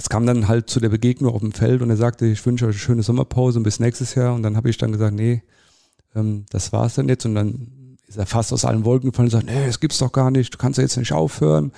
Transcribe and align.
es 0.00 0.08
kam 0.08 0.24
dann 0.24 0.48
halt 0.48 0.70
zu 0.70 0.80
der 0.80 0.88
Begegnung 0.88 1.34
auf 1.34 1.42
dem 1.42 1.52
Feld 1.52 1.82
und 1.82 1.90
er 1.90 1.96
sagte, 1.98 2.24
ich 2.24 2.44
wünsche 2.46 2.64
euch 2.64 2.70
eine 2.70 2.78
schöne 2.78 3.02
Sommerpause 3.02 3.58
und 3.58 3.64
bis 3.64 3.80
nächstes 3.80 4.14
Jahr. 4.14 4.34
Und 4.34 4.42
dann 4.42 4.56
habe 4.56 4.70
ich 4.70 4.78
dann 4.78 4.92
gesagt, 4.92 5.14
nee, 5.14 5.42
ähm, 6.14 6.46
das 6.48 6.72
war's 6.72 6.94
dann 6.94 7.10
jetzt. 7.10 7.26
Und 7.26 7.34
dann 7.34 7.98
ist 8.06 8.16
er 8.16 8.24
fast 8.24 8.50
aus 8.54 8.64
allen 8.64 8.86
Wolken 8.86 9.10
gefallen 9.10 9.26
und 9.26 9.32
sagt, 9.32 9.44
nee, 9.44 9.66
das 9.66 9.78
gibt's 9.78 9.98
doch 9.98 10.10
gar 10.10 10.30
nicht, 10.30 10.54
du 10.54 10.56
kannst 10.56 10.78
ja 10.78 10.84
jetzt 10.84 10.96
nicht 10.96 11.12
aufhören. 11.12 11.72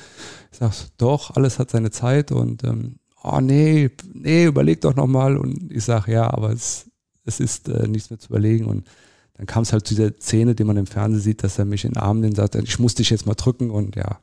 Ich 0.53 0.58
sag, 0.58 0.72
doch, 0.98 1.35
alles 1.35 1.58
hat 1.58 1.71
seine 1.71 1.90
Zeit 1.90 2.30
und 2.30 2.62
ähm, 2.62 3.00
oh 3.24 3.40
nee, 3.40 3.90
nee, 4.14 4.45
überleg 4.45 4.80
doch 4.82 4.95
nochmal. 4.95 5.36
Und 5.36 5.73
ich 5.73 5.82
sage, 5.82 6.12
ja, 6.12 6.32
aber 6.32 6.50
es, 6.52 6.86
es 7.25 7.41
ist 7.41 7.68
äh, 7.68 7.89
nichts 7.89 8.11
mehr 8.11 8.20
zu 8.20 8.29
überlegen. 8.29 8.66
Und 8.66 8.86
dann 9.34 9.46
kam 9.46 9.64
es 9.64 9.73
halt 9.73 9.84
zu 9.84 9.96
dieser 9.96 10.16
Szene, 10.20 10.54
die 10.54 10.62
man 10.62 10.77
im 10.77 10.86
Fernsehen 10.86 11.23
sieht, 11.23 11.43
dass 11.43 11.59
er 11.59 11.64
mich 11.64 11.84
in 11.84 11.95
den 11.95 12.00
Arm 12.00 12.20
nimmt 12.20 12.39
und 12.39 12.52
sagt, 12.52 12.54
ich 12.54 12.79
muss 12.79 12.95
dich 12.95 13.11
jetzt 13.11 13.27
mal 13.27 13.34
drücken 13.34 13.73
und 13.73 13.96
ja. 13.96 14.20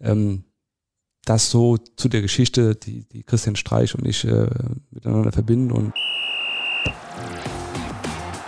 Ähm, 0.00 0.44
das 1.24 1.50
so 1.50 1.76
zu 1.76 2.08
der 2.08 2.20
Geschichte, 2.20 2.74
die, 2.74 3.04
die 3.08 3.22
Christian 3.22 3.54
Streich 3.56 3.94
und 3.94 4.06
ich 4.06 4.24
äh, 4.24 4.48
miteinander 4.90 5.30
verbinden. 5.30 5.70
Und 5.70 5.94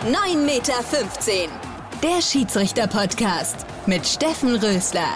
9,15 0.03 0.45
Meter. 0.45 0.73
Der 2.03 2.21
Schiedsrichter-Podcast 2.21 3.65
mit 3.87 4.05
Steffen 4.05 4.55
Rösler. 4.55 5.07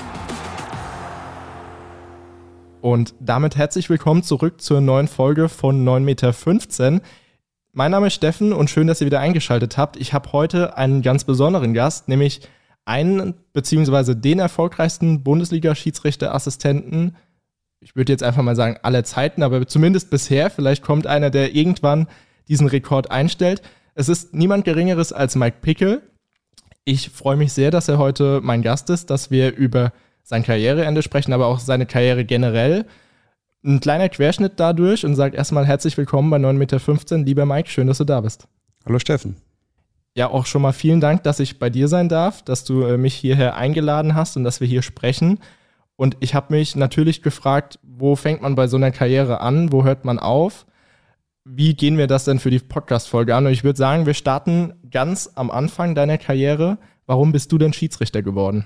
Und 2.82 3.14
damit 3.20 3.58
herzlich 3.58 3.90
willkommen 3.90 4.24
zurück 4.24 4.62
zur 4.62 4.80
neuen 4.80 5.10
Folge 5.10 5.50
von 5.50 5.86
9,15 5.86 6.00
Meter. 6.00 7.02
Mein 7.74 7.92
Name 7.92 8.08
ist 8.08 8.14
Steffen 8.14 8.54
und 8.54 8.70
schön, 8.70 8.88
dass 8.88 9.02
ihr 9.02 9.06
wieder 9.06 9.20
eingeschaltet 9.20 9.78
habt. 9.78 9.98
Ich 9.98 10.14
habe 10.14 10.32
heute 10.32 10.78
einen 10.78 11.02
ganz 11.02 11.26
besonderen 11.26 11.74
Gast, 11.74 12.08
nämlich 12.08 12.40
einen 12.86 13.34
beziehungsweise 13.52 14.16
den 14.16 14.40
erfolgreichsten 14.40 15.24
Bundesliga-Schiedsrichterassistenten 15.24 17.18
ich 17.82 17.96
würde 17.96 18.12
jetzt 18.12 18.24
einfach 18.24 18.44
mal 18.44 18.56
sagen, 18.56 18.78
aller 18.82 19.04
Zeiten, 19.04 19.44
aber 19.44 19.66
zumindest 19.68 20.10
bisher. 20.10 20.50
Vielleicht 20.50 20.84
kommt 20.84 21.08
einer, 21.08 21.30
der 21.30 21.56
irgendwann 21.56 22.08
diesen 22.48 22.68
Rekord 22.68 23.12
einstellt. 23.12 23.62
Es 23.96 24.10
ist 24.10 24.34
niemand 24.34 24.66
Geringeres 24.66 25.14
als 25.14 25.36
Mike 25.36 25.58
Pickel. 25.62 26.02
Ich 26.84 27.10
freue 27.10 27.38
mich 27.38 27.54
sehr, 27.54 27.72
dass 27.72 27.88
er 27.88 27.98
heute 27.98 28.42
mein 28.44 28.62
Gast 28.62 28.90
ist, 28.90 29.10
dass 29.10 29.32
wir 29.32 29.56
über 29.56 29.94
sein 30.24 30.44
Karriereende 30.44 31.02
sprechen, 31.02 31.34
aber 31.34 31.48
auch 31.48 31.60
seine 31.60 31.86
Karriere 31.86 32.26
generell. 32.26 32.86
Ein 33.64 33.80
kleiner 33.80 34.10
Querschnitt 34.10 34.54
dadurch 34.58 35.06
und 35.06 35.16
sagt 35.16 35.36
erstmal 35.36 35.66
herzlich 35.66 35.98
willkommen 35.98 36.30
bei 36.30 36.38
9,15 36.38 36.54
Meter. 36.54 37.18
Lieber 37.18 37.46
Mike, 37.46 37.70
schön, 37.70 37.88
dass 37.88 37.98
du 37.98 38.06
da 38.06 38.22
bist. 38.22 38.48
Hallo 38.86 39.00
Steffen. 39.00 39.36
Ja, 40.16 40.30
auch 40.30 40.46
schon 40.46 40.62
mal 40.62 40.72
vielen 40.72 41.02
Dank, 41.02 41.24
dass 41.24 41.40
ich 41.40 41.60
bei 41.60 41.70
dir 41.70 41.88
sein 41.88 42.10
darf, 42.10 42.42
dass 42.42 42.64
du 42.64 42.84
äh, 42.84 42.98
mich 42.98 43.16
hierher 43.16 43.56
eingeladen 43.56 44.16
hast 44.16 44.38
und 44.38 44.44
dass 44.44 44.60
wir 44.60 44.68
hier 44.68 44.82
sprechen. 44.82 45.40
Und 46.00 46.16
ich 46.22 46.34
habe 46.34 46.54
mich 46.54 46.78
natürlich 46.78 47.24
gefragt, 47.24 47.78
wo 47.84 48.16
fängt 48.16 48.42
man 48.42 48.56
bei 48.56 48.68
so 48.68 48.78
einer 48.78 48.90
Karriere 48.90 49.42
an? 49.42 49.74
Wo 49.74 49.84
hört 49.84 50.06
man 50.06 50.18
auf? 50.18 50.66
Wie 51.44 51.74
gehen 51.74 51.98
wir 51.98 52.08
das 52.08 52.24
denn 52.24 52.40
für 52.40 52.50
die 52.50 52.60
Podcast-Folge 52.60 53.36
an? 53.36 53.46
Und 53.46 53.52
ich 53.52 53.66
würde 53.66 53.76
sagen, 53.76 54.06
wir 54.06 54.14
starten 54.14 54.76
ganz 54.90 55.30
am 55.36 55.52
Anfang 55.52 55.96
deiner 55.96 56.18
Karriere. 56.18 56.78
Warum 57.06 57.34
bist 57.34 57.52
du 57.52 57.58
denn 57.58 57.74
Schiedsrichter 57.74 58.22
geworden? 58.22 58.66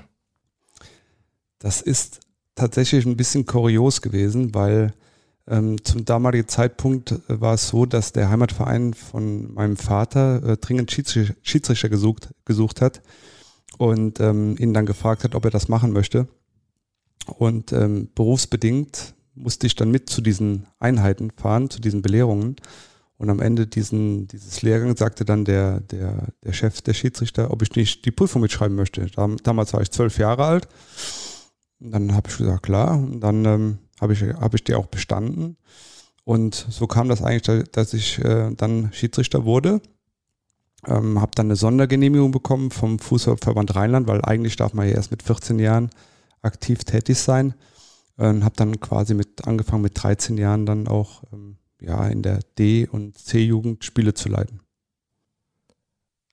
Das 1.58 1.82
ist 1.82 2.20
tatsächlich 2.54 3.04
ein 3.08 3.18
bisschen 3.18 3.48
kurios 3.48 4.04
gewesen, 4.04 4.54
weil 4.54 4.94
ähm, 5.48 5.84
zum 5.84 6.06
damaligen 6.06 6.48
Zeitpunkt 6.48 7.14
äh, 7.14 7.18
war 7.42 7.56
es 7.56 7.68
so, 7.68 7.88
dass 7.88 8.12
der 8.12 8.30
Heimatverein 8.30 8.94
von 8.94 9.52
meinem 9.56 9.78
Vater 9.78 10.50
äh, 10.50 10.58
dringend 10.58 10.92
Schiedsrichter, 10.92 11.90
gesucht, 11.90 12.30
gesucht 12.46 12.80
hat 12.80 13.02
und 13.80 14.20
ähm, 14.20 14.56
ihn 14.60 14.76
dann 14.76 14.86
gefragt 14.86 15.24
hat, 15.24 15.34
ob 15.34 15.46
er 15.46 15.52
das 15.52 15.68
machen 15.68 15.94
möchte. 15.94 16.28
Und 17.38 17.72
ähm, 17.72 18.10
berufsbedingt 18.16 19.14
musste 19.36 19.68
ich 19.68 19.76
dann 19.76 19.92
mit 19.92 20.10
zu 20.10 20.22
diesen 20.22 20.68
Einheiten 20.80 21.32
fahren, 21.32 21.70
zu 21.70 21.80
diesen 21.80 22.02
Belehrungen. 22.02 22.56
Und 23.18 23.30
am 23.30 23.40
Ende 23.40 23.68
diesen, 23.68 24.28
dieses 24.28 24.62
Lehrgangs 24.62 25.00
sagte 25.00 25.24
dann 25.24 25.46
der, 25.46 25.80
der, 25.80 26.28
der 26.44 26.54
Chef 26.54 26.82
der 26.82 26.94
Schiedsrichter, 26.94 27.52
ob 27.52 27.62
ich 27.62 27.76
nicht 27.76 28.06
die 28.06 28.12
Prüfung 28.12 28.42
mitschreiben 28.42 28.76
möchte. 28.76 29.06
damals 29.44 29.74
war 29.74 29.82
ich 29.82 29.92
zwölf 29.92 30.18
Jahre 30.18 30.46
alt. 30.46 30.68
Und 31.80 31.92
dann 31.92 32.14
habe 32.14 32.30
ich 32.30 32.38
gesagt, 32.38 32.64
klar. 32.64 32.98
Und 32.98 33.22
dann 33.22 33.46
ähm, 33.46 33.78
habe 34.02 34.14
ich, 34.14 34.22
hab 34.24 34.54
ich 34.54 34.64
die 34.64 34.76
auch 34.76 34.88
bestanden. 34.88 35.58
Und 36.26 36.68
so 36.70 36.88
kam 36.88 37.10
das 37.10 37.22
eigentlich, 37.22 37.70
dass 37.72 37.94
ich 37.94 38.20
äh, 38.20 38.52
dann 38.56 38.92
Schiedsrichter 38.94 39.46
wurde. 39.46 39.82
Ähm, 40.86 41.22
habe 41.22 41.32
dann 41.36 41.48
eine 41.48 41.56
Sondergenehmigung 41.56 42.32
bekommen 42.32 42.72
vom 42.72 43.00
Fußballverband 43.00 43.76
Rheinland, 43.76 44.08
weil 44.08 44.22
eigentlich 44.24 44.56
darf 44.56 44.74
man 44.74 44.88
ja 44.88 44.96
erst 44.96 45.12
mit 45.12 45.24
14 45.24 45.60
Jahren 45.60 45.90
aktiv 46.44 46.84
tätig 46.84 47.18
sein. 47.18 47.56
Und 48.16 48.44
habe 48.44 48.56
dann 48.56 48.80
quasi 48.80 49.16
mit 49.16 49.48
angefangen 49.48 49.82
mit 49.82 50.02
13 50.02 50.38
Jahren 50.38 50.68
dann 50.68 50.88
auch 50.88 51.24
ähm, 51.34 51.58
ja, 51.82 52.08
in 52.08 52.22
der 52.22 52.40
D- 52.60 52.88
und 52.88 53.18
C-Jugend 53.18 53.84
Spiele 53.84 54.14
zu 54.14 54.30
leiten. 54.30 54.62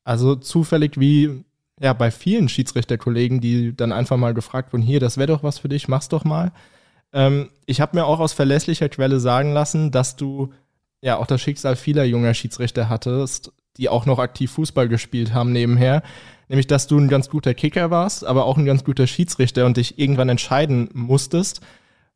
Also 0.04 0.36
zufällig 0.36 1.00
wie 1.00 1.44
ja, 1.80 1.94
bei 1.94 2.10
vielen 2.10 2.48
Schiedsrichterkollegen, 2.48 3.40
die 3.40 3.74
dann 3.74 3.92
einfach 3.92 4.18
mal 4.18 4.34
gefragt 4.34 4.72
wurden, 4.72 4.82
hier, 4.82 5.00
das 5.00 5.16
wäre 5.16 5.28
doch 5.28 5.42
was 5.42 5.58
für 5.58 5.68
dich, 5.68 5.88
mach's 5.88 6.08
doch 6.08 6.24
mal. 6.24 6.52
Ähm, 7.12 7.48
ich 7.64 7.80
habe 7.80 7.96
mir 7.96 8.04
auch 8.04 8.20
aus 8.20 8.34
verlässlicher 8.34 8.90
Quelle 8.90 9.18
sagen 9.18 9.52
lassen, 9.52 9.90
dass 9.90 10.16
du 10.16 10.52
ja 11.00 11.16
auch 11.16 11.26
das 11.26 11.40
Schicksal 11.40 11.76
vieler 11.76 12.04
junger 12.04 12.34
Schiedsrichter 12.34 12.90
hattest, 12.90 13.52
die 13.76 13.88
auch 13.88 14.06
noch 14.06 14.18
aktiv 14.18 14.50
Fußball 14.52 14.88
gespielt 14.88 15.34
haben 15.34 15.52
nebenher 15.52 16.02
nämlich 16.50 16.66
dass 16.66 16.88
du 16.88 16.98
ein 16.98 17.08
ganz 17.08 17.30
guter 17.30 17.54
Kicker 17.54 17.90
warst, 17.90 18.26
aber 18.26 18.44
auch 18.44 18.58
ein 18.58 18.64
ganz 18.66 18.84
guter 18.84 19.06
Schiedsrichter 19.06 19.64
und 19.64 19.76
dich 19.76 19.98
irgendwann 19.98 20.28
entscheiden 20.28 20.90
musstest. 20.92 21.60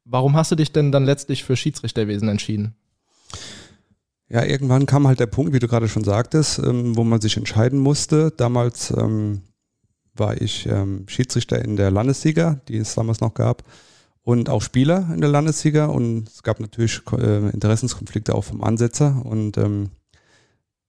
Warum 0.05 0.37
hast 0.37 0.51
du 0.51 0.57
dich 0.57 0.73
denn 0.73 0.93
dann 0.93 1.05
letztlich 1.05 1.45
für 1.45 1.57
Schiedsrichterwesen 1.57 2.29
entschieden? 2.29 2.75
Ja, 4.29 4.45
irgendwann 4.45 4.87
kam 4.87 5.07
halt 5.07 5.21
der 5.21 5.27
Punkt, 5.27 5.53
wie 5.53 5.61
du 5.61 5.69
gerade 5.69 5.89
schon 5.89 6.03
sagtest, 6.03 6.59
ähm, 6.59 6.97
wo 6.97 7.05
man 7.05 7.21
sich 7.21 7.37
entscheiden 7.37 7.79
musste. 7.79 8.33
Damals 8.37 8.91
ähm, 8.91 9.43
war 10.15 10.41
ich 10.41 10.67
ähm, 10.67 11.05
Schiedsrichter 11.07 11.65
in 11.65 11.77
der 11.77 11.93
Landesliga, 11.93 12.61
die 12.67 12.79
es 12.79 12.97
damals 12.97 13.21
noch 13.21 13.35
gab, 13.35 13.63
und 14.23 14.49
auch 14.49 14.63
Spieler 14.63 15.11
in 15.15 15.21
der 15.21 15.31
Landesliga. 15.31 15.87
Und 15.87 16.29
es 16.29 16.43
gab 16.43 16.59
natürlich 16.59 17.01
äh, 17.13 17.51
Interessenskonflikte 17.51 18.35
auch 18.35 18.45
vom 18.45 18.65
Ansetzer. 18.65 19.25
Und 19.25 19.59
ähm, 19.59 19.91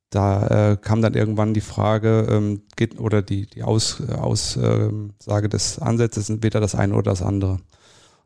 da 0.10 0.72
äh, 0.72 0.78
kam 0.78 1.02
dann 1.02 1.14
irgendwann 1.14 1.54
die 1.54 1.62
Frage 1.62 2.28
ähm, 2.30 2.62
geht, 2.76 3.00
oder 3.00 3.22
die, 3.22 3.48
die 3.48 3.64
Aus, 3.64 4.02
Aussage 4.02 5.50
des 5.50 5.80
Ansatzes, 5.80 6.30
entweder 6.30 6.60
das 6.60 6.76
eine 6.76 6.94
oder 6.94 7.12
das 7.12 7.22
andere. 7.22 7.60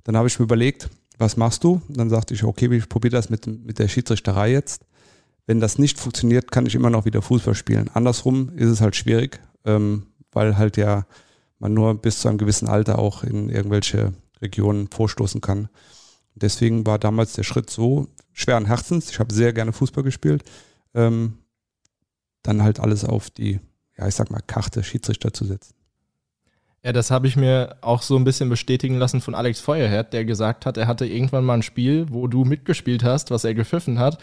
Dann 0.04 0.18
habe 0.18 0.28
ich 0.28 0.38
mir 0.40 0.44
überlegt, 0.44 0.90
was 1.18 1.38
machst 1.38 1.64
du? 1.64 1.82
Und 1.88 1.98
dann 1.98 2.10
sagte 2.10 2.34
ich, 2.34 2.44
okay, 2.44 2.74
ich 2.74 2.90
probiere 2.90 3.16
das 3.16 3.30
mit, 3.30 3.48
mit 3.48 3.80
der 3.80 3.88
Schiedsrichterei 3.88 4.52
jetzt. 4.52 4.86
Wenn 5.46 5.60
das 5.60 5.80
nicht 5.80 6.00
funktioniert, 6.00 6.52
kann 6.52 6.66
ich 6.66 6.76
immer 6.76 6.90
noch 6.90 7.06
wieder 7.06 7.22
Fußball 7.22 7.56
spielen. 7.56 7.90
Andersrum 7.94 8.50
ist 8.56 8.70
es 8.70 8.82
halt 8.82 8.96
schwierig, 8.96 9.40
ähm, 9.66 10.08
weil 10.32 10.58
halt 10.58 10.78
ja 10.78 11.06
man 11.58 11.74
nur 11.74 12.00
bis 12.00 12.20
zu 12.20 12.30
einem 12.30 12.38
gewissen 12.38 12.68
Alter 12.68 13.00
auch 13.00 13.24
in 13.24 13.50
irgendwelche 13.50 14.14
Regionen 14.42 14.90
vorstoßen 14.92 15.42
kann. 15.42 15.68
Deswegen 16.36 16.86
war 16.86 17.00
damals 17.00 17.34
der 17.34 17.44
Schritt 17.44 17.70
so 17.70 18.08
schweren 18.32 18.66
Herzens. 18.66 19.10
Ich 19.10 19.20
habe 19.20 19.34
sehr 19.34 19.52
gerne 19.52 19.74
Fußball 19.74 20.04
gespielt. 20.04 20.44
Ähm, 20.94 21.39
dann 22.44 22.64
halt 22.64 22.80
alles 22.80 23.06
auf 23.06 23.30
die, 23.30 23.60
ja, 23.98 24.08
ich 24.08 24.16
sag 24.16 24.32
mal, 24.32 24.42
Karte 24.46 24.84
Schiedsrichter 24.84 25.34
zu 25.34 25.46
setzen. 25.46 25.74
Ja, 26.84 26.94
das 26.94 27.12
habe 27.12 27.28
ich 27.28 27.36
mir 27.36 27.76
auch 27.82 28.02
so 28.02 28.16
ein 28.16 28.24
bisschen 28.24 28.48
bestätigen 28.48 28.96
lassen 28.96 29.20
von 29.20 29.36
Alex 29.36 29.60
Feuerherd, 29.60 30.14
der 30.14 30.24
gesagt 30.24 30.66
hat, 30.66 30.78
er 30.78 30.88
hatte 30.88 31.06
irgendwann 31.06 31.44
mal 31.44 31.56
ein 31.56 31.62
Spiel, 31.64 32.08
wo 32.10 32.28
du 32.28 32.46
mitgespielt 32.46 33.04
hast, 33.04 33.32
was 33.32 33.44
er 33.44 33.54
gepfiffen 33.54 34.00
hat. 34.00 34.18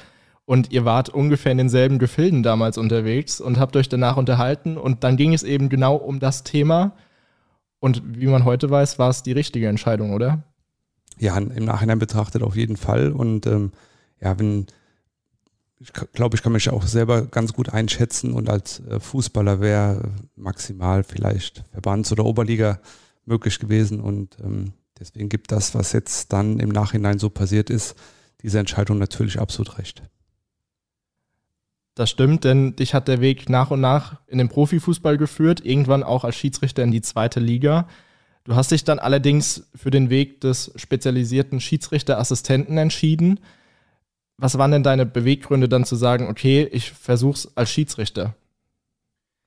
Und 0.46 0.72
ihr 0.72 0.84
wart 0.84 1.08
ungefähr 1.08 1.52
in 1.52 1.58
denselben 1.58 1.98
Gefilden 1.98 2.42
damals 2.42 2.78
unterwegs 2.78 3.40
und 3.40 3.58
habt 3.58 3.76
euch 3.76 3.88
danach 3.88 4.16
unterhalten. 4.16 4.78
Und 4.78 5.02
dann 5.02 5.16
ging 5.16 5.34
es 5.34 5.42
eben 5.42 5.68
genau 5.68 5.96
um 5.96 6.20
das 6.20 6.44
Thema. 6.44 6.92
Und 7.80 8.02
wie 8.04 8.26
man 8.26 8.44
heute 8.44 8.70
weiß, 8.70 8.98
war 8.98 9.10
es 9.10 9.24
die 9.24 9.32
richtige 9.32 9.68
Entscheidung, 9.68 10.14
oder? 10.14 10.44
Ja, 11.18 11.36
im 11.36 11.64
Nachhinein 11.64 11.98
betrachtet 11.98 12.42
auf 12.42 12.56
jeden 12.56 12.76
Fall. 12.76 13.10
Und 13.10 13.46
ähm, 13.46 13.72
ja, 14.20 14.38
wenn, 14.38 14.66
ich 15.78 15.92
glaube, 15.92 16.36
ich 16.36 16.42
kann 16.42 16.52
mich 16.52 16.70
auch 16.70 16.84
selber 16.84 17.26
ganz 17.26 17.52
gut 17.52 17.68
einschätzen 17.68 18.32
und 18.32 18.48
als 18.48 18.80
äh, 18.80 18.98
Fußballer 18.98 19.60
wäre 19.60 20.10
maximal 20.34 21.04
vielleicht 21.04 21.64
Verbands- 21.72 22.12
oder 22.12 22.24
Oberliga 22.24 22.80
möglich 23.26 23.58
gewesen 23.58 24.00
und 24.00 24.36
ähm, 24.42 24.72
deswegen 24.98 25.28
gibt 25.28 25.52
das, 25.52 25.74
was 25.74 25.92
jetzt 25.92 26.32
dann 26.32 26.58
im 26.60 26.70
Nachhinein 26.70 27.18
so 27.18 27.28
passiert 27.28 27.68
ist, 27.68 27.94
diese 28.42 28.58
Entscheidung 28.58 28.98
natürlich 28.98 29.38
absolut 29.38 29.78
recht. 29.78 30.02
Das 31.94 32.10
stimmt, 32.10 32.44
denn 32.44 32.76
dich 32.76 32.92
hat 32.92 33.08
der 33.08 33.20
Weg 33.20 33.48
nach 33.48 33.70
und 33.70 33.80
nach 33.80 34.20
in 34.26 34.38
den 34.38 34.48
Profifußball 34.48 35.16
geführt, 35.16 35.64
irgendwann 35.64 36.02
auch 36.02 36.24
als 36.24 36.36
Schiedsrichter 36.36 36.82
in 36.82 36.90
die 36.90 37.00
zweite 37.00 37.40
Liga. 37.40 37.88
Du 38.44 38.54
hast 38.54 38.70
dich 38.70 38.84
dann 38.84 38.98
allerdings 38.98 39.66
für 39.74 39.90
den 39.90 40.10
Weg 40.10 40.40
des 40.42 40.72
spezialisierten 40.76 41.58
Schiedsrichterassistenten 41.58 42.78
entschieden. 42.78 43.40
Was 44.38 44.58
waren 44.58 44.70
denn 44.70 44.82
deine 44.82 45.06
Beweggründe 45.06 45.68
dann 45.68 45.84
zu 45.84 45.96
sagen, 45.96 46.28
okay, 46.28 46.68
ich 46.70 46.92
versuch's 46.92 47.48
als 47.54 47.70
Schiedsrichter? 47.70 48.34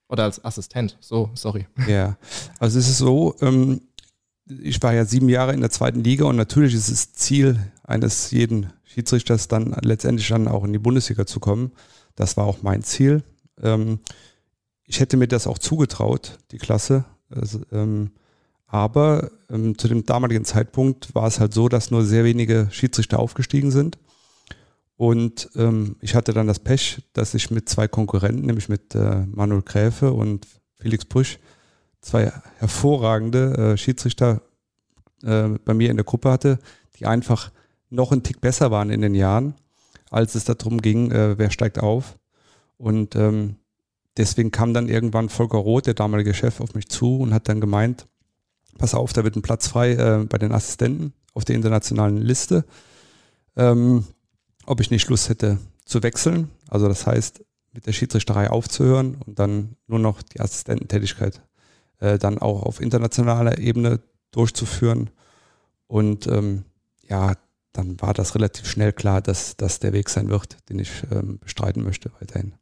Oder 0.08 0.24
als 0.24 0.44
Assistent, 0.44 0.98
so, 1.00 1.30
sorry. 1.36 1.68
Ja, 1.88 2.18
also 2.58 2.80
es 2.80 2.90
ist 2.90 2.98
so, 2.98 3.36
ähm, 3.42 3.82
ich 4.48 4.82
war 4.82 4.94
ja 4.94 5.06
sieben 5.06 5.30
Jahre 5.30 5.54
in 5.54 5.62
der 5.62 5.70
zweiten 5.70 6.04
Liga 6.04 6.26
und 6.26 6.36
natürlich 6.36 6.74
ist 6.74 6.90
es 6.90 7.14
Ziel 7.14 7.60
eines 7.84 8.32
jeden 8.32 8.74
Schiedsrichters 8.84 9.48
dann 9.48 9.76
letztendlich 9.82 10.28
dann 10.28 10.48
auch 10.48 10.64
in 10.64 10.74
die 10.74 10.80
Bundesliga 10.80 11.28
zu 11.28 11.40
kommen. 11.40 11.72
Das 12.16 12.38
war 12.38 12.46
auch 12.46 12.64
mein 12.64 12.82
Ziel. 12.82 13.24
Ähm, 13.62 14.00
ich 14.84 15.00
hätte 15.00 15.18
mir 15.18 15.28
das 15.28 15.46
auch 15.46 15.60
zugetraut, 15.60 16.40
die 16.52 16.58
Klasse. 16.58 17.06
Also, 17.30 17.62
ähm, 17.72 18.12
aber 18.66 19.30
ähm, 19.52 19.78
zu 19.78 19.88
dem 19.88 20.06
damaligen 20.06 20.46
Zeitpunkt 20.46 21.14
war 21.14 21.28
es 21.28 21.40
halt 21.40 21.54
so, 21.54 21.70
dass 21.70 21.92
nur 21.92 22.04
sehr 22.04 22.24
wenige 22.24 22.68
Schiedsrichter 22.72 23.20
aufgestiegen 23.20 23.70
sind. 23.70 24.00
Und 25.00 25.50
ähm, 25.56 25.96
ich 26.02 26.14
hatte 26.14 26.34
dann 26.34 26.48
das 26.48 26.60
Pech, 26.60 27.02
dass 27.14 27.34
ich 27.34 27.52
mit 27.52 27.70
zwei 27.70 27.88
Konkurrenten, 27.88 28.46
nämlich 28.46 28.68
mit 28.68 28.96
äh, 28.96 29.26
Manuel 29.28 29.62
Gräfe 29.62 30.12
und 30.12 30.46
Felix 30.76 31.06
Brüsch, 31.06 31.40
zwei 32.02 32.34
hervorragende 32.58 33.54
äh, 33.56 33.78
Schiedsrichter 33.78 34.42
äh, 35.24 35.52
bei 35.64 35.74
mir 35.74 35.90
in 35.90 35.96
der 35.96 36.04
Gruppe 36.04 36.30
hatte, 36.30 36.60
die 36.98 37.06
einfach 37.06 37.50
noch 37.90 38.12
einen 38.12 38.24
Tick 38.24 38.42
besser 38.42 38.72
waren 38.72 38.90
in 38.90 39.00
den 39.00 39.16
Jahren, 39.16 39.54
als 40.12 40.36
es 40.36 40.44
darum 40.44 40.82
ging, 40.82 41.12
äh, 41.12 41.38
wer 41.38 41.50
steigt 41.50 41.80
auf. 41.80 42.20
Und 42.78 43.16
ähm, 43.16 43.56
deswegen 44.18 44.52
kam 44.52 44.74
dann 44.74 44.90
irgendwann 44.90 45.30
Volker 45.30 45.60
Roth, 45.60 45.88
der 45.88 45.94
damalige 45.94 46.34
Chef, 46.34 46.60
auf 46.60 46.74
mich 46.74 46.90
zu 46.90 47.20
und 47.20 47.34
hat 47.34 47.48
dann 47.48 47.62
gemeint, 47.62 48.06
pass 48.78 48.94
auf, 48.94 49.14
da 49.14 49.24
wird 49.24 49.38
ein 49.38 49.44
Platz 49.44 49.70
frei 49.70 49.94
äh, 49.94 50.26
bei 50.26 50.38
den 50.38 50.52
Assistenten 50.52 51.14
auf 51.34 51.46
der 51.46 51.56
internationalen 51.56 52.18
Liste. 52.18 52.66
Ähm, 53.56 54.04
ob 54.70 54.82
ich 54.82 54.92
nicht 54.92 55.10
Lust 55.10 55.30
hätte 55.30 55.58
zu 55.84 56.04
wechseln. 56.04 56.52
Also 56.68 56.88
das 56.88 57.08
heißt, 57.08 57.44
mit 57.74 57.88
der 57.88 57.92
Schiedsrichterei 57.92 58.52
aufzuhören 58.52 59.18
und 59.26 59.40
dann 59.40 59.76
nur 59.88 59.98
noch 59.98 60.22
die 60.22 60.40
Assistententätigkeit 60.40 61.42
äh, 62.00 62.20
dann 62.20 62.38
auch 62.38 62.64
auf 62.64 62.80
internationaler 62.80 63.58
Ebene 63.58 64.00
durchzuführen. 64.32 65.10
Und 65.88 66.28
ähm, 66.28 66.66
ja, 67.08 67.34
dann 67.74 68.00
war 68.00 68.14
das 68.14 68.36
relativ 68.36 68.68
schnell 68.68 68.94
klar, 68.94 69.22
dass 69.22 69.58
das 69.58 69.80
der 69.80 69.92
Weg 69.92 70.08
sein 70.10 70.30
wird, 70.30 70.58
den 70.70 70.78
ich 70.78 70.92
ähm, 71.12 71.40
bestreiten 71.40 71.84
möchte 71.84 72.12
weiterhin. 72.20 72.54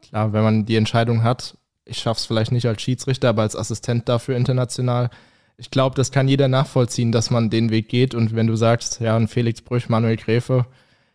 Klar, 0.00 0.32
wenn 0.32 0.42
man 0.42 0.64
die 0.64 0.76
Entscheidung 0.76 1.22
hat, 1.22 1.58
ich 1.84 1.98
schaffe 1.98 2.20
es 2.20 2.26
vielleicht 2.26 2.52
nicht 2.52 2.66
als 2.66 2.80
Schiedsrichter, 2.80 3.28
aber 3.28 3.42
als 3.42 3.56
Assistent 3.56 4.08
dafür 4.08 4.36
international. 4.36 5.10
Ich 5.58 5.70
glaube, 5.70 5.96
das 5.96 6.10
kann 6.10 6.28
jeder 6.28 6.48
nachvollziehen, 6.48 7.12
dass 7.12 7.30
man 7.30 7.50
den 7.50 7.70
Weg 7.70 7.90
geht. 7.90 8.14
Und 8.14 8.34
wenn 8.34 8.46
du 8.46 8.56
sagst, 8.56 9.00
ja, 9.00 9.16
und 9.16 9.28
Felix 9.28 9.60
Brüch, 9.60 9.90
Manuel 9.90 10.16
Gräfe, 10.16 10.64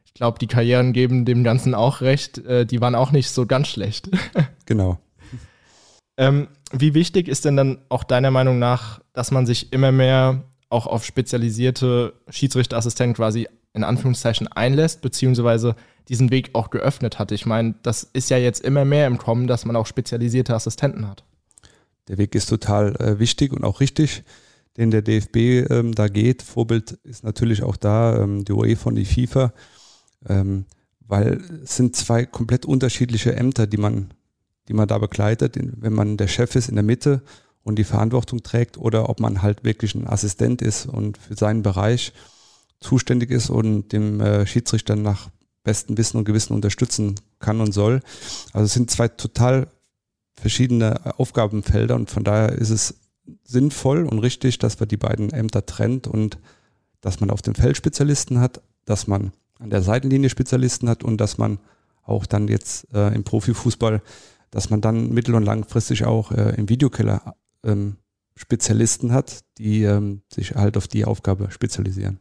ich 0.05 0.13
glaube, 0.13 0.39
die 0.39 0.47
Karrieren 0.47 0.93
geben 0.93 1.25
dem 1.25 1.43
Ganzen 1.43 1.73
auch 1.73 2.01
recht. 2.01 2.39
Äh, 2.39 2.65
die 2.65 2.81
waren 2.81 2.95
auch 2.95 3.11
nicht 3.11 3.29
so 3.29 3.45
ganz 3.45 3.67
schlecht. 3.67 4.09
genau. 4.65 4.99
ähm, 6.17 6.47
wie 6.71 6.93
wichtig 6.93 7.27
ist 7.27 7.45
denn 7.45 7.57
dann 7.57 7.79
auch 7.89 8.03
deiner 8.03 8.31
Meinung 8.31 8.59
nach, 8.59 9.01
dass 9.13 9.31
man 9.31 9.45
sich 9.45 9.73
immer 9.73 9.91
mehr 9.91 10.43
auch 10.69 10.87
auf 10.87 11.05
spezialisierte 11.05 12.13
Schiedsrichterassistenten 12.29 13.15
quasi 13.15 13.47
in 13.73 13.83
Anführungszeichen 13.83 14.47
einlässt, 14.47 15.01
beziehungsweise 15.01 15.75
diesen 16.07 16.31
Weg 16.31 16.51
auch 16.53 16.69
geöffnet 16.69 17.19
hat? 17.19 17.31
Ich 17.31 17.45
meine, 17.45 17.75
das 17.83 18.03
ist 18.03 18.29
ja 18.29 18.37
jetzt 18.37 18.63
immer 18.63 18.85
mehr 18.85 19.07
im 19.07 19.17
Kommen, 19.17 19.47
dass 19.47 19.65
man 19.65 19.75
auch 19.75 19.85
spezialisierte 19.85 20.53
Assistenten 20.53 21.07
hat. 21.07 21.23
Der 22.07 22.17
Weg 22.17 22.33
ist 22.35 22.49
total 22.49 22.95
äh, 22.95 23.19
wichtig 23.19 23.53
und 23.53 23.63
auch 23.63 23.79
richtig, 23.79 24.23
den 24.77 24.91
der 24.91 25.01
DFB 25.01 25.69
ähm, 25.69 25.93
da 25.93 26.07
geht. 26.07 26.41
Vorbild 26.41 26.93
ist 27.03 27.23
natürlich 27.23 27.63
auch 27.63 27.77
da 27.77 28.23
ähm, 28.23 28.45
die 28.45 28.53
UEFA 28.53 28.89
und 28.89 28.95
die 28.95 29.05
FIFA 29.05 29.53
ähm, 30.27 30.65
weil 30.99 31.41
es 31.63 31.75
sind 31.75 31.95
zwei 31.95 32.25
komplett 32.25 32.65
unterschiedliche 32.65 33.35
Ämter, 33.35 33.67
die 33.67 33.77
man, 33.77 34.11
die 34.67 34.73
man 34.73 34.87
da 34.87 34.97
begleitet, 34.97 35.57
wenn 35.57 35.93
man 35.93 36.17
der 36.17 36.27
Chef 36.27 36.55
ist 36.55 36.69
in 36.69 36.75
der 36.75 36.83
Mitte 36.83 37.21
und 37.63 37.77
die 37.77 37.83
Verantwortung 37.83 38.43
trägt 38.43 38.77
oder 38.77 39.09
ob 39.09 39.19
man 39.19 39.41
halt 39.41 39.63
wirklich 39.63 39.95
ein 39.95 40.07
Assistent 40.07 40.61
ist 40.61 40.85
und 40.85 41.17
für 41.17 41.35
seinen 41.35 41.63
Bereich 41.63 42.13
zuständig 42.79 43.31
ist 43.31 43.49
und 43.49 43.91
dem 43.91 44.21
äh, 44.21 44.45
Schiedsrichter 44.45 44.95
nach 44.95 45.29
bestem 45.63 45.97
Wissen 45.97 46.17
und 46.17 46.25
Gewissen 46.25 46.53
unterstützen 46.53 47.15
kann 47.39 47.59
und 47.61 47.73
soll. 47.73 48.01
Also 48.53 48.65
es 48.65 48.73
sind 48.73 48.89
zwei 48.89 49.07
total 49.07 49.67
verschiedene 50.35 51.19
Aufgabenfelder 51.19 51.95
und 51.95 52.09
von 52.09 52.23
daher 52.23 52.53
ist 52.53 52.69
es 52.69 52.95
sinnvoll 53.43 54.05
und 54.05 54.19
richtig, 54.19 54.57
dass 54.59 54.79
man 54.79 54.89
die 54.89 54.97
beiden 54.97 55.31
Ämter 55.31 55.65
trennt 55.65 56.07
und 56.07 56.39
dass 57.01 57.19
man 57.19 57.29
auf 57.29 57.41
dem 57.41 57.55
Feld 57.55 57.77
Spezialisten 57.77 58.39
hat, 58.39 58.61
dass 58.85 59.07
man 59.07 59.31
an 59.59 59.69
der 59.69 59.81
Seitenlinie 59.81 60.29
Spezialisten 60.29 60.89
hat 60.89 61.03
und 61.03 61.17
dass 61.17 61.37
man 61.37 61.59
auch 62.03 62.25
dann 62.25 62.47
jetzt 62.47 62.91
äh, 62.93 63.13
im 63.13 63.23
Profifußball, 63.23 64.01
dass 64.49 64.69
man 64.69 64.81
dann 64.81 65.09
mittel- 65.09 65.35
und 65.35 65.43
langfristig 65.43 66.05
auch 66.05 66.31
äh, 66.31 66.55
im 66.55 66.69
Videokeller 66.69 67.35
ähm, 67.63 67.97
Spezialisten 68.35 69.11
hat, 69.11 69.41
die 69.57 69.83
ähm, 69.83 70.21
sich 70.33 70.55
halt 70.55 70.77
auf 70.77 70.87
die 70.87 71.05
Aufgabe 71.05 71.51
spezialisieren. 71.51 72.19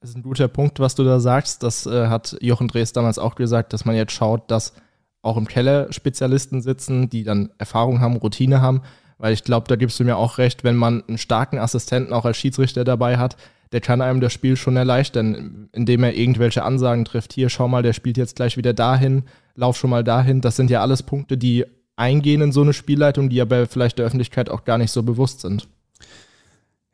Das 0.00 0.10
ist 0.10 0.16
ein 0.16 0.22
guter 0.22 0.48
Punkt, 0.48 0.78
was 0.78 0.94
du 0.94 1.04
da 1.04 1.20
sagst. 1.20 1.62
Das 1.62 1.84
äh, 1.84 2.06
hat 2.06 2.36
Jochen 2.40 2.68
Drees 2.68 2.92
damals 2.92 3.18
auch 3.18 3.34
gesagt, 3.34 3.72
dass 3.72 3.84
man 3.84 3.96
jetzt 3.96 4.12
schaut, 4.12 4.50
dass 4.50 4.72
auch 5.20 5.36
im 5.36 5.46
Keller 5.46 5.92
Spezialisten 5.92 6.62
sitzen, 6.62 7.10
die 7.10 7.24
dann 7.24 7.50
Erfahrung 7.58 8.00
haben, 8.00 8.16
Routine 8.16 8.62
haben. 8.62 8.82
Weil 9.18 9.34
ich 9.34 9.44
glaube, 9.44 9.68
da 9.68 9.76
gibst 9.76 10.00
du 10.00 10.04
mir 10.04 10.16
auch 10.16 10.38
recht, 10.38 10.64
wenn 10.64 10.76
man 10.76 11.04
einen 11.06 11.18
starken 11.18 11.58
Assistenten 11.58 12.14
auch 12.14 12.24
als 12.24 12.38
Schiedsrichter 12.38 12.84
dabei 12.84 13.18
hat, 13.18 13.36
der 13.72 13.80
kann 13.80 14.00
einem 14.00 14.20
das 14.20 14.32
Spiel 14.32 14.56
schon 14.56 14.76
erleichtern, 14.76 15.68
indem 15.72 16.02
er 16.02 16.16
irgendwelche 16.16 16.64
Ansagen 16.64 17.04
trifft. 17.04 17.32
Hier, 17.32 17.48
schau 17.48 17.68
mal, 17.68 17.82
der 17.82 17.92
spielt 17.92 18.16
jetzt 18.16 18.36
gleich 18.36 18.56
wieder 18.56 18.72
dahin, 18.72 19.24
lauf 19.54 19.76
schon 19.76 19.90
mal 19.90 20.02
dahin. 20.02 20.40
Das 20.40 20.56
sind 20.56 20.70
ja 20.70 20.80
alles 20.80 21.02
Punkte, 21.02 21.38
die 21.38 21.64
eingehen 21.96 22.40
in 22.40 22.52
so 22.52 22.62
eine 22.62 22.72
Spielleitung, 22.72 23.28
die 23.28 23.40
aber 23.40 23.66
vielleicht 23.66 23.98
der 23.98 24.06
Öffentlichkeit 24.06 24.48
auch 24.48 24.64
gar 24.64 24.78
nicht 24.78 24.90
so 24.90 25.02
bewusst 25.02 25.40
sind. 25.40 25.68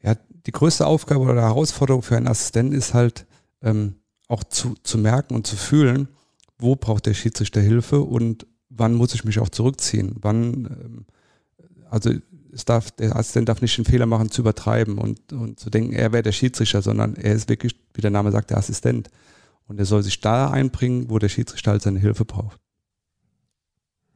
Ja, 0.03 0.17
die 0.47 0.53
größte 0.53 0.87
Aufgabe 0.87 1.21
oder 1.21 1.43
Herausforderung 1.43 2.03
für 2.03 2.17
einen 2.17 2.29
Assistenten 2.29 2.75
ist 2.75 2.93
halt 2.93 3.27
ähm, 3.63 3.95
auch 4.29 4.45
zu, 4.45 4.75
zu 4.83 4.99
merken 4.99 5.35
und 5.35 5.47
zu 5.47 5.57
fühlen, 5.57 6.09
wo 6.59 6.77
braucht 6.77 7.07
der 7.07 7.15
Schiedsrichter 7.15 7.61
Hilfe 7.61 8.01
und 8.01 8.47
wann 8.69 8.95
muss 8.95 9.15
ich 9.15 9.25
mich 9.25 9.39
auch 9.39 9.49
zurückziehen. 9.49 10.17
Wann, 10.21 10.67
ähm, 10.67 11.07
also 11.91 12.11
es 12.57 12.65
darf, 12.65 12.91
der 12.91 13.15
Assistent 13.17 13.49
darf 13.49 13.61
nicht 13.61 13.77
den 13.77 13.85
Fehler 13.85 14.07
machen, 14.07 14.31
zu 14.31 14.41
übertreiben 14.41 14.99
und, 14.99 15.33
und 15.33 15.61
zu 15.61 15.71
denken, 15.71 15.93
er 15.93 16.13
wäre 16.13 16.23
der 16.23 16.33
Schiedsrichter, 16.33 16.83
sondern 16.83 17.15
er 17.15 17.35
ist 17.35 17.49
wirklich, 17.49 17.77
wie 17.95 18.01
der 18.01 18.11
Name 18.11 18.33
sagt, 18.33 18.51
der 18.51 18.59
Assistent. 18.59 19.11
Und 19.69 19.79
er 19.79 19.85
soll 19.85 20.03
sich 20.03 20.21
da 20.21 20.51
einbringen, 20.51 21.11
wo 21.11 21.19
der 21.19 21.29
Schiedsrichter 21.29 21.73
halt 21.73 21.83
seine 21.83 21.99
Hilfe 21.99 22.25
braucht. 22.25 22.59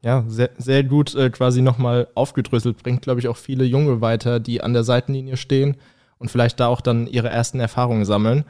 Ja, 0.02 0.24
sehr, 0.28 0.50
sehr 0.56 0.82
gut 0.82 1.14
äh, 1.14 1.28
quasi 1.28 1.60
nochmal 1.60 2.08
aufgedröselt. 2.14 2.82
Bringt, 2.82 3.02
glaube 3.02 3.20
ich, 3.20 3.28
auch 3.28 3.36
viele 3.36 3.64
Junge 3.64 4.00
weiter, 4.00 4.40
die 4.40 4.62
an 4.62 4.72
der 4.72 4.84
Seitenlinie 4.84 5.36
stehen 5.36 5.76
und 6.18 6.30
vielleicht 6.30 6.58
da 6.60 6.68
auch 6.68 6.80
dann 6.80 7.06
ihre 7.06 7.28
ersten 7.28 7.60
Erfahrungen 7.60 8.06
sammeln. 8.06 8.44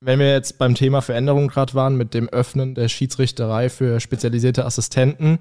Wenn 0.00 0.18
wir 0.18 0.30
jetzt 0.30 0.58
beim 0.58 0.74
Thema 0.74 1.00
Veränderung 1.00 1.48
gerade 1.48 1.72
waren 1.72 1.96
mit 1.96 2.12
dem 2.12 2.28
Öffnen 2.28 2.74
der 2.74 2.88
Schiedsrichterei 2.88 3.70
für 3.70 3.98
spezialisierte 4.00 4.66
Assistenten, 4.66 5.38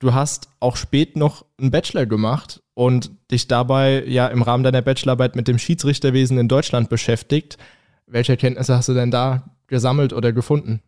du 0.00 0.14
hast 0.14 0.48
auch 0.58 0.74
spät 0.74 1.16
noch 1.16 1.44
einen 1.58 1.70
Bachelor 1.70 2.06
gemacht 2.06 2.60
und 2.78 3.10
dich 3.32 3.48
dabei 3.48 4.04
ja 4.06 4.28
im 4.28 4.40
Rahmen 4.40 4.62
deiner 4.62 4.82
Bachelorarbeit 4.82 5.34
mit 5.34 5.48
dem 5.48 5.58
Schiedsrichterwesen 5.58 6.38
in 6.38 6.46
Deutschland 6.46 6.88
beschäftigt. 6.88 7.58
Welche 8.06 8.34
Erkenntnisse 8.34 8.76
hast 8.76 8.88
du 8.88 8.94
denn 8.94 9.10
da 9.10 9.50
gesammelt 9.66 10.12
oder 10.12 10.32
gefunden? 10.32 10.80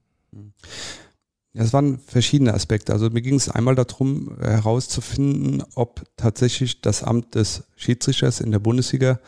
Ja, 1.52 1.64
es 1.64 1.72
waren 1.72 1.98
verschiedene 1.98 2.54
Aspekte. 2.54 2.92
Also 2.92 3.10
mir 3.10 3.22
ging 3.22 3.34
es 3.34 3.48
einmal 3.48 3.74
darum, 3.74 4.36
herauszufinden, 4.38 5.64
ob 5.74 6.04
tatsächlich 6.16 6.80
das 6.80 7.02
Amt 7.02 7.34
des 7.34 7.64
Schiedsrichters 7.74 8.40
in 8.40 8.52
der 8.52 8.60
Bundesliga 8.60 9.18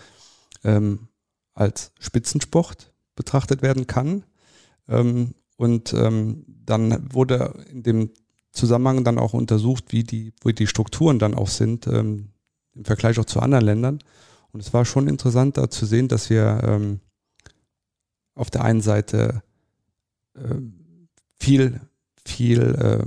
ähm, 0.62 1.08
als 1.54 1.90
Spitzensport 1.98 2.92
betrachtet 3.16 3.62
werden 3.62 3.88
kann. 3.88 4.22
Ähm, 4.88 5.34
und 5.56 5.92
ähm, 5.94 6.44
dann 6.64 7.12
wurde 7.12 7.64
in 7.72 7.82
dem 7.82 8.10
Zusammenhang 8.52 9.02
dann 9.02 9.18
auch 9.18 9.32
untersucht, 9.32 9.86
wie 9.88 10.04
die, 10.04 10.32
wie 10.44 10.52
die 10.52 10.68
Strukturen 10.68 11.18
dann 11.18 11.34
auch 11.34 11.48
sind 11.48 11.88
ähm, 11.88 12.28
im 12.74 12.84
Vergleich 12.84 13.18
auch 13.18 13.24
zu 13.24 13.40
anderen 13.40 13.64
Ländern. 13.64 13.98
Und 14.52 14.60
es 14.60 14.72
war 14.72 14.84
schon 14.84 15.08
interessant 15.08 15.56
da 15.56 15.70
zu 15.70 15.86
sehen, 15.86 16.08
dass 16.08 16.30
wir 16.30 16.60
ähm, 16.64 17.00
auf 18.34 18.50
der 18.50 18.64
einen 18.64 18.80
Seite 18.80 19.42
äh, 20.34 20.54
viel, 21.38 21.80
viel 22.24 22.60
äh, 22.60 23.06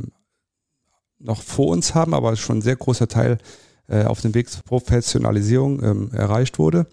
noch 1.19 1.41
vor 1.41 1.67
uns 1.67 1.95
haben, 1.95 2.13
aber 2.13 2.35
schon 2.35 2.59
ein 2.59 2.61
sehr 2.61 2.75
großer 2.75 3.07
Teil 3.07 3.37
äh, 3.87 4.03
auf 4.05 4.21
dem 4.21 4.33
Weg 4.33 4.49
zur 4.49 4.63
Professionalisierung 4.63 5.83
ähm, 5.83 6.11
erreicht 6.11 6.59
wurde. 6.59 6.87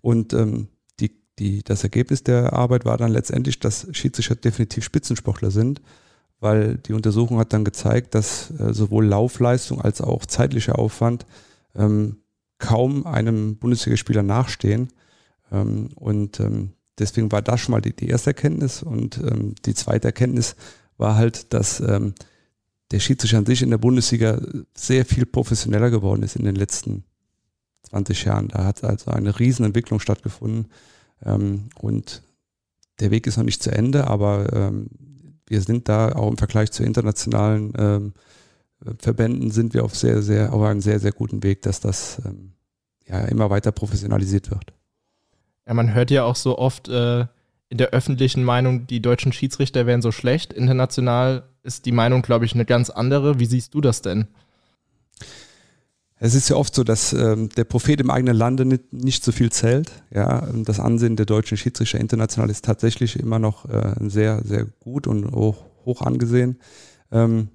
Und 0.00 0.32
ähm, 0.32 0.68
die, 1.00 1.12
die, 1.38 1.62
das 1.62 1.82
Ergebnis 1.82 2.22
der 2.22 2.52
Arbeit 2.52 2.84
war 2.84 2.96
dann 2.96 3.12
letztendlich, 3.12 3.60
dass 3.60 3.86
Schiedsrichter 3.92 4.36
definitiv 4.36 4.84
Spitzensportler 4.84 5.50
sind 5.50 5.80
weil 6.44 6.76
die 6.76 6.92
Untersuchung 6.92 7.38
hat 7.38 7.54
dann 7.54 7.64
gezeigt, 7.64 8.14
dass 8.14 8.50
äh, 8.60 8.74
sowohl 8.74 9.06
Laufleistung 9.06 9.80
als 9.80 10.02
auch 10.02 10.26
zeitlicher 10.26 10.78
Aufwand 10.78 11.24
ähm, 11.74 12.18
kaum 12.58 13.06
einem 13.06 13.56
Bundesligaspieler 13.56 14.22
nachstehen. 14.22 14.88
Ähm, 15.50 15.88
und 15.94 16.40
ähm, 16.40 16.72
deswegen 16.98 17.32
war 17.32 17.40
das 17.40 17.60
schon 17.60 17.72
mal 17.72 17.80
die, 17.80 17.96
die 17.96 18.08
erste 18.08 18.30
Erkenntnis. 18.30 18.82
Und 18.82 19.16
ähm, 19.18 19.54
die 19.64 19.72
zweite 19.72 20.08
Erkenntnis 20.08 20.54
war 20.98 21.16
halt, 21.16 21.54
dass 21.54 21.80
ähm, 21.80 22.14
der 22.90 23.00
Schiedsrichter 23.00 23.38
an 23.38 23.46
sich 23.46 23.62
in 23.62 23.70
der 23.70 23.78
Bundesliga 23.78 24.38
sehr 24.74 25.06
viel 25.06 25.24
professioneller 25.24 25.88
geworden 25.88 26.22
ist 26.22 26.36
in 26.36 26.44
den 26.44 26.56
letzten 26.56 27.04
20 27.84 28.22
Jahren. 28.24 28.48
Da 28.48 28.64
hat 28.64 28.84
also 28.84 29.10
eine 29.10 29.40
Riesenentwicklung 29.40 29.98
stattgefunden. 29.98 30.66
Ähm, 31.24 31.70
und 31.80 32.22
der 33.00 33.10
Weg 33.10 33.26
ist 33.26 33.38
noch 33.38 33.44
nicht 33.44 33.62
zu 33.62 33.70
Ende, 33.70 34.08
aber 34.08 34.52
ähm, 34.52 34.90
wir 35.46 35.60
sind 35.60 35.88
da 35.88 36.12
auch 36.12 36.30
im 36.30 36.38
Vergleich 36.38 36.70
zu 36.72 36.84
internationalen 36.84 37.72
ähm, 37.76 38.14
Verbänden 38.98 39.50
sind 39.50 39.74
wir 39.74 39.84
auf 39.84 39.96
sehr, 39.96 40.22
sehr, 40.22 40.52
auf 40.52 40.62
einem 40.62 40.80
sehr, 40.80 41.00
sehr 41.00 41.12
guten 41.12 41.42
Weg, 41.42 41.62
dass 41.62 41.80
das 41.80 42.20
ähm, 42.24 42.52
ja 43.06 43.20
immer 43.24 43.50
weiter 43.50 43.72
professionalisiert 43.72 44.50
wird. 44.50 44.72
Ja, 45.66 45.74
man 45.74 45.94
hört 45.94 46.10
ja 46.10 46.24
auch 46.24 46.36
so 46.36 46.58
oft 46.58 46.88
äh, 46.88 47.20
in 47.70 47.78
der 47.78 47.90
öffentlichen 47.90 48.44
Meinung, 48.44 48.86
die 48.86 49.00
deutschen 49.00 49.32
Schiedsrichter 49.32 49.86
wären 49.86 50.02
so 50.02 50.12
schlecht. 50.12 50.52
International 50.52 51.44
ist 51.62 51.86
die 51.86 51.92
Meinung, 51.92 52.22
glaube 52.22 52.44
ich, 52.44 52.54
eine 52.54 52.66
ganz 52.66 52.90
andere. 52.90 53.40
Wie 53.40 53.46
siehst 53.46 53.72
du 53.72 53.80
das 53.80 54.02
denn? 54.02 54.28
Es 56.16 56.34
ist 56.34 56.48
ja 56.48 56.56
oft 56.56 56.74
so, 56.74 56.84
dass 56.84 57.12
ähm, 57.12 57.48
der 57.50 57.64
Prophet 57.64 58.00
im 58.00 58.10
eigenen 58.10 58.36
Lande 58.36 58.64
nicht, 58.64 58.92
nicht 58.92 59.24
so 59.24 59.32
viel 59.32 59.50
zählt. 59.50 59.90
Ja, 60.12 60.46
das 60.64 60.78
Ansehen 60.78 61.16
der 61.16 61.26
deutschen 61.26 61.56
Schiedsrichter 61.56 61.98
international 61.98 62.50
ist 62.50 62.64
tatsächlich 62.64 63.18
immer 63.18 63.38
noch 63.38 63.68
äh, 63.68 63.94
sehr, 64.00 64.42
sehr 64.44 64.64
gut 64.64 65.06
und 65.06 65.32
hoch, 65.32 65.64
hoch 65.84 66.02
angesehen. 66.02 66.58
Ähm, 67.10 67.48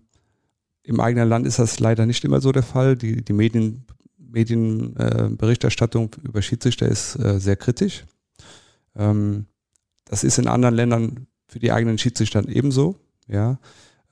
Im 0.83 0.99
eigenen 0.99 1.29
Land 1.29 1.47
ist 1.47 1.59
das 1.59 1.79
leider 1.79 2.05
nicht 2.05 2.23
immer 2.25 2.41
so 2.41 2.51
der 2.51 2.63
Fall. 2.63 2.97
Die, 2.97 3.23
die 3.23 3.33
Medien, 3.33 3.85
Medienberichterstattung 4.17 6.11
äh, 6.15 6.27
über 6.27 6.41
Schiedsrichter 6.41 6.87
ist 6.87 7.15
äh, 7.15 7.39
sehr 7.39 7.55
kritisch. 7.55 8.05
Ähm, 8.95 9.45
das 10.05 10.23
ist 10.23 10.37
in 10.37 10.47
anderen 10.47 10.75
Ländern 10.75 11.27
für 11.47 11.59
die 11.59 11.71
eigenen 11.71 11.97
Schiedsrichter 11.97 12.47
ebenso. 12.47 12.97
Ja, 13.27 13.59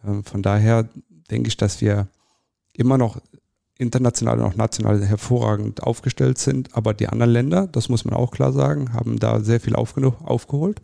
ähm, 0.06 0.24
von 0.24 0.42
daher 0.42 0.88
denke 1.30 1.50
ich, 1.50 1.58
dass 1.58 1.82
wir 1.82 2.08
immer 2.74 2.98
noch 2.98 3.20
international 3.80 4.40
und 4.40 4.46
auch 4.46 4.56
national 4.56 5.06
hervorragend 5.06 5.84
aufgestellt 5.84 6.38
sind. 6.38 6.76
Aber 6.76 6.94
die 6.94 7.08
anderen 7.08 7.32
Länder, 7.32 7.68
das 7.68 7.90
muss 7.90 8.06
man 8.06 8.16
auch 8.16 8.32
klar 8.32 8.52
sagen, 8.52 8.94
haben 8.94 9.20
da 9.20 9.40
sehr 9.40 9.60
viel 9.60 9.76
aufgeholt. 9.76 10.82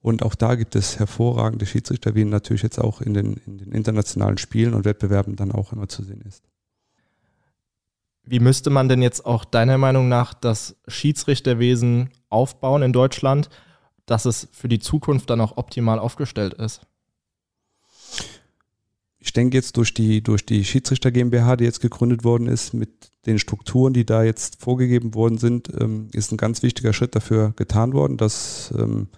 Und 0.00 0.22
auch 0.22 0.34
da 0.34 0.54
gibt 0.54 0.76
es 0.76 0.98
hervorragende 0.98 1.66
Schiedsrichter, 1.66 2.14
wie 2.14 2.24
natürlich 2.24 2.62
jetzt 2.62 2.78
auch 2.78 3.00
in 3.00 3.14
den, 3.14 3.34
in 3.46 3.58
den 3.58 3.72
internationalen 3.72 4.38
Spielen 4.38 4.74
und 4.74 4.84
Wettbewerben 4.84 5.36
dann 5.36 5.52
auch 5.52 5.72
immer 5.72 5.88
zu 5.88 6.04
sehen 6.04 6.22
ist. 6.26 6.44
Wie 8.22 8.40
müsste 8.40 8.70
man 8.70 8.88
denn 8.88 9.02
jetzt 9.02 9.24
auch 9.24 9.44
deiner 9.44 9.78
Meinung 9.78 10.08
nach 10.08 10.34
das 10.34 10.76
Schiedsrichterwesen 10.88 12.10
aufbauen 12.28 12.82
in 12.82 12.92
Deutschland, 12.92 13.48
dass 14.04 14.24
es 14.24 14.48
für 14.52 14.68
die 14.68 14.80
Zukunft 14.80 15.30
dann 15.30 15.40
auch 15.40 15.56
optimal 15.56 15.98
aufgestellt 15.98 16.54
ist? 16.54 16.82
Ich 19.36 19.38
denke 19.38 19.58
jetzt 19.58 19.76
durch 19.76 19.92
die, 19.92 20.22
durch 20.22 20.46
die 20.46 20.64
Schiedsrichter 20.64 21.10
GmbH, 21.10 21.56
die 21.56 21.64
jetzt 21.64 21.82
gegründet 21.82 22.24
worden 22.24 22.46
ist, 22.46 22.72
mit 22.72 23.10
den 23.26 23.38
Strukturen, 23.38 23.92
die 23.92 24.06
da 24.06 24.22
jetzt 24.24 24.62
vorgegeben 24.62 25.12
worden 25.14 25.36
sind, 25.36 25.68
ähm, 25.78 26.08
ist 26.14 26.32
ein 26.32 26.38
ganz 26.38 26.62
wichtiger 26.62 26.94
Schritt 26.94 27.14
dafür 27.14 27.52
getan 27.54 27.92
worden, 27.92 28.16
dass 28.16 28.72
ähm, 28.78 29.08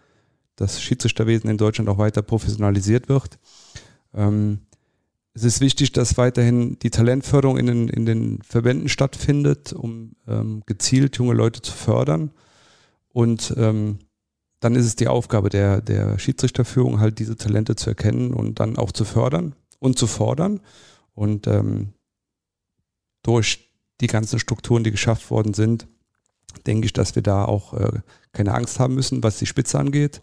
das 0.56 0.82
Schiedsrichterwesen 0.82 1.48
in 1.48 1.56
Deutschland 1.56 1.88
auch 1.88 1.98
weiter 1.98 2.22
professionalisiert 2.22 3.08
wird. 3.08 3.38
Ähm, 4.12 4.58
es 5.34 5.44
ist 5.44 5.60
wichtig, 5.60 5.92
dass 5.92 6.18
weiterhin 6.18 6.80
die 6.80 6.90
Talentförderung 6.90 7.56
in 7.56 7.66
den, 7.66 7.88
in 7.88 8.04
den 8.04 8.42
Verbänden 8.42 8.88
stattfindet, 8.88 9.72
um 9.72 10.16
gezielt 10.66 11.16
junge 11.16 11.34
Leute 11.34 11.62
zu 11.62 11.70
fördern. 11.70 12.32
Und 13.12 13.54
dann 13.56 14.74
ist 14.74 14.84
es 14.84 14.96
die 14.96 15.06
Aufgabe 15.06 15.48
der, 15.48 15.80
der 15.80 16.18
Schiedsrichterführung, 16.18 16.98
halt 16.98 17.20
diese 17.20 17.36
Talente 17.36 17.76
zu 17.76 17.90
erkennen 17.90 18.34
und 18.34 18.58
dann 18.58 18.76
auch 18.76 18.90
zu 18.90 19.04
fördern 19.04 19.54
und 19.78 19.98
zu 19.98 20.06
fordern. 20.06 20.60
Und 21.14 21.46
ähm, 21.46 21.94
durch 23.22 23.72
die 24.00 24.06
ganzen 24.06 24.38
Strukturen, 24.38 24.84
die 24.84 24.90
geschafft 24.90 25.30
worden 25.30 25.54
sind, 25.54 25.86
denke 26.66 26.86
ich, 26.86 26.92
dass 26.92 27.14
wir 27.14 27.22
da 27.22 27.44
auch 27.44 27.74
äh, 27.74 28.00
keine 28.32 28.54
Angst 28.54 28.78
haben 28.78 28.94
müssen, 28.94 29.22
was 29.22 29.38
die 29.38 29.46
Spitze 29.46 29.78
angeht. 29.78 30.22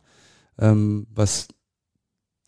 Ähm, 0.57 1.07
was 1.13 1.47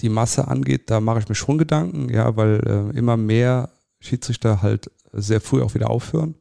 die 0.01 0.09
Masse 0.09 0.47
angeht, 0.47 0.89
da 0.89 1.01
mache 1.01 1.19
ich 1.19 1.29
mir 1.29 1.35
schon 1.35 1.57
Gedanken, 1.57 2.09
ja, 2.09 2.35
weil 2.37 2.61
äh, 2.65 2.97
immer 2.97 3.17
mehr 3.17 3.71
Schiedsrichter 3.99 4.61
halt 4.61 4.91
sehr 5.11 5.41
früh 5.41 5.61
auch 5.61 5.73
wieder 5.73 5.89
aufhören, 5.89 6.35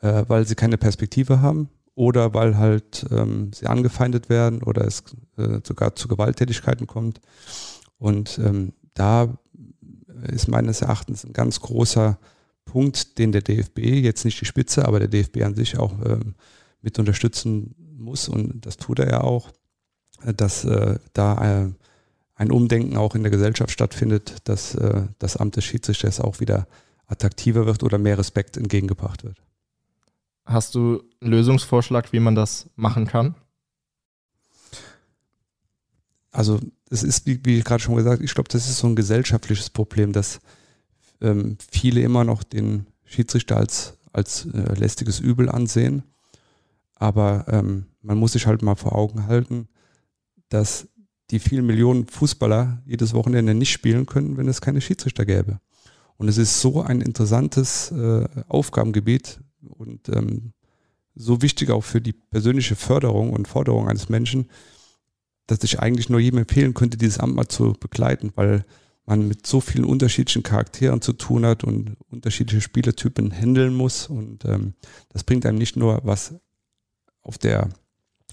äh, 0.00 0.24
weil 0.26 0.46
sie 0.46 0.54
keine 0.54 0.78
Perspektive 0.78 1.40
haben 1.40 1.68
oder 1.94 2.34
weil 2.34 2.58
halt 2.58 3.06
ähm, 3.10 3.52
sie 3.52 3.66
angefeindet 3.66 4.28
werden 4.28 4.62
oder 4.62 4.84
es 4.84 5.04
äh, 5.36 5.60
sogar 5.64 5.94
zu 5.94 6.08
Gewalttätigkeiten 6.08 6.86
kommt. 6.86 7.20
Und 7.98 8.38
ähm, 8.38 8.72
da 8.94 9.38
ist 10.28 10.48
meines 10.48 10.82
Erachtens 10.82 11.24
ein 11.24 11.32
ganz 11.32 11.60
großer 11.60 12.18
Punkt, 12.64 13.18
den 13.18 13.32
der 13.32 13.42
DFB, 13.42 13.78
jetzt 13.78 14.24
nicht 14.24 14.40
die 14.40 14.46
Spitze, 14.46 14.86
aber 14.86 14.98
der 14.98 15.08
DFB 15.08 15.42
an 15.42 15.54
sich 15.54 15.78
auch 15.78 15.92
ähm, 16.04 16.34
mit 16.80 16.98
unterstützen 16.98 17.74
muss 17.96 18.28
und 18.28 18.64
das 18.66 18.76
tut 18.76 18.98
er 18.98 19.10
ja 19.10 19.20
auch, 19.20 19.50
äh, 20.24 20.34
dass 20.34 20.64
äh, 20.64 20.98
da 21.12 21.62
äh, 21.62 21.70
ein 22.34 22.50
Umdenken 22.50 22.96
auch 22.96 23.14
in 23.14 23.22
der 23.22 23.30
Gesellschaft 23.30 23.70
stattfindet, 23.70 24.36
dass 24.44 24.74
äh, 24.74 25.04
das 25.18 25.36
Amt 25.36 25.56
des 25.56 25.64
Schiedsrichters 25.64 26.20
auch 26.20 26.40
wieder 26.40 26.66
attraktiver 27.06 27.66
wird 27.66 27.82
oder 27.82 27.98
mehr 27.98 28.18
Respekt 28.18 28.56
entgegengebracht 28.56 29.24
wird. 29.24 29.42
Hast 30.44 30.74
du 30.74 31.02
einen 31.20 31.30
Lösungsvorschlag, 31.30 32.12
wie 32.12 32.20
man 32.20 32.34
das 32.34 32.68
machen 32.74 33.06
kann? 33.06 33.34
Also 36.32 36.58
es 36.90 37.02
ist, 37.02 37.26
wie, 37.26 37.40
wie 37.44 37.60
gerade 37.60 37.82
schon 37.82 37.94
gesagt, 37.94 38.22
ich 38.22 38.34
glaube, 38.34 38.48
das 38.48 38.68
ist 38.68 38.78
so 38.78 38.86
ein 38.86 38.96
gesellschaftliches 38.96 39.70
Problem, 39.70 40.12
dass 40.12 40.40
ähm, 41.20 41.56
viele 41.70 42.00
immer 42.00 42.24
noch 42.24 42.42
den 42.42 42.86
Schiedsrichter 43.04 43.58
als, 43.58 43.98
als 44.12 44.46
äh, 44.46 44.74
lästiges 44.74 45.20
Übel 45.20 45.48
ansehen. 45.48 46.02
Aber 46.94 47.44
ähm, 47.48 47.86
man 48.00 48.18
muss 48.18 48.32
sich 48.32 48.46
halt 48.46 48.62
mal 48.62 48.76
vor 48.76 48.96
Augen 48.96 49.26
halten, 49.26 49.68
dass 50.48 50.88
die 51.30 51.38
vielen 51.38 51.66
Millionen 51.66 52.06
Fußballer 52.06 52.82
jedes 52.86 53.14
Wochenende 53.14 53.54
nicht 53.54 53.72
spielen 53.72 54.06
können, 54.06 54.36
wenn 54.36 54.48
es 54.48 54.60
keine 54.60 54.80
Schiedsrichter 54.80 55.24
gäbe. 55.24 55.60
Und 56.16 56.28
es 56.28 56.38
ist 56.38 56.60
so 56.60 56.82
ein 56.82 57.00
interessantes 57.00 57.90
äh, 57.90 58.26
Aufgabengebiet 58.48 59.40
und 59.60 60.08
ähm, 60.08 60.52
so 61.14 61.42
wichtig 61.42 61.70
auch 61.70 61.82
für 61.84 62.00
die 62.00 62.12
persönliche 62.12 62.76
Förderung 62.76 63.32
und 63.32 63.48
Forderung 63.48 63.88
eines 63.88 64.08
Menschen, 64.08 64.48
dass 65.46 65.62
ich 65.64 65.80
eigentlich 65.80 66.08
nur 66.08 66.20
jedem 66.20 66.40
empfehlen 66.40 66.74
könnte, 66.74 66.96
dieses 66.96 67.18
Amt 67.18 67.34
mal 67.34 67.48
zu 67.48 67.74
begleiten, 67.78 68.32
weil 68.34 68.64
man 69.04 69.26
mit 69.26 69.46
so 69.46 69.60
vielen 69.60 69.84
unterschiedlichen 69.84 70.42
Charakteren 70.42 71.00
zu 71.00 71.12
tun 71.12 71.44
hat 71.44 71.64
und 71.64 71.96
unterschiedliche 72.10 72.60
Spielertypen 72.60 73.32
handeln 73.32 73.74
muss. 73.74 74.06
Und 74.06 74.44
ähm, 74.44 74.74
das 75.08 75.24
bringt 75.24 75.44
einem 75.44 75.58
nicht 75.58 75.76
nur 75.76 76.00
was 76.04 76.34
auf 77.20 77.38
der, 77.38 77.68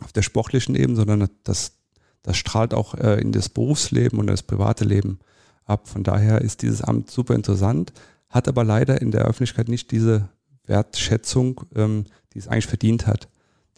auf 0.01 0.13
der 0.13 0.21
sportlichen 0.21 0.75
Ebene, 0.75 0.95
sondern 0.95 1.29
das, 1.43 1.73
das 2.21 2.37
strahlt 2.37 2.73
auch 2.73 2.93
äh, 2.95 3.19
in 3.19 3.31
das 3.31 3.49
Berufsleben 3.49 4.19
und 4.19 4.27
das 4.27 4.43
private 4.43 4.85
Leben 4.85 5.19
ab. 5.65 5.87
Von 5.87 6.03
daher 6.03 6.41
ist 6.41 6.61
dieses 6.61 6.81
Amt 6.81 7.09
super 7.09 7.33
interessant, 7.33 7.91
hat 8.29 8.47
aber 8.47 8.63
leider 8.63 9.01
in 9.01 9.11
der 9.11 9.21
Öffentlichkeit 9.21 9.69
nicht 9.69 9.91
diese 9.91 10.29
Wertschätzung, 10.65 11.61
ähm, 11.75 12.05
die 12.33 12.39
es 12.39 12.47
eigentlich 12.47 12.67
verdient 12.67 13.07
hat, 13.07 13.27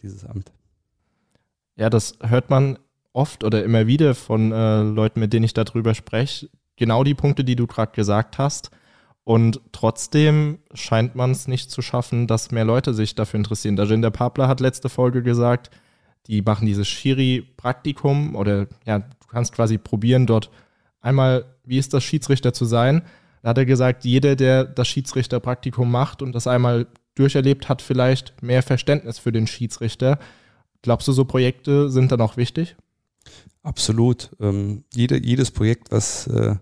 dieses 0.02 0.24
Amt. 0.26 0.52
Ja, 1.76 1.88
das 1.88 2.18
hört 2.20 2.50
man 2.50 2.78
oft 3.12 3.44
oder 3.44 3.64
immer 3.64 3.86
wieder 3.86 4.14
von 4.14 4.52
äh, 4.52 4.82
Leuten, 4.82 5.20
mit 5.20 5.32
denen 5.32 5.44
ich 5.44 5.54
darüber 5.54 5.94
spreche, 5.94 6.48
genau 6.76 7.04
die 7.04 7.14
Punkte, 7.14 7.44
die 7.44 7.56
du 7.56 7.66
gerade 7.66 7.92
gesagt 7.92 8.38
hast. 8.38 8.70
Und 9.24 9.60
trotzdem 9.70 10.58
scheint 10.74 11.14
man 11.14 11.30
es 11.30 11.46
nicht 11.46 11.70
zu 11.70 11.80
schaffen, 11.80 12.26
dass 12.26 12.50
mehr 12.50 12.64
Leute 12.64 12.92
sich 12.92 13.14
dafür 13.14 13.38
interessieren. 13.38 13.76
Der 13.76 13.86
Jinder 13.86 14.10
Papler 14.10 14.48
hat 14.48 14.60
letzte 14.60 14.88
Folge 14.88 15.22
gesagt, 15.22 15.70
die 16.26 16.42
machen 16.42 16.66
dieses 16.66 16.88
Schiri-Praktikum 16.88 18.34
oder 18.34 18.66
ja, 18.84 18.98
du 19.00 19.26
kannst 19.28 19.52
quasi 19.52 19.78
probieren, 19.78 20.26
dort 20.26 20.50
einmal, 21.00 21.44
wie 21.64 21.78
ist 21.78 21.94
das, 21.94 22.04
Schiedsrichter 22.04 22.52
zu 22.52 22.64
sein. 22.64 23.02
Da 23.42 23.50
hat 23.50 23.58
er 23.58 23.66
gesagt, 23.66 24.04
jeder, 24.04 24.36
der 24.36 24.64
das 24.64 24.88
Schiedsrichterpraktikum 24.88 25.90
macht 25.90 26.22
und 26.22 26.32
das 26.32 26.46
einmal 26.46 26.86
durcherlebt 27.14 27.68
hat, 27.68 27.82
vielleicht 27.82 28.42
mehr 28.42 28.62
Verständnis 28.62 29.18
für 29.18 29.32
den 29.32 29.46
Schiedsrichter. 29.46 30.18
Glaubst 30.82 31.06
du, 31.08 31.12
so 31.12 31.24
Projekte 31.24 31.90
sind 31.90 32.10
dann 32.10 32.20
auch 32.20 32.36
wichtig? 32.36 32.76
Absolut. 33.62 34.30
Ähm, 34.40 34.84
jede, 34.94 35.22
jedes 35.22 35.50
Projekt, 35.50 35.92
was 35.92 36.26
äh, 36.26 36.56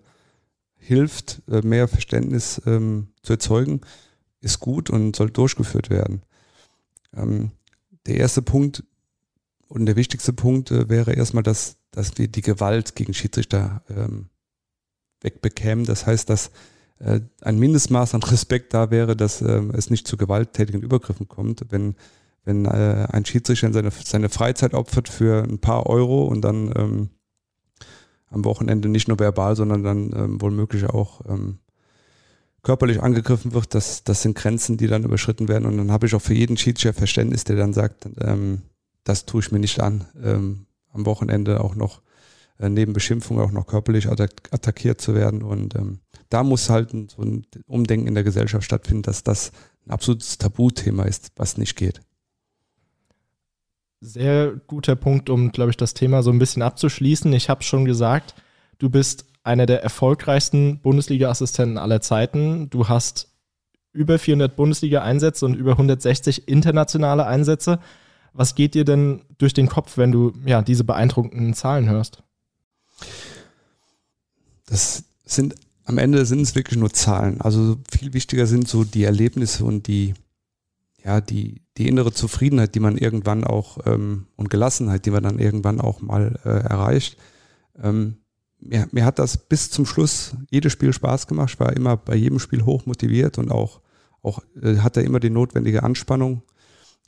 hilft, 0.77 1.43
äh, 1.49 1.63
mehr 1.63 1.89
Verständnis 1.89 2.61
ähm, 2.67 3.09
zu 3.23 3.35
erzeugen, 3.35 3.81
ist 4.41 4.61
gut 4.61 4.91
und 4.91 5.17
soll 5.17 5.31
durchgeführt 5.31 5.91
werden. 5.91 6.23
Ähm, 7.15 7.53
der 8.07 8.17
erste 8.17 8.43
Punkt 8.43 8.85
und 9.69 9.87
der 9.87 9.97
wichtigste 9.97 10.33
Punkt 10.33 10.71
äh, 10.71 10.89
wäre 10.89 11.13
erstmal, 11.13 11.43
dass, 11.43 11.77
dass 11.91 12.19
wir 12.19 12.29
die 12.29 12.43
Gewalt 12.43 12.97
gegen 12.97 13.15
Schiedsrichter 13.15 13.83
ähm, 13.89 14.29
wegbekämen. 15.23 15.85
Das 15.85 16.07
heißt, 16.07 16.29
dass 16.29 16.51
äh, 16.99 17.21
ein 17.41 17.59
Mindestmaß 17.59 18.15
an 18.15 18.23
Respekt 18.23 18.75
da 18.75 18.91
wäre, 18.91 19.17
dass 19.17 19.43
ähm, 19.43 19.71
es 19.75 19.91
nicht 19.91 20.07
zu 20.07 20.17
gewalttätigen 20.17 20.83
Übergriffen 20.83 21.29
kommt, 21.29 21.65
wenn 21.71 21.95
wenn 22.45 22.65
äh, 22.65 23.07
ein 23.11 23.25
Schiedsrichter 23.25 23.73
seine, 23.73 23.91
seine 23.91 24.29
Freizeit 24.29 24.75
opfert 24.75 25.09
für 25.09 25.43
ein 25.43 25.59
paar 25.59 25.87
Euro 25.87 26.25
und 26.25 26.43
dann 26.43 26.73
ähm, 26.77 27.11
am 28.31 28.45
Wochenende 28.45 28.89
nicht 28.89 29.09
nur 29.09 29.19
verbal, 29.19 29.57
sondern 29.57 29.83
dann 29.83 30.13
ähm, 30.15 30.41
wohl 30.41 30.51
möglich 30.51 30.87
auch 30.87 31.21
ähm, 31.29 31.59
körperlich 32.63 33.03
angegriffen 33.03 33.53
wird, 33.53 33.75
das, 33.75 34.05
das 34.05 34.23
sind 34.23 34.37
Grenzen, 34.37 34.77
die 34.77 34.87
dann 34.87 35.05
überschritten 35.05 35.49
werden. 35.49 35.67
Und 35.67 35.77
dann 35.79 35.91
habe 35.91 36.07
ich 36.07 36.15
auch 36.15 36.23
für 36.23 36.35
jeden 36.35 36.57
Schiedsrichter 36.57 36.97
Verständnis, 36.97 37.45
der 37.45 37.57
dann 37.57 37.73
sagt, 37.73 38.09
ähm, 38.21 38.63
das 39.05 39.25
tue 39.25 39.41
ich 39.41 39.51
mir 39.51 39.59
nicht 39.59 39.81
an, 39.81 40.07
ähm, 40.23 40.67
am 40.93 41.07
Wochenende 41.07 41.63
auch 41.63 41.75
noch 41.75 42.03
äh, 42.59 42.69
neben 42.69 42.93
Beschimpfung 42.93 43.41
auch 43.41 43.51
noch 43.51 43.67
körperlich 43.67 44.09
attack 44.09 44.49
attackiert 44.51 45.01
zu 45.01 45.15
werden. 45.15 45.43
Und 45.43 45.75
ähm, 45.75 46.01
da 46.29 46.45
muss 46.45 46.69
halt 46.69 46.91
so 47.11 47.23
ein 47.23 47.47
Umdenken 47.67 48.07
in 48.07 48.15
der 48.15 48.25
Gesellschaft 48.25 48.65
stattfinden, 48.65 49.03
dass 49.03 49.25
das 49.25 49.53
ein 49.87 49.91
absolutes 49.91 50.39
Tabuthema 50.39 51.05
ist, 51.05 51.33
was 51.37 51.57
nicht 51.57 51.77
geht. 51.77 52.01
Sehr 54.01 54.53
guter 54.67 54.97
Punkt, 54.97 55.29
um, 55.29 55.53
glaube 55.53 55.71
ich, 55.71 55.77
das 55.77 55.95
Thema 55.95 56.23
so 56.23 56.31
ein 56.31 56.39
bisschen 56.39 56.63
abzuschließen. 56.63 57.33
Ich 57.33 57.51
habe 57.51 57.63
schon 57.63 57.85
gesagt, 57.85 58.35
du 58.79 58.89
bist 58.89 59.27
einer 59.43 59.67
der 59.67 59.83
erfolgreichsten 59.83 60.81
Bundesliga-Assistenten 60.81 61.79
aller 61.79 62.01
Zeiten. 62.01 62.71
Du 62.71 62.89
hast 62.89 63.29
über 63.93 64.19
400 64.19 64.57
Bundesliga-Einsätze 64.57 65.45
und 65.45 65.55
über 65.55 65.73
160 65.73 66.49
internationale 66.49 67.27
Einsätze. 67.27 67.81
Was 68.33 68.55
geht 68.55 68.75
dir 68.75 68.85
denn 68.85 69.23
durch 69.39 69.55
den 69.55 69.69
Kopf, 69.69 69.97
wenn 69.97 70.13
du 70.13 70.33
ja 70.47 70.63
diese 70.63 70.85
beeindruckenden 70.85 71.55
Zahlen 71.55 71.89
hörst? 71.89 72.23
Das 74.67 75.05
sind 75.25 75.55
am 75.85 75.99
Ende 75.99 76.25
sind 76.25 76.41
es 76.41 76.55
wirklich 76.55 76.79
nur 76.79 76.93
Zahlen. 76.93 77.41
Also 77.41 77.77
viel 77.91 78.13
wichtiger 78.13 78.47
sind 78.47 78.69
so 78.69 78.85
die 78.85 79.03
Erlebnisse 79.03 79.65
und 79.65 79.89
die 79.89 80.15
ja 81.05 81.21
die 81.21 81.63
die 81.81 81.89
innere 81.89 82.13
Zufriedenheit, 82.13 82.75
die 82.75 82.81
man 82.81 82.99
irgendwann 82.99 83.43
auch 83.43 83.79
ähm, 83.87 84.27
und 84.37 84.51
Gelassenheit, 84.51 85.07
die 85.07 85.11
man 85.11 85.23
dann 85.23 85.39
irgendwann 85.39 85.81
auch 85.81 86.03
mal 86.03 86.39
äh, 86.45 86.49
erreicht. 86.49 87.17
Ähm, 87.83 88.19
mir, 88.59 88.87
mir 88.93 89.07
hat 89.07 89.19
das 89.19 89.39
bis 89.39 89.71
zum 89.71 89.87
Schluss 89.87 90.37
jedes 90.51 90.73
Spiel 90.73 90.93
Spaß 90.93 91.27
gemacht. 91.27 91.55
Ich 91.55 91.61
war 91.61 91.75
immer 91.75 91.97
bei 91.97 92.15
jedem 92.15 92.39
Spiel 92.39 92.67
hoch 92.67 92.85
motiviert 92.85 93.39
und 93.39 93.51
auch, 93.51 93.81
auch 94.23 94.41
äh, 94.63 94.77
hatte 94.77 95.01
immer 95.01 95.21
die 95.21 95.31
notwendige 95.31 95.83
Anspannung. 95.83 96.43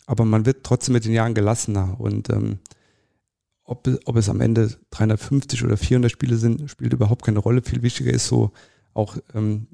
Aber 0.07 0.25
man 0.25 0.47
wird 0.47 0.65
trotzdem 0.65 0.95
mit 0.95 1.05
den 1.05 1.13
Jahren 1.13 1.35
gelassener. 1.35 2.01
Und 2.01 2.31
ähm, 2.31 2.59
ob, 3.65 3.87
ob 4.07 4.17
es 4.17 4.31
am 4.31 4.41
Ende 4.41 4.75
350 4.91 5.65
oder 5.65 5.77
400 5.77 6.11
Spiele 6.11 6.37
sind, 6.37 6.71
spielt 6.71 6.95
überhaupt 6.95 7.25
keine 7.25 7.39
Rolle. 7.41 7.63
Viel 7.63 7.83
wichtiger 7.83 8.11
ist 8.11 8.27
so 8.27 8.53
auch, 8.95 9.19
ähm, 9.35 9.69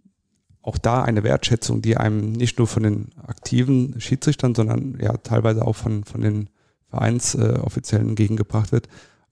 auch 0.69 0.79
da 0.79 1.03
eine 1.03 1.25
Wertschätzung, 1.25 1.83
die 1.83 1.97
einem 1.97 2.33
nicht 2.33 2.59
nur 2.59 2.67
von 2.67 2.83
den 2.83 3.11
aktiven 3.27 4.01
Schiedsrichtern, 4.01 4.55
sondern 4.55 4.99
ja 5.01 5.17
teilweise 5.17 5.67
auch 5.67 5.77
von, 5.77 6.05
von 6.05 6.21
den 6.21 6.51
Vereinsoffiziellen 6.91 8.07
äh, 8.07 8.11
entgegengebracht 8.11 8.73
wird 8.73 8.89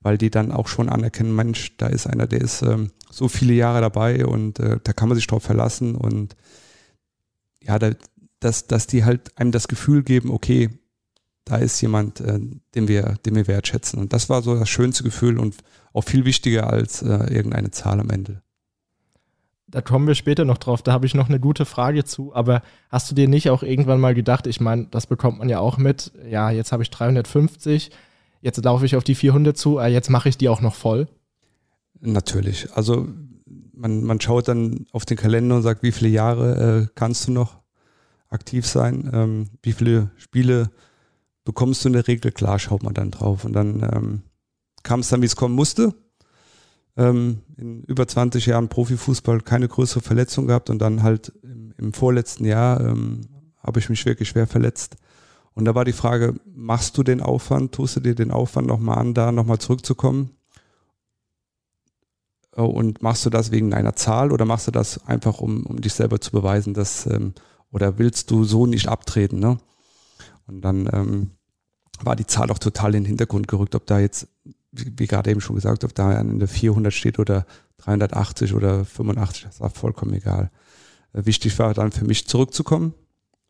weil 0.07 0.19
die 0.19 0.31
dann 0.31 0.53
auch 0.53 0.69
schon 0.69 0.89
anerkennen, 0.89 1.35
Mensch, 1.35 1.77
da 1.79 1.89
ist 1.89 2.07
einer, 2.07 2.29
der 2.29 2.41
ist 2.41 2.63
ähm, 2.63 2.93
so 3.11 3.27
viele 3.27 3.55
Jahre 3.55 3.81
dabei 3.81 4.25
und 4.25 4.61
äh, 4.61 4.79
da 4.85 4.93
kann 4.93 5.09
man 5.09 5.17
sich 5.17 5.27
drauf 5.27 5.43
verlassen 5.43 5.97
und 5.97 6.37
ja, 7.61 7.77
da, 7.81 7.91
dass, 8.39 8.69
dass 8.69 8.87
die 8.87 9.05
halt 9.05 9.37
einem 9.37 9.51
das 9.51 9.67
Gefühl 9.67 10.05
geben, 10.05 10.31
okay, 10.31 10.71
da 11.45 11.57
ist 11.57 11.81
jemand, 11.81 12.21
äh, 12.21 12.39
den, 12.77 12.87
wir, 12.87 13.17
den 13.27 13.35
wir 13.35 13.49
wertschätzen. 13.49 13.99
Und 13.99 14.13
das 14.13 14.29
war 14.29 14.43
so 14.43 14.57
das 14.57 14.69
schönste 14.69 15.03
Gefühl 15.03 15.41
und 15.41 15.57
auch 15.93 16.05
viel 16.05 16.25
wichtiger 16.25 16.71
als 16.71 17.03
äh, 17.03 17.35
irgendeine 17.35 17.73
Zahl 17.73 17.99
am 17.99 18.11
Ende. 18.11 18.43
Da 19.69 19.81
kommen 19.81 20.07
wir 20.07 20.15
später 20.15 20.45
noch 20.45 20.59
drauf, 20.59 20.83
da 20.83 20.93
habe 20.93 21.07
ich 21.07 21.15
noch 21.15 21.29
eine 21.29 21.41
gute 21.41 21.65
Frage 21.65 22.05
zu, 22.05 22.35
aber 22.35 22.63
hast 22.89 23.11
du 23.11 23.15
dir 23.17 23.27
nicht 23.27 23.51
auch 23.51 23.65
irgendwann 23.65 24.01
mal 24.01 24.15
gedacht, 24.15 24.47
ich 24.47 24.61
meine, 24.61 24.87
das 24.91 25.09
bekommt 25.09 25.39
man 25.39 25.49
ja 25.49 25.59
auch 25.59 25.77
mit, 25.77 26.13
ja, 26.29 26.51
jetzt 26.51 26.71
habe 26.71 26.85
ich 26.85 26.91
350, 26.91 27.91
jetzt 28.43 28.65
laufe 28.65 28.87
ich 28.87 28.95
auf 28.95 29.03
die 29.03 29.17
400 29.17 29.57
zu, 29.57 29.79
äh, 29.79 29.89
jetzt 29.89 30.09
mache 30.09 30.29
ich 30.29 30.39
die 30.39 30.49
auch 30.49 30.61
noch 30.61 30.75
voll? 30.75 31.09
Natürlich. 32.01 32.73
Also 32.75 33.09
man, 33.73 34.05
man 34.05 34.21
schaut 34.21 34.49
dann 34.49 34.87
auf 34.93 35.05
den 35.05 35.17
Kalender 35.17 35.57
und 35.57 35.63
sagt, 35.63 35.83
wie 35.83 35.93
viele 35.93 36.11
Jahre 36.11 36.85
äh, 36.85 36.93
kannst 36.95 37.27
du 37.27 37.33
noch 37.33 37.59
aktiv 38.29 38.67
sein, 38.67 39.11
ähm, 39.13 39.51
wie 39.63 39.73
viele 39.73 40.11
Spiele 40.17 40.71
bekommst 41.45 41.85
du 41.85 41.89
in 41.89 41.93
der 41.95 42.07
Regel, 42.09 42.33
klar 42.33 42.59
schaut 42.59 42.83
man 42.83 42.95
dann 42.95 43.11
drauf. 43.11 43.45
Und 43.45 43.53
dann 43.53 43.83
ähm, 43.83 44.23
kam 44.83 45.01
es 45.01 45.09
dann, 45.09 45.23
wie 45.23 45.27
es 45.27 45.37
kommen 45.37 45.55
musste. 45.55 45.95
Ähm, 46.97 47.43
in 47.57 47.83
über 47.83 48.09
20 48.09 48.47
Jahren 48.47 48.69
Profifußball 48.69 49.43
keine 49.43 49.69
größere 49.69 50.01
Verletzung 50.01 50.47
gehabt 50.47 50.71
und 50.71 50.79
dann 50.79 51.03
halt 51.03 51.33
im, 51.43 51.75
im 51.77 51.93
vorletzten 51.93 52.45
Jahr 52.45 52.81
ähm, 52.81 53.23
habe 53.59 53.81
ich 53.81 53.89
mich 53.89 54.05
wirklich 54.07 54.29
schwer 54.29 54.47
verletzt. 54.47 54.97
Und 55.53 55.65
da 55.65 55.75
war 55.75 55.85
die 55.85 55.93
Frage, 55.93 56.35
machst 56.55 56.97
du 56.99 57.03
den 57.03 57.21
Aufwand, 57.21 57.73
tust 57.73 57.97
du 57.97 58.01
dir 58.01 58.15
den 58.15 58.31
Aufwand 58.31 58.67
nochmal 58.67 58.99
an, 58.99 59.15
da 59.15 59.33
nochmal 59.33 59.59
zurückzukommen? 59.59 60.31
Äh, 62.57 62.63
und 62.63 63.03
machst 63.03 63.25
du 63.27 63.31
das 63.31 63.51
wegen 63.51 63.75
einer 63.75 63.95
Zahl 63.95 64.33
oder 64.33 64.45
machst 64.45 64.67
du 64.67 64.71
das 64.71 65.07
einfach, 65.07 65.41
um, 65.41 65.65
um 65.65 65.81
dich 65.81 65.95
selber 65.95 66.21
zu 66.21 66.31
beweisen, 66.31 66.75
dass, 66.75 67.07
ähm, 67.07 67.35
oder 67.71 67.99
willst 67.99 68.31
du 68.31 68.45
so 68.45 68.67
nicht 68.67 68.89
abtreten? 68.89 69.39
Ne? 69.39 69.59
Und 70.47 70.63
dann 70.63 70.89
ähm, 70.93 71.31
war 72.01 72.17
die 72.17 72.27
Zahl 72.27 72.51
auch 72.51 72.59
total 72.59 72.95
in 72.95 73.05
den 73.05 73.09
Hintergrund 73.09 73.49
gerückt, 73.49 73.75
ob 73.75 73.87
da 73.87 73.99
jetzt, 73.99 74.29
wie, 74.77 75.07
gerade 75.07 75.31
eben 75.31 75.41
schon 75.41 75.57
gesagt, 75.57 75.85
ob 75.85 75.95
da 75.95 76.19
in 76.21 76.39
der 76.39 76.49
400 76.49 76.93
steht 76.93 77.19
oder 77.19 77.47
380 77.79 78.55
oder 78.55 78.85
85, 78.85 79.45
das 79.45 79.61
war 79.61 79.71
vollkommen 79.71 80.15
egal. 80.15 80.51
Äh, 81.13 81.27
wichtig 81.27 81.59
war 81.59 81.75
dann 81.75 81.93
für 81.93 82.05
mich 82.05 82.27
zurückzukommen, 82.27 82.95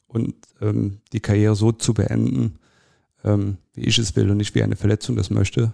und 0.08 0.34
ähm, 0.60 0.98
die 1.12 1.20
Karriere 1.20 1.54
so 1.54 1.72
zu 1.72 1.94
beenden, 1.94 2.58
ähm, 3.24 3.58
wie 3.74 3.82
ich 3.82 3.98
es 3.98 4.16
will 4.16 4.30
und 4.30 4.38
nicht 4.38 4.54
wie 4.54 4.62
eine 4.62 4.76
Verletzung 4.76 5.16
das 5.16 5.30
möchte. 5.30 5.72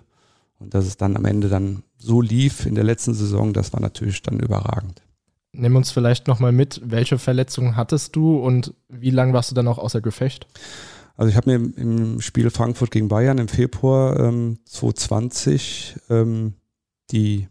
Und 0.58 0.74
dass 0.74 0.86
es 0.86 0.96
dann 0.96 1.16
am 1.16 1.24
Ende 1.24 1.48
dann 1.48 1.82
so 1.98 2.20
lief 2.20 2.66
in 2.66 2.74
der 2.74 2.84
letzten 2.84 3.14
Saison, 3.14 3.52
das 3.52 3.72
war 3.72 3.80
natürlich 3.80 4.22
dann 4.22 4.40
überragend. 4.40 5.02
Nimm 5.52 5.76
uns 5.76 5.90
vielleicht 5.90 6.28
nochmal 6.28 6.52
mit, 6.52 6.80
welche 6.84 7.18
Verletzungen 7.18 7.76
hattest 7.76 8.16
du 8.16 8.38
und 8.38 8.74
wie 8.88 9.10
lange 9.10 9.32
warst 9.32 9.50
du 9.50 9.54
dann 9.54 9.68
auch 9.68 9.78
außer 9.78 10.00
Gefecht? 10.00 10.46
Also 11.16 11.29
ich 11.31 11.37
habe 11.37 11.59
mir 11.59 11.77
im 11.77 12.20
Spiel 12.20 12.51
Frankfurt 12.51 12.90
gegen 12.90 13.09
Bayern 13.09 13.38
im 13.38 13.48
Februar 13.48 14.18
ähm, 14.18 14.59
2020 14.64 15.96
ähm, 16.09 16.55
die 17.11 17.48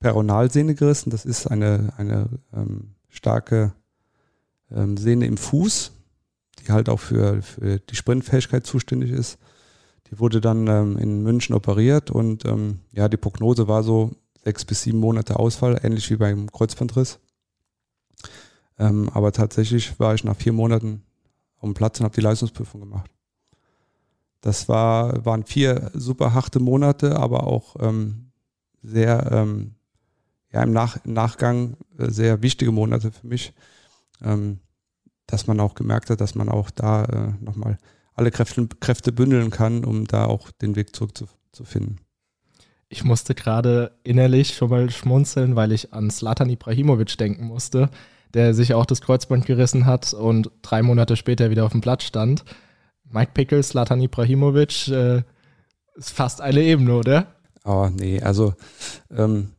Peronalsehne 0.00 0.74
gerissen. 0.74 1.10
Das 1.10 1.24
ist 1.24 1.46
eine, 1.46 1.92
eine 1.96 2.28
ähm, 2.52 2.94
starke 3.08 3.72
ähm, 4.70 4.96
Sehne 4.96 5.26
im 5.26 5.36
Fuß, 5.36 5.92
die 6.60 6.72
halt 6.72 6.88
auch 6.88 7.00
für, 7.00 7.42
für 7.42 7.78
die 7.78 7.96
Sprintfähigkeit 7.96 8.66
zuständig 8.66 9.10
ist. 9.10 9.38
Die 10.10 10.18
wurde 10.18 10.40
dann 10.40 10.66
ähm, 10.66 10.98
in 10.98 11.22
München 11.22 11.54
operiert 11.54 12.10
und 12.10 12.44
ähm, 12.44 12.80
ja, 12.92 13.08
die 13.08 13.16
Prognose 13.16 13.68
war 13.68 13.82
so 13.82 14.16
sechs 14.42 14.64
bis 14.64 14.82
sieben 14.82 14.98
Monate 14.98 15.38
Ausfall, 15.38 15.80
ähnlich 15.82 16.10
wie 16.10 16.16
beim 16.16 16.50
Kreuzbandriss. 16.50 17.18
Aber 18.76 19.32
tatsächlich 19.32 19.98
war 19.98 20.14
ich 20.14 20.22
nach 20.22 20.36
vier 20.36 20.52
Monaten 20.52 21.02
auf 21.58 21.68
dem 21.68 21.74
Platz 21.74 22.00
und 22.00 22.04
habe 22.04 22.14
die 22.14 22.20
Leistungsprüfung 22.20 22.80
gemacht. 22.80 23.10
Das 24.40 24.68
war, 24.68 25.24
waren 25.24 25.44
vier 25.44 25.90
super 25.94 26.32
harte 26.34 26.60
Monate, 26.60 27.16
aber 27.18 27.44
auch 27.44 27.76
ähm, 27.80 28.30
sehr, 28.82 29.30
ähm, 29.32 29.74
ja, 30.52 30.62
im, 30.62 30.72
Nach 30.72 31.04
im 31.04 31.12
Nachgang 31.12 31.76
äh, 31.98 32.10
sehr 32.10 32.42
wichtige 32.42 32.72
Monate 32.72 33.10
für 33.10 33.26
mich 33.26 33.52
ähm, 34.22 34.60
dass 35.26 35.46
man 35.46 35.60
auch 35.60 35.74
gemerkt 35.74 36.10
hat, 36.10 36.20
dass 36.20 36.34
man 36.34 36.48
auch 36.48 36.70
da 36.70 37.04
äh, 37.04 37.44
nochmal 37.44 37.78
alle 38.14 38.30
Kräfte, 38.30 38.66
Kräfte 38.80 39.12
bündeln 39.12 39.50
kann, 39.50 39.84
um 39.84 40.06
da 40.06 40.24
auch 40.24 40.50
den 40.50 40.74
Weg 40.76 40.96
zurück 40.96 41.16
zu, 41.16 41.26
zu 41.52 41.64
finden. 41.64 41.96
Ich 42.88 43.04
musste 43.04 43.34
gerade 43.34 43.92
innerlich 44.02 44.54
schon 44.54 44.70
mal 44.70 44.90
schmunzeln, 44.90 45.54
weil 45.54 45.72
ich 45.72 45.92
an 45.92 46.10
Slatan 46.10 46.48
Ibrahimovic 46.48 47.18
denken 47.18 47.44
musste, 47.44 47.90
der 48.34 48.54
sich 48.54 48.74
auch 48.74 48.86
das 48.86 49.00
Kreuzband 49.00 49.46
gerissen 49.46 49.86
hat 49.86 50.12
und 50.14 50.50
drei 50.62 50.82
Monate 50.82 51.16
später 51.16 51.50
wieder 51.50 51.64
auf 51.64 51.72
dem 51.72 51.80
Platz 51.80 52.04
stand. 52.04 52.44
Mike 53.10 53.32
Pickles, 53.34 53.70
Slatan 53.70 54.00
Ibrahimovic, 54.00 54.88
äh, 54.88 55.22
ist 55.94 56.10
fast 56.10 56.40
eine 56.40 56.62
Ebene, 56.62 56.96
oder? 56.96 57.26
Oh, 57.64 57.88
nee, 57.92 58.20
also 58.20 58.54
ähm, 59.10 59.50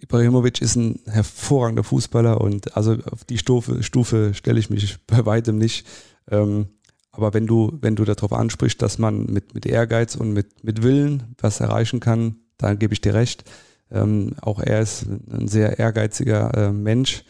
Ibrahimovic 0.00 0.60
ist 0.60 0.76
ein 0.76 1.00
hervorragender 1.06 1.84
Fußballer 1.84 2.40
und 2.40 2.76
also 2.76 2.96
auf 3.10 3.24
die 3.24 3.38
Stufe, 3.38 3.82
Stufe 3.82 4.34
stelle 4.34 4.58
ich 4.58 4.70
mich 4.70 4.98
bei 5.06 5.24
weitem 5.26 5.58
nicht. 5.58 5.86
Ähm, 6.30 6.68
aber 7.12 7.34
wenn 7.34 7.46
du, 7.46 7.76
wenn 7.80 7.96
du 7.96 8.04
darauf 8.04 8.32
ansprichst, 8.32 8.80
dass 8.80 8.98
man 8.98 9.26
mit, 9.26 9.54
mit 9.54 9.66
Ehrgeiz 9.66 10.14
und 10.14 10.32
mit, 10.32 10.64
mit 10.64 10.82
Willen 10.82 11.34
was 11.38 11.60
erreichen 11.60 12.00
kann, 12.00 12.36
dann 12.56 12.78
gebe 12.78 12.94
ich 12.94 13.00
dir 13.00 13.14
recht. 13.14 13.44
Ähm, 13.90 14.34
auch 14.40 14.60
er 14.60 14.80
ist 14.80 15.06
ein 15.06 15.48
sehr 15.48 15.78
ehrgeiziger 15.78 16.54
äh, 16.54 16.72
Mensch 16.72 17.24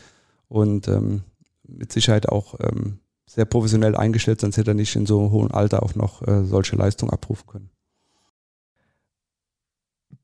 und 0.48 0.88
ähm, 0.88 1.22
mit 1.66 1.92
Sicherheit 1.92 2.28
auch 2.28 2.54
ähm, 2.60 2.98
sehr 3.26 3.44
professionell 3.44 3.96
eingestellt, 3.96 4.40
sonst 4.40 4.56
hätte 4.56 4.72
er 4.72 4.74
nicht 4.74 4.96
in 4.96 5.06
so 5.06 5.30
hohem 5.30 5.52
Alter 5.52 5.82
auch 5.82 5.94
noch 5.94 6.26
äh, 6.26 6.44
solche 6.44 6.76
Leistungen 6.76 7.12
abrufen 7.12 7.46
können 7.46 7.70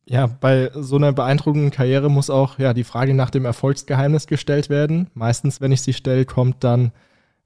ja, 0.08 0.26
bei 0.26 0.70
so 0.74 0.96
einer 0.96 1.12
beeindruckenden 1.12 1.72
Karriere 1.72 2.08
muss 2.08 2.30
auch 2.30 2.58
ja 2.58 2.72
die 2.72 2.84
Frage 2.84 3.12
nach 3.12 3.30
dem 3.30 3.44
Erfolgsgeheimnis 3.44 4.26
gestellt 4.28 4.70
werden. 4.70 5.10
Meistens, 5.14 5.60
wenn 5.60 5.72
ich 5.72 5.82
sie 5.82 5.92
stelle, 5.92 6.24
kommt 6.24 6.62
dann, 6.62 6.92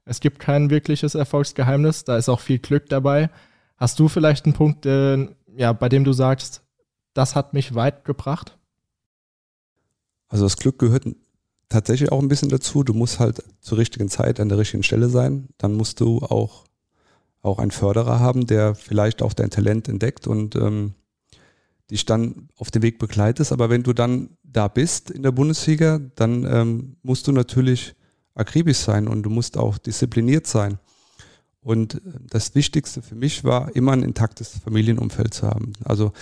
es 0.05 0.19
gibt 0.19 0.39
kein 0.39 0.69
wirkliches 0.69 1.15
Erfolgsgeheimnis, 1.15 2.03
da 2.03 2.17
ist 2.17 2.29
auch 2.29 2.39
viel 2.39 2.59
Glück 2.59 2.87
dabei. 2.87 3.29
Hast 3.77 3.99
du 3.99 4.07
vielleicht 4.07 4.45
einen 4.45 4.53
Punkt, 4.53 4.85
äh, 4.85 5.27
ja, 5.55 5.73
bei 5.73 5.89
dem 5.89 6.03
du 6.03 6.13
sagst, 6.13 6.63
das 7.15 7.35
hat 7.35 7.53
mich 7.53 7.73
weit 7.73 8.05
gebracht? 8.05 8.57
Also 10.31 10.45
das 10.45 10.55
Glück 10.55 10.79
gehört 10.79 11.05
tatsächlich 11.67 12.11
auch 12.11 12.21
ein 12.21 12.29
bisschen 12.29 12.49
dazu. 12.49 12.83
Du 12.83 12.93
musst 12.93 13.19
halt 13.19 13.43
zur 13.59 13.77
richtigen 13.77 14.09
Zeit 14.09 14.39
an 14.39 14.49
der 14.49 14.57
richtigen 14.57 14.81
Stelle 14.81 15.09
sein. 15.09 15.49
Dann 15.57 15.73
musst 15.73 15.99
du 15.99 16.19
auch, 16.19 16.63
auch 17.41 17.59
einen 17.59 17.71
Förderer 17.71 18.21
haben, 18.21 18.47
der 18.47 18.73
vielleicht 18.73 19.21
auch 19.21 19.33
dein 19.33 19.49
Talent 19.49 19.89
entdeckt 19.89 20.27
und 20.27 20.55
ähm, 20.55 20.93
dich 21.91 22.05
dann 22.05 22.47
auf 22.57 22.71
dem 22.71 22.81
Weg 22.81 22.97
begleitest. 22.97 23.51
Aber 23.51 23.69
wenn 23.69 23.83
du 23.83 23.91
dann 23.91 24.29
da 24.43 24.69
bist 24.69 25.11
in 25.11 25.21
der 25.21 25.33
Bundesliga, 25.33 25.99
dann 26.15 26.45
ähm, 26.45 26.95
musst 27.03 27.27
du 27.27 27.33
natürlich 27.33 27.93
akribisch 28.33 28.77
sein 28.77 29.09
und 29.09 29.23
du 29.23 29.29
musst 29.29 29.57
auch 29.57 29.77
diszipliniert 29.77 30.47
sein. 30.47 30.79
Und 31.59 32.01
das 32.29 32.55
Wichtigste 32.55 33.01
für 33.01 33.15
mich 33.15 33.43
war, 33.43 33.75
immer 33.75 33.91
ein 33.91 34.03
intaktes 34.03 34.59
Familienumfeld 34.63 35.33
zu 35.33 35.45
haben. 35.45 35.73
Also 35.83 36.13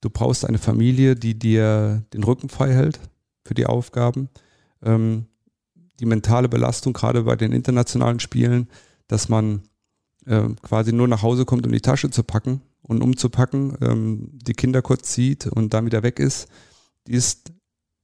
du 0.00 0.10
brauchst 0.10 0.44
eine 0.44 0.58
Familie, 0.58 1.14
die 1.14 1.38
dir 1.38 2.02
den 2.12 2.24
Rücken 2.24 2.48
frei 2.48 2.74
hält 2.74 2.98
für 3.46 3.54
die 3.54 3.66
Aufgaben. 3.66 4.28
Ähm, 4.82 5.26
die 6.00 6.06
mentale 6.06 6.48
Belastung, 6.48 6.92
gerade 6.92 7.22
bei 7.22 7.36
den 7.36 7.52
internationalen 7.52 8.20
Spielen, 8.20 8.68
dass 9.08 9.28
man 9.28 9.62
äh, 10.26 10.48
quasi 10.62 10.92
nur 10.92 11.08
nach 11.08 11.22
Hause 11.22 11.44
kommt, 11.44 11.66
um 11.66 11.72
die 11.72 11.80
Tasche 11.80 12.10
zu 12.10 12.22
packen 12.22 12.60
und 12.82 13.02
umzupacken, 13.02 13.76
ähm, 13.80 14.28
die 14.32 14.54
Kinder 14.54 14.82
kurz 14.82 15.14
sieht 15.14 15.46
und 15.46 15.72
dann 15.72 15.86
wieder 15.86 16.02
weg 16.02 16.18
ist, 16.18 16.48
die 17.06 17.12
ist 17.12 17.52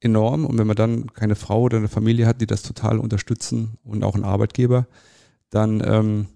enorm. 0.00 0.44
Und 0.46 0.58
wenn 0.58 0.66
man 0.66 0.76
dann 0.76 1.12
keine 1.12 1.34
Frau 1.34 1.62
oder 1.62 1.78
eine 1.78 1.88
Familie 1.88 2.26
hat, 2.26 2.40
die 2.40 2.46
das 2.46 2.62
total 2.62 2.98
unterstützen 2.98 3.78
und 3.84 4.04
auch 4.04 4.14
einen 4.14 4.24
Arbeitgeber, 4.24 4.86
dann, 5.50 5.82
ähm, 5.84 6.26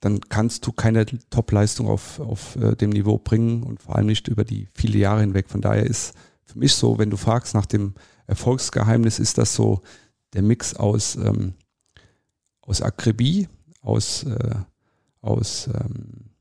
dann 0.00 0.20
kannst 0.20 0.66
du 0.66 0.72
keine 0.72 1.06
Top-Leistung 1.30 1.88
auf, 1.88 2.20
auf 2.20 2.56
äh, 2.56 2.74
dem 2.76 2.90
Niveau 2.90 3.18
bringen 3.18 3.62
und 3.62 3.82
vor 3.82 3.96
allem 3.96 4.06
nicht 4.06 4.28
über 4.28 4.44
die 4.44 4.68
viele 4.74 4.98
Jahre 4.98 5.20
hinweg. 5.20 5.48
Von 5.48 5.60
daher 5.60 5.84
ist 5.84 6.14
für 6.44 6.58
mich 6.58 6.74
so, 6.74 6.98
wenn 6.98 7.10
du 7.10 7.16
fragst 7.16 7.54
nach 7.54 7.66
dem 7.66 7.94
Erfolgsgeheimnis, 8.26 9.18
ist 9.18 9.38
das 9.38 9.54
so 9.54 9.82
der 10.32 10.42
Mix 10.42 10.74
aus, 10.74 11.16
ähm, 11.16 11.54
aus 12.60 12.82
Akribie, 12.82 13.48
aus, 13.80 14.24
äh, 14.24 14.54
aus 15.20 15.68
ähm, 15.68 16.34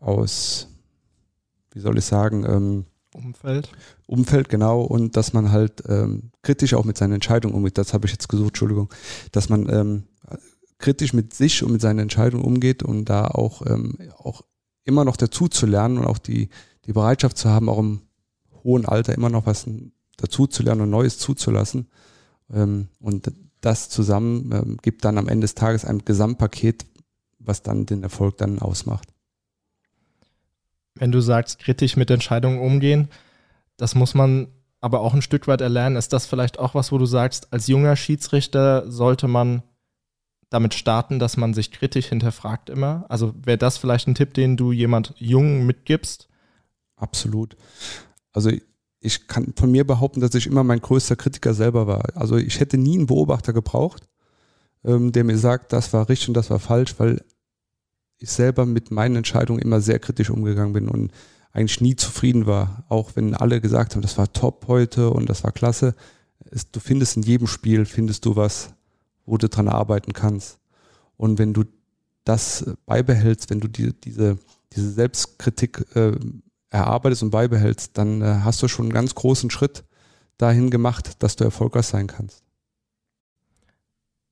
aus, 0.00 0.68
wie 1.72 1.80
soll 1.80 1.98
ich 1.98 2.04
sagen, 2.04 2.44
ähm, 2.44 2.84
Umfeld. 3.12 3.70
Umfeld, 4.06 4.48
genau, 4.48 4.82
und 4.82 5.16
dass 5.16 5.32
man 5.32 5.50
halt 5.50 5.82
ähm, 5.88 6.30
kritisch 6.42 6.74
auch 6.74 6.84
mit 6.84 6.96
seinen 6.96 7.14
Entscheidungen 7.14 7.54
umgeht, 7.54 7.76
das 7.76 7.92
habe 7.92 8.06
ich 8.06 8.12
jetzt 8.12 8.28
gesucht, 8.28 8.50
Entschuldigung, 8.50 8.88
dass 9.32 9.48
man 9.48 9.68
ähm, 9.68 10.04
kritisch 10.78 11.12
mit 11.12 11.34
sich 11.34 11.62
und 11.62 11.72
mit 11.72 11.80
seinen 11.80 11.98
Entscheidungen 11.98 12.44
umgeht 12.44 12.82
und 12.82 13.06
da 13.06 13.26
auch, 13.26 13.66
ähm, 13.66 13.98
auch 14.16 14.42
immer 14.84 15.04
noch 15.04 15.16
dazu 15.16 15.48
zu 15.48 15.66
lernen 15.66 15.98
und 15.98 16.06
auch 16.06 16.18
die, 16.18 16.50
die 16.86 16.92
Bereitschaft 16.92 17.36
zu 17.38 17.48
haben, 17.50 17.68
auch 17.68 17.78
im 17.78 18.02
hohen 18.64 18.86
Alter 18.86 19.14
immer 19.14 19.30
noch 19.30 19.46
was 19.46 19.66
dazu 20.16 20.46
zu 20.46 20.62
lernen 20.62 20.82
und 20.82 20.90
Neues 20.90 21.18
zuzulassen. 21.18 21.88
Ähm, 22.52 22.88
und 23.00 23.32
das 23.60 23.88
zusammen 23.88 24.50
ähm, 24.52 24.76
gibt 24.82 25.04
dann 25.04 25.18
am 25.18 25.28
Ende 25.28 25.44
des 25.44 25.54
Tages 25.54 25.84
ein 25.84 26.04
Gesamtpaket, 26.04 26.86
was 27.38 27.62
dann 27.62 27.86
den 27.86 28.02
Erfolg 28.02 28.38
dann 28.38 28.58
ausmacht 28.58 29.08
wenn 31.00 31.12
du 31.12 31.20
sagst, 31.20 31.58
kritisch 31.58 31.96
mit 31.96 32.10
Entscheidungen 32.10 32.60
umgehen, 32.60 33.08
das 33.76 33.94
muss 33.94 34.14
man 34.14 34.48
aber 34.80 35.00
auch 35.00 35.14
ein 35.14 35.22
Stück 35.22 35.46
weit 35.48 35.60
erlernen. 35.60 35.96
Ist 35.96 36.12
das 36.12 36.26
vielleicht 36.26 36.58
auch 36.58 36.74
was, 36.74 36.92
wo 36.92 36.98
du 36.98 37.06
sagst, 37.06 37.52
als 37.52 37.66
junger 37.66 37.96
Schiedsrichter 37.96 38.90
sollte 38.90 39.28
man 39.28 39.62
damit 40.48 40.74
starten, 40.74 41.18
dass 41.18 41.36
man 41.36 41.54
sich 41.54 41.70
kritisch 41.70 42.06
hinterfragt 42.06 42.70
immer? 42.70 43.06
Also 43.08 43.34
wäre 43.44 43.58
das 43.58 43.78
vielleicht 43.78 44.08
ein 44.08 44.14
Tipp, 44.14 44.34
den 44.34 44.56
du 44.56 44.72
jemand 44.72 45.14
jung 45.16 45.64
mitgibst? 45.64 46.28
Absolut. 47.00 47.56
Also 48.32 48.50
ich 49.00 49.26
kann 49.26 49.54
von 49.56 49.70
mir 49.70 49.86
behaupten, 49.86 50.20
dass 50.20 50.34
ich 50.34 50.46
immer 50.46 50.62
mein 50.62 50.80
größter 50.80 51.16
Kritiker 51.16 51.54
selber 51.54 51.86
war. 51.86 52.04
Also 52.14 52.36
ich 52.36 52.60
hätte 52.60 52.76
nie 52.76 52.98
einen 52.98 53.06
Beobachter 53.06 53.52
gebraucht, 53.52 54.06
ähm, 54.84 55.12
der 55.12 55.24
mir 55.24 55.38
sagt, 55.38 55.72
das 55.72 55.92
war 55.92 56.08
richtig 56.08 56.28
und 56.28 56.34
das 56.34 56.50
war 56.50 56.58
falsch, 56.58 56.94
weil 56.98 57.24
ich 58.18 58.30
selber 58.30 58.66
mit 58.66 58.90
meinen 58.90 59.16
Entscheidungen 59.16 59.62
immer 59.62 59.80
sehr 59.80 59.98
kritisch 59.98 60.28
umgegangen 60.28 60.74
bin 60.74 60.88
und 60.88 61.12
eigentlich 61.52 61.80
nie 61.80 61.96
zufrieden 61.96 62.46
war. 62.46 62.84
Auch 62.88 63.16
wenn 63.16 63.34
alle 63.34 63.62
gesagt 63.62 63.94
haben, 63.94 64.02
das 64.02 64.18
war 64.18 64.32
top 64.32 64.68
heute 64.68 65.10
und 65.10 65.30
das 65.30 65.42
war 65.42 65.52
klasse. 65.52 65.94
Es, 66.50 66.70
du 66.70 66.80
findest 66.80 67.16
in 67.16 67.22
jedem 67.22 67.46
Spiel, 67.46 67.86
findest 67.86 68.26
du 68.26 68.36
was, 68.36 68.74
wo 69.24 69.38
du 69.38 69.48
dran 69.48 69.68
arbeiten 69.68 70.12
kannst. 70.12 70.58
Und 71.16 71.38
wenn 71.38 71.54
du 71.54 71.64
das 72.24 72.66
beibehältst, 72.84 73.48
wenn 73.48 73.60
du 73.60 73.68
die, 73.68 73.98
diese, 73.98 74.38
diese 74.74 74.90
Selbstkritik 74.90 75.84
äh, 75.96 76.12
erarbeitest 76.70 77.22
und 77.22 77.30
beibehältst, 77.30 77.98
dann 77.98 78.22
äh, 78.22 78.40
hast 78.44 78.62
du 78.62 78.68
schon 78.68 78.86
einen 78.86 78.92
ganz 78.92 79.14
großen 79.14 79.50
Schritt 79.50 79.84
dahin 80.38 80.70
gemacht, 80.70 81.22
dass 81.22 81.36
du 81.36 81.44
erfolgreich 81.44 81.86
sein 81.86 82.06
kannst. 82.06 82.42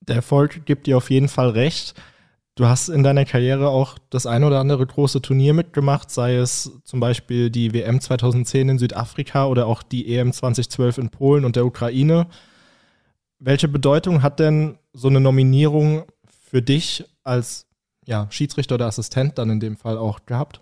Der 0.00 0.16
Erfolg 0.16 0.64
gibt 0.64 0.86
dir 0.86 0.96
auf 0.96 1.10
jeden 1.10 1.28
Fall 1.28 1.50
recht. 1.50 1.94
Du 2.54 2.66
hast 2.66 2.88
in 2.88 3.04
deiner 3.04 3.24
Karriere 3.24 3.68
auch 3.68 3.98
das 4.10 4.26
ein 4.26 4.42
oder 4.42 4.58
andere 4.58 4.84
große 4.84 5.22
Turnier 5.22 5.54
mitgemacht, 5.54 6.10
sei 6.10 6.36
es 6.36 6.72
zum 6.82 6.98
Beispiel 6.98 7.50
die 7.50 7.72
WM 7.72 8.00
2010 8.00 8.68
in 8.70 8.78
Südafrika 8.78 9.46
oder 9.46 9.66
auch 9.66 9.82
die 9.82 10.12
EM 10.12 10.32
2012 10.32 10.98
in 10.98 11.10
Polen 11.10 11.44
und 11.44 11.54
der 11.54 11.66
Ukraine. 11.66 12.26
Welche 13.38 13.68
Bedeutung 13.68 14.22
hat 14.22 14.40
denn 14.40 14.78
so 14.92 15.06
eine 15.06 15.20
Nominierung 15.20 16.04
für 16.50 16.62
dich 16.62 17.04
als 17.22 17.66
ja, 18.06 18.26
Schiedsrichter 18.30 18.74
oder 18.74 18.86
Assistent 18.86 19.38
dann 19.38 19.50
in 19.50 19.60
dem 19.60 19.76
Fall 19.76 19.96
auch 19.98 20.26
gehabt? 20.26 20.60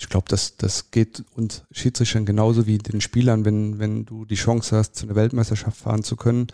Ich 0.00 0.08
glaube, 0.08 0.26
das, 0.28 0.56
das 0.56 0.90
geht 0.90 1.24
uns 1.36 1.62
Schiedsrichtern 1.72 2.24
genauso 2.24 2.66
wie 2.66 2.78
den 2.78 3.02
Spielern, 3.02 3.44
wenn, 3.44 3.78
wenn 3.78 4.06
du 4.06 4.24
die 4.24 4.34
Chance 4.34 4.76
hast, 4.76 4.96
zu 4.96 5.04
einer 5.04 5.14
Weltmeisterschaft 5.14 5.76
fahren 5.76 6.02
zu 6.02 6.16
können, 6.16 6.46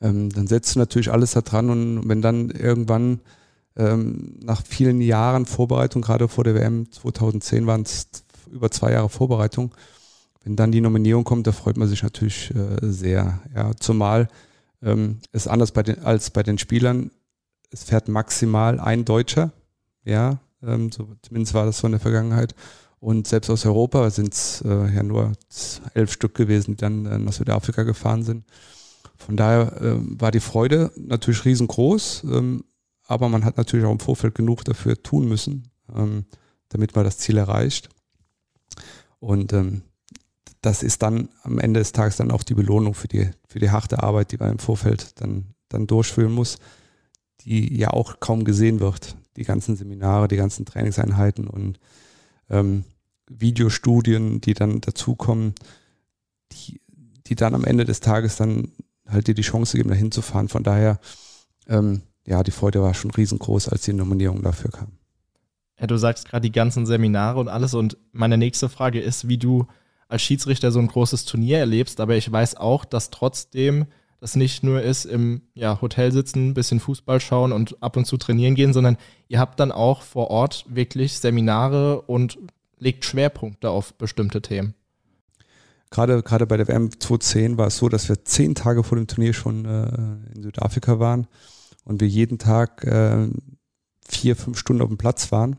ähm, 0.00 0.30
dann 0.30 0.46
setzt 0.46 0.74
du 0.74 0.78
natürlich 0.78 1.10
alles 1.10 1.32
da 1.32 1.40
dran 1.40 1.70
und 1.70 2.08
wenn 2.08 2.22
dann 2.22 2.50
irgendwann 2.50 3.20
ähm, 3.76 4.38
nach 4.40 4.62
vielen 4.64 5.00
Jahren 5.00 5.44
Vorbereitung, 5.44 6.02
gerade 6.02 6.28
vor 6.28 6.44
der 6.44 6.54
WM 6.54 6.90
2010 6.92 7.66
waren 7.66 7.82
es 7.82 8.06
über 8.50 8.70
zwei 8.70 8.92
Jahre 8.92 9.08
Vorbereitung. 9.08 9.74
Wenn 10.44 10.54
dann 10.54 10.70
die 10.70 10.80
Nominierung 10.80 11.24
kommt, 11.24 11.48
da 11.48 11.52
freut 11.52 11.76
man 11.76 11.88
sich 11.88 12.04
natürlich 12.04 12.54
äh, 12.54 12.78
sehr. 12.80 13.40
Ja, 13.56 13.72
zumal 13.76 14.28
ähm, 14.82 15.18
es 15.32 15.48
anders 15.48 15.72
bei 15.72 15.82
den, 15.82 16.04
als 16.04 16.30
bei 16.30 16.44
den 16.44 16.58
Spielern. 16.58 17.10
Es 17.70 17.82
fährt 17.82 18.06
maximal 18.06 18.78
ein 18.78 19.04
Deutscher. 19.04 19.50
Ja, 20.04 20.38
ähm, 20.62 20.92
so, 20.92 21.08
zumindest 21.22 21.54
war 21.54 21.66
das 21.66 21.78
so 21.78 21.88
in 21.88 21.92
der 21.92 22.00
Vergangenheit. 22.00 22.54
Und 23.04 23.28
selbst 23.28 23.50
aus 23.50 23.66
Europa 23.66 24.08
sind 24.08 24.32
es 24.32 24.62
äh, 24.62 24.94
ja 24.94 25.02
nur 25.02 25.32
elf 25.92 26.10
Stück 26.10 26.34
gewesen, 26.34 26.70
die 26.70 26.76
dann 26.78 27.04
äh, 27.04 27.18
nach 27.18 27.34
Südafrika 27.34 27.82
gefahren 27.82 28.22
sind. 28.22 28.46
Von 29.18 29.36
daher 29.36 29.78
äh, 29.82 29.96
war 30.18 30.30
die 30.30 30.40
Freude 30.40 30.90
natürlich 30.96 31.44
riesengroß. 31.44 32.24
Ähm, 32.24 32.64
aber 33.06 33.28
man 33.28 33.44
hat 33.44 33.58
natürlich 33.58 33.84
auch 33.84 33.92
im 33.92 34.00
Vorfeld 34.00 34.34
genug 34.34 34.64
dafür 34.64 35.02
tun 35.02 35.28
müssen, 35.28 35.70
ähm, 35.94 36.24
damit 36.70 36.96
man 36.96 37.04
das 37.04 37.18
Ziel 37.18 37.36
erreicht. 37.36 37.90
Und 39.18 39.52
ähm, 39.52 39.82
das 40.62 40.82
ist 40.82 41.02
dann 41.02 41.28
am 41.42 41.58
Ende 41.58 41.80
des 41.80 41.92
Tages 41.92 42.16
dann 42.16 42.30
auch 42.30 42.42
die 42.42 42.54
Belohnung 42.54 42.94
für 42.94 43.08
die, 43.08 43.28
für 43.46 43.58
die 43.58 43.68
harte 43.70 44.02
Arbeit, 44.02 44.32
die 44.32 44.38
man 44.38 44.52
im 44.52 44.58
Vorfeld 44.58 45.20
dann, 45.20 45.48
dann 45.68 45.86
durchführen 45.86 46.32
muss, 46.32 46.56
die 47.42 47.76
ja 47.76 47.90
auch 47.90 48.18
kaum 48.18 48.44
gesehen 48.44 48.80
wird. 48.80 49.14
Die 49.36 49.44
ganzen 49.44 49.76
Seminare, 49.76 50.26
die 50.26 50.36
ganzen 50.36 50.64
Trainingseinheiten 50.64 51.48
und 51.48 51.78
ähm, 52.48 52.84
Videostudien, 53.28 54.40
die 54.40 54.54
dann 54.54 54.80
dazukommen, 54.80 55.54
die, 56.52 56.80
die 57.26 57.34
dann 57.34 57.54
am 57.54 57.64
Ende 57.64 57.84
des 57.84 58.00
Tages 58.00 58.36
dann 58.36 58.72
halt 59.06 59.26
dir 59.26 59.34
die 59.34 59.42
Chance 59.42 59.76
geben, 59.76 59.90
dahin 59.90 60.12
zu 60.12 60.22
fahren. 60.22 60.48
Von 60.48 60.62
daher 60.62 60.98
ähm, 61.66 62.02
ja, 62.26 62.42
die 62.42 62.50
Freude 62.50 62.82
war 62.82 62.94
schon 62.94 63.10
riesengroß, 63.10 63.68
als 63.68 63.82
die 63.82 63.92
Nominierung 63.92 64.42
dafür 64.42 64.70
kam. 64.70 64.92
Ja, 65.78 65.86
du 65.86 65.96
sagst 65.96 66.28
gerade 66.28 66.42
die 66.42 66.52
ganzen 66.52 66.86
Seminare 66.86 67.38
und 67.38 67.48
alles. 67.48 67.74
Und 67.74 67.96
meine 68.12 68.38
nächste 68.38 68.68
Frage 68.68 69.00
ist, 69.00 69.28
wie 69.28 69.38
du 69.38 69.66
als 70.08 70.22
Schiedsrichter 70.22 70.70
so 70.70 70.78
ein 70.78 70.86
großes 70.86 71.24
Turnier 71.24 71.58
erlebst. 71.58 72.00
Aber 72.00 72.16
ich 72.16 72.30
weiß 72.30 72.56
auch, 72.56 72.84
dass 72.84 73.10
trotzdem 73.10 73.86
das 74.20 74.36
nicht 74.36 74.62
nur 74.62 74.80
ist, 74.80 75.04
im 75.04 75.42
ja, 75.52 75.80
Hotel 75.82 76.10
sitzen, 76.12 76.48
ein 76.48 76.54
bisschen 76.54 76.80
Fußball 76.80 77.20
schauen 77.20 77.52
und 77.52 77.82
ab 77.82 77.96
und 77.96 78.06
zu 78.06 78.16
trainieren 78.16 78.54
gehen, 78.54 78.72
sondern 78.72 78.96
ihr 79.28 79.38
habt 79.38 79.60
dann 79.60 79.70
auch 79.70 80.00
vor 80.00 80.30
Ort 80.30 80.64
wirklich 80.68 81.18
Seminare 81.18 82.00
und 82.00 82.38
legt 82.84 83.04
Schwerpunkte 83.04 83.70
auf 83.70 83.94
bestimmte 83.94 84.42
Themen. 84.42 84.74
Gerade, 85.90 86.22
gerade 86.22 86.46
bei 86.46 86.56
der 86.56 86.68
WM 86.68 86.90
2010 86.90 87.56
war 87.56 87.68
es 87.68 87.78
so, 87.78 87.88
dass 87.88 88.08
wir 88.08 88.24
zehn 88.24 88.54
Tage 88.54 88.84
vor 88.84 88.96
dem 88.96 89.06
Turnier 89.06 89.32
schon 89.32 89.64
äh, 89.64 90.34
in 90.34 90.42
Südafrika 90.42 90.98
waren 90.98 91.26
und 91.84 92.00
wir 92.00 92.08
jeden 92.08 92.38
Tag 92.38 92.84
äh, 92.84 93.28
vier, 94.06 94.36
fünf 94.36 94.58
Stunden 94.58 94.82
auf 94.82 94.88
dem 94.88 94.98
Platz 94.98 95.32
waren 95.32 95.56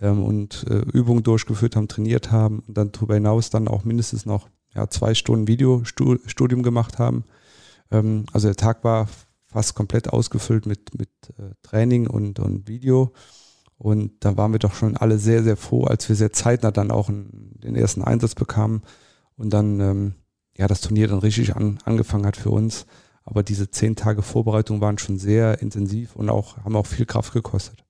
ähm, 0.00 0.22
und 0.22 0.64
äh, 0.68 0.78
Übungen 0.92 1.22
durchgeführt 1.22 1.76
haben, 1.76 1.88
trainiert 1.88 2.30
haben 2.30 2.60
und 2.66 2.78
dann 2.78 2.92
darüber 2.92 3.14
hinaus 3.14 3.50
dann 3.50 3.68
auch 3.68 3.84
mindestens 3.84 4.24
noch 4.24 4.48
ja, 4.74 4.88
zwei 4.88 5.14
Stunden 5.14 5.48
Videostudium 5.48 6.62
gemacht 6.62 6.98
haben. 6.98 7.24
Ähm, 7.90 8.26
also 8.32 8.48
der 8.48 8.56
Tag 8.56 8.84
war 8.84 9.08
fast 9.46 9.74
komplett 9.74 10.08
ausgefüllt 10.08 10.66
mit, 10.66 10.96
mit 10.98 11.10
äh, 11.38 11.54
Training 11.62 12.06
und, 12.06 12.38
und 12.38 12.68
Video. 12.68 13.12
Und 13.76 14.12
da 14.20 14.36
waren 14.36 14.52
wir 14.52 14.58
doch 14.58 14.74
schon 14.74 14.96
alle 14.96 15.18
sehr, 15.18 15.42
sehr 15.42 15.56
froh, 15.56 15.84
als 15.84 16.08
wir 16.08 16.16
sehr 16.16 16.32
zeitnah 16.32 16.70
dann 16.70 16.90
auch 16.90 17.08
den 17.10 17.76
ersten 17.76 18.02
Einsatz 18.02 18.34
bekamen 18.34 18.82
und 19.36 19.50
dann 19.50 19.80
ähm, 19.80 20.14
ja, 20.56 20.68
das 20.68 20.80
Turnier 20.80 21.08
dann 21.08 21.18
richtig 21.18 21.56
an, 21.56 21.78
angefangen 21.84 22.26
hat 22.26 22.36
für 22.36 22.50
uns. 22.50 22.86
Aber 23.24 23.42
diese 23.42 23.70
zehn 23.70 23.96
Tage 23.96 24.22
Vorbereitung 24.22 24.80
waren 24.80 24.98
schon 24.98 25.18
sehr 25.18 25.60
intensiv 25.60 26.14
und 26.14 26.28
auch, 26.28 26.58
haben 26.58 26.76
auch 26.76 26.86
viel 26.86 27.06
Kraft 27.06 27.32
gekostet. 27.32 27.84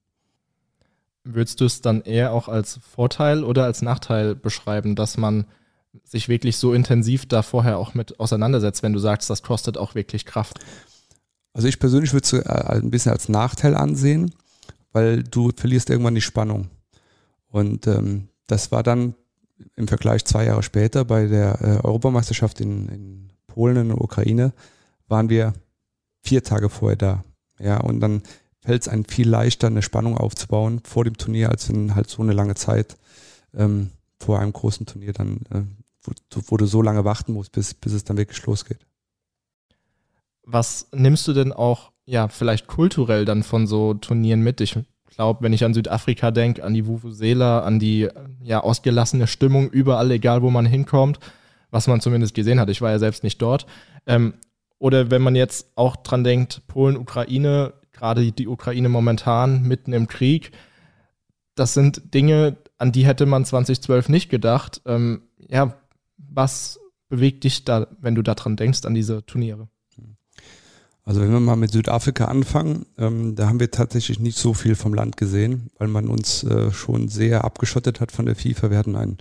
Würdest 1.23 1.59
du 1.59 1.65
es 1.65 1.81
dann 1.81 2.01
eher 2.01 2.31
auch 2.31 2.47
als 2.47 2.79
Vorteil 2.81 3.43
oder 3.43 3.65
als 3.65 3.81
Nachteil 3.81 4.35
beschreiben, 4.35 4.95
dass 4.95 5.17
man 5.17 5.45
sich 6.03 6.29
wirklich 6.29 6.57
so 6.57 6.73
intensiv 6.73 7.25
da 7.25 7.41
vorher 7.41 7.77
auch 7.77 7.93
mit 7.93 8.19
auseinandersetzt, 8.19 8.83
wenn 8.83 8.93
du 8.93 8.99
sagst, 8.99 9.29
das 9.29 9.43
kostet 9.43 9.77
auch 9.77 9.95
wirklich 9.95 10.25
Kraft? 10.25 10.59
Also 11.53 11.67
ich 11.67 11.79
persönlich 11.79 12.13
würde 12.13 12.25
es 12.25 12.33
äh, 12.33 12.43
ein 12.67 12.91
bisschen 12.91 13.11
als 13.11 13.27
Nachteil 13.27 13.75
ansehen, 13.75 14.33
weil 14.95 15.23
du 15.23 15.51
verlierst 15.53 15.89
irgendwann 15.89 16.15
die 16.15 16.21
Spannung. 16.21 16.69
Und 17.49 17.85
ähm, 17.85 18.29
das 18.47 18.71
war 18.71 18.81
dann 18.81 19.13
im 19.75 19.89
Vergleich 19.89 20.23
zwei 20.23 20.45
Jahre 20.45 20.63
später 20.63 21.03
bei 21.03 21.27
der 21.27 21.59
äh, 21.61 21.85
Europameisterschaft 21.85 22.61
in, 22.61 22.87
in 22.87 23.29
Polen 23.45 23.91
und 23.91 23.99
Ukraine 23.99 24.53
waren 25.09 25.27
wir 25.27 25.53
vier 26.21 26.45
Tage 26.45 26.69
vorher 26.69 26.95
da. 26.95 27.25
Ja, 27.59 27.81
und 27.81 27.99
dann 27.99 28.23
fällt 28.61 28.83
es 28.83 28.87
einem 28.87 29.03
viel 29.03 29.27
leichter, 29.27 29.67
eine 29.67 29.81
Spannung 29.81 30.17
aufzubauen 30.17 30.79
vor 30.85 31.03
dem 31.03 31.17
Turnier, 31.17 31.49
als 31.49 31.67
wenn 31.67 31.93
halt 31.93 32.09
so 32.09 32.21
eine 32.21 32.31
lange 32.31 32.55
Zeit 32.55 32.95
ähm, 33.53 33.91
vor 34.17 34.39
einem 34.39 34.53
großen 34.53 34.85
Turnier 34.85 35.11
dann, 35.11 35.41
äh, 35.49 35.63
wo, 36.03 36.41
wo, 36.47 36.55
du 36.55 36.67
so 36.67 36.81
lange 36.81 37.03
warten 37.03 37.33
musst, 37.33 37.51
bis, 37.51 37.73
bis 37.73 37.91
es 37.91 38.05
dann 38.05 38.15
wirklich 38.15 38.45
losgeht. 38.45 38.79
Was 40.43 40.87
nimmst 40.93 41.27
du 41.27 41.33
denn 41.33 41.51
auch, 41.51 41.91
ja, 42.05 42.27
vielleicht 42.27 42.67
kulturell 42.67 43.25
dann 43.25 43.43
von 43.43 43.67
so 43.67 43.93
Turnieren 43.93 44.41
mit? 44.41 44.61
Ich 44.61 44.77
glaube, 45.09 45.43
wenn 45.43 45.53
ich 45.53 45.63
an 45.63 45.73
Südafrika 45.73 46.31
denke, 46.31 46.63
an 46.63 46.73
die 46.73 46.85
Vuvuzela, 46.85 47.61
an 47.61 47.79
die 47.79 48.07
ja, 48.41 48.61
ausgelassene 48.61 49.27
Stimmung 49.27 49.69
überall, 49.69 50.11
egal 50.11 50.41
wo 50.41 50.49
man 50.49 50.65
hinkommt, 50.65 51.19
was 51.71 51.87
man 51.87 52.01
zumindest 52.01 52.33
gesehen 52.35 52.59
hat. 52.59 52.69
Ich 52.69 52.81
war 52.81 52.91
ja 52.91 52.99
selbst 52.99 53.23
nicht 53.23 53.41
dort. 53.41 53.65
Ähm, 54.05 54.35
oder 54.77 55.09
wenn 55.09 55.21
man 55.21 55.35
jetzt 55.35 55.71
auch 55.75 55.95
dran 55.95 56.23
denkt, 56.23 56.61
Polen, 56.67 56.97
Ukraine, 56.97 57.73
gerade 57.91 58.31
die 58.31 58.47
Ukraine 58.47 58.89
momentan 58.89 59.63
mitten 59.63 59.93
im 59.93 60.07
Krieg, 60.07 60.51
das 61.55 61.73
sind 61.73 62.13
Dinge, 62.13 62.57
an 62.77 62.91
die 62.91 63.05
hätte 63.05 63.25
man 63.25 63.45
2012 63.45 64.09
nicht 64.09 64.29
gedacht. 64.29 64.81
Ähm, 64.85 65.23
ja, 65.49 65.75
was 66.17 66.79
bewegt 67.07 67.45
dich 67.45 67.63
da, 67.63 67.87
wenn 67.99 68.15
du 68.15 68.21
daran 68.21 68.57
denkst, 68.57 68.85
an 68.85 68.93
diese 68.93 69.25
Turniere? 69.25 69.69
Also 71.05 71.21
wenn 71.21 71.31
wir 71.31 71.39
mal 71.39 71.55
mit 71.55 71.71
Südafrika 71.71 72.25
anfangen, 72.25 72.87
ähm, 72.97 73.35
da 73.35 73.47
haben 73.47 73.59
wir 73.59 73.69
tatsächlich 73.69 74.19
nicht 74.19 74.37
so 74.37 74.55
viel 74.55 74.75
vom 74.75 74.95
Land 74.95 75.17
gesehen, 75.17 75.69
weil 75.77 75.87
man 75.87 76.07
uns 76.07 76.43
äh, 76.43 76.71
schon 76.71 77.09
sehr 77.09 77.45
abgeschottet 77.45 78.01
hat 78.01 78.11
von 78.11 78.25
der 78.25 78.35
FIFA. 78.35 78.71
Wir 78.71 78.77
hatten 78.79 78.95
ein, 78.95 79.17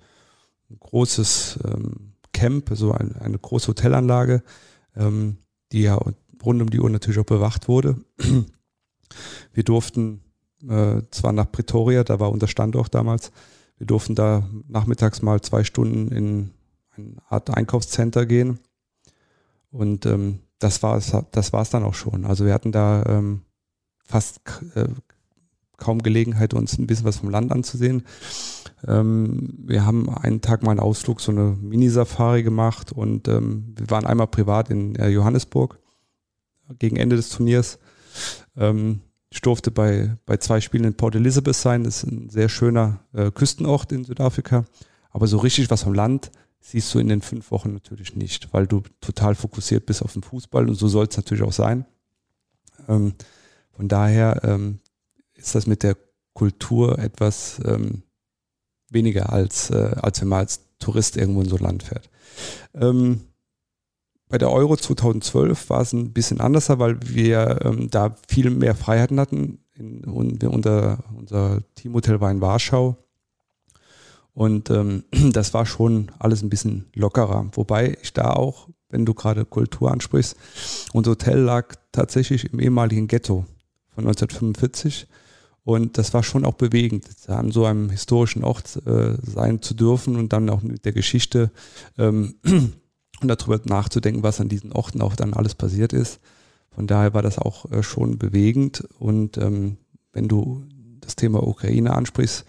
großes 0.80 1.58
ähm, 1.64 2.14
Camp, 2.32 2.70
so 2.72 2.92
ein, 2.92 3.14
eine 3.16 3.38
große 3.38 3.68
Hotelanlage, 3.68 4.42
ähm, 4.96 5.36
die 5.72 5.82
ja 5.82 5.94
rund 5.94 6.62
um 6.62 6.70
die 6.70 6.80
Uhr 6.80 6.90
natürlich 6.90 7.20
auch 7.20 7.24
bewacht 7.24 7.68
wurde. 7.68 7.96
Wir 9.52 9.62
durften 9.62 10.20
äh, 10.68 11.02
zwar 11.10 11.32
nach 11.32 11.52
Pretoria, 11.52 12.02
da 12.02 12.18
war 12.18 12.32
unser 12.32 12.48
Standort 12.48 12.94
damals, 12.94 13.30
wir 13.76 13.86
durften 13.86 14.14
da 14.14 14.48
nachmittags 14.66 15.22
mal 15.22 15.40
zwei 15.40 15.62
Stunden 15.62 16.08
in 16.08 16.50
eine 16.96 17.16
Art 17.28 17.50
Einkaufscenter 17.50 18.26
gehen 18.26 18.58
und 19.70 20.06
ähm, 20.06 20.40
das 20.64 20.82
war 20.82 20.96
es 20.96 21.12
das 21.30 21.52
war's 21.52 21.70
dann 21.70 21.84
auch 21.84 21.94
schon. 21.94 22.24
Also 22.24 22.46
wir 22.46 22.54
hatten 22.54 22.72
da 22.72 23.04
ähm, 23.06 23.42
fast 24.02 24.40
äh, 24.74 24.86
kaum 25.76 26.02
Gelegenheit, 26.02 26.54
uns 26.54 26.78
ein 26.78 26.86
bisschen 26.86 27.04
was 27.04 27.18
vom 27.18 27.30
Land 27.30 27.52
anzusehen. 27.52 28.04
Ähm, 28.86 29.54
wir 29.58 29.84
haben 29.84 30.08
einen 30.08 30.40
Tag 30.40 30.62
mal 30.62 30.70
einen 30.70 30.80
Ausflug, 30.80 31.20
so 31.20 31.32
eine 31.32 31.56
Mini-Safari 31.60 32.42
gemacht 32.42 32.92
und 32.92 33.28
ähm, 33.28 33.74
wir 33.76 33.90
waren 33.90 34.06
einmal 34.06 34.26
privat 34.26 34.70
in 34.70 34.96
äh, 34.96 35.08
Johannesburg 35.08 35.78
gegen 36.78 36.96
Ende 36.96 37.16
des 37.16 37.28
Turniers. 37.28 37.78
Ähm, 38.56 39.00
ich 39.30 39.42
durfte 39.42 39.70
bei, 39.70 40.16
bei 40.26 40.36
zwei 40.38 40.60
Spielen 40.60 40.84
in 40.84 40.94
Port 40.94 41.16
Elizabeth 41.16 41.56
sein. 41.56 41.84
Das 41.84 42.02
ist 42.02 42.10
ein 42.10 42.30
sehr 42.30 42.48
schöner 42.48 43.00
äh, 43.12 43.30
Küstenort 43.30 43.92
in 43.92 44.04
Südafrika. 44.04 44.64
Aber 45.10 45.26
so 45.26 45.38
richtig 45.38 45.70
was 45.70 45.82
vom 45.82 45.92
Land 45.94 46.30
siehst 46.66 46.94
du 46.94 46.98
in 46.98 47.08
den 47.08 47.20
fünf 47.20 47.50
Wochen 47.50 47.74
natürlich 47.74 48.16
nicht, 48.16 48.52
weil 48.54 48.66
du 48.66 48.82
total 49.00 49.34
fokussiert 49.34 49.84
bist 49.84 50.02
auf 50.02 50.14
den 50.14 50.22
Fußball 50.22 50.66
und 50.66 50.74
so 50.74 50.88
soll 50.88 51.06
es 51.06 51.16
natürlich 51.16 51.44
auch 51.44 51.52
sein. 51.52 51.84
Ähm, 52.88 53.12
von 53.70 53.86
daher 53.86 54.40
ähm, 54.44 54.80
ist 55.34 55.54
das 55.54 55.66
mit 55.66 55.82
der 55.82 55.96
Kultur 56.32 56.98
etwas 56.98 57.60
ähm, 57.66 58.02
weniger 58.88 59.30
als, 59.30 59.70
äh, 59.70 59.94
als 60.00 60.22
wenn 60.22 60.28
man 60.28 60.38
als 60.40 60.60
Tourist 60.78 61.18
irgendwo 61.18 61.42
in 61.42 61.48
so 61.48 61.56
ein 61.56 61.62
Land 61.62 61.82
fährt. 61.82 62.08
Ähm, 62.72 63.20
bei 64.28 64.38
der 64.38 64.50
Euro 64.50 64.74
2012 64.74 65.68
war 65.68 65.82
es 65.82 65.92
ein 65.92 66.14
bisschen 66.14 66.40
anders, 66.40 66.70
weil 66.70 66.98
wir 67.02 67.60
ähm, 67.62 67.90
da 67.90 68.16
viel 68.26 68.48
mehr 68.48 68.74
Freiheiten 68.74 69.20
hatten. 69.20 69.58
In, 69.74 70.04
und 70.04 70.42
unser, 70.44 71.04
unser 71.14 71.60
Teamhotel 71.74 72.20
war 72.20 72.30
in 72.30 72.40
Warschau 72.40 73.03
und 74.34 74.68
ähm, 74.70 75.04
das 75.32 75.54
war 75.54 75.64
schon 75.64 76.10
alles 76.18 76.42
ein 76.42 76.50
bisschen 76.50 76.86
lockerer. 76.94 77.46
Wobei 77.52 77.96
ich 78.02 78.12
da 78.12 78.30
auch, 78.30 78.68
wenn 78.90 79.06
du 79.06 79.14
gerade 79.14 79.44
Kultur 79.44 79.90
ansprichst, 79.90 80.36
unser 80.92 81.12
Hotel 81.12 81.38
lag 81.38 81.74
tatsächlich 81.92 82.52
im 82.52 82.60
ehemaligen 82.60 83.08
Ghetto 83.08 83.46
von 83.94 84.04
1945. 84.04 85.06
Und 85.62 85.96
das 85.96 86.12
war 86.12 86.22
schon 86.22 86.44
auch 86.44 86.54
bewegend, 86.54 87.06
an 87.26 87.50
so 87.50 87.64
einem 87.64 87.88
historischen 87.88 88.44
Ort 88.44 88.86
äh, 88.86 89.16
sein 89.22 89.62
zu 89.62 89.72
dürfen 89.72 90.16
und 90.16 90.32
dann 90.34 90.50
auch 90.50 90.60
mit 90.60 90.84
der 90.84 90.92
Geschichte 90.92 91.50
ähm, 91.96 92.34
und 92.44 93.28
darüber 93.28 93.58
nachzudenken, 93.64 94.22
was 94.22 94.40
an 94.40 94.50
diesen 94.50 94.72
Orten 94.72 95.00
auch 95.00 95.16
dann 95.16 95.32
alles 95.32 95.54
passiert 95.54 95.94
ist. 95.94 96.20
Von 96.70 96.86
daher 96.86 97.14
war 97.14 97.22
das 97.22 97.38
auch 97.38 97.70
äh, 97.70 97.82
schon 97.82 98.18
bewegend. 98.18 98.86
Und 98.98 99.38
ähm, 99.38 99.78
wenn 100.12 100.28
du 100.28 100.66
das 101.00 101.16
Thema 101.16 101.42
Ukraine 101.46 101.94
ansprichst, 101.94 102.44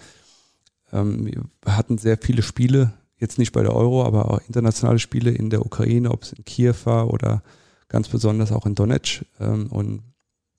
wir 1.04 1.78
hatten 1.78 1.98
sehr 1.98 2.18
viele 2.22 2.42
Spiele, 2.42 2.94
jetzt 3.18 3.38
nicht 3.38 3.52
bei 3.52 3.64
der 3.64 3.74
Euro, 3.76 4.04
aber 4.04 4.32
auch 4.32 4.42
internationale 4.48 5.00
Spiele 5.00 5.32
in 5.32 5.50
der 5.50 5.66
Ukraine, 5.66 6.12
ob 6.12 6.24
es 6.24 6.34
in 6.34 6.46
Kiew 6.46 6.76
war 6.86 7.12
oder 7.12 7.44
ganz 7.88 8.10
besonders 8.10 8.52
auch 8.52 8.66
in 8.66 8.76
Donetsk. 8.76 9.26
Ähm, 9.40 9.68
und 9.68 10.04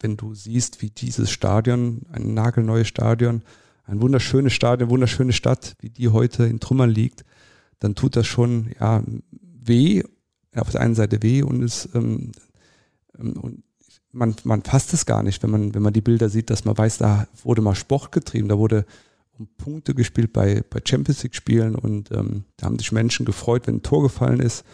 wenn 0.01 0.17
du 0.17 0.35
siehst, 0.35 0.83
wie 0.83 0.91
dieses 0.91 1.31
Stadion, 1.31 2.03
ein 2.13 2.35
nagelneues 2.35 2.89
Stadion, 2.89 3.43
ein 3.85 4.01
wunderschönes 4.01 4.53
Stadion, 4.53 4.91
wunderschöne 4.91 5.33
Stadt, 5.33 5.77
wie 5.81 5.91
die 5.91 6.09
heute 6.09 6.45
in 6.45 6.61
Trümmern 6.61 6.91
liegt, 6.91 7.25
dann 7.79 7.95
tut 7.95 8.17
das 8.17 8.27
schon 8.27 8.73
ja, 8.81 9.03
weh, 9.31 10.03
auf 10.55 10.71
der 10.71 10.81
einen 10.81 10.95
Seite 10.95 11.23
weh 11.23 11.43
und 11.43 11.63
es 11.63 11.89
ähm, 11.95 12.33
ähm, 13.19 13.35
und 13.35 13.63
man, 14.13 14.35
man 14.45 14.63
fasst 14.63 14.95
es 14.95 15.05
gar 15.05 15.23
nicht, 15.23 15.43
wenn 15.43 15.51
man, 15.51 15.75
wenn 15.75 15.83
man 15.83 15.93
die 15.93 16.01
Bilder 16.01 16.31
sieht, 16.31 16.49
dass 16.49 16.65
man 16.65 16.77
weiß, 16.77 16.99
da 16.99 17.27
wurde 17.45 17.61
mal 17.61 17.75
Sport 17.75 18.13
getrieben, 18.13 18.49
da 18.49 18.57
wurde 18.57 18.87
um 19.39 19.49
Punkte 19.59 19.95
gespielt 19.95 20.33
bei, 20.33 20.63
bei 20.71 20.81
Champions 20.85 21.23
League 21.23 21.35
Spielen 21.35 21.75
und 21.75 22.11
ähm, 22.11 22.45
da 22.57 22.67
haben 22.67 22.79
sich 22.79 22.93
Menschen 22.93 23.27
gefreut, 23.27 23.67
wenn 23.67 23.77
ein 23.77 23.83
Tor 23.83 24.03
gefallen 24.03 24.41
ist. 24.41 24.65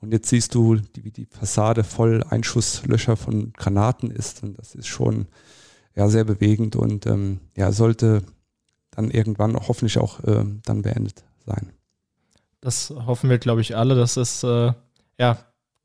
Und 0.00 0.12
jetzt 0.12 0.28
siehst 0.28 0.54
du, 0.54 0.78
wie 0.94 1.10
die 1.10 1.26
Fassade 1.26 1.82
voll 1.82 2.22
Einschusslöcher 2.22 3.16
von 3.16 3.52
Granaten 3.54 4.10
ist. 4.10 4.42
Und 4.42 4.58
das 4.58 4.74
ist 4.74 4.86
schon 4.86 5.26
ja, 5.94 6.08
sehr 6.08 6.24
bewegend 6.24 6.76
und 6.76 7.06
ähm, 7.06 7.40
ja, 7.56 7.72
sollte 7.72 8.22
dann 8.90 9.10
irgendwann 9.10 9.56
hoffentlich 9.56 9.98
auch 9.98 10.22
äh, 10.24 10.44
dann 10.64 10.82
beendet 10.82 11.24
sein. 11.46 11.72
Das 12.60 12.90
hoffen 12.90 13.30
wir, 13.30 13.38
glaube 13.38 13.62
ich, 13.62 13.76
alle. 13.76 13.94
Das 13.94 14.16
ist 14.16 14.42
äh, 14.44 14.72
ja 15.18 15.38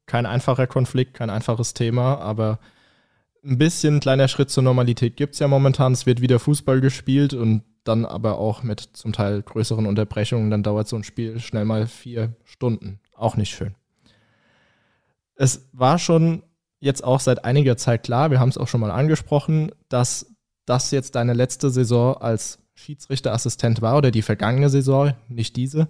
kein 0.06 0.26
einfacher 0.26 0.68
Konflikt, 0.68 1.14
kein 1.14 1.30
einfaches 1.30 1.74
Thema, 1.74 2.18
aber 2.20 2.60
ein 3.44 3.58
bisschen 3.58 4.00
kleiner 4.00 4.28
Schritt 4.28 4.50
zur 4.50 4.64
Normalität 4.64 5.16
gibt 5.16 5.34
es 5.34 5.40
ja 5.40 5.48
momentan. 5.48 5.94
Es 5.94 6.06
wird 6.06 6.22
wieder 6.22 6.40
Fußball 6.40 6.82
gespielt 6.82 7.34
und 7.34 7.64
dann 7.84 8.06
aber 8.06 8.38
auch 8.38 8.64
mit 8.64 8.80
zum 8.94 9.14
Teil 9.14 9.42
größeren 9.42 9.86
Unterbrechungen. 9.86 10.52
Dann 10.52 10.64
dauert 10.64 10.88
so 10.88 10.96
ein 10.96 11.04
Spiel 11.04 11.40
schnell 11.40 11.66
mal 11.66 11.88
vier 11.88 12.36
Stunden. 12.44 13.00
Auch 13.16 13.36
nicht 13.36 13.52
schön. 13.52 13.76
Es 15.36 15.70
war 15.72 15.98
schon 15.98 16.44
jetzt 16.80 17.04
auch 17.04 17.20
seit 17.20 17.46
einiger 17.46 17.78
Zeit 17.78 18.04
klar, 18.04 18.32
wir 18.32 18.40
haben 18.40 18.50
es 18.50 18.58
auch 18.58 18.68
schon 18.68 18.82
mal 18.82 18.92
angesprochen, 18.92 19.72
dass 19.88 20.36
das 20.66 20.92
jetzt 20.92 21.16
deine 21.16 21.34
letzte 21.34 21.70
Saison 21.70 22.18
als 22.18 22.60
Schiedsrichterassistent 22.74 23.82
war 23.82 23.98
oder 23.98 24.12
die 24.12 24.22
vergangene 24.22 24.70
Saison, 24.70 25.14
nicht 25.30 25.56
diese. 25.56 25.88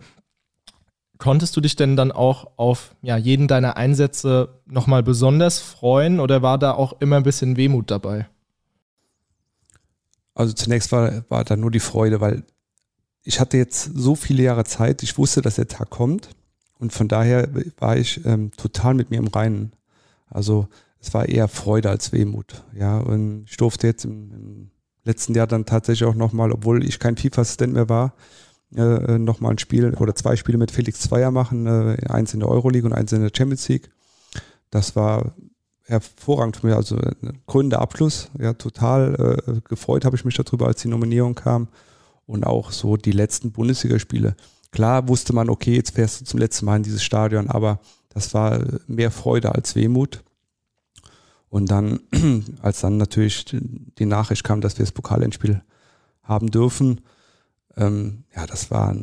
Konntest 1.18 1.56
du 1.56 1.62
dich 1.62 1.76
denn 1.76 1.96
dann 1.96 2.12
auch 2.12 2.58
auf 2.58 2.96
ja, 3.02 3.16
jeden 3.16 3.48
deiner 3.48 3.78
Einsätze 3.78 4.62
nochmal 4.66 5.04
besonders 5.04 5.60
freuen 5.60 6.20
oder 6.20 6.42
war 6.42 6.58
da 6.58 6.74
auch 6.74 7.00
immer 7.00 7.18
ein 7.18 7.24
bisschen 7.24 7.58
Wehmut 7.58 7.92
dabei? 7.92 8.28
Also 10.34 10.54
zunächst 10.54 10.92
war, 10.92 11.24
war 11.30 11.44
da 11.44 11.56
nur 11.56 11.72
die 11.72 11.80
Freude, 11.80 12.22
weil 12.22 12.44
ich 13.24 13.40
hatte 13.40 13.58
jetzt 13.58 13.92
so 13.94 14.16
viele 14.16 14.44
Jahre 14.44 14.64
Zeit, 14.64 15.04
ich 15.04 15.18
wusste, 15.18 15.42
dass 15.42 15.56
der 15.56 15.68
Tag 15.68 15.90
kommt 15.90 16.30
und 16.80 16.94
von 16.94 17.08
daher 17.08 17.50
war 17.78 17.98
ich 17.98 18.26
ähm, 18.26 18.52
total 18.58 18.94
mit 18.94 19.12
mir 19.12 19.18
im 19.18 19.28
Reinen. 19.28 19.74
Also 20.28 20.68
es 21.00 21.14
war 21.14 21.28
eher 21.28 21.48
Freude 21.48 21.90
als 21.90 22.12
Wehmut. 22.12 22.64
Ja, 22.74 23.00
und 23.00 23.46
ich 23.50 23.58
durfte 23.58 23.88
jetzt 23.88 24.06
im, 24.06 24.32
im 24.32 24.72
letzten 25.04 25.36
Jahr 25.36 25.48
dann 25.48 25.66
tatsächlich 25.66 26.08
auch 26.08 26.16
nochmal, 26.16 26.52
obwohl 26.52 26.84
ich 26.84 27.00
kein 27.00 27.18
FIFA-Assistent 27.18 27.74
mehr 27.74 27.90
war, 27.90 28.14
äh, 28.76 29.18
nochmal 29.18 29.52
ein 29.52 29.58
Spiel 29.58 29.94
oder 29.96 30.16
zwei 30.16 30.36
Spiele 30.36 30.58
mit 30.58 30.72
Felix 30.72 31.02
Zweier 31.02 31.32
machen, 31.32 31.68
äh, 31.68 31.98
eins 32.08 32.34
in 32.34 32.40
der 32.40 32.50
Euroleague 32.50 32.90
und 32.90 32.94
eins 32.94 33.12
in 33.12 33.22
der 33.22 33.32
Champions 33.36 33.68
League. 33.68 33.90
Das 34.70 34.96
war 34.96 35.36
hervorragend 35.92 36.58
für 36.58 36.68
mich, 36.68 36.76
also 36.76 36.96
ein 36.96 37.40
krönender 37.48 37.82
Abschluss. 37.82 38.30
Ja, 38.40 38.54
total 38.54 39.36
äh, 39.46 39.62
gefreut 39.68 40.06
habe 40.06 40.16
ich 40.16 40.26
mich 40.26 40.36
darüber, 40.36 40.68
als 40.68 40.82
die 40.82 40.88
Nominierung 40.88 41.36
kam. 41.36 41.68
Und 42.26 42.46
auch 42.46 42.72
so 42.72 42.96
die 42.96 43.12
letzten 43.12 43.52
Bundesligaspiele. 43.52 44.36
Klar 44.72 45.10
wusste 45.10 45.34
man, 45.34 45.50
okay, 45.50 45.76
jetzt 45.76 45.96
fährst 45.96 46.22
du 46.22 46.26
zum 46.26 46.40
letzten 46.40 46.66
Mal 46.66 46.78
in 46.78 46.84
dieses 46.84 47.04
Stadion, 47.04 47.50
aber 47.50 47.80
das 48.10 48.34
war 48.34 48.60
mehr 48.88 49.12
Freude 49.12 49.54
als 49.54 49.76
Wehmut. 49.76 50.24
Und 51.50 51.70
dann, 51.70 52.00
als 52.62 52.80
dann 52.80 52.96
natürlich 52.96 53.46
die 53.98 54.06
Nachricht 54.06 54.46
kam, 54.46 54.62
dass 54.62 54.78
wir 54.78 54.86
das 54.86 54.94
Pokalendspiel 54.94 55.62
haben 56.24 56.50
dürfen, 56.50 57.02
ähm, 57.76 58.24
ja, 58.34 58.46
das 58.46 58.72
war 58.72 58.96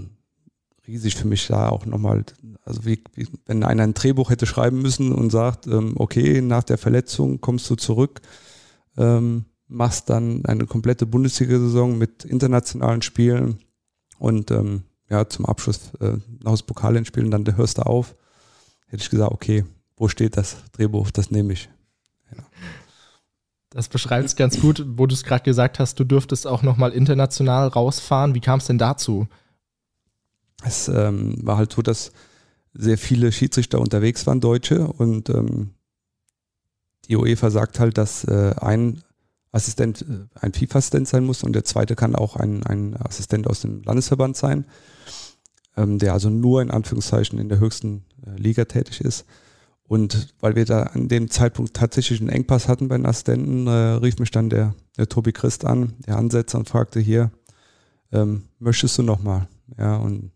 riesig 0.89 1.15
für 1.15 1.29
mich 1.29 1.47
da 1.47 1.69
auch 1.69 1.87
nochmal, 1.87 2.25
also 2.65 2.85
wie, 2.85 3.03
wie, 3.15 3.29
wenn 3.47 3.63
einer 3.63 3.85
ein 3.85 3.95
Drehbuch 3.95 4.31
hätte 4.31 4.47
schreiben 4.47 4.81
müssen 4.83 5.13
und 5.13 5.31
sagt, 5.31 5.67
ähm, 5.67 5.93
okay, 5.97 6.41
nach 6.41 6.65
der 6.65 6.79
Verletzung 6.79 7.41
kommst 7.41 7.69
du 7.71 7.77
zurück, 7.77 8.23
ähm, 8.97 9.45
machst 9.69 10.09
dann 10.09 10.45
eine 10.47 10.67
komplette 10.67 11.07
Bundesliga-Saison 11.07 11.97
mit 11.99 12.25
internationalen 12.25 13.03
Spielen 13.03 13.59
und 14.19 14.51
ähm, 14.51 14.85
ja, 15.11 15.29
zum 15.29 15.47
Abschluss 15.47 15.93
äh, 16.01 16.17
noch 16.43 16.53
das 16.53 16.63
Pokalendspiel 16.63 17.25
und 17.25 17.31
dann 17.31 17.57
hörst 17.57 17.79
du 17.79 17.83
auf, 17.83 18.17
hätte 18.87 19.03
ich 19.03 19.11
gesagt, 19.11 19.33
okay, 19.33 19.65
wo 19.97 20.09
steht 20.09 20.37
das 20.37 20.57
Drehbuch, 20.73 21.11
das 21.11 21.31
nehme 21.31 21.53
ich. 21.53 21.69
Das 23.71 23.89
beschreibt 23.89 24.27
es 24.27 24.37
ganz 24.37 24.61
gut, 24.61 24.85
wo 24.97 25.07
du 25.07 25.15
es 25.15 25.25
gerade 25.25 25.45
gesagt 25.45 25.79
hast, 25.79 26.01
du 26.01 26.05
dürftest 26.05 26.47
auch 26.47 26.63
nochmal 26.63 26.93
international 26.93 27.69
rausfahren. 27.69 28.35
Wie 28.35 28.41
kam 28.41 28.61
es 28.61 28.67
denn 28.67 28.79
dazu? 28.79 29.29
Es 30.65 30.89
ähm, 30.89 31.37
war 31.43 31.57
halt 31.57 31.73
so, 31.73 31.83
dass 31.83 32.13
sehr 32.75 32.99
viele 32.99 33.33
Schiedsrichter 33.33 33.81
unterwegs 33.81 34.27
waren, 34.27 34.41
Deutsche, 34.41 34.87
und 34.87 35.29
ähm, 35.31 35.71
die 37.09 37.17
UEFA 37.17 37.51
sagt 37.51 37.81
halt, 37.81 37.97
dass 37.97 38.25
äh, 38.25 38.55
ein 38.61 39.03
Assistent 39.53 40.03
äh, 40.03 40.27
ein 40.41 40.53
FIFA-Assistent 40.53 41.09
sein 41.09 41.25
muss 41.25 41.43
und 41.43 41.53
der 41.55 41.65
zweite 41.65 41.97
kann 41.97 42.15
auch 42.15 42.37
ein, 42.37 42.63
ein 42.65 42.97
Assistent 42.97 43.47
aus 43.47 43.61
dem 43.61 43.83
Landesverband 43.83 44.37
sein, 44.37 44.67
ähm, 45.77 45.99
der 45.99 46.13
also 46.13 46.29
nur 46.31 46.61
in 46.63 46.71
Anführungszeichen 46.71 47.39
in 47.39 47.49
der 47.49 47.59
höchsten 47.59 48.05
äh, 48.27 48.39
Liga 48.39 48.65
tätig 48.65 49.01
ist. 49.01 49.25
Und 49.85 50.35
weil 50.41 50.55
wir 50.55 50.67
da 50.67 50.83
an 50.83 51.09
dem 51.09 51.31
Zeitpunkt 51.31 51.75
tatsächlich 51.75 52.21
einen 52.21 52.29
Engpass 52.29 52.69
hatten 52.69 52.89
bei 52.89 52.99
den 52.99 53.07
Assistenten, 53.07 53.67
äh, 53.67 53.71
rief 53.71 54.19
mich 54.19 54.31
dann 54.31 54.51
der, 54.51 54.75
der 54.99 55.09
Tobi 55.09 55.33
Christ 55.33 55.65
an, 55.65 55.95
der 56.07 56.19
Ansetzer, 56.19 56.59
und 56.59 56.69
fragte 56.69 57.01
hier, 57.01 57.31
ähm, 58.13 58.43
möchtest 58.59 58.99
du 58.99 59.03
nochmal? 59.03 59.49
Ja, 59.79 59.97
und 59.97 60.31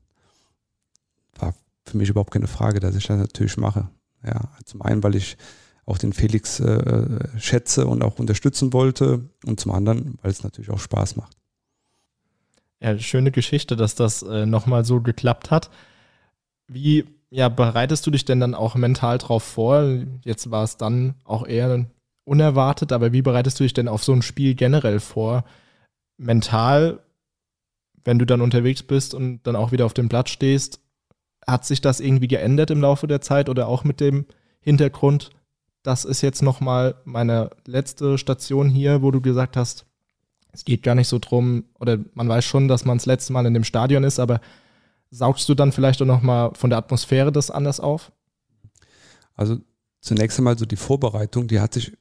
für 1.85 1.97
mich 1.97 2.09
überhaupt 2.09 2.33
keine 2.33 2.47
Frage, 2.47 2.81
dass 2.81 2.97
ich 2.97 3.07
das 3.07 3.19
natürlich 3.19 3.57
mache. 3.57 3.89
Ja, 4.25 4.51
zum 4.65 4.83
einen, 4.83 5.03
weil 5.03 5.15
ich 5.17 5.37
auch 5.85 5.99
den 5.99 6.13
Felix 6.13 6.61
äh, 6.61 7.39
schätze 7.39 7.87
und 7.87 8.03
auch 8.03 8.19
unterstützen 8.19 8.73
wollte 8.73 9.29
und 9.45 9.59
zum 9.59 9.73
anderen, 9.73 10.19
weil 10.23 10.31
es 10.31 10.45
natürlich 10.45 10.71
auch 10.71 10.79
Spaß 10.79 11.17
macht. 11.17 11.37
Ja, 12.81 12.99
schöne 12.99 13.31
Geschichte, 13.31 13.77
dass 13.77 13.95
das 13.95 14.23
äh, 14.23 14.47
nochmal 14.47 14.85
so 14.85 15.01
geklappt 15.01 15.51
hat. 15.51 15.71
Wie 16.69 17.05
ja, 17.31 17.49
bereitest 17.49 18.07
du 18.07 18.11
dich 18.11 18.27
denn 18.27 18.41
dann 18.41 18.55
auch 18.55 18.75
mental 18.75 19.17
drauf 19.17 19.43
vor? 19.43 20.05
Jetzt 20.23 20.51
war 20.51 20.65
es 20.65 20.77
dann 20.77 21.15
auch 21.25 21.47
eher 21.47 21.87
unerwartet, 22.25 22.93
aber 22.93 23.13
wie 23.13 23.23
bereitest 23.23 23.59
du 23.59 23.65
dich 23.65 23.73
denn 23.73 23.89
auf 23.89 24.05
so 24.05 24.13
ein 24.13 24.21
Spiel 24.21 24.55
generell 24.55 25.01
vor? 25.01 25.45
Mental, 26.19 27.01
wenn 28.05 28.19
du 28.19 28.27
dann 28.27 28.43
unterwegs 28.43 28.83
bist 28.83 29.15
und 29.15 29.43
dann 29.45 29.57
auch 29.57 29.73
wieder 29.73 29.87
auf 29.87 29.95
dem 29.95 30.11
Platz 30.11 30.29
stehst, 30.29 30.81
hat 31.47 31.65
sich 31.65 31.81
das 31.81 32.01
irgendwie 32.01 32.29
geändert 32.29 32.71
im 32.71 32.81
Laufe 32.81 33.07
der 33.07 33.21
Zeit 33.21 33.49
oder 33.49 33.69
auch 33.69 33.85
mit 33.85 34.01
dem 34.01 34.27
Hintergrund, 34.61 35.31
das 35.83 36.05
ist 36.05 36.23
jetzt 36.23 36.43
nochmal 36.43 36.95
meine 37.05 37.51
letzte 37.67 38.17
Station 38.17 38.69
hier, 38.69 39.03
wo 39.03 39.11
du 39.11 39.21
gesagt 39.21 39.57
hast, 39.57 39.87
es 40.53 40.65
geht 40.65 40.83
gar 40.83 40.95
nicht 40.95 41.09
so 41.09 41.19
drum, 41.19 41.65
oder 41.81 41.99
man 42.15 42.29
weiß 42.29 42.45
schon, 42.45 42.69
dass 42.69 42.85
man 42.85 42.99
das 42.99 43.07
letzte 43.07 43.33
Mal 43.33 43.47
in 43.47 43.55
dem 43.55 43.65
Stadion 43.65 44.05
ist, 44.05 44.21
aber 44.21 44.41
saugst 45.11 45.49
du 45.49 45.55
dann 45.55 45.73
vielleicht 45.73 46.01
auch 46.03 46.07
nochmal 46.07 46.53
von 46.55 46.71
der 46.71 46.79
Atmosphäre 46.79 47.33
das 47.33 47.51
anders 47.51 47.81
auf? 47.81 48.13
Also 49.35 49.59
zunächst 50.01 50.39
einmal 50.39 50.59
so 50.59 50.67
die 50.67 50.77
Vorbereitung, 50.77 51.49
die 51.49 51.61
hat 51.61 51.75
sich 51.75 51.97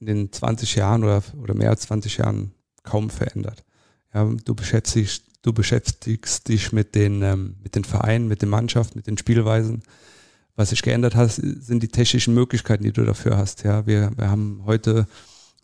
in 0.00 0.06
den 0.06 0.32
20 0.32 0.74
Jahren 0.74 1.04
oder, 1.04 1.22
oder 1.40 1.54
mehr 1.54 1.70
als 1.70 1.82
20 1.82 2.18
Jahren 2.18 2.52
kaum 2.82 3.10
verändert. 3.10 3.64
Ja, 4.12 4.30
du 4.44 4.54
beschäftigst, 4.54 5.24
du 5.44 5.52
beschäftigst 5.52 6.48
dich 6.48 6.72
mit 6.72 6.94
den, 6.94 7.22
ähm, 7.22 7.56
mit 7.62 7.76
den 7.76 7.84
Vereinen, 7.84 8.26
mit 8.28 8.42
den 8.42 8.48
Mannschaften, 8.48 8.98
mit 8.98 9.06
den 9.06 9.18
Spielweisen. 9.18 9.82
Was 10.56 10.70
sich 10.70 10.82
geändert 10.82 11.14
hat, 11.14 11.32
sind 11.32 11.82
die 11.82 11.88
technischen 11.88 12.32
Möglichkeiten, 12.32 12.84
die 12.84 12.92
du 12.92 13.04
dafür 13.04 13.36
hast. 13.36 13.64
Ja, 13.64 13.86
wir, 13.86 14.12
wir 14.16 14.30
haben 14.30 14.62
heute 14.64 15.06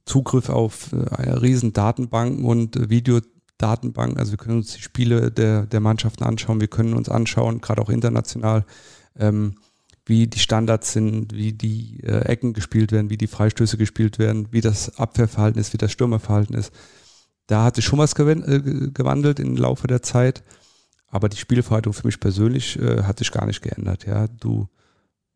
Zugriff 0.04 0.48
auf 0.48 0.92
äh, 0.92 1.08
eine 1.14 1.40
riesen 1.40 1.72
Datenbanken 1.72 2.44
und 2.44 2.76
äh, 2.76 2.90
Video, 2.90 3.20
Datenbank. 3.56 4.18
Also 4.18 4.32
wir 4.32 4.38
können 4.38 4.58
uns 4.58 4.74
die 4.74 4.82
Spiele 4.82 5.30
der, 5.30 5.66
der 5.66 5.80
Mannschaften 5.80 6.24
anschauen. 6.24 6.60
Wir 6.60 6.68
können 6.68 6.94
uns 6.94 7.08
anschauen, 7.08 7.60
gerade 7.60 7.80
auch 7.80 7.90
international, 7.90 8.66
ähm, 9.18 9.54
wie 10.04 10.26
die 10.26 10.38
Standards 10.40 10.92
sind, 10.92 11.34
wie 11.34 11.52
die 11.52 12.00
äh, 12.02 12.24
Ecken 12.26 12.52
gespielt 12.52 12.92
werden, 12.92 13.10
wie 13.10 13.18
die 13.18 13.28
Freistöße 13.28 13.78
gespielt 13.78 14.18
werden, 14.18 14.48
wie 14.50 14.60
das 14.60 14.98
Abwehrverhalten 14.98 15.60
ist, 15.60 15.72
wie 15.72 15.78
das 15.78 15.92
Stürmerverhalten 15.92 16.56
ist. 16.56 16.72
Da 17.50 17.64
hat 17.64 17.74
sich 17.74 17.84
schon 17.84 17.98
was 17.98 18.12
äh, 18.12 18.60
gewandelt 18.94 19.40
im 19.40 19.56
Laufe 19.56 19.88
der 19.88 20.02
Zeit. 20.02 20.44
Aber 21.08 21.28
die 21.28 21.36
Spielverhaltung 21.36 21.92
für 21.92 22.06
mich 22.06 22.20
persönlich 22.20 22.78
äh, 22.78 23.02
hat 23.02 23.18
sich 23.18 23.32
gar 23.32 23.44
nicht 23.44 23.60
geändert. 23.60 24.06
Ja, 24.06 24.28
du 24.28 24.68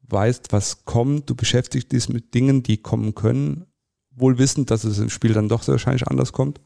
weißt, 0.03 0.53
was 0.53 0.85
kommt, 0.85 1.29
du 1.29 1.35
beschäftigst 1.35 1.91
dich 1.91 2.09
mit 2.09 2.33
Dingen, 2.33 2.63
die 2.63 2.77
kommen 2.77 3.17
können, 3.17 3.67
wohl 4.13 4.39
wissend, 4.39 4.71
dass 4.71 4.85
es 4.85 5.01
im 5.01 5.11
Spiel 5.11 5.33
dann 5.33 5.49
doch 5.49 5.65
sehr 5.65 5.73
wahrscheinlich 5.73 6.07
anders 6.07 6.33
kommt. 6.33 6.61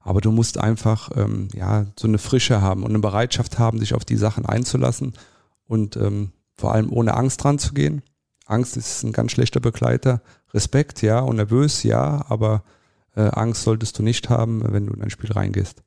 Aber 0.00 0.20
du 0.20 0.32
musst 0.32 0.58
einfach 0.58 1.10
ähm, 1.16 1.48
ja, 1.54 1.86
so 1.98 2.06
eine 2.06 2.18
Frische 2.18 2.60
haben 2.60 2.82
und 2.82 2.90
eine 2.90 2.98
Bereitschaft 2.98 3.58
haben, 3.58 3.78
sich 3.78 3.94
auf 3.94 4.04
die 4.04 4.16
Sachen 4.16 4.44
einzulassen 4.44 5.14
und 5.64 5.96
ähm, 5.96 6.32
vor 6.56 6.74
allem 6.74 6.92
ohne 6.92 7.14
Angst 7.14 7.42
dran 7.42 7.58
zu 7.58 7.72
gehen. 7.72 8.02
Angst 8.44 8.76
ist 8.76 9.02
ein 9.02 9.12
ganz 9.12 9.32
schlechter 9.32 9.60
Begleiter. 9.60 10.20
Respekt, 10.52 11.00
ja, 11.00 11.20
und 11.20 11.36
nervös, 11.36 11.84
ja, 11.84 12.26
aber 12.28 12.64
äh, 13.16 13.22
Angst 13.22 13.62
solltest 13.62 13.98
du 13.98 14.02
nicht 14.02 14.28
haben, 14.28 14.62
wenn 14.72 14.86
du 14.86 14.92
in 14.92 15.02
ein 15.02 15.10
Spiel 15.10 15.32
reingehst. 15.32 15.82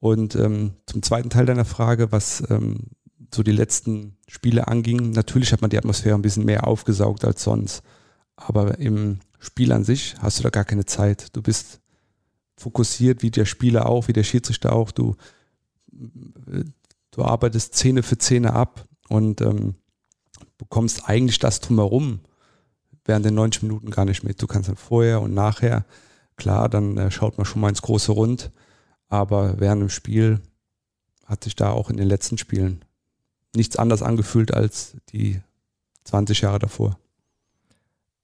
Und 0.00 0.36
ähm, 0.36 0.72
zum 0.86 1.02
zweiten 1.02 1.30
Teil 1.30 1.46
deiner 1.46 1.64
Frage, 1.64 2.12
was 2.12 2.42
ähm, 2.50 2.90
so 3.32 3.42
die 3.42 3.52
letzten 3.52 4.16
Spiele 4.28 4.68
anging, 4.68 5.10
natürlich 5.10 5.52
hat 5.52 5.60
man 5.60 5.70
die 5.70 5.78
Atmosphäre 5.78 6.14
ein 6.14 6.22
bisschen 6.22 6.44
mehr 6.44 6.66
aufgesaugt 6.66 7.24
als 7.24 7.42
sonst. 7.42 7.82
Aber 8.36 8.78
im 8.78 9.20
Spiel 9.38 9.72
an 9.72 9.84
sich 9.84 10.14
hast 10.20 10.38
du 10.38 10.42
da 10.42 10.50
gar 10.50 10.64
keine 10.64 10.84
Zeit. 10.84 11.34
Du 11.34 11.42
bist 11.42 11.80
fokussiert, 12.56 13.22
wie 13.22 13.30
der 13.30 13.44
Spieler 13.44 13.86
auch, 13.86 14.08
wie 14.08 14.12
der 14.12 14.24
Schiedsrichter 14.24 14.72
auch. 14.72 14.90
Du, 14.90 15.16
du 17.10 17.22
arbeitest 17.22 17.74
Szene 17.74 18.02
für 18.02 18.16
Szene 18.16 18.52
ab 18.52 18.86
und 19.08 19.40
ähm, 19.40 19.74
bekommst 20.58 21.08
eigentlich 21.08 21.38
das 21.38 21.60
drumherum 21.60 22.20
während 23.04 23.26
den 23.26 23.34
90 23.34 23.62
Minuten 23.64 23.90
gar 23.90 24.04
nicht 24.04 24.24
mit. 24.24 24.40
Du 24.40 24.46
kannst 24.46 24.68
dann 24.68 24.76
vorher 24.76 25.20
und 25.20 25.34
nachher, 25.34 25.84
klar, 26.36 26.68
dann 26.68 26.96
äh, 26.96 27.10
schaut 27.10 27.38
man 27.38 27.44
schon 27.44 27.60
mal 27.60 27.68
ins 27.68 27.82
große 27.82 28.12
Rund, 28.12 28.50
aber 29.08 29.60
während 29.60 29.82
dem 29.82 29.90
Spiel 29.90 30.40
hat 31.24 31.44
sich 31.44 31.56
da 31.56 31.70
auch 31.70 31.90
in 31.90 31.96
den 31.96 32.08
letzten 32.08 32.38
Spielen 32.38 32.84
nichts 33.54 33.76
anders 33.76 34.02
angefühlt 34.02 34.52
als 34.52 34.96
die 35.10 35.40
20 36.04 36.42
Jahre 36.42 36.58
davor. 36.58 36.98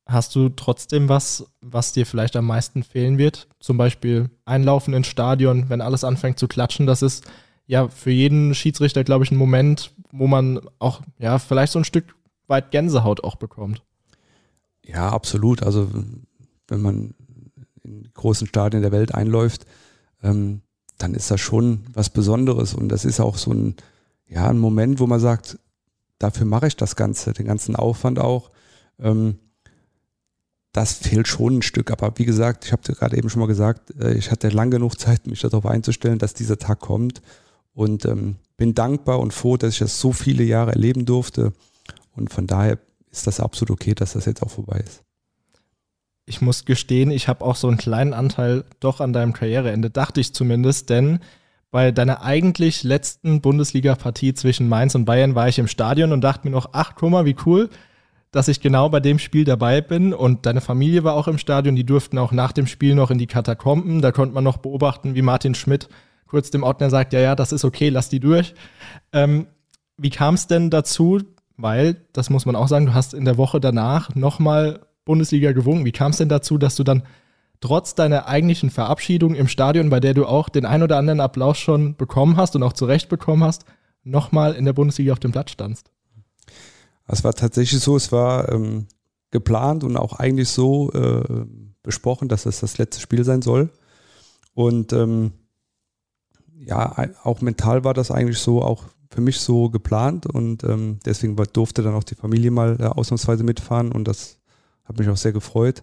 Hast 0.07 0.35
du 0.35 0.49
trotzdem 0.49 1.09
was, 1.09 1.47
was 1.61 1.93
dir 1.93 2.05
vielleicht 2.05 2.35
am 2.35 2.47
meisten 2.47 2.83
fehlen 2.83 3.17
wird? 3.17 3.49
Zum 3.61 3.77
Beispiel 3.77 4.29
Einlaufen 4.45 4.93
ins 4.93 5.07
Stadion, 5.07 5.69
wenn 5.69 5.81
alles 5.81 6.03
anfängt 6.03 6.39
zu 6.39 6.49
klatschen. 6.49 6.87
Das 6.87 7.01
ist 7.01 7.31
ja 7.67 7.89
für 7.89 8.11
jeden 8.11 8.55
Schiedsrichter, 8.55 9.05
glaube 9.05 9.25
ich, 9.25 9.31
ein 9.31 9.37
Moment, 9.37 9.93
wo 10.11 10.27
man 10.27 10.61
auch 10.81 11.03
ja 11.19 11.39
vielleicht 11.39 11.73
so 11.73 11.79
ein 11.79 11.85
Stück 11.85 12.17
weit 12.49 12.73
Gänsehaut 12.73 13.23
auch 13.23 13.37
bekommt. 13.37 13.85
Ja, 14.85 15.11
absolut. 15.11 15.63
Also 15.63 15.89
wenn 16.67 16.81
man 16.81 17.15
in 17.91 18.11
großen 18.15 18.47
Stadien 18.47 18.83
der 18.83 18.93
Welt 18.93 19.15
einläuft, 19.15 19.67
ähm, 20.23 20.63
dann 20.99 21.15
ist 21.15 21.31
das 21.31 21.41
schon 21.41 21.81
was 21.93 22.11
Besonderes 22.11 22.75
und 22.75 22.89
das 22.89 23.05
ist 23.05 23.21
auch 23.21 23.37
so 23.37 23.53
ein, 23.53 23.75
ja, 24.27 24.49
ein 24.49 24.59
Moment, 24.59 25.01
wo 25.01 25.07
man 25.07 25.21
sagt, 25.21 25.59
dafür 26.19 26.47
mache 26.47 26.69
ich 26.69 26.77
das 26.77 26.95
Ganze, 26.95 27.33
den 27.33 27.47
ganzen 27.47 27.75
Aufwand 27.75 28.19
auch. 28.19 28.51
Ähm, 28.99 29.39
das 30.73 30.93
fehlt 30.93 31.27
schon 31.27 31.59
ein 31.59 31.63
Stück. 31.63 31.91
Aber 31.91 32.13
wie 32.17 32.25
gesagt, 32.25 32.65
ich 32.65 32.73
habe 32.73 32.83
dir 32.83 32.95
gerade 32.95 33.17
eben 33.17 33.29
schon 33.29 33.41
mal 33.41 33.47
gesagt, 33.47 33.93
äh, 34.01 34.15
ich 34.15 34.31
hatte 34.31 34.51
lang 34.51 34.71
genug 34.71 35.01
Zeit, 35.01 35.27
mich 35.27 35.41
darauf 35.41 35.67
einzustellen, 35.67 36.19
dass 36.19 36.35
dieser 36.35 36.59
Tag 36.59 36.79
kommt. 36.79 37.23
Und 37.73 38.05
ähm, 38.05 38.37
bin 38.57 38.75
dankbar 38.75 39.21
und 39.21 39.33
froh, 39.33 39.57
dass 39.57 39.75
ich 39.75 39.79
das 39.79 40.01
so 40.01 40.13
viele 40.13 40.45
Jahre 40.45 40.73
erleben 40.73 41.07
durfte. 41.07 41.53
Und 42.13 42.33
von 42.33 42.47
daher 42.47 42.79
ist 43.11 43.27
das 43.27 43.41
absolut 43.41 43.71
okay, 43.71 43.95
dass 43.95 44.13
das 44.13 44.27
jetzt 44.27 44.43
auch 44.43 44.51
vorbei 44.51 44.85
ist. 44.87 45.03
Ich 46.31 46.41
muss 46.41 46.65
gestehen, 46.65 47.11
ich 47.11 47.27
habe 47.27 47.45
auch 47.45 47.57
so 47.57 47.67
einen 47.67 47.77
kleinen 47.77 48.15
Anteil 48.15 48.65
doch 48.79 49.01
an 49.01 49.13
deinem 49.13 49.33
Karriereende, 49.33 49.91
dachte 49.91 50.21
ich 50.21 50.33
zumindest, 50.33 50.89
denn 50.89 51.19
Bei 51.73 51.93
deiner 51.93 52.23
eigentlich 52.23 52.83
letzten 52.83 53.41
Bundesliga-Partie 53.41 54.35
zwischen 54.35 54.69
Mainz 54.69 54.97
und 54.97 55.05
Bayern 55.05 55.37
war 55.37 55.49
ich 55.49 55.59
im 55.61 55.69
Stadion 55.69 56.13
und 56.13 56.21
dachte 56.21 56.47
mir 56.47 56.51
noch, 56.51 56.71
ach, 56.73 56.95
guck 56.97 57.11
mal, 57.11 57.25
wie 57.27 57.37
cool, 57.47 57.71
dass 58.33 58.49
ich 58.49 58.61
genau 58.61 58.89
bei 58.89 58.99
dem 58.99 59.21
Spiel 59.21 59.45
dabei 59.45 59.81
bin. 59.81 60.13
Und 60.13 60.47
deine 60.47 60.61
Familie 60.61 61.05
war 61.05 61.15
auch 61.15 61.29
im 61.29 61.39
Stadion. 61.39 61.77
Die 61.77 61.87
durften 61.87 62.19
auch 62.19 62.33
nach 62.33 62.51
dem 62.51 62.67
Spiel 62.67 62.97
noch 62.97 63.13
in 63.13 63.19
die 63.19 63.29
Katakomben. 63.29 64.03
Da 64.03 64.11
konnte 64.11 64.35
man 64.35 64.43
noch 64.43 64.57
beobachten, 64.57 65.15
wie 65.15 65.23
Martin 65.23 65.55
Schmidt 65.55 65.89
kurz 66.27 66.51
dem 66.51 66.65
Ordner 66.65 66.91
sagt, 66.91 67.13
ja, 67.13 67.21
ja, 67.21 67.37
das 67.37 67.53
ist 67.53 67.65
okay, 67.65 67.89
lass 67.89 68.09
die 68.09 68.21
durch. 68.21 68.55
Ähm, 69.13 69.47
wie 69.97 70.11
kam 70.11 70.35
es 70.35 70.49
denn 70.49 70.71
dazu? 70.71 71.21
Weil, 71.57 71.99
das 72.13 72.31
muss 72.31 72.47
man 72.47 72.57
auch 72.57 72.69
sagen, 72.69 72.87
du 72.87 72.95
hast 72.95 73.15
in 73.15 73.25
der 73.25 73.37
Woche 73.37 73.61
danach 73.61 74.15
nochmal 74.17 74.81
Bundesliga 75.11 75.51
gewonnen. 75.51 75.85
Wie 75.85 75.91
kam 75.91 76.13
es 76.13 76.19
denn 76.19 76.29
dazu, 76.29 76.57
dass 76.57 76.77
du 76.77 76.85
dann 76.85 77.03
trotz 77.61 77.97
deiner 77.97 78.29
eigentlichen 78.29 78.71
Verabschiedung 78.71 79.35
im 79.35 79.49
Stadion, 79.49 79.91
bei 79.91 79.99
der 79.99 80.15
du 80.15 80.25
auch 80.25 80.49
den 80.49 80.65
ein 80.65 80.85
oder 80.85 80.99
anderen 80.99 81.21
Applaus 81.21 81.59
schon 81.59 81.97
bekommen 81.97 82.37
hast 82.37 82.55
und 82.55 82.63
auch 82.63 82.75
zurecht 82.75 83.09
bekommen 83.09 83.43
hast, 83.43 83.65
nochmal 84.05 84.55
in 84.55 84.67
der 84.67 84.73
Bundesliga 84.73 85.13
auf 85.13 85.19
dem 85.19 85.33
Platz 85.33 85.51
standst? 85.51 85.91
Es 87.09 87.25
war 87.25 87.35
tatsächlich 87.35 87.81
so, 87.81 87.97
es 87.97 88.13
war 88.13 88.53
ähm, 88.53 88.87
geplant 89.33 89.83
und 89.83 89.97
auch 89.97 90.13
eigentlich 90.13 90.49
so 90.49 90.93
äh, 90.93 91.45
besprochen, 91.83 92.29
dass 92.29 92.47
es 92.47 92.61
das 92.61 92.79
letzte 92.79 93.01
Spiel 93.01 93.25
sein 93.25 93.43
soll. 93.43 93.71
Und 94.55 94.93
ähm, 94.93 95.33
ja, 96.65 97.09
auch 97.25 97.41
mental 97.41 97.83
war 97.83 97.95
das 97.95 98.13
eigentlich 98.13 98.39
so, 98.39 98.63
auch 98.63 98.85
für 99.11 99.21
mich 99.21 99.41
so 99.41 99.71
geplant 99.71 100.27
und 100.27 100.63
ähm, 100.63 101.01
deswegen 101.05 101.35
durfte 101.53 101.83
dann 101.83 101.95
auch 101.95 102.05
die 102.05 102.15
Familie 102.15 102.53
mal 102.53 102.77
äh, 102.79 102.85
ausnahmsweise 102.85 103.43
mitfahren 103.43 103.91
und 103.91 104.07
das 104.07 104.40
hat 104.85 104.99
mich 104.99 105.09
auch 105.09 105.17
sehr 105.17 105.33
gefreut. 105.33 105.83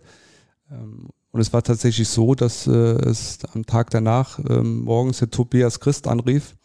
Ähm, 0.72 1.10
und 1.32 1.42
es 1.42 1.54
war 1.54 1.64
tatsächlich 1.64 2.10
so, 2.10 2.36
dass 2.36 2.68
äh, 2.68 2.72
es 2.72 3.40
am 3.54 3.66
Tag 3.66 3.90
danach 3.92 4.40
ähm, 4.50 4.82
morgens 4.82 5.20
der 5.20 5.30
Tobias 5.30 5.80
Christ 5.80 6.08
anrief 6.08 6.56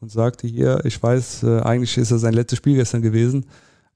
und 0.00 0.10
sagte, 0.10 0.46
hier, 0.46 0.84
ich 0.84 1.02
weiß, 1.02 1.44
äh, 1.44 1.60
eigentlich 1.60 1.96
ist 1.98 2.10
es 2.10 2.20
sein 2.20 2.34
letztes 2.34 2.58
Spiel 2.58 2.76
gestern 2.76 3.02
gewesen, 3.02 3.46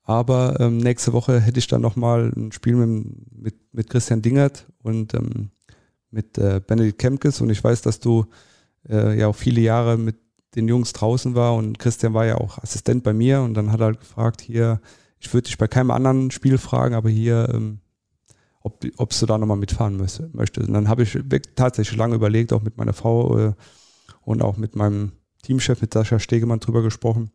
aber 0.02 0.58
ähm, 0.60 0.78
nächste 0.78 1.12
Woche 1.12 1.40
hätte 1.40 1.58
ich 1.58 1.66
dann 1.66 1.80
nochmal 1.80 2.32
ein 2.36 2.52
Spiel 2.52 2.76
mit, 2.76 3.06
mit, 3.36 3.54
mit 3.72 3.90
Christian 3.90 4.22
Dingert 4.22 4.66
und 4.82 5.14
ähm, 5.14 5.50
mit 6.10 6.38
äh, 6.38 6.60
Benedikt 6.64 6.98
Kemkes 6.98 7.40
und 7.40 7.50
ich 7.50 7.62
weiß, 7.62 7.82
dass 7.82 8.00
du 8.00 8.26
äh, 8.88 9.18
ja 9.18 9.26
auch 9.26 9.36
viele 9.36 9.60
Jahre 9.60 9.98
mit 9.98 10.16
den 10.54 10.68
Jungs 10.68 10.92
draußen 10.92 11.34
war 11.34 11.54
und 11.54 11.78
Christian 11.78 12.14
war 12.14 12.24
ja 12.24 12.36
auch 12.36 12.58
Assistent 12.58 13.02
bei 13.02 13.12
mir 13.12 13.42
und 13.42 13.54
dann 13.54 13.70
hat 13.70 13.80
er 13.80 13.92
gefragt, 13.92 14.40
hier, 14.40 14.80
ich 15.18 15.32
würde 15.32 15.46
dich 15.46 15.58
bei 15.58 15.66
keinem 15.66 15.90
anderen 15.90 16.30
Spiel 16.30 16.58
fragen, 16.58 16.94
aber 16.94 17.08
hier, 17.08 17.48
ähm, 17.52 17.80
ob, 18.60 18.84
ob 18.96 19.18
du 19.18 19.26
da 19.26 19.38
nochmal 19.38 19.56
mitfahren 19.56 19.96
müsste, 19.96 20.28
möchtest. 20.32 20.68
Und 20.68 20.74
dann 20.74 20.88
habe 20.88 21.02
ich 21.02 21.18
tatsächlich 21.54 21.96
lange 21.96 22.16
überlegt, 22.16 22.52
auch 22.52 22.62
mit 22.62 22.76
meiner 22.76 22.92
Frau 22.92 23.38
äh, 23.38 23.52
und 24.22 24.42
auch 24.42 24.56
mit 24.56 24.76
meinem 24.76 25.12
Teamchef, 25.42 25.80
mit 25.80 25.94
Sascha 25.94 26.18
Stegemann 26.18 26.60
drüber 26.60 26.82
gesprochen. 26.82 27.30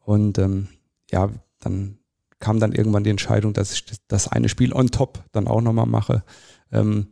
Und 0.00 0.38
ähm, 0.38 0.68
ja, 1.10 1.30
dann 1.60 1.98
kam 2.40 2.60
dann 2.60 2.72
irgendwann 2.72 3.04
die 3.04 3.10
Entscheidung, 3.10 3.52
dass 3.52 3.72
ich 3.72 3.84
das 4.08 4.28
eine 4.28 4.48
Spiel 4.48 4.72
on 4.72 4.88
top 4.88 5.22
dann 5.32 5.46
auch 5.46 5.60
nochmal 5.60 5.86
mache, 5.86 6.24
ähm, 6.72 7.08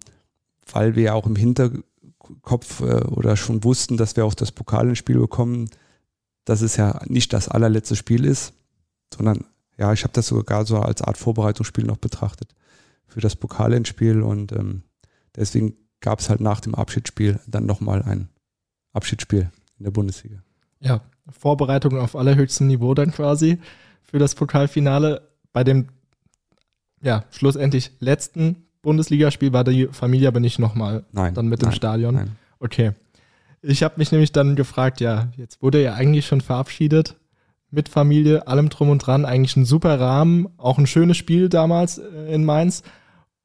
weil 0.70 0.94
wir 0.96 1.02
ja 1.04 1.14
auch 1.14 1.26
im 1.26 1.36
Hintergrund 1.36 1.84
Kopf 2.42 2.80
äh, 2.80 3.04
oder 3.04 3.36
schon 3.36 3.64
wussten, 3.64 3.96
dass 3.96 4.16
wir 4.16 4.24
auch 4.24 4.34
das 4.34 4.52
Pokalenspiel 4.52 5.18
bekommen, 5.18 5.68
dass 6.44 6.62
es 6.62 6.76
ja 6.76 7.00
nicht 7.06 7.32
das 7.32 7.48
allerletzte 7.48 7.96
Spiel 7.96 8.24
ist, 8.24 8.54
sondern 9.14 9.44
ja, 9.78 9.92
ich 9.92 10.04
habe 10.04 10.12
das 10.12 10.26
sogar 10.26 10.64
so 10.64 10.78
als 10.78 11.02
Art 11.02 11.16
Vorbereitungsspiel 11.16 11.84
noch 11.84 11.96
betrachtet 11.96 12.54
für 13.06 13.20
das 13.20 13.36
Pokalendspiel 13.36 14.22
und 14.22 14.52
ähm, 14.52 14.82
deswegen 15.36 15.74
gab 16.00 16.20
es 16.20 16.30
halt 16.30 16.40
nach 16.40 16.60
dem 16.60 16.74
Abschiedsspiel 16.74 17.40
dann 17.46 17.66
nochmal 17.66 18.02
ein 18.02 18.28
Abschiedsspiel 18.92 19.50
in 19.78 19.84
der 19.84 19.90
Bundesliga. 19.90 20.42
Ja, 20.80 21.00
Vorbereitung 21.30 21.98
auf 21.98 22.16
allerhöchstem 22.16 22.66
Niveau 22.66 22.94
dann 22.94 23.12
quasi 23.12 23.58
für 24.02 24.18
das 24.18 24.34
Pokalfinale. 24.34 25.28
Bei 25.52 25.64
dem 25.64 25.88
ja, 27.02 27.24
schlussendlich 27.30 27.92
letzten 28.00 28.64
Bundesligaspiel 28.82 29.52
war 29.52 29.64
die 29.64 29.88
Familie 29.88 30.28
aber 30.28 30.40
nicht 30.40 30.58
nochmal 30.58 31.04
dann 31.12 31.48
mit 31.48 31.62
nein, 31.62 31.70
im 31.70 31.76
Stadion. 31.76 32.14
Nein. 32.14 32.36
Okay. 32.58 32.92
Ich 33.60 33.82
habe 33.82 33.94
mich 33.98 34.10
nämlich 34.10 34.32
dann 34.32 34.56
gefragt, 34.56 35.00
ja, 35.00 35.28
jetzt 35.36 35.62
wurde 35.62 35.80
er 35.80 35.94
eigentlich 35.94 36.26
schon 36.26 36.40
verabschiedet 36.40 37.16
mit 37.72 37.88
Familie, 37.88 38.46
allem 38.46 38.68
drum 38.68 38.90
und 38.90 38.98
dran, 38.98 39.24
eigentlich 39.24 39.56
ein 39.56 39.64
super 39.64 39.98
Rahmen, 39.98 40.48
auch 40.58 40.78
ein 40.78 40.86
schönes 40.86 41.16
Spiel 41.16 41.48
damals 41.48 41.98
äh, 41.98 42.32
in 42.32 42.44
Mainz. 42.44 42.82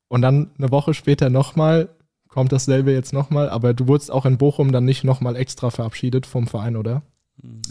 Und 0.10 0.22
dann 0.22 0.52
eine 0.58 0.70
Woche 0.70 0.94
später 0.94 1.30
nochmal, 1.30 1.90
kommt 2.28 2.52
dasselbe 2.52 2.92
jetzt 2.92 3.14
nochmal, 3.14 3.50
aber 3.50 3.74
du 3.74 3.88
wurdest 3.88 4.12
auch 4.12 4.26
in 4.26 4.38
Bochum 4.38 4.72
dann 4.72 4.86
nicht 4.86 5.04
nochmal 5.04 5.36
extra 5.36 5.72
verabschiedet 5.72 6.26
vom 6.26 6.48
Verein, 6.48 6.76
oder? 6.76 7.02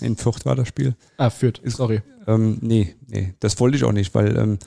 In 0.00 0.16
Fürth 0.16 0.44
war 0.44 0.56
das 0.56 0.68
Spiel. 0.68 0.96
Ah, 1.18 1.30
Fürth, 1.30 1.60
sorry. 1.64 2.02
Ähm, 2.26 2.58
nee, 2.60 2.96
nee, 3.06 3.34
das 3.40 3.60
wollte 3.60 3.76
ich 3.76 3.84
auch 3.84 3.92
nicht, 3.92 4.14
weil 4.14 4.36
ähm, 4.36 4.58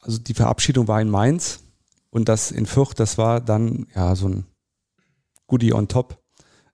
also 0.00 0.18
die 0.18 0.34
Verabschiedung 0.34 0.86
war 0.86 1.00
in 1.00 1.10
Mainz 1.10 1.64
und 2.10 2.28
das 2.28 2.50
in 2.50 2.66
Fürth, 2.66 2.94
das 2.96 3.18
war 3.18 3.40
dann 3.40 3.86
ja 3.94 4.14
so 4.16 4.28
ein 4.28 4.44
Goodie 5.46 5.72
on 5.72 5.88
top. 5.88 6.19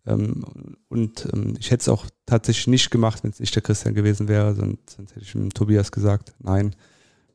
Ähm, 0.07 0.44
und 0.88 1.28
ähm, 1.32 1.54
ich 1.59 1.70
hätte 1.70 1.82
es 1.82 1.88
auch 1.88 2.07
tatsächlich 2.26 2.68
nicht 2.68 2.90
gemacht, 2.90 3.24
wenn 3.24 3.30
es 3.30 3.40
nicht 3.40 3.54
der 3.54 3.62
Christian 3.62 3.94
gewesen 3.94 4.28
wäre, 4.28 4.54
sonst, 4.54 4.90
sonst 4.96 5.11
hätte 5.11 5.24
ich 5.24 5.32
dem 5.32 5.52
Tobias 5.52 5.90
gesagt, 5.92 6.34
nein, 6.38 6.74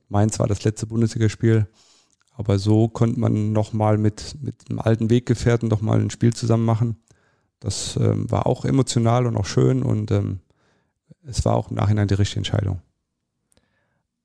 Mainz 0.09 0.39
war 0.39 0.47
das 0.47 0.63
letzte 0.63 0.87
Bundesligaspiel. 0.87 1.67
Aber 2.33 2.59
so 2.59 2.87
konnte 2.87 3.19
man 3.19 3.51
nochmal 3.51 3.97
mit, 3.97 4.35
mit 4.41 4.55
einem 4.69 4.79
alten 4.79 5.09
Weggefährten 5.09 5.67
nochmal 5.69 5.99
ein 5.99 6.09
Spiel 6.09 6.33
zusammen 6.33 6.65
machen. 6.65 6.97
Das 7.59 7.97
ähm, 7.97 8.29
war 8.31 8.47
auch 8.47 8.65
emotional 8.65 9.27
und 9.27 9.37
auch 9.37 9.45
schön 9.45 9.83
und 9.83 10.11
ähm, 10.11 10.39
es 11.23 11.45
war 11.45 11.55
auch 11.55 11.69
im 11.69 11.77
Nachhinein 11.77 12.07
die 12.07 12.15
richtige 12.15 12.39
Entscheidung. 12.39 12.81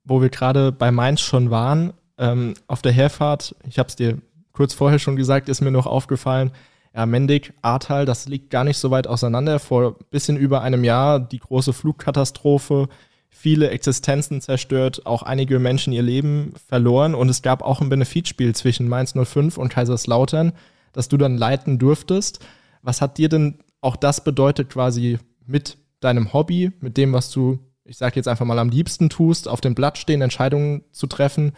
Wo 0.05 0.22
wir 0.22 0.30
gerade 0.30 0.72
bei 0.72 0.90
Mainz 0.90 1.20
schon 1.20 1.51
waren, 1.51 1.92
ähm, 2.16 2.55
auf 2.68 2.80
der 2.80 2.92
Herfahrt, 2.92 3.55
ich 3.68 3.78
habe 3.78 3.88
es 3.88 3.97
dir 3.97 4.18
kurz 4.53 4.72
vorher 4.72 4.99
schon 4.99 5.16
gesagt, 5.16 5.49
ist 5.49 5.61
mir 5.61 5.70
noch 5.70 5.86
aufgefallen, 5.86 6.53
ja, 6.97 7.07
Mendig, 7.07 7.53
Ahrtal, 7.62 8.07
das 8.07 8.26
liegt 8.26 8.51
gar 8.51 8.64
nicht 8.64 8.78
so 8.78 8.90
weit 8.90 9.07
auseinander. 9.07 9.59
Vor 9.59 9.97
ein 9.99 10.05
bisschen 10.11 10.36
über 10.36 10.62
einem 10.62 10.82
Jahr 10.82 11.20
die 11.20 11.38
große 11.38 11.72
Flugkatastrophe, 11.72 12.88
viele 13.28 13.70
Existenzen 13.70 14.40
zerstört, 14.40 15.05
auch 15.05 15.22
einige 15.22 15.59
Menschen 15.59 15.92
ihr 15.92 16.03
Leben 16.03 16.55
verloren 16.68 17.14
und 17.14 17.28
es 17.28 17.42
gab 17.42 17.62
auch 17.62 17.80
ein 17.80 17.90
Benefizspiel 17.90 18.55
zwischen 18.55 18.88
Mainz 18.88 19.12
05 19.12 19.59
und 19.59 19.68
Kaiserslautern, 19.68 20.53
das 20.92 21.09
du 21.09 21.18
dann 21.18 21.36
leiten 21.36 21.78
durftest. 21.78 22.40
Was 22.80 23.03
hat 23.03 23.18
dir 23.18 23.28
denn 23.28 23.59
auch 23.82 23.97
das 23.97 24.24
bedeutet 24.24 24.70
quasi 24.70 25.18
mit 25.44 25.76
deinem 26.01 26.32
Hobby, 26.32 26.72
mit 26.80 26.97
dem, 26.97 27.12
was 27.12 27.30
du, 27.30 27.59
ich 27.84 27.99
sage 27.99 28.16
jetzt 28.16 28.26
einfach 28.26 28.47
mal 28.47 28.59
am 28.59 28.70
liebsten 28.70 29.11
tust, 29.11 29.49
auf 29.49 29.61
dem 29.61 29.74
Blatt 29.74 29.99
stehen, 29.99 30.22
Entscheidungen 30.22 30.84
zu 30.92 31.07
treffen? 31.07 31.53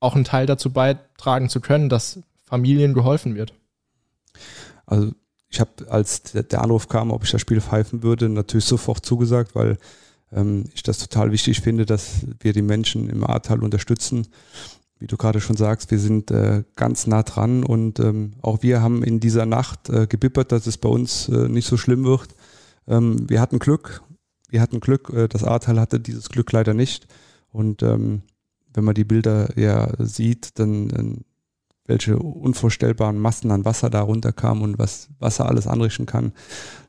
auch 0.00 0.14
einen 0.14 0.24
Teil 0.24 0.46
dazu 0.46 0.72
beitragen 0.72 1.48
zu 1.48 1.60
können, 1.60 1.88
dass 1.88 2.20
Familien 2.44 2.94
geholfen 2.94 3.34
wird? 3.34 3.52
Also 4.88 5.12
ich 5.48 5.60
habe, 5.60 5.70
als 5.88 6.22
der 6.22 6.62
Anruf 6.62 6.88
kam, 6.88 7.10
ob 7.10 7.24
ich 7.24 7.30
das 7.30 7.40
Spiel 7.40 7.60
pfeifen 7.60 8.02
würde, 8.02 8.28
natürlich 8.28 8.66
sofort 8.66 9.04
zugesagt, 9.04 9.54
weil 9.54 9.78
ähm, 10.32 10.64
ich 10.74 10.82
das 10.82 10.98
total 10.98 11.32
wichtig 11.32 11.60
finde, 11.60 11.86
dass 11.86 12.26
wir 12.40 12.52
die 12.52 12.62
Menschen 12.62 13.08
im 13.08 13.24
Ahrtal 13.24 13.62
unterstützen. 13.62 14.26
Wie 14.98 15.06
du 15.06 15.16
gerade 15.16 15.40
schon 15.40 15.56
sagst, 15.56 15.90
wir 15.90 15.98
sind 15.98 16.30
äh, 16.30 16.64
ganz 16.74 17.06
nah 17.06 17.22
dran 17.22 17.62
und 17.62 18.00
ähm, 18.00 18.32
auch 18.42 18.62
wir 18.62 18.82
haben 18.82 19.04
in 19.04 19.20
dieser 19.20 19.46
Nacht 19.46 19.88
äh, 19.90 20.06
gebippert, 20.06 20.50
dass 20.50 20.66
es 20.66 20.76
bei 20.76 20.88
uns 20.88 21.28
äh, 21.28 21.48
nicht 21.48 21.66
so 21.66 21.76
schlimm 21.76 22.04
wird. 22.04 22.34
Ähm, 22.88 23.28
wir 23.30 23.40
hatten 23.40 23.60
Glück, 23.60 24.02
wir 24.50 24.60
hatten 24.60 24.80
Glück, 24.80 25.10
äh, 25.10 25.28
das 25.28 25.44
Ahrtal 25.44 25.78
hatte 25.78 26.00
dieses 26.00 26.28
Glück 26.28 26.50
leider 26.50 26.74
nicht 26.74 27.06
und 27.50 27.82
ähm, 27.82 28.22
wenn 28.74 28.84
man 28.84 28.94
die 28.94 29.04
Bilder 29.04 29.56
ja 29.56 29.88
sieht, 29.98 30.58
dann, 30.58 30.88
dann 30.88 31.24
welche 31.88 32.18
unvorstellbaren 32.18 33.18
Massen 33.18 33.50
an 33.50 33.64
Wasser 33.64 33.90
da 33.90 34.02
runterkamen 34.02 34.62
und 34.62 34.78
was 34.78 35.08
Wasser 35.18 35.46
alles 35.46 35.66
anrichten 35.66 36.06
kann. 36.06 36.32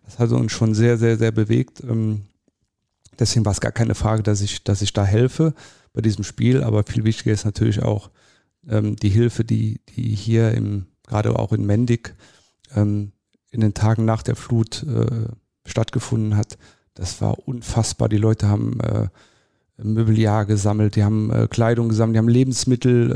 Das 0.04 0.20
hat 0.20 0.32
uns 0.32 0.52
schon 0.52 0.76
sehr, 0.76 0.98
sehr, 0.98 1.18
sehr 1.18 1.32
bewegt. 1.32 1.82
Ähm, 1.84 2.26
deswegen 3.18 3.46
war 3.46 3.54
es 3.54 3.62
gar 3.62 3.72
keine 3.72 3.96
Frage, 3.96 4.22
dass 4.22 4.42
ich, 4.42 4.64
dass 4.64 4.82
ich 4.82 4.94
da 4.94 5.06
helfe 5.06 5.54
bei 5.94 6.02
diesem 6.02 6.24
Spiel, 6.24 6.64
aber 6.64 6.84
viel 6.84 7.06
wichtiger 7.06 7.32
ist 7.32 7.46
natürlich 7.46 7.82
auch 7.82 8.12
ähm, 8.68 8.98
die 8.98 9.10
Hilfe, 9.10 9.44
die, 9.46 9.82
die 9.96 10.14
hier 10.14 10.52
im, 10.52 10.88
gerade 11.08 11.40
auch 11.40 11.54
in 11.54 11.66
Mendig 11.66 12.14
ähm, 12.76 13.14
in 13.52 13.62
den 13.62 13.74
Tagen 13.74 14.06
nach 14.06 14.22
der 14.22 14.36
Flut 14.36 14.84
äh, 14.84 15.28
stattgefunden 15.66 16.36
hat. 16.36 16.58
Das 16.94 17.22
war 17.22 17.48
unfassbar. 17.48 18.10
Die 18.10 18.18
Leute 18.18 18.50
haben 18.50 18.80
äh, 18.82 19.08
Möbeljahr 19.78 20.46
gesammelt, 20.46 20.98
die 20.98 21.04
haben 21.04 21.32
äh, 21.32 21.48
Kleidung 21.48 21.90
gesammelt, 21.90 22.16
die 22.16 22.20
haben 22.20 22.28
Lebensmittel 22.28 23.12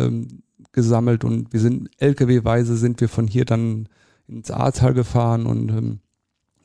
gesammelt 0.74 1.24
und 1.24 1.54
wir 1.54 1.60
sind 1.62 1.90
LKW-weise 2.00 2.76
sind 2.76 3.00
wir 3.00 3.08
von 3.08 3.28
hier 3.28 3.46
dann 3.46 3.88
ins 4.28 4.52
Ahrtal 4.52 4.94
gefahren 4.94 5.46
und 5.46 5.70
ähm, 5.70 6.00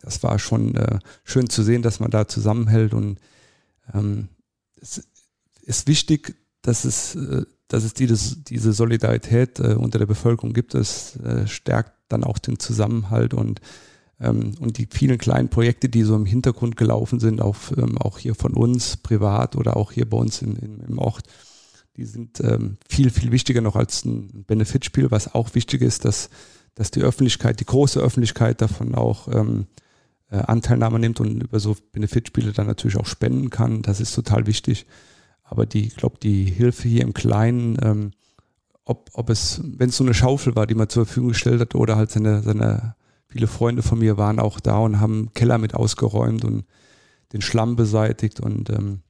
das 0.01 0.23
war 0.23 0.39
schon 0.39 0.75
äh, 0.75 0.99
schön 1.25 1.49
zu 1.49 1.63
sehen, 1.63 1.83
dass 1.83 2.01
man 2.01 2.11
da 2.11 2.27
zusammenhält 2.27 2.95
und 2.95 3.21
ähm, 3.95 4.29
es 4.81 5.07
ist 5.63 5.87
wichtig, 5.87 6.37
dass 6.63 6.85
es, 6.85 7.15
äh, 7.15 7.45
dass 7.69 7.85
es 7.85 7.95
dieses, 7.95 8.43
diese 8.45 8.73
Solidarität 8.73 9.61
äh, 9.61 9.75
unter 9.75 9.99
der 9.99 10.07
Bevölkerung 10.07 10.53
gibt. 10.53 10.75
Es 10.75 11.17
äh, 11.17 11.47
stärkt 11.47 11.93
dann 12.09 12.25
auch 12.25 12.39
den 12.39 12.59
Zusammenhalt 12.59 13.35
und 13.35 13.61
Ähm, 14.21 14.55
und 14.59 14.79
die 14.79 14.89
vielen 14.91 15.17
kleinen 15.17 15.49
Projekte, 15.49 15.89
die 15.89 16.03
so 16.03 16.17
im 16.17 16.27
Hintergrund 16.27 16.77
gelaufen 16.77 17.21
sind, 17.21 17.41
auch, 17.41 17.57
ähm, 17.77 17.97
auch 17.99 18.19
hier 18.19 18.35
von 18.35 18.53
uns 18.53 18.97
privat 18.97 19.55
oder 19.55 19.77
auch 19.77 19.93
hier 19.93 20.11
bei 20.11 20.17
uns 20.17 20.43
in, 20.43 20.57
in, 20.57 20.81
im 20.81 20.99
Ort, 20.99 21.23
die 21.99 22.05
sind 22.05 22.41
ähm, 22.41 22.79
viel, 22.89 23.11
viel 23.11 23.33
wichtiger 23.33 23.61
noch 23.61 23.75
als 23.75 24.05
ein 24.05 24.45
Benefitspiel. 24.47 25.11
Was 25.11 25.35
auch 25.35 25.55
wichtig 25.55 25.83
ist, 25.83 26.05
dass, 26.05 26.31
dass 26.77 26.93
die 26.93 27.03
Öffentlichkeit, 27.03 27.59
die 27.59 27.67
große 27.67 28.01
Öffentlichkeit 28.01 28.63
davon 28.63 28.95
auch 28.95 29.27
ähm, 29.29 29.67
äh, 30.31 30.37
Anteilnahme 30.37 31.01
nimmt 31.01 31.19
und 31.19 31.43
über 31.43 31.59
so 31.59 31.77
Benefitspiele 31.93 32.53
dann 32.53 32.69
natürlich 32.69 32.97
auch 32.97 33.07
spenden 33.07 33.51
kann. 33.51 33.83
Das 33.83 34.01
ist 34.01 34.15
total 34.15 34.47
wichtig. 34.47 34.87
Aber 35.43 35.67
die, 35.67 35.89
ich 35.89 35.97
glaube, 35.97 36.19
die 36.23 36.45
Hilfe 36.45 36.89
hier 36.89 37.03
im 37.03 37.15
Kleinen, 37.15 37.77
ähm, 37.83 38.13
ob, 38.85 39.11
ob 39.13 39.29
es, 39.29 39.61
wenn 39.65 39.89
es 39.89 39.97
so 39.97 40.05
eine 40.05 40.15
Schaufel 40.15 40.55
war, 40.55 40.69
die 40.69 40.77
man 40.77 40.89
zur 40.89 41.05
Verfügung 41.05 41.31
gestellt 41.31 41.61
hat, 41.61 41.75
oder 41.75 41.97
halt 41.97 42.13
seine, 42.13 42.43
seine 42.43 42.95
viele 43.27 43.49
Freunde 43.49 43.83
von 43.83 43.99
mir 43.99 44.17
waren 44.17 44.39
auch 44.39 44.61
da 44.61 44.79
und 44.79 45.01
haben 45.01 45.33
Keller 45.35 45.59
mit 45.59 45.75
ausgeräumt 45.75 46.45
und 46.45 46.65
den 47.33 47.43
Schlamm 47.43 47.75
beseitigt 47.75 48.39
und 48.41 48.71
ähm, 48.71 49.01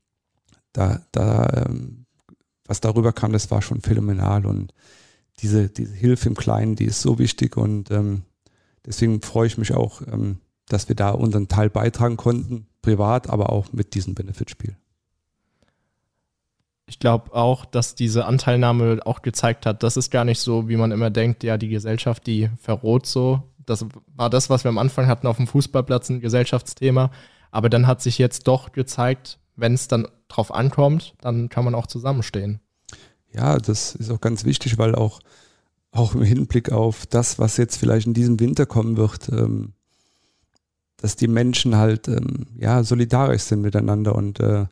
da, 0.72 1.02
da 1.12 1.66
ähm, 1.66 2.06
was 2.68 2.80
darüber 2.80 3.12
kam, 3.12 3.32
das 3.32 3.50
war 3.50 3.60
schon 3.60 3.80
phänomenal 3.80 4.46
und 4.46 4.72
diese, 5.40 5.68
diese 5.68 5.94
Hilfe 5.94 6.28
im 6.28 6.36
Kleinen, 6.36 6.76
die 6.76 6.84
ist 6.84 7.02
so 7.02 7.18
wichtig 7.18 7.56
und 7.56 7.90
ähm, 7.90 8.22
deswegen 8.86 9.20
freue 9.22 9.48
ich 9.48 9.58
mich 9.58 9.74
auch, 9.74 10.02
ähm, 10.02 10.38
dass 10.68 10.88
wir 10.88 10.94
da 10.94 11.10
unseren 11.10 11.48
Teil 11.48 11.70
beitragen 11.70 12.16
konnten, 12.16 12.68
privat, 12.82 13.28
aber 13.28 13.50
auch 13.50 13.72
mit 13.72 13.94
diesem 13.94 14.14
Benefitspiel 14.14 14.76
ich 16.88 16.98
glaube 16.98 17.34
auch, 17.34 17.66
dass 17.66 17.94
diese 17.94 18.24
Anteilnahme 18.24 19.00
auch 19.04 19.22
gezeigt 19.22 19.66
hat, 19.66 19.82
das 19.82 19.96
ist 19.96 20.10
gar 20.10 20.24
nicht 20.24 20.40
so, 20.40 20.68
wie 20.68 20.76
man 20.76 20.90
immer 20.90 21.10
denkt, 21.10 21.44
ja, 21.44 21.58
die 21.58 21.68
Gesellschaft, 21.68 22.26
die 22.26 22.48
verroht 22.60 23.06
so. 23.06 23.42
Das 23.66 23.84
war 24.16 24.30
das, 24.30 24.48
was 24.48 24.64
wir 24.64 24.70
am 24.70 24.78
Anfang 24.78 25.06
hatten 25.06 25.26
auf 25.26 25.36
dem 25.36 25.46
Fußballplatz, 25.46 26.08
ein 26.08 26.20
Gesellschaftsthema. 26.20 27.10
Aber 27.50 27.68
dann 27.68 27.86
hat 27.86 28.00
sich 28.00 28.16
jetzt 28.16 28.48
doch 28.48 28.72
gezeigt, 28.72 29.38
wenn 29.58 29.74
es 29.74 29.88
dann 29.88 30.08
drauf 30.28 30.54
ankommt, 30.54 31.14
dann 31.20 31.48
kann 31.48 31.64
man 31.64 31.74
auch 31.74 31.86
zusammenstehen. 31.86 32.60
Ja, 33.32 33.58
das 33.58 33.94
ist 33.94 34.10
auch 34.10 34.20
ganz 34.20 34.44
wichtig, 34.44 34.78
weil 34.78 34.94
auch, 34.94 35.20
auch 35.90 36.14
im 36.14 36.22
Hinblick 36.22 36.72
auf 36.72 37.06
das, 37.06 37.38
was 37.38 37.56
jetzt 37.56 37.76
vielleicht 37.76 38.06
in 38.06 38.14
diesem 38.14 38.40
Winter 38.40 38.66
kommen 38.66 38.96
wird, 38.96 39.28
ähm, 39.30 39.72
dass 40.96 41.16
die 41.16 41.28
Menschen 41.28 41.76
halt 41.76 42.08
ähm, 42.08 42.46
ja 42.56 42.82
solidarisch 42.82 43.42
sind 43.42 43.60
miteinander 43.60 44.14
und 44.14 44.40
äh, 44.40 44.66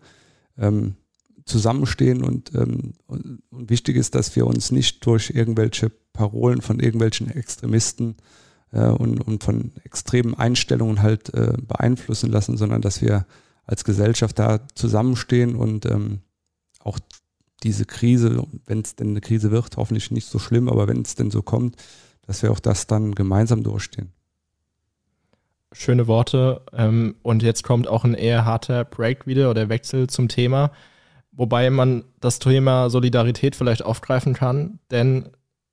ähm, 0.58 0.96
zusammenstehen 1.44 2.24
und, 2.24 2.54
ähm, 2.54 2.94
und, 3.06 3.42
und, 3.50 3.70
wichtig 3.70 3.96
ist, 3.96 4.14
dass 4.14 4.34
wir 4.34 4.46
uns 4.46 4.72
nicht 4.72 5.04
durch 5.06 5.30
irgendwelche 5.30 5.90
Parolen 6.12 6.62
von 6.62 6.80
irgendwelchen 6.80 7.30
Extremisten 7.30 8.16
äh, 8.72 8.86
und, 8.86 9.20
und 9.20 9.44
von 9.44 9.72
extremen 9.84 10.34
Einstellungen 10.34 11.02
halt 11.02 11.32
äh, 11.34 11.52
beeinflussen 11.60 12.30
lassen, 12.30 12.56
sondern 12.56 12.82
dass 12.82 13.00
wir 13.00 13.26
als 13.66 13.84
Gesellschaft 13.84 14.38
da 14.38 14.60
zusammenstehen 14.74 15.56
und 15.56 15.86
ähm, 15.86 16.20
auch 16.80 16.98
diese 17.62 17.84
Krise, 17.84 18.44
wenn 18.66 18.80
es 18.80 18.94
denn 18.94 19.10
eine 19.10 19.20
Krise 19.20 19.50
wird, 19.50 19.76
hoffentlich 19.76 20.10
nicht 20.10 20.26
so 20.28 20.38
schlimm, 20.38 20.68
aber 20.68 20.88
wenn 20.88 21.02
es 21.02 21.14
denn 21.14 21.30
so 21.30 21.42
kommt, 21.42 21.76
dass 22.26 22.42
wir 22.42 22.52
auch 22.52 22.60
das 22.60 22.86
dann 22.86 23.14
gemeinsam 23.14 23.62
durchstehen. 23.62 24.12
Schöne 25.72 26.06
Worte. 26.06 26.62
Ähm, 26.72 27.16
und 27.22 27.42
jetzt 27.42 27.62
kommt 27.62 27.88
auch 27.88 28.04
ein 28.04 28.14
eher 28.14 28.44
harter 28.44 28.84
Break 28.84 29.26
wieder 29.26 29.50
oder 29.50 29.68
Wechsel 29.68 30.08
zum 30.08 30.28
Thema. 30.28 30.70
Wobei 31.32 31.68
man 31.70 32.04
das 32.20 32.38
Thema 32.38 32.88
Solidarität 32.88 33.56
vielleicht 33.56 33.84
aufgreifen 33.84 34.32
kann, 34.32 34.78
denn 34.90 35.28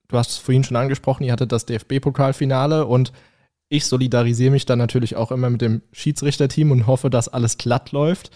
du 0.10 0.18
hast 0.18 0.32
es 0.32 0.38
vorhin 0.38 0.64
schon 0.64 0.76
angesprochen, 0.76 1.24
ihr 1.24 1.32
hattet 1.32 1.54
das 1.54 1.66
DFB-Pokalfinale 1.66 2.86
und 2.86 3.14
ich 3.74 3.88
solidarisiere 3.88 4.52
mich 4.52 4.68
dann 4.68 4.78
natürlich 4.78 5.16
auch 5.16 5.32
immer 5.32 5.50
mit 5.50 5.62
dem 5.62 5.82
Schiedsrichterteam 5.94 6.70
und 6.70 6.86
hoffe, 6.86 7.10
dass 7.10 7.28
alles 7.28 7.58
glatt 7.58 7.92
läuft. 7.92 8.30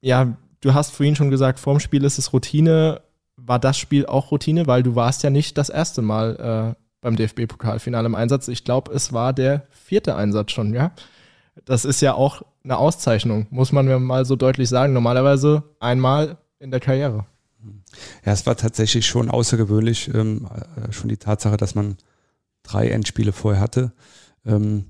Ja, 0.00 0.36
du 0.60 0.74
hast 0.74 0.92
vorhin 0.92 1.16
schon 1.16 1.30
gesagt, 1.30 1.58
vorm 1.58 1.80
Spiel 1.80 2.04
ist 2.04 2.18
es 2.18 2.32
Routine. 2.32 3.00
War 3.36 3.58
das 3.58 3.76
Spiel 3.76 4.06
auch 4.06 4.30
Routine? 4.30 4.68
Weil 4.68 4.84
du 4.84 4.94
warst 4.94 5.24
ja 5.24 5.30
nicht 5.30 5.58
das 5.58 5.70
erste 5.70 6.02
Mal 6.02 6.76
äh, 6.76 6.80
beim 7.00 7.16
DFB-Pokalfinale 7.16 8.06
im 8.06 8.14
Einsatz. 8.14 8.46
Ich 8.46 8.62
glaube, 8.62 8.92
es 8.92 9.12
war 9.12 9.32
der 9.32 9.66
vierte 9.70 10.14
Einsatz 10.14 10.52
schon, 10.52 10.72
ja? 10.72 10.92
Das 11.64 11.84
ist 11.84 12.00
ja 12.00 12.14
auch 12.14 12.42
eine 12.62 12.76
Auszeichnung, 12.76 13.48
muss 13.50 13.72
man 13.72 13.86
mir 13.86 13.98
mal 13.98 14.24
so 14.24 14.36
deutlich 14.36 14.68
sagen. 14.68 14.92
Normalerweise 14.92 15.64
einmal 15.80 16.38
in 16.60 16.70
der 16.70 16.80
Karriere. 16.80 17.26
Ja, 18.24 18.32
es 18.32 18.46
war 18.46 18.56
tatsächlich 18.56 19.04
schon 19.04 19.30
außergewöhnlich, 19.30 20.14
ähm, 20.14 20.46
äh, 20.76 20.92
schon 20.92 21.08
die 21.08 21.16
Tatsache, 21.16 21.56
dass 21.56 21.74
man 21.74 21.96
drei 22.64 22.88
Endspiele 22.88 23.32
vorher 23.32 23.60
hatte. 23.60 23.92
Ähm, 24.44 24.86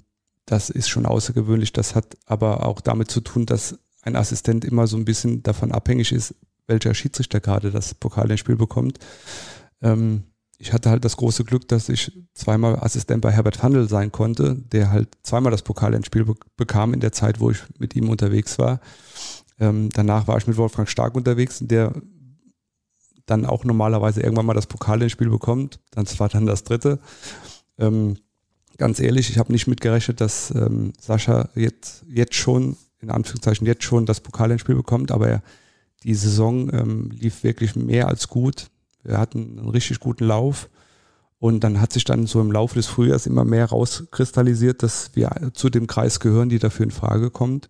das 0.47 0.71
ist 0.71 0.89
schon 0.89 1.07
außergewöhnlich. 1.07 1.73
Das 1.73 1.95
hat 1.95 2.17
aber 2.27 2.67
auch 2.67 2.81
damit 2.81 3.11
zu 3.11 3.21
tun, 3.21 3.45
dass 3.47 3.79
ein 4.03 4.17
Assistent 4.17 4.65
immer 4.65 4.87
so 4.87 4.97
ein 4.97 5.05
bisschen 5.05 5.43
davon 5.43 5.73
abhängig 5.73 6.13
ist, 6.13 6.35
welcher 6.67 6.95
Schiedsrichter 6.95 7.41
gerade 7.41 7.71
das 7.71 7.95
Pokalendspiel 7.95 8.57
bekommt. 8.57 8.99
Ähm, 9.83 10.25
ich 10.59 10.73
hatte 10.73 10.91
halt 10.91 11.05
das 11.05 11.17
große 11.17 11.45
Glück, 11.45 11.69
dass 11.69 11.89
ich 11.89 12.13
zweimal 12.35 12.77
Assistent 12.77 13.21
bei 13.21 13.33
Herbert 13.33 13.63
Handel 13.63 13.89
sein 13.89 14.13
konnte, 14.13 14.55
der 14.55 14.91
halt 14.91 15.09
zweimal 15.23 15.51
das 15.51 15.63
Pokalendspiel 15.63 16.25
be 16.25 16.35
bekam 16.57 16.95
in 16.95 17.01
der 17.01 17.13
Zeit, 17.13 17.41
wo 17.41 17.51
ich 17.51 17.59
mit 17.79 17.97
ihm 17.97 18.09
unterwegs 18.09 18.59
war. 18.59 18.81
Ähm, 19.59 19.91
danach 19.93 20.27
war 20.27 20.37
ich 20.39 20.47
mit 20.47 20.57
Wolfgang 20.57 20.89
Stark 20.89 21.17
unterwegs, 21.17 21.59
der 21.61 21.93
dann 23.27 23.47
auch 23.47 23.65
normalerweise 23.65 24.21
irgendwann 24.21 24.47
mal 24.47 24.55
das 24.55 24.67
Pokalendspiel 24.67 25.31
bekommt. 25.31 25.81
Das 25.91 26.21
war 26.21 26.29
dann 26.29 26.47
das 26.47 26.65
dritte. 26.65 26.99
Ähm, 27.79 28.17
ganz 28.77 29.01
ehrlich, 29.01 29.31
ich 29.31 29.39
habe 29.39 29.53
nicht 29.53 29.67
mitgerechnet, 29.67 30.21
dass 30.21 30.51
ähm, 30.51 30.93
Sascha 31.01 31.49
jetzt, 31.55 32.05
jetzt 32.09 32.35
schon, 32.35 32.77
in 33.01 33.11
Anführungszeichen 33.11 33.67
jetzt 33.67 33.85
schon 33.85 34.07
das 34.07 34.21
Pokalendspiel 34.21 34.75
bekommt, 34.75 35.13
aber 35.13 35.29
er, 35.29 35.43
die 36.03 36.15
Saison 36.15 36.73
ähm, 36.73 37.11
lief 37.11 37.45
wirklich 37.45 37.77
mehr 37.77 38.09
als 38.09 38.29
gut. 38.29 38.69
Wir 39.03 39.19
hatten 39.19 39.59
einen 39.59 39.69
richtig 39.69 40.01
guten 40.01 40.25
Lauf. 40.25 40.69
Und 41.39 41.61
dann 41.61 41.79
hat 41.79 41.93
sich 41.93 42.05
dann 42.05 42.27
so 42.27 42.41
im 42.41 42.53
Laufe 42.53 42.75
des 42.77 42.87
Frühjahrs 42.87 43.27
immer 43.27 43.45
mehr 43.45 43.67
rauskristallisiert, 43.67 44.83
dass 44.83 45.11
wir 45.15 45.51
zu 45.53 45.69
dem 45.69 45.87
Kreis 45.87 46.19
gehören, 46.19 46.49
die 46.49 46.59
dafür 46.59 46.85
in 46.85 46.91
Frage 46.91 47.31
kommt. 47.31 47.69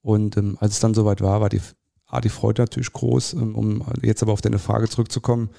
Und 0.00 0.38
ähm, 0.38 0.56
als 0.60 0.74
es 0.74 0.80
dann 0.80 0.94
soweit 0.94 1.20
war, 1.20 1.42
war 1.42 1.50
die, 1.50 1.60
war 2.08 2.22
die 2.22 2.30
Freude 2.30 2.62
natürlich 2.62 2.92
groß. 2.92 3.34
Ähm, 3.34 3.54
um 3.54 3.84
jetzt 4.00 4.22
aber 4.22 4.32
auf 4.32 4.40
deine 4.40 4.58
Frage 4.58 4.88
zurückzukommen, 4.88 5.50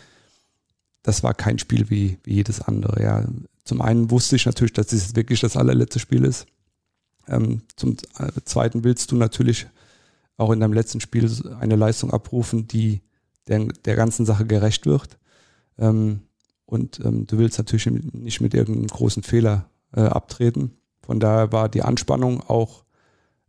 das 1.04 1.24
war 1.24 1.34
kein 1.34 1.60
Spiel 1.60 1.90
wie, 1.90 2.18
wie 2.24 2.36
jedes 2.36 2.62
andere. 2.62 3.02
Ja. 3.02 3.26
Zum 3.64 3.82
einen 3.82 4.12
wusste 4.12 4.36
ich 4.36 4.46
natürlich, 4.46 4.74
dass 4.74 4.92
es 4.94 5.16
wirklich 5.16 5.42
das 5.42 5.58
allerletzte 5.58 6.00
Spiel 6.00 6.24
ist. 6.24 6.46
Ähm, 7.28 7.62
zum 7.76 7.98
äh, 8.20 8.32
zweiten 8.46 8.84
willst 8.84 9.12
du 9.12 9.16
natürlich 9.16 9.68
auch 10.38 10.52
in 10.52 10.60
deinem 10.60 10.74
letzten 10.74 11.02
Spiel 11.02 11.30
eine 11.60 11.76
Leistung 11.76 12.12
abrufen, 12.12 12.68
die 12.68 13.02
der, 13.48 13.66
der 13.86 13.96
ganzen 13.96 14.26
Sache 14.26 14.46
gerecht 14.46 14.86
wird. 14.86 15.18
Ähm, 15.78 16.22
und 16.66 17.00
ähm, 17.04 17.26
du 17.26 17.38
willst 17.38 17.58
natürlich 17.58 17.86
nicht 17.86 18.42
mit 18.42 18.54
irgendeinem 18.54 18.88
großen 18.88 19.24
Fehler 19.24 19.70
äh, 19.94 20.02
abtreten. 20.02 20.72
Von 21.02 21.20
daher 21.20 21.52
war 21.52 21.70
die 21.70 21.82
Anspannung 21.82 22.42
auch 22.42 22.84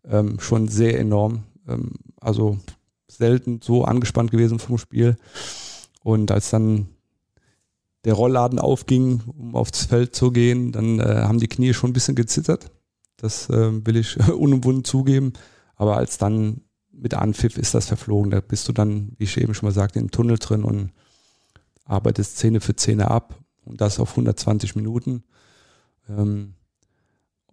ähm, 0.04 0.38
schon 0.40 0.68
sehr 0.68 0.98
enorm. 0.98 1.44
Ähm, 1.66 1.94
also 2.20 2.58
selten 3.08 3.60
so 3.62 3.84
angespannt 3.84 4.30
gewesen 4.30 4.58
vom 4.58 4.78
Spiel. 4.78 5.16
Und 6.02 6.30
als 6.30 6.50
dann 6.50 6.88
der 8.04 8.14
Rollladen 8.14 8.58
aufging, 8.58 9.22
um 9.26 9.54
aufs 9.54 9.86
Feld 9.86 10.14
zu 10.14 10.30
gehen, 10.30 10.72
dann 10.72 11.00
äh, 11.00 11.22
haben 11.22 11.40
die 11.40 11.48
Knie 11.48 11.74
schon 11.74 11.90
ein 11.90 11.94
bisschen 11.94 12.14
gezittert. 12.14 12.70
Das 13.16 13.50
äh, 13.50 13.84
will 13.86 13.96
ich 13.96 14.16
unumwunden 14.32 14.84
zugeben. 14.84 15.32
Aber 15.74 15.96
als 15.96 16.18
dann 16.18 16.62
mit 16.92 17.14
Anpfiff 17.14 17.58
ist 17.58 17.74
das 17.74 17.86
verflogen. 17.86 18.30
Da 18.30 18.40
bist 18.40 18.68
du 18.68 18.72
dann, 18.72 19.12
wie 19.18 19.24
ich 19.24 19.36
eben 19.36 19.54
schon 19.54 19.68
mal 19.68 19.72
sagte, 19.72 19.98
im 19.98 20.10
Tunnel 20.10 20.38
drin 20.38 20.64
und 20.64 20.92
arbeitest 21.84 22.36
Szene 22.36 22.60
für 22.60 22.72
Szene 22.72 23.10
ab 23.10 23.38
und 23.64 23.80
das 23.80 24.00
auf 24.00 24.10
120 24.10 24.76
Minuten. 24.76 25.24
Ähm, 26.08 26.54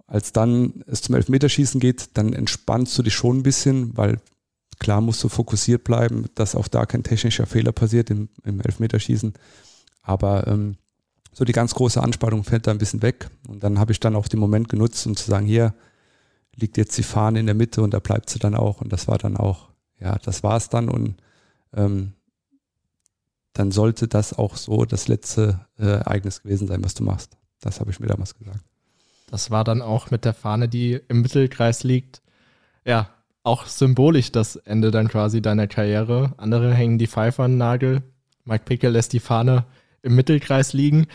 als 0.08 0.32
dann 0.32 0.84
es 0.88 1.02
zum 1.02 1.16
Elfmeterschießen 1.16 1.80
geht, 1.80 2.18
dann 2.18 2.34
entspannst 2.34 2.98
du 2.98 3.04
dich 3.04 3.14
schon 3.14 3.38
ein 3.38 3.44
bisschen, 3.44 3.98
weil 3.98 4.20
klar 4.80 5.02
musst 5.02 5.24
du 5.24 5.30
fokussiert 5.30 5.84
bleiben, 5.84 6.26
dass 6.36 6.56
auch 6.56 6.68
da 6.68 6.86
kein 6.86 7.04
technischer 7.04 7.46
Fehler 7.46 7.72
passiert 7.72 8.10
im, 8.10 8.30
im 8.44 8.62
Elfmeterschießen. 8.62 9.34
Aber 10.06 10.48
ähm, 10.48 10.78
so 11.34 11.44
die 11.44 11.52
ganz 11.52 11.74
große 11.74 12.02
Anspannung 12.02 12.44
fällt 12.44 12.68
da 12.68 12.72
ein 12.72 12.78
bisschen 12.78 13.02
weg. 13.02 13.30
Und 13.48 13.64
dann 13.64 13.80
habe 13.80 13.92
ich 13.92 14.00
dann 14.00 14.16
auch 14.16 14.28
den 14.28 14.40
Moment 14.40 14.70
genutzt, 14.70 15.06
um 15.06 15.16
zu 15.16 15.30
sagen, 15.30 15.46
hier, 15.46 15.74
liegt 16.56 16.78
jetzt 16.78 16.98
die 16.98 17.04
Fahne 17.04 17.40
in 17.40 17.46
der 17.46 17.56
Mitte 17.56 17.82
und 17.82 17.94
da 17.94 18.00
bleibt 18.00 18.30
sie 18.30 18.40
dann 18.40 18.56
auch. 18.56 18.82
Und 18.82 18.94
das 18.94 19.08
war 19.08 19.18
dann 19.18 19.36
auch, 19.36 19.70
ja, 20.00 20.18
das 20.20 20.44
war 20.44 20.56
es 20.56 20.70
dann. 20.70 20.88
Und 20.88 21.16
ähm, 21.74 22.14
dann 23.54 23.72
sollte 23.72 24.08
das 24.08 24.34
auch 24.34 24.56
so 24.56 24.86
das 24.86 25.08
letzte 25.08 25.66
äh, 25.78 25.86
Ereignis 25.86 26.44
gewesen 26.44 26.68
sein, 26.68 26.84
was 26.84 26.94
du 26.94 27.04
machst. 27.04 27.38
Das 27.62 27.80
habe 27.80 27.92
ich 27.92 28.00
mir 28.00 28.08
damals 28.08 28.38
gesagt. 28.38 28.60
Das 29.28 29.52
war 29.52 29.64
dann 29.64 29.82
auch 29.82 30.12
mit 30.12 30.24
der 30.24 30.34
Fahne, 30.34 30.70
die 30.70 31.02
im 31.08 31.22
Mittelkreis 31.22 31.84
liegt, 31.84 32.22
ja, 32.86 33.10
auch 33.44 33.66
symbolisch 33.66 34.32
das 34.32 34.56
Ende 34.56 34.92
dann 34.92 35.08
quasi 35.08 35.42
deiner 35.42 35.68
Karriere. 35.68 36.34
Andere 36.38 36.74
hängen 36.74 36.98
die 36.98 37.08
Pfeife 37.08 37.44
an 37.44 37.52
den 37.52 37.58
Nagel. 37.58 38.04
Mike 38.44 38.66
Pickel 38.66 38.92
lässt 38.92 39.14
die 39.14 39.20
Fahne 39.20 39.66
im 40.06 40.16
Mittelkreis 40.16 40.74
liegen. 40.74 41.08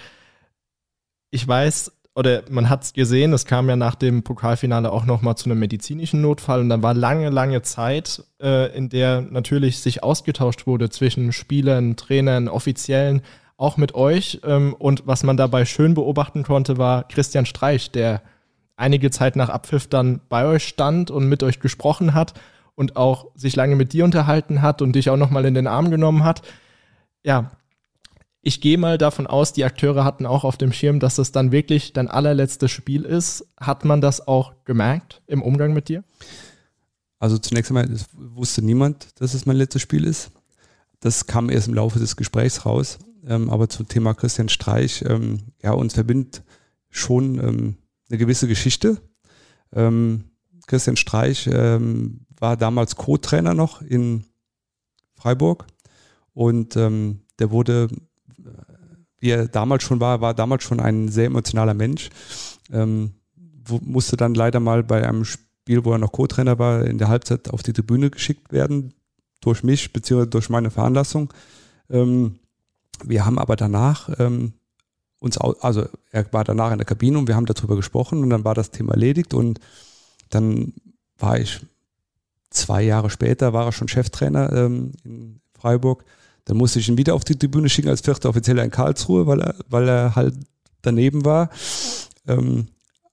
Ich 1.30 1.47
weiß, 1.47 1.93
oder 2.14 2.43
man 2.51 2.68
hat 2.68 2.82
es 2.82 2.93
gesehen, 2.93 3.32
es 3.32 3.47
kam 3.47 3.68
ja 3.68 3.76
nach 3.76 3.95
dem 3.95 4.22
Pokalfinale 4.22 4.93
auch 4.93 5.05
nochmal 5.05 5.36
zu 5.36 5.49
einem 5.49 5.61
medizinischen 5.61 6.20
Notfall 6.20 6.61
und 6.61 6.68
dann 6.68 6.82
war 6.82 6.93
lange, 6.93 7.30
lange 7.30 7.62
Zeit, 7.62 8.24
äh, 8.43 8.76
in 8.76 8.88
der 8.88 9.22
natürlich 9.22 9.78
sich 9.78 10.03
ausgetauscht 10.03 10.66
wurde 10.66 10.91
zwischen 10.91 11.32
Spielern, 11.32 11.97
Trainern, 11.97 12.49
Offiziellen, 12.49 13.22
auch 13.57 13.76
mit 13.76 13.95
euch. 13.95 14.41
Ähm, 14.45 14.74
und 14.74 15.07
was 15.07 15.22
man 15.22 15.36
dabei 15.36 15.64
schön 15.64 15.95
beobachten 15.95 16.43
konnte, 16.43 16.78
war 16.78 17.07
Christian 17.07 17.47
Streich, 17.47 17.93
der 17.93 18.22
einige 18.76 19.11
Zeit 19.11 19.36
nach 19.36 19.51
Abpfiff 19.51 19.86
dann 19.86 20.20
bei 20.28 20.47
euch 20.47 20.66
stand 20.66 21.11
und 21.11 21.28
mit 21.28 21.43
euch 21.43 21.61
gesprochen 21.61 22.14
hat 22.14 22.34
und 22.74 22.97
auch 22.97 23.28
sich 23.34 23.55
lange 23.55 23.76
mit 23.76 23.93
dir 23.93 24.05
unterhalten 24.05 24.62
hat 24.62 24.82
und 24.82 24.93
dich 24.93 25.11
auch 25.11 25.16
nochmal 25.16 25.45
in 25.45 25.55
den 25.55 25.66
Arm 25.66 25.91
genommen 25.91 26.24
hat. 26.24 26.43
Ja, 27.22 27.53
ich 28.43 28.61
gehe 28.61 28.78
mal 28.78 28.97
davon 28.97 29.26
aus, 29.26 29.53
die 29.53 29.64
Akteure 29.64 30.05
hatten 30.05 30.24
auch 30.24 30.45
auf 30.45 30.57
dem 30.57 30.72
Schirm, 30.72 30.99
dass 30.99 31.18
es 31.18 31.30
dann 31.30 31.53
wirklich 31.53 31.93
dein 31.93 32.09
allerletztes 32.09 32.70
Spiel 32.70 33.05
ist. 33.05 33.47
Hat 33.59 33.84
man 33.84 34.01
das 34.01 34.26
auch 34.26 34.55
gemerkt 34.64 35.22
im 35.26 35.43
Umgang 35.43 35.74
mit 35.74 35.88
dir? 35.88 36.05
Also 37.18 37.36
zunächst 37.36 37.70
einmal 37.70 37.88
wusste 38.14 38.62
niemand, 38.62 39.20
dass 39.20 39.34
es 39.34 39.45
mein 39.45 39.57
letztes 39.57 39.82
Spiel 39.82 40.07
ist. 40.07 40.30
Das 41.01 41.26
kam 41.26 41.51
erst 41.51 41.68
im 41.68 41.74
Laufe 41.74 41.99
des 41.99 42.16
Gesprächs 42.16 42.64
raus. 42.64 42.99
Ähm, 43.26 43.51
aber 43.51 43.68
zum 43.68 43.86
Thema 43.86 44.14
Christian 44.14 44.49
Streich, 44.49 45.05
ähm, 45.07 45.53
ja, 45.62 45.72
uns 45.72 45.93
verbindet 45.93 46.43
schon 46.88 47.38
ähm, 47.38 47.76
eine 48.09 48.18
gewisse 48.18 48.49
Geschichte. 48.49 49.01
Christian 50.66 50.97
Streich 50.97 51.47
war 51.47 52.57
damals 52.57 52.97
Co-Trainer 52.97 53.55
noch 53.55 53.82
in 53.82 54.24
Freiburg 55.14 55.68
und 56.34 56.74
der 56.74 57.51
wurde 57.53 57.86
wie 59.20 59.30
er 59.30 59.48
damals 59.48 59.82
schon 59.82 60.00
war, 60.00 60.20
war 60.20 60.34
damals 60.34 60.64
schon 60.64 60.80
ein 60.80 61.08
sehr 61.08 61.26
emotionaler 61.26 61.74
Mensch. 61.74 62.10
Ähm, 62.72 63.12
musste 63.82 64.16
dann 64.16 64.34
leider 64.34 64.58
mal 64.58 64.82
bei 64.82 65.06
einem 65.06 65.24
Spiel, 65.24 65.84
wo 65.84 65.92
er 65.92 65.98
noch 65.98 66.12
Co-Trainer 66.12 66.58
war, 66.58 66.84
in 66.84 66.98
der 66.98 67.08
Halbzeit 67.08 67.50
auf 67.50 67.62
die 67.62 67.72
Tribüne 67.72 68.10
geschickt 68.10 68.52
werden, 68.52 68.94
durch 69.40 69.62
mich, 69.62 69.92
beziehungsweise 69.92 70.30
durch 70.30 70.48
meine 70.48 70.70
Veranlassung. 70.70 71.32
Ähm, 71.88 72.38
wir 73.04 73.24
haben 73.24 73.38
aber 73.38 73.56
danach 73.56 74.10
ähm, 74.18 74.54
uns, 75.20 75.38
also 75.38 75.86
er 76.10 76.32
war 76.32 76.44
danach 76.44 76.72
in 76.72 76.78
der 76.78 76.86
Kabine 76.86 77.18
und 77.18 77.28
wir 77.28 77.36
haben 77.36 77.46
darüber 77.46 77.76
gesprochen 77.76 78.22
und 78.22 78.30
dann 78.30 78.44
war 78.44 78.54
das 78.54 78.70
Thema 78.70 78.92
erledigt 78.92 79.34
und 79.34 79.60
dann 80.30 80.72
war 81.18 81.38
ich 81.38 81.60
zwei 82.50 82.82
Jahre 82.82 83.10
später, 83.10 83.52
war 83.52 83.66
er 83.66 83.72
schon 83.72 83.88
Cheftrainer 83.88 84.52
ähm, 84.52 84.92
in 85.04 85.40
Freiburg 85.52 86.04
dann 86.45 86.57
musste 86.57 86.78
ich 86.78 86.88
ihn 86.88 86.99
wieder 86.99 87.14
auf 87.14 87.24
die 87.24 87.36
Tribüne 87.36 87.68
schicken 87.68 87.88
als 87.88 88.01
vierter 88.01 88.28
Offizieller 88.28 88.64
in 88.64 88.70
Karlsruhe, 88.70 89.26
weil 89.26 89.41
er, 89.41 89.55
weil 89.68 89.88
er 89.88 90.16
halt 90.16 90.34
daneben 90.82 91.24
war. 91.24 91.51
Ähm, 92.26 92.66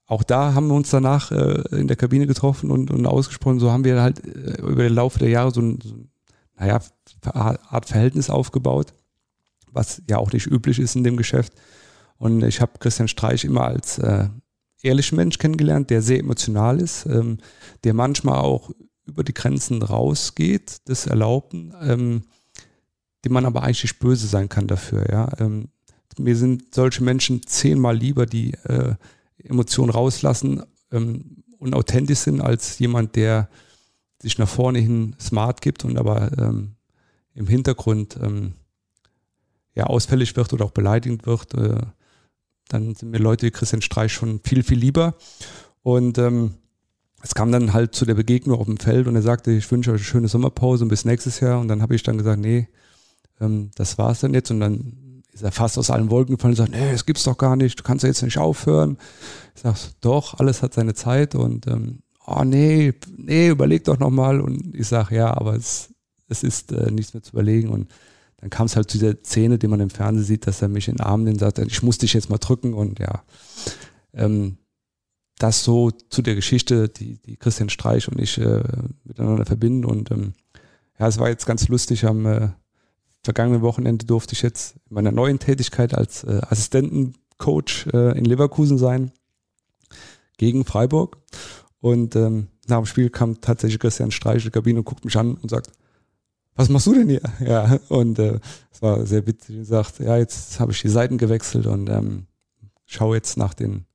auch 0.06 0.24
da 0.24 0.54
haben 0.54 0.68
wir 0.68 0.76
uns 0.76 0.90
danach 0.90 1.32
äh, 1.32 1.64
in 1.72 1.88
der 1.88 1.98
Kabine 1.98 2.28
getroffen 2.28 2.72
und, 2.72 2.92
und 2.92 3.06
ausgesprochen. 3.06 3.60
So 3.60 3.72
haben 3.72 3.84
wir 3.84 4.02
halt 4.02 4.26
äh, 4.26 4.62
über 4.62 4.84
den 4.84 4.94
Laufe 4.94 5.20
der 5.20 5.30
Jahre 5.30 5.52
so 5.52 5.62
ein, 5.62 5.80
so, 5.84 5.96
naja, 6.58 6.80
Art 7.24 7.88
Verhältnis 7.88 8.30
aufgebaut, 8.30 8.94
was 9.72 10.02
ja 10.10 10.18
auch 10.18 10.32
nicht 10.32 10.48
üblich 10.48 10.80
ist 10.80 10.96
in 10.96 11.04
dem 11.04 11.18
Geschäft. 11.18 11.54
Und 12.18 12.44
ich 12.44 12.62
habe 12.62 12.80
Christian 12.80 13.10
Streich 13.10 13.44
immer 13.44 13.66
als 13.66 14.00
äh, 14.00 14.30
ehrlichen 14.82 15.18
Mensch 15.18 15.38
kennengelernt, 15.38 15.90
der 15.90 16.02
sehr 16.02 16.20
emotional 16.20 16.80
ist, 16.80 17.06
ähm, 17.06 17.40
der 17.84 17.94
manchmal 17.94 18.40
auch 18.40 18.72
über 19.06 19.24
die 19.24 19.34
Grenzen 19.34 19.82
rausgeht, 19.82 20.88
des 20.88 21.06
Erlaubten. 21.06 21.74
Ähm, 21.82 22.24
dem 23.28 23.34
man 23.34 23.46
aber 23.46 23.64
eigentlich 23.64 23.84
nicht 23.84 24.00
böse 24.00 24.26
sein 24.26 24.48
kann 24.48 24.68
dafür. 24.68 25.06
Ja? 25.12 25.30
Ähm, 25.40 25.68
mir 26.18 26.38
sind 26.38 26.74
solche 26.74 27.04
Menschen 27.04 27.46
zehnmal 27.46 27.98
lieber, 27.98 28.26
die 28.26 28.54
äh, 28.64 28.96
Emotionen 29.38 29.90
rauslassen 29.90 30.64
ähm, 30.94 31.44
und 31.60 31.76
authentisch 31.76 32.20
sind, 32.20 32.40
als 32.40 32.80
jemand, 32.80 33.18
der 33.18 33.50
sich 34.22 34.38
nach 34.38 34.48
vorne 34.48 34.80
hin 34.80 35.14
smart 35.20 35.62
gibt 35.62 35.84
und 35.84 35.98
aber 35.98 36.32
ähm, 36.38 36.76
im 37.34 37.48
Hintergrund 37.48 38.18
ähm, 38.22 38.54
ja 39.76 39.84
ausfällig 39.84 40.38
wird 40.38 40.54
oder 40.54 40.64
auch 40.64 40.72
beleidigend 40.72 41.26
wird. 41.26 41.54
Äh, 41.54 41.82
dann 42.70 42.96
sind 42.96 43.12
mir 43.12 43.20
Leute 43.20 43.46
wie 43.46 43.52
Christian 43.52 43.82
Streich 43.82 44.14
schon 44.14 44.40
viel, 44.42 44.64
viel 44.64 44.80
lieber. 44.80 45.16
Und 45.84 46.18
ähm, 46.18 46.54
es 47.22 47.36
kam 47.36 47.52
dann 47.52 47.74
halt 47.74 47.94
zu 47.94 48.06
der 48.06 48.16
Begegnung 48.16 48.58
auf 48.58 48.68
dem 48.68 48.78
Feld 48.78 49.06
und 49.06 49.16
er 49.16 49.22
sagte, 49.22 49.52
ich 49.52 49.70
wünsche 49.70 49.92
euch 49.92 50.00
eine 50.00 50.06
schöne 50.06 50.28
Sommerpause 50.30 50.86
und 50.86 50.90
bis 50.90 51.04
nächstes 51.04 51.42
Jahr. 51.42 51.60
Und 51.60 51.68
dann 51.68 51.82
habe 51.82 51.94
ich 51.94 52.04
dann 52.04 52.18
gesagt, 52.18 52.40
nee, 52.40 52.70
ähm, 53.40 53.72
das 53.76 53.98
war 53.98 54.12
es 54.12 54.22
dann 54.22 54.34
jetzt. 54.34 54.52
Und 54.52 54.60
dann 54.60 55.24
ist 55.34 55.44
er 55.44 55.52
fast 55.52 55.78
aus 55.78 55.92
allen 55.92 56.10
Wolken 56.10 56.36
gefallen 56.36 56.54
und 56.54 56.58
sagt, 56.58 56.72
nee, 56.72 56.92
das 56.92 57.06
gibt's 57.06 57.24
doch 57.24 57.38
gar 57.38 57.56
nicht, 57.56 57.80
du 57.80 57.84
kannst 57.84 58.04
ja 58.04 58.08
jetzt 58.08 58.24
nicht 58.24 58.38
aufhören. 58.38 58.98
Ich 59.56 59.62
sage, 59.62 59.78
doch, 60.02 60.40
alles 60.40 60.64
hat 60.64 60.74
seine 60.74 60.94
Zeit 60.94 61.36
und 61.36 61.68
ähm, 61.68 62.00
oh 62.26 62.44
nee, 62.44 62.94
nee, 63.16 63.50
überleg 63.50 63.84
doch 63.84 64.00
nochmal. 64.00 64.42
Und 64.42 64.76
ich 64.76 64.88
sage, 64.88 65.16
ja, 65.16 65.36
aber 65.36 65.56
es, 65.56 65.94
es 66.28 66.44
ist 66.44 66.72
äh, 66.72 66.92
nichts 66.92 67.14
mehr 67.14 67.24
zu 67.24 67.32
überlegen. 67.32 67.70
Und 67.70 67.92
dann 68.38 68.50
kam 68.50 68.66
es 68.66 68.76
halt 68.76 68.90
zu 68.90 68.98
dieser 68.98 69.16
Szene, 69.24 69.58
die 69.58 69.68
man 69.68 69.80
im 69.80 69.90
Fernsehen 69.90 70.26
sieht, 70.26 70.48
dass 70.48 70.62
er 70.62 70.68
mich 70.68 70.88
in 70.88 70.96
den 70.96 71.06
Arm 71.06 71.24
nimmt 71.24 71.36
und 71.36 71.40
sagt, 71.40 71.60
ich 71.60 71.84
muss 71.84 71.98
dich 71.98 72.14
jetzt 72.14 72.30
mal 72.30 72.38
drücken 72.38 72.74
und 72.74 73.00
ja. 73.00 73.24
Ähm, 74.14 74.58
das 75.40 75.64
so 75.64 75.92
zu 75.92 76.22
der 76.22 76.36
Geschichte, 76.36 76.90
die, 76.90 77.22
die 77.22 77.38
Christian 77.38 77.70
Streich 77.70 78.08
und 78.08 78.20
ich 78.20 78.40
äh, 78.40 78.64
miteinander 79.04 79.46
verbinden. 79.46 79.86
Und 79.86 80.12
ähm, 80.12 80.34
ja, 81.00 81.08
es 81.08 81.20
war 81.20 81.30
jetzt 81.30 81.46
ganz 81.46 81.68
lustig 81.68 82.06
am 82.06 82.26
äh, 82.26 82.50
vergangenen 83.28 83.62
Wochenende 83.62 84.06
durfte 84.06 84.34
ich 84.34 84.42
jetzt 84.42 84.78
in 84.90 84.96
meiner 84.96 85.12
neuen 85.12 85.38
Tätigkeit 85.38 85.94
als 85.94 86.24
äh, 86.24 86.40
Assistentencoach 86.50 87.88
äh, 87.94 88.18
in 88.18 88.24
Leverkusen 88.24 88.78
sein 88.78 89.12
gegen 90.38 90.64
Freiburg. 90.64 91.18
Und 91.82 92.16
ähm, 92.16 92.48
nach 92.68 92.78
dem 92.78 92.86
Spiel 92.86 93.10
kam 93.10 93.42
tatsächlich 93.42 93.82
Christian 93.82 94.12
Streich 94.12 94.44
in 94.44 94.44
die 94.44 94.52
Kabine 94.52 94.80
und 94.80 94.86
guckt 94.86 95.04
mich 95.04 95.18
an 95.18 95.36
und 95.36 95.50
sagt, 95.50 95.72
was 96.56 96.70
machst 96.70 96.88
du 96.88 96.94
denn 96.94 97.10
hier? 97.10 97.22
Ja, 97.46 97.78
und 97.90 98.18
äh, 98.18 98.40
es 98.72 98.82
war 98.82 99.06
sehr 99.06 99.28
witzig. 99.28 99.58
Er 99.58 99.66
sagt, 99.66 100.00
ja, 100.00 100.16
jetzt 100.16 100.62
habe 100.62 100.72
ich 100.72 100.82
die 100.82 100.88
Seiten 100.88 101.18
gewechselt 101.18 101.66
und 101.66 101.90
ähm, 101.90 102.28
schaue 102.86 103.18
jetzt 103.18 103.36
nach 103.36 103.54
den, 103.54 103.88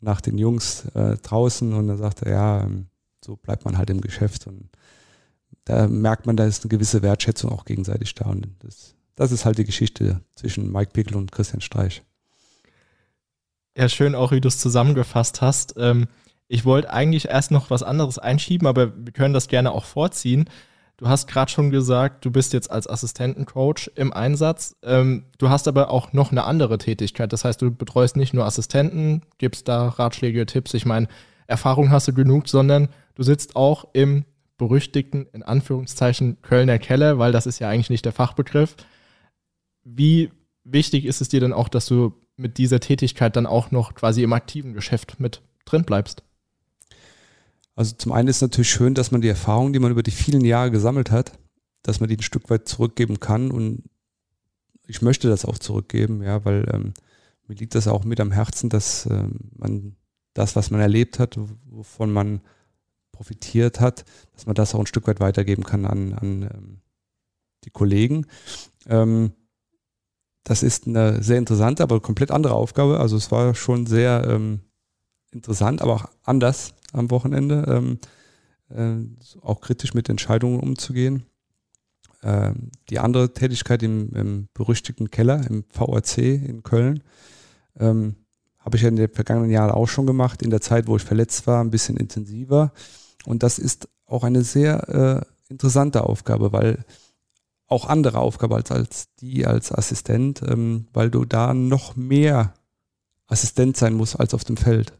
nach 0.00 0.20
den 0.20 0.36
Jungs 0.36 0.84
äh, 0.94 1.16
draußen 1.16 1.72
und 1.72 1.88
dann 1.88 1.96
sagt 1.96 2.22
er, 2.22 2.30
ja, 2.30 2.60
ähm, 2.64 2.88
so 3.24 3.36
bleibt 3.36 3.64
man 3.64 3.78
halt 3.78 3.88
im 3.88 4.02
Geschäft 4.02 4.46
und 4.46 4.68
da 5.64 5.86
merkt 5.88 6.26
man, 6.26 6.36
da 6.36 6.46
ist 6.46 6.64
eine 6.64 6.70
gewisse 6.70 7.02
Wertschätzung 7.02 7.52
auch 7.52 7.64
gegenseitig 7.64 8.14
da. 8.14 8.26
Und 8.26 8.48
das, 8.60 8.94
das 9.14 9.32
ist 9.32 9.44
halt 9.44 9.58
die 9.58 9.64
Geschichte 9.64 10.20
zwischen 10.34 10.70
Mike 10.70 10.92
Pickel 10.92 11.16
und 11.16 11.32
Christian 11.32 11.60
Streich. 11.60 12.02
Ja, 13.76 13.88
schön 13.88 14.14
auch, 14.14 14.32
wie 14.32 14.40
du 14.40 14.48
es 14.48 14.58
zusammengefasst 14.58 15.40
hast. 15.40 15.74
Ähm, 15.76 16.08
ich 16.48 16.64
wollte 16.64 16.92
eigentlich 16.92 17.28
erst 17.28 17.50
noch 17.52 17.70
was 17.70 17.82
anderes 17.82 18.18
einschieben, 18.18 18.66
aber 18.66 18.92
wir 18.96 19.12
können 19.12 19.34
das 19.34 19.46
gerne 19.46 19.70
auch 19.72 19.84
vorziehen. 19.84 20.50
Du 20.96 21.08
hast 21.08 21.28
gerade 21.28 21.50
schon 21.50 21.70
gesagt, 21.70 22.24
du 22.24 22.30
bist 22.30 22.52
jetzt 22.52 22.70
als 22.70 22.86
Assistentencoach 22.86 23.90
im 23.94 24.12
Einsatz. 24.12 24.76
Ähm, 24.82 25.24
du 25.38 25.48
hast 25.48 25.66
aber 25.68 25.90
auch 25.90 26.12
noch 26.12 26.30
eine 26.30 26.44
andere 26.44 26.76
Tätigkeit. 26.76 27.32
Das 27.32 27.44
heißt, 27.44 27.62
du 27.62 27.70
betreust 27.70 28.16
nicht 28.16 28.34
nur 28.34 28.44
Assistenten, 28.44 29.22
gibst 29.38 29.68
da 29.68 29.88
Ratschläge, 29.88 30.44
Tipps. 30.44 30.74
Ich 30.74 30.84
meine, 30.84 31.08
Erfahrung 31.46 31.90
hast 31.90 32.08
du 32.08 32.12
genug, 32.12 32.48
sondern 32.48 32.88
du 33.14 33.22
sitzt 33.22 33.56
auch 33.56 33.86
im 33.92 34.24
berüchtigten, 34.60 35.26
in 35.32 35.42
Anführungszeichen, 35.42 36.42
Kölner 36.42 36.78
Keller, 36.78 37.18
weil 37.18 37.32
das 37.32 37.46
ist 37.46 37.58
ja 37.58 37.68
eigentlich 37.68 37.90
nicht 37.90 38.04
der 38.04 38.12
Fachbegriff. 38.12 38.76
Wie 39.82 40.30
wichtig 40.62 41.06
ist 41.06 41.20
es 41.20 41.30
dir 41.30 41.40
denn 41.40 41.54
auch, 41.54 41.68
dass 41.68 41.86
du 41.86 42.12
mit 42.36 42.58
dieser 42.58 42.78
Tätigkeit 42.78 43.34
dann 43.36 43.46
auch 43.46 43.70
noch 43.70 43.94
quasi 43.94 44.22
im 44.22 44.34
aktiven 44.34 44.74
Geschäft 44.74 45.18
mit 45.18 45.42
drin 45.64 45.84
bleibst? 45.84 46.22
Also 47.74 47.96
zum 47.96 48.12
einen 48.12 48.28
ist 48.28 48.36
es 48.36 48.42
natürlich 48.42 48.70
schön, 48.70 48.94
dass 48.94 49.10
man 49.10 49.22
die 49.22 49.28
Erfahrung, 49.28 49.72
die 49.72 49.78
man 49.78 49.90
über 49.90 50.02
die 50.02 50.10
vielen 50.10 50.44
Jahre 50.44 50.70
gesammelt 50.70 51.10
hat, 51.10 51.32
dass 51.82 52.00
man 52.00 52.10
die 52.10 52.16
ein 52.16 52.22
Stück 52.22 52.50
weit 52.50 52.68
zurückgeben 52.68 53.18
kann 53.18 53.50
und 53.50 53.84
ich 54.86 55.00
möchte 55.00 55.28
das 55.28 55.46
auch 55.46 55.58
zurückgeben, 55.58 56.22
ja, 56.22 56.44
weil 56.44 56.68
ähm, 56.72 56.92
mir 57.46 57.54
liegt 57.54 57.74
das 57.74 57.88
auch 57.88 58.04
mit 58.04 58.20
am 58.20 58.32
Herzen, 58.32 58.68
dass 58.68 59.06
ähm, 59.06 59.50
man 59.56 59.96
das, 60.34 60.56
was 60.56 60.70
man 60.70 60.80
erlebt 60.80 61.18
hat, 61.18 61.38
wovon 61.64 62.12
man 62.12 62.42
profitiert 63.20 63.80
hat, 63.80 64.06
dass 64.32 64.46
man 64.46 64.54
das 64.54 64.74
auch 64.74 64.80
ein 64.80 64.86
Stück 64.86 65.06
weit 65.06 65.20
weitergeben 65.20 65.62
kann 65.62 65.84
an, 65.84 66.14
an 66.14 66.42
ähm, 66.42 66.78
die 67.64 67.70
Kollegen. 67.70 68.26
Ähm, 68.86 69.32
das 70.42 70.62
ist 70.62 70.86
eine 70.86 71.22
sehr 71.22 71.36
interessante, 71.36 71.82
aber 71.82 72.00
komplett 72.00 72.30
andere 72.30 72.54
Aufgabe. 72.54 72.98
Also 72.98 73.18
es 73.18 73.30
war 73.30 73.54
schon 73.54 73.84
sehr 73.84 74.26
ähm, 74.26 74.60
interessant, 75.32 75.82
aber 75.82 75.96
auch 75.96 76.04
anders 76.22 76.72
am 76.94 77.10
Wochenende, 77.10 77.66
ähm, 77.68 77.98
äh, 78.70 79.42
auch 79.42 79.60
kritisch 79.60 79.92
mit 79.92 80.08
Entscheidungen 80.08 80.58
umzugehen. 80.58 81.26
Ähm, 82.22 82.70
die 82.88 83.00
andere 83.00 83.34
Tätigkeit 83.34 83.82
im, 83.82 84.14
im, 84.14 84.48
berüchtigten 84.54 85.10
Keller, 85.10 85.46
im 85.46 85.64
VAC 85.70 86.16
in 86.16 86.62
Köln, 86.62 87.02
ähm, 87.78 88.16
habe 88.60 88.78
ich 88.78 88.82
ja 88.82 88.88
in 88.88 88.96
den 88.96 89.10
vergangenen 89.10 89.50
Jahren 89.50 89.72
auch 89.72 89.88
schon 89.88 90.06
gemacht, 90.06 90.40
in 90.40 90.48
der 90.48 90.62
Zeit, 90.62 90.86
wo 90.86 90.96
ich 90.96 91.02
verletzt 91.02 91.46
war, 91.46 91.62
ein 91.62 91.70
bisschen 91.70 91.98
intensiver. 91.98 92.72
Und 93.26 93.42
das 93.42 93.58
ist 93.58 93.88
auch 94.06 94.24
eine 94.24 94.42
sehr 94.42 94.88
äh, 94.88 95.52
interessante 95.52 96.04
Aufgabe, 96.04 96.52
weil 96.52 96.84
auch 97.66 97.86
andere 97.86 98.18
Aufgabe 98.18 98.56
als, 98.56 98.70
als 98.70 99.14
die 99.20 99.46
als 99.46 99.72
Assistent, 99.72 100.42
ähm, 100.42 100.88
weil 100.92 101.10
du 101.10 101.24
da 101.24 101.54
noch 101.54 101.96
mehr 101.96 102.54
Assistent 103.26 103.76
sein 103.76 103.94
muss 103.94 104.16
als 104.16 104.34
auf 104.34 104.44
dem 104.44 104.56
Feld. 104.56 104.98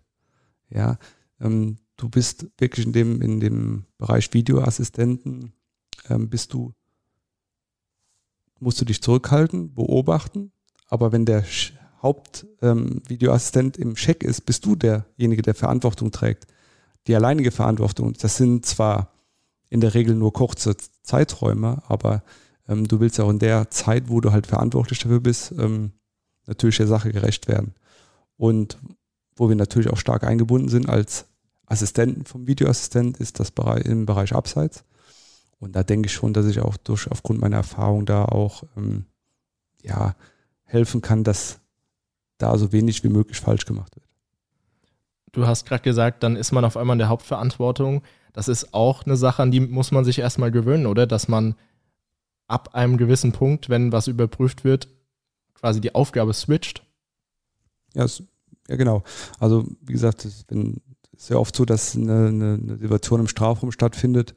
Ja, 0.70 0.98
ähm, 1.40 1.78
du 1.96 2.08
bist 2.08 2.46
wirklich 2.58 2.86
in 2.86 2.92
dem, 2.92 3.20
in 3.22 3.40
dem 3.40 3.86
Bereich 3.98 4.32
Videoassistenten, 4.32 5.52
ähm, 6.08 6.30
bist 6.30 6.52
du, 6.52 6.72
musst 8.60 8.80
du 8.80 8.84
dich 8.84 9.02
zurückhalten, 9.02 9.74
beobachten, 9.74 10.52
aber 10.86 11.10
wenn 11.10 11.26
der 11.26 11.44
Hauptvideoassistent 12.02 13.78
ähm, 13.78 13.82
im 13.88 13.94
Check 13.96 14.22
ist, 14.22 14.42
bist 14.42 14.64
du 14.64 14.76
derjenige, 14.76 15.42
der 15.42 15.54
Verantwortung 15.54 16.12
trägt. 16.12 16.46
Die 17.06 17.14
alleinige 17.14 17.50
Verantwortung, 17.50 18.12
das 18.14 18.36
sind 18.36 18.66
zwar 18.66 19.12
in 19.68 19.80
der 19.80 19.94
Regel 19.94 20.14
nur 20.14 20.32
kurze 20.32 20.76
Zeiträume, 21.02 21.82
aber 21.88 22.22
ähm, 22.68 22.86
du 22.86 23.00
willst 23.00 23.18
auch 23.20 23.30
in 23.30 23.38
der 23.38 23.70
Zeit, 23.70 24.08
wo 24.08 24.20
du 24.20 24.32
halt 24.32 24.46
verantwortlich 24.46 24.98
dafür 24.98 25.20
bist, 25.20 25.52
ähm, 25.58 25.92
natürlich 26.46 26.76
der 26.78 26.86
Sache 26.86 27.12
gerecht 27.12 27.48
werden. 27.48 27.74
Und 28.36 28.78
wo 29.36 29.48
wir 29.48 29.56
natürlich 29.56 29.90
auch 29.90 29.96
stark 29.96 30.24
eingebunden 30.24 30.68
sind 30.68 30.88
als 30.88 31.26
Assistenten 31.66 32.24
vom 32.24 32.46
Videoassistent, 32.46 33.18
ist 33.18 33.38
das 33.38 33.50
Bereich, 33.50 33.84
im 33.84 34.06
Bereich 34.06 34.34
Abseits. 34.34 34.84
Und 35.58 35.76
da 35.76 35.82
denke 35.82 36.06
ich 36.06 36.12
schon, 36.12 36.32
dass 36.32 36.46
ich 36.46 36.60
auch 36.60 36.76
durch 36.76 37.10
aufgrund 37.10 37.40
meiner 37.40 37.58
Erfahrung 37.58 38.06
da 38.06 38.24
auch 38.24 38.64
ähm, 38.76 39.04
ja, 39.82 40.16
helfen 40.64 41.00
kann, 41.00 41.22
dass 41.22 41.60
da 42.38 42.56
so 42.58 42.72
wenig 42.72 43.04
wie 43.04 43.08
möglich 43.08 43.38
falsch 43.38 43.66
gemacht 43.66 43.94
wird. 43.94 44.09
Du 45.32 45.46
hast 45.46 45.66
gerade 45.66 45.82
gesagt, 45.82 46.22
dann 46.22 46.36
ist 46.36 46.52
man 46.52 46.64
auf 46.64 46.76
einmal 46.76 46.94
in 46.94 46.98
der 46.98 47.08
Hauptverantwortung. 47.08 48.02
Das 48.32 48.48
ist 48.48 48.74
auch 48.74 49.04
eine 49.04 49.16
Sache, 49.16 49.42
an 49.42 49.50
die 49.50 49.60
muss 49.60 49.92
man 49.92 50.04
sich 50.04 50.18
erstmal 50.18 50.50
gewöhnen, 50.50 50.86
oder? 50.86 51.06
Dass 51.06 51.28
man 51.28 51.54
ab 52.46 52.74
einem 52.74 52.96
gewissen 52.96 53.32
Punkt, 53.32 53.68
wenn 53.68 53.92
was 53.92 54.08
überprüft 54.08 54.64
wird, 54.64 54.88
quasi 55.54 55.80
die 55.80 55.94
Aufgabe 55.94 56.32
switcht. 56.32 56.82
Ja, 57.94 58.06
ja 58.68 58.76
genau. 58.76 59.02
Also 59.38 59.66
wie 59.82 59.92
gesagt, 59.92 60.24
es 60.24 60.38
ist 60.38 60.46
sehr 61.16 61.38
oft 61.38 61.54
so, 61.54 61.64
dass 61.64 61.96
eine, 61.96 62.28
eine, 62.28 62.54
eine 62.54 62.78
Situation 62.78 63.20
im 63.20 63.28
Strafraum 63.28 63.72
stattfindet 63.72 64.34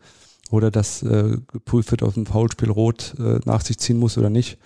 oder 0.51 0.69
dass 0.69 1.01
äh, 1.01 1.37
geprüft 1.47 1.91
wird, 1.91 2.03
ob 2.03 2.15
ein 2.15 2.27
Foulspiel 2.27 2.69
rot 2.69 3.15
äh, 3.17 3.39
nach 3.45 3.61
sich 3.61 3.79
ziehen 3.79 3.97
muss 3.97 4.17
oder 4.17 4.29
nicht. 4.29 4.59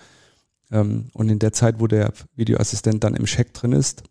Ähm, 0.70 1.08
und 1.14 1.30
in 1.30 1.38
der 1.38 1.52
Zeit, 1.52 1.80
wo 1.80 1.86
der 1.86 2.12
Videoassistent 2.34 3.04
dann 3.04 3.14
im 3.14 3.24
Check 3.24 3.54
drin 3.54 3.72
ist, 3.72 4.02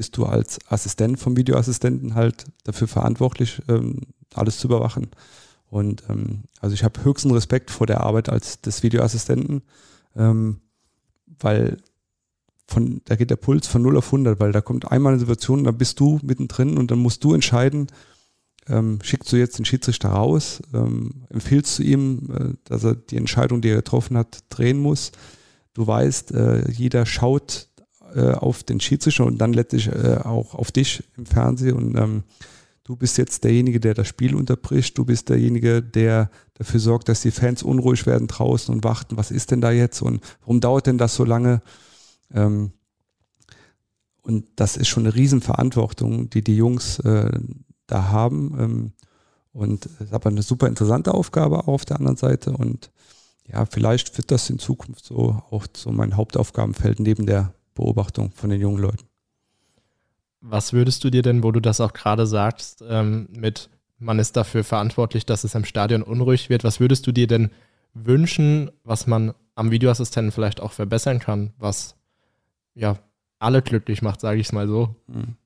bist 0.00 0.16
du 0.16 0.24
als 0.24 0.58
Assistent 0.66 1.20
vom 1.20 1.36
Videoassistenten 1.36 2.14
halt 2.14 2.46
dafür 2.64 2.88
verantwortlich, 2.88 3.60
ähm, 3.68 4.00
alles 4.32 4.56
zu 4.56 4.66
überwachen. 4.66 5.10
Und 5.66 6.04
ähm, 6.08 6.44
also 6.58 6.72
ich 6.72 6.84
habe 6.84 7.04
höchsten 7.04 7.30
Respekt 7.32 7.70
vor 7.70 7.86
der 7.86 8.00
Arbeit 8.00 8.30
als 8.30 8.62
des 8.62 8.82
Videoassistenten, 8.82 9.60
ähm, 10.16 10.62
weil 11.38 11.76
von, 12.66 13.02
da 13.04 13.14
geht 13.14 13.28
der 13.28 13.36
Puls 13.36 13.66
von 13.66 13.82
0 13.82 13.98
auf 13.98 14.06
100, 14.06 14.40
weil 14.40 14.52
da 14.52 14.62
kommt 14.62 14.90
einmal 14.90 15.12
eine 15.12 15.20
Situation, 15.20 15.64
da 15.64 15.70
bist 15.70 16.00
du 16.00 16.18
mittendrin 16.22 16.78
und 16.78 16.90
dann 16.90 16.98
musst 16.98 17.22
du 17.22 17.34
entscheiden, 17.34 17.88
ähm, 18.68 19.00
schickst 19.02 19.30
du 19.30 19.36
jetzt 19.36 19.58
den 19.58 19.66
Schiedsrichter 19.66 20.08
raus, 20.08 20.62
ähm, 20.72 21.26
empfiehlst 21.28 21.78
du 21.78 21.82
ihm, 21.82 22.30
äh, 22.34 22.54
dass 22.64 22.84
er 22.84 22.94
die 22.94 23.18
Entscheidung, 23.18 23.60
die 23.60 23.68
er 23.68 23.76
getroffen 23.76 24.16
hat, 24.16 24.38
drehen 24.48 24.78
muss. 24.78 25.12
Du 25.74 25.86
weißt, 25.86 26.32
äh, 26.32 26.70
jeder 26.70 27.04
schaut 27.04 27.68
äh, 28.14 28.32
auf 28.32 28.62
den 28.62 28.80
Schiedsrichter 28.80 29.26
und 29.26 29.38
dann 29.38 29.52
letztlich 29.52 29.88
äh, 29.88 30.18
auch 30.24 30.54
auf 30.54 30.72
dich 30.72 31.04
im 31.16 31.26
Fernsehen 31.26 31.76
und 31.76 31.96
ähm, 31.96 32.22
du 32.84 32.96
bist 32.96 33.18
jetzt 33.18 33.44
derjenige, 33.44 33.78
der 33.78 33.94
das 33.94 34.08
Spiel 34.08 34.34
unterbricht, 34.34 34.98
du 34.98 35.04
bist 35.04 35.28
derjenige, 35.28 35.82
der 35.82 36.30
dafür 36.54 36.80
sorgt, 36.80 37.08
dass 37.08 37.20
die 37.20 37.30
Fans 37.30 37.62
unruhig 37.62 38.06
werden 38.06 38.26
draußen 38.26 38.74
und 38.74 38.84
warten, 38.84 39.16
was 39.16 39.30
ist 39.30 39.50
denn 39.50 39.60
da 39.60 39.70
jetzt 39.70 40.02
und 40.02 40.20
warum 40.40 40.60
dauert 40.60 40.86
denn 40.86 40.98
das 40.98 41.14
so 41.14 41.24
lange? 41.24 41.62
Ähm, 42.34 42.72
und 44.22 44.46
das 44.56 44.76
ist 44.76 44.88
schon 44.88 45.04
eine 45.04 45.14
Riesenverantwortung, 45.14 46.30
die 46.30 46.42
die 46.42 46.56
Jungs 46.56 46.98
äh, 47.00 47.30
da 47.86 48.10
haben. 48.10 48.56
Ähm, 48.58 48.92
und 49.52 49.86
es 49.86 50.00
ist 50.00 50.12
aber 50.12 50.30
eine 50.30 50.42
super 50.42 50.68
interessante 50.68 51.14
Aufgabe 51.14 51.58
auch 51.60 51.68
auf 51.68 51.84
der 51.84 51.98
anderen 51.98 52.16
Seite. 52.16 52.52
Und 52.52 52.90
ja, 53.46 53.66
vielleicht 53.66 54.16
wird 54.16 54.30
das 54.30 54.48
in 54.50 54.58
Zukunft 54.58 55.04
so 55.04 55.42
auch 55.50 55.66
so 55.74 55.90
mein 55.90 56.16
Hauptaufgabenfeld 56.16 57.00
neben 57.00 57.26
der 57.26 57.52
Beobachtung 57.74 58.32
von 58.32 58.50
den 58.50 58.60
jungen 58.60 58.78
Leuten. 58.78 59.04
Was 60.40 60.72
würdest 60.72 61.04
du 61.04 61.10
dir 61.10 61.22
denn, 61.22 61.42
wo 61.42 61.52
du 61.52 61.60
das 61.60 61.80
auch 61.80 61.92
gerade 61.92 62.26
sagst, 62.26 62.82
ähm, 62.88 63.28
mit 63.30 63.68
man 63.98 64.18
ist 64.18 64.36
dafür 64.36 64.64
verantwortlich, 64.64 65.26
dass 65.26 65.44
es 65.44 65.54
im 65.54 65.64
Stadion 65.64 66.02
unruhig 66.02 66.48
wird, 66.48 66.64
was 66.64 66.80
würdest 66.80 67.06
du 67.06 67.12
dir 67.12 67.26
denn 67.26 67.50
wünschen, 67.92 68.70
was 68.82 69.06
man 69.06 69.34
am 69.54 69.70
Videoassistenten 69.70 70.32
vielleicht 70.32 70.60
auch 70.60 70.72
verbessern 70.72 71.18
kann, 71.18 71.52
was 71.58 71.96
ja 72.74 72.98
alle 73.38 73.60
glücklich 73.60 74.00
macht, 74.00 74.20
sage 74.20 74.40
ich 74.40 74.46
es 74.46 74.52
mal 74.52 74.66
so? 74.66 74.94
Hm. 75.12 75.36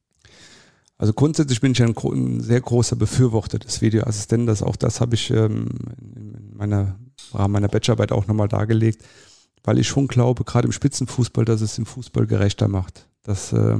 Also 0.96 1.12
grundsätzlich 1.12 1.60
bin 1.60 1.72
ich 1.72 1.82
ein, 1.82 1.96
ein, 1.96 2.40
sehr 2.40 2.60
großer 2.60 2.94
Befürworter 2.94 3.58
des 3.58 3.82
Videoassistenten. 3.82 4.46
Das, 4.46 4.62
auch 4.62 4.76
das 4.76 5.00
habe 5.00 5.16
ich 5.16 5.30
ähm, 5.30 5.68
in 6.14 6.56
meiner, 6.56 6.96
Rahmen 7.32 7.52
meiner 7.52 7.68
Bachelorarbeit 7.68 8.12
auch 8.12 8.28
nochmal 8.28 8.48
dargelegt, 8.48 9.02
weil 9.64 9.78
ich 9.78 9.88
schon 9.88 10.06
glaube, 10.06 10.44
gerade 10.44 10.66
im 10.66 10.72
Spitzenfußball, 10.72 11.44
dass 11.44 11.62
es 11.62 11.76
den 11.76 11.86
Fußball 11.86 12.26
gerechter 12.26 12.68
macht. 12.68 13.08
Dass 13.22 13.52
äh, 13.52 13.78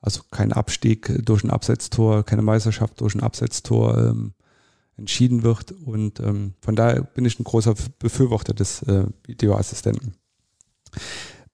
also 0.00 0.20
kein 0.30 0.52
Abstieg 0.52 1.24
durch 1.24 1.42
ein 1.42 1.50
Absetztor, 1.50 2.22
keine 2.22 2.42
Meisterschaft 2.42 3.00
durch 3.00 3.14
ein 3.14 3.22
Absetztor 3.22 3.98
ähm, 3.98 4.34
entschieden 4.96 5.42
wird. 5.42 5.72
Und 5.72 6.20
ähm, 6.20 6.52
von 6.60 6.76
daher 6.76 7.02
bin 7.02 7.24
ich 7.24 7.40
ein 7.40 7.44
großer 7.44 7.74
Befürworter 7.98 8.52
des 8.54 8.82
äh, 8.82 9.06
Videoassistenten. 9.26 10.14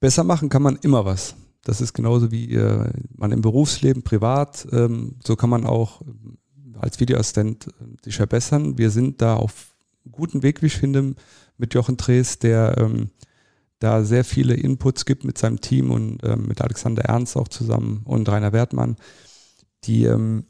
Besser 0.00 0.24
machen 0.24 0.48
kann 0.48 0.62
man 0.62 0.76
immer 0.76 1.04
was. 1.04 1.36
Das 1.62 1.80
ist 1.80 1.94
genauso 1.94 2.30
wie 2.30 2.52
äh, 2.54 2.90
man 3.16 3.32
im 3.32 3.40
Berufsleben, 3.40 4.02
privat, 4.02 4.66
ähm, 4.72 5.16
so 5.24 5.34
kann 5.36 5.48
man 5.48 5.64
auch 5.64 6.02
ähm, 6.02 6.36
als 6.78 7.00
Videoassistent 7.00 7.68
äh, 7.68 7.70
sich 8.04 8.16
verbessern. 8.16 8.76
Wir 8.76 8.90
sind 8.90 9.22
da 9.22 9.36
auf 9.36 9.74
guten 10.10 10.42
Weg, 10.42 10.60
wie 10.60 10.66
ich 10.66 10.76
finde, 10.76 11.14
mit 11.58 11.74
Jochen 11.74 11.96
Drees, 11.96 12.38
der 12.38 12.76
ähm, 12.78 13.10
da 13.78 14.04
sehr 14.04 14.24
viele 14.24 14.54
Inputs 14.54 15.04
gibt 15.04 15.24
mit 15.24 15.38
seinem 15.38 15.60
Team 15.60 15.90
und 15.90 16.18
ähm, 16.24 16.46
mit 16.46 16.60
Alexander 16.60 17.02
Ernst 17.04 17.36
auch 17.36 17.48
zusammen 17.48 18.02
und 18.04 18.28
Rainer 18.28 18.52
Wertmann, 18.52 18.96
die 19.84 20.04
ähm, 20.04 20.44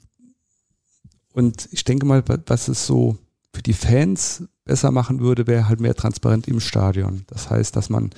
und 1.32 1.68
ich 1.72 1.82
denke 1.82 2.06
mal, 2.06 2.22
was 2.46 2.68
es 2.68 2.86
so 2.86 3.18
für 3.52 3.62
die 3.62 3.72
Fans 3.72 4.44
besser 4.64 4.92
machen 4.92 5.20
würde, 5.20 5.46
wäre 5.46 5.68
halt 5.68 5.80
mehr 5.80 5.94
transparent 5.96 6.46
im 6.48 6.60
Stadion. 6.60 7.24
Das 7.26 7.50
heißt, 7.50 7.74
dass 7.74 7.90
man 7.90 8.10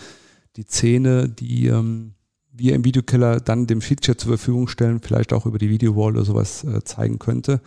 die 0.57 0.65
Szene, 0.65 1.29
die 1.29 1.67
ähm, 1.67 2.15
wir 2.53 2.75
im 2.75 2.85
Videokiller 2.85 3.41
dann 3.41 3.67
dem 3.67 3.81
Schiedsrichter 3.81 4.19
zur 4.19 4.37
Verfügung 4.37 4.69
stellen, 4.69 5.01
vielleicht 5.01 5.33
auch 5.33 5.47
über 5.47 5.59
die 5.59 5.71
Videowall 5.71 6.13
oder 6.13 6.25
sowas 6.25 6.65
äh, 6.65 6.85
zeigen 6.85 7.19
könnte. 7.19 7.61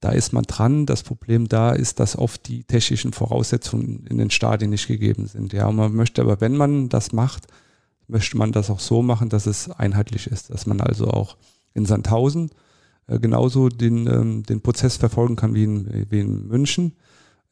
Da 0.00 0.10
ist 0.10 0.32
man 0.32 0.44
dran. 0.44 0.86
Das 0.86 1.02
Problem 1.02 1.46
da 1.48 1.72
ist, 1.72 2.00
dass 2.00 2.16
oft 2.16 2.48
die 2.48 2.64
technischen 2.64 3.12
Voraussetzungen 3.12 4.06
in 4.08 4.18
den 4.18 4.30
Stadien 4.30 4.70
nicht 4.70 4.88
gegeben 4.88 5.26
sind. 5.26 5.52
Ja, 5.52 5.70
man 5.70 5.94
möchte 5.94 6.22
aber, 6.22 6.40
wenn 6.40 6.56
man 6.56 6.88
das 6.88 7.12
macht, 7.12 7.46
möchte 8.08 8.36
man 8.36 8.52
das 8.52 8.70
auch 8.70 8.80
so 8.80 9.02
machen, 9.02 9.28
dass 9.28 9.46
es 9.46 9.70
einheitlich 9.70 10.26
ist, 10.26 10.50
dass 10.50 10.66
man 10.66 10.80
also 10.80 11.08
auch 11.08 11.36
in 11.74 11.86
Sandhausen 11.86 12.50
äh, 13.06 13.18
genauso 13.18 13.68
den, 13.68 14.06
ähm, 14.06 14.42
den 14.42 14.62
Prozess 14.62 14.96
verfolgen 14.96 15.36
kann 15.36 15.54
wie 15.54 15.64
in, 15.64 16.06
wie 16.10 16.20
in 16.20 16.48
München. 16.48 16.96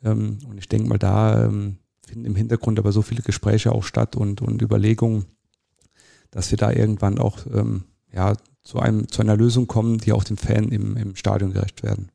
Ähm, 0.03 0.39
und 0.49 0.59
ich 0.59 0.69
denke 0.69 0.89
mal, 0.89 0.99
da 0.99 1.45
ähm, 1.45 1.77
finden 2.07 2.25
im 2.25 2.35
Hintergrund 2.35 2.79
aber 2.79 2.93
so 2.93 3.03
viele 3.03 3.23
Gespräche 3.23 3.73
auch 3.73 3.85
statt 3.85 4.17
und, 4.17 4.41
und 4.41 4.63
Überlegungen, 4.63 5.27
dass 6.31 6.51
wir 6.51 6.59
da 6.59 6.73
irgendwann 6.73 7.19
auch 7.19 7.39
ähm, 7.53 7.85
ja, 8.13 8.35
zu, 8.63 8.79
einem, 8.79 9.09
zu 9.09 9.23
einer 9.23 9.37
Lösung 9.37 9.67
kommen, 9.67 9.99
die 9.99 10.13
auch 10.13 10.25
dem 10.25 10.37
Fan 10.37 10.69
im, 10.69 10.97
im 10.97 11.17
Stadion 11.17 11.53
gerecht 11.53 11.83
werden. 11.83 12.11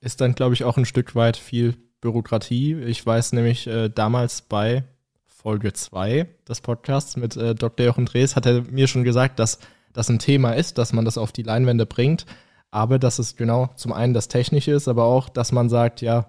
Ist 0.00 0.20
dann, 0.20 0.34
glaube 0.34 0.54
ich, 0.54 0.64
auch 0.64 0.76
ein 0.76 0.84
Stück 0.84 1.14
weit 1.14 1.36
viel 1.36 1.76
Bürokratie. 2.00 2.74
Ich 2.74 3.04
weiß 3.04 3.32
nämlich 3.32 3.66
äh, 3.66 3.88
damals 3.88 4.42
bei 4.42 4.84
Folge 5.26 5.72
2 5.72 6.26
des 6.48 6.60
Podcasts 6.60 7.16
mit 7.16 7.36
äh, 7.36 7.54
Dr. 7.54 7.86
Jochen 7.86 8.06
Drees 8.06 8.36
hat 8.36 8.46
er 8.46 8.62
mir 8.62 8.86
schon 8.86 9.04
gesagt, 9.04 9.38
dass 9.38 9.58
das 9.92 10.08
ein 10.08 10.18
Thema 10.18 10.52
ist, 10.52 10.78
dass 10.78 10.92
man 10.92 11.04
das 11.04 11.18
auf 11.18 11.32
die 11.32 11.42
Leinwände 11.42 11.86
bringt, 11.86 12.26
aber 12.70 12.98
dass 12.98 13.18
es 13.18 13.36
genau 13.36 13.68
zum 13.76 13.92
einen 13.92 14.14
das 14.14 14.28
Technische 14.28 14.72
ist, 14.72 14.88
aber 14.88 15.04
auch, 15.04 15.28
dass 15.28 15.52
man 15.52 15.68
sagt, 15.68 16.00
ja, 16.00 16.26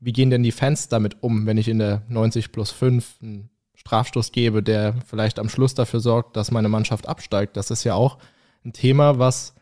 wie 0.00 0.12
gehen 0.12 0.30
denn 0.30 0.42
die 0.42 0.52
Fans 0.52 0.88
damit 0.88 1.22
um, 1.22 1.46
wenn 1.46 1.58
ich 1.58 1.68
in 1.68 1.78
der 1.78 2.02
90 2.08 2.52
plus 2.52 2.70
5 2.70 3.16
einen 3.22 3.50
Strafstoß 3.74 4.32
gebe, 4.32 4.62
der 4.62 4.94
vielleicht 5.06 5.38
am 5.38 5.48
Schluss 5.48 5.74
dafür 5.74 6.00
sorgt, 6.00 6.36
dass 6.36 6.50
meine 6.50 6.68
Mannschaft 6.68 7.08
absteigt. 7.08 7.56
Das 7.56 7.70
ist 7.70 7.84
ja 7.84 7.94
auch 7.94 8.18
ein 8.64 8.72
Thema, 8.72 9.18
was 9.18 9.54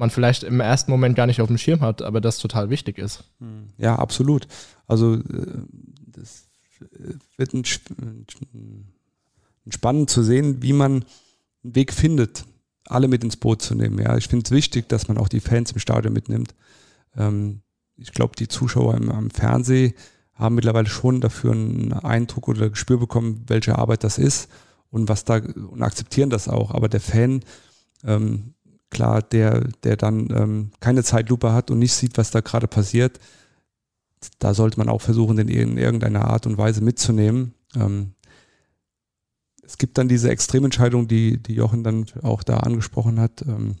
man 0.00 0.10
vielleicht 0.10 0.42
im 0.42 0.58
ersten 0.58 0.90
Moment 0.90 1.14
gar 1.14 1.26
nicht 1.26 1.40
auf 1.40 1.46
dem 1.46 1.58
Schirm 1.58 1.80
hat, 1.80 2.02
aber 2.02 2.20
das 2.20 2.38
total 2.38 2.70
wichtig 2.70 2.98
ist. 2.98 3.24
Hm. 3.38 3.68
Ja, 3.78 3.96
absolut. 3.96 4.48
Also 4.88 5.14
äh, 5.14 5.22
das 6.06 6.48
wird 7.36 7.54
ein, 7.54 7.64
ein 8.54 8.86
spannend 9.68 10.10
zu 10.10 10.22
sehen, 10.22 10.62
wie 10.62 10.72
man 10.72 11.04
einen 11.62 11.74
Weg 11.76 11.92
findet, 11.92 12.44
alle 12.86 13.06
mit 13.06 13.22
ins 13.22 13.36
Boot 13.36 13.62
zu 13.62 13.74
nehmen. 13.74 13.98
Ja, 13.98 14.16
ich 14.16 14.26
finde 14.26 14.44
es 14.44 14.50
wichtig, 14.50 14.88
dass 14.88 15.06
man 15.06 15.18
auch 15.18 15.28
die 15.28 15.40
Fans 15.40 15.70
im 15.72 15.78
Stadion 15.78 16.12
mitnimmt. 16.12 16.54
Ähm, 17.16 17.60
ich 17.96 18.12
glaube, 18.12 18.34
die 18.36 18.48
Zuschauer 18.48 18.96
im, 18.96 19.10
am 19.10 19.30
Fernsehen 19.30 19.92
haben 20.34 20.54
mittlerweile 20.54 20.88
schon 20.88 21.20
dafür 21.20 21.52
einen 21.52 21.92
Eindruck 21.92 22.48
oder 22.48 22.70
Gespür 22.70 22.98
bekommen, 22.98 23.44
welche 23.46 23.76
Arbeit 23.76 24.02
das 24.02 24.16
ist 24.16 24.48
und 24.90 25.08
was 25.08 25.24
da 25.24 25.36
und 25.36 25.82
akzeptieren 25.82 26.30
das 26.30 26.48
auch. 26.48 26.70
Aber 26.70 26.88
der 26.88 27.00
Fan, 27.00 27.44
ähm, 28.02 28.54
klar, 28.90 29.22
der, 29.22 29.68
der 29.84 29.96
dann 29.96 30.28
ähm, 30.30 30.70
keine 30.80 31.02
Zeitlupe 31.02 31.52
hat 31.52 31.70
und 31.70 31.78
nicht 31.78 31.94
sieht, 31.94 32.18
was 32.18 32.30
da 32.30 32.40
gerade 32.40 32.68
passiert, 32.68 33.18
da 34.38 34.54
sollte 34.54 34.78
man 34.78 34.88
auch 34.88 35.00
versuchen, 35.00 35.36
den 35.36 35.48
in 35.48 35.78
irgendeiner 35.78 36.26
Art 36.26 36.46
und 36.46 36.58
Weise 36.58 36.82
mitzunehmen. 36.82 37.54
Ähm, 37.74 38.14
es 39.62 39.78
gibt 39.78 39.98
dann 39.98 40.08
diese 40.08 40.30
Extrementscheidung, 40.30 41.08
die, 41.08 41.42
die 41.42 41.54
Jochen 41.54 41.84
dann 41.84 42.06
auch 42.22 42.42
da 42.42 42.58
angesprochen 42.58 43.20
hat. 43.20 43.42
Ähm, 43.42 43.76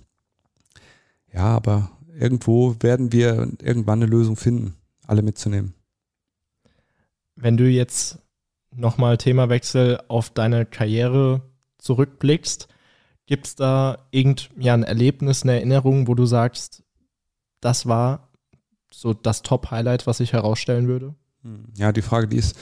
ja, 1.32 1.44
aber 1.44 1.90
irgendwo 2.18 2.76
werden 2.80 3.12
wir 3.12 3.50
irgendwann 3.60 4.02
eine 4.02 4.10
Lösung 4.10 4.36
finden, 4.36 4.76
alle 5.06 5.22
mitzunehmen. 5.22 5.74
Wenn 7.34 7.56
du 7.56 7.68
jetzt 7.68 8.18
nochmal 8.74 9.18
Themawechsel 9.18 10.00
auf 10.08 10.30
deine 10.30 10.64
Karriere 10.64 11.42
zurückblickst, 11.78 12.68
gibt 13.30 13.46
es 13.46 13.54
da 13.54 14.08
irgendein 14.10 14.48
ja, 14.58 14.74
ein 14.74 14.82
Erlebnis, 14.82 15.44
eine 15.44 15.52
Erinnerung, 15.52 16.08
wo 16.08 16.16
du 16.16 16.26
sagst, 16.26 16.82
das 17.60 17.86
war 17.86 18.28
so 18.92 19.14
das 19.14 19.42
Top-Highlight, 19.42 20.08
was 20.08 20.18
ich 20.18 20.32
herausstellen 20.32 20.88
würde? 20.88 21.14
Hm. 21.42 21.66
Ja, 21.76 21.92
die 21.92 22.02
Frage, 22.02 22.26
die 22.26 22.38
ist 22.38 22.56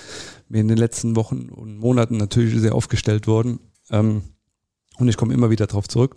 mir 0.51 0.61
in 0.61 0.69
den 0.69 0.77
letzten 0.77 1.17
Wochen 1.17 1.49
und 1.49 1.79
Monaten 1.79 2.19
natürlich 2.19 2.61
sehr 2.61 2.75
aufgestellt 2.75 3.27
worden. 3.27 3.61
Ähm, 3.89 4.21
und 4.99 5.09
ich 5.09 5.17
komme 5.17 5.33
immer 5.33 5.49
wieder 5.49 5.67
darauf 5.67 5.89
zurück. 5.89 6.17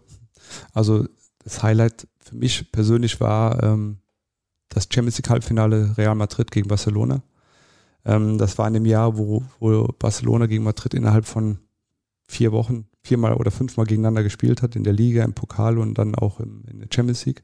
Also 0.74 1.08
das 1.46 1.64
Highlight 1.64 2.10
für 2.20 2.36
mich 2.36 2.74
persönlich 2.74 3.22
war 3.22 3.64
ähm, 3.64 4.00
das 4.68 4.90
Champions 4.92 5.18
League 5.18 5.30
Halbfinale 5.30 5.96
Real 5.98 6.16
Madrid 6.16 6.52
gegen 6.52 6.68
Barcelona. 6.68 7.24
Ähm, 8.04 8.38
das 8.38 8.58
war 8.58 8.68
in 8.68 8.74
dem 8.74 8.86
Jahr, 8.86 9.18
wo, 9.18 9.44
wo 9.62 9.88
Barcelona 9.98 10.48
gegen 10.48 10.66
Madrid 10.66 10.94
innerhalb 10.94 11.26
von 11.26 11.60
vier 12.28 12.52
Wochen 12.52 12.90
viermal 13.04 13.34
oder 13.34 13.52
fünfmal 13.52 13.86
gegeneinander 13.86 14.24
gespielt 14.24 14.62
hat, 14.62 14.76
in 14.76 14.84
der 14.84 14.94
Liga, 14.94 15.24
im 15.24 15.34
Pokal 15.34 15.78
und 15.78 15.98
dann 15.98 16.16
auch 16.16 16.40
im, 16.40 16.64
in 16.70 16.80
der 16.80 16.88
Champions 16.94 17.26
League. 17.26 17.44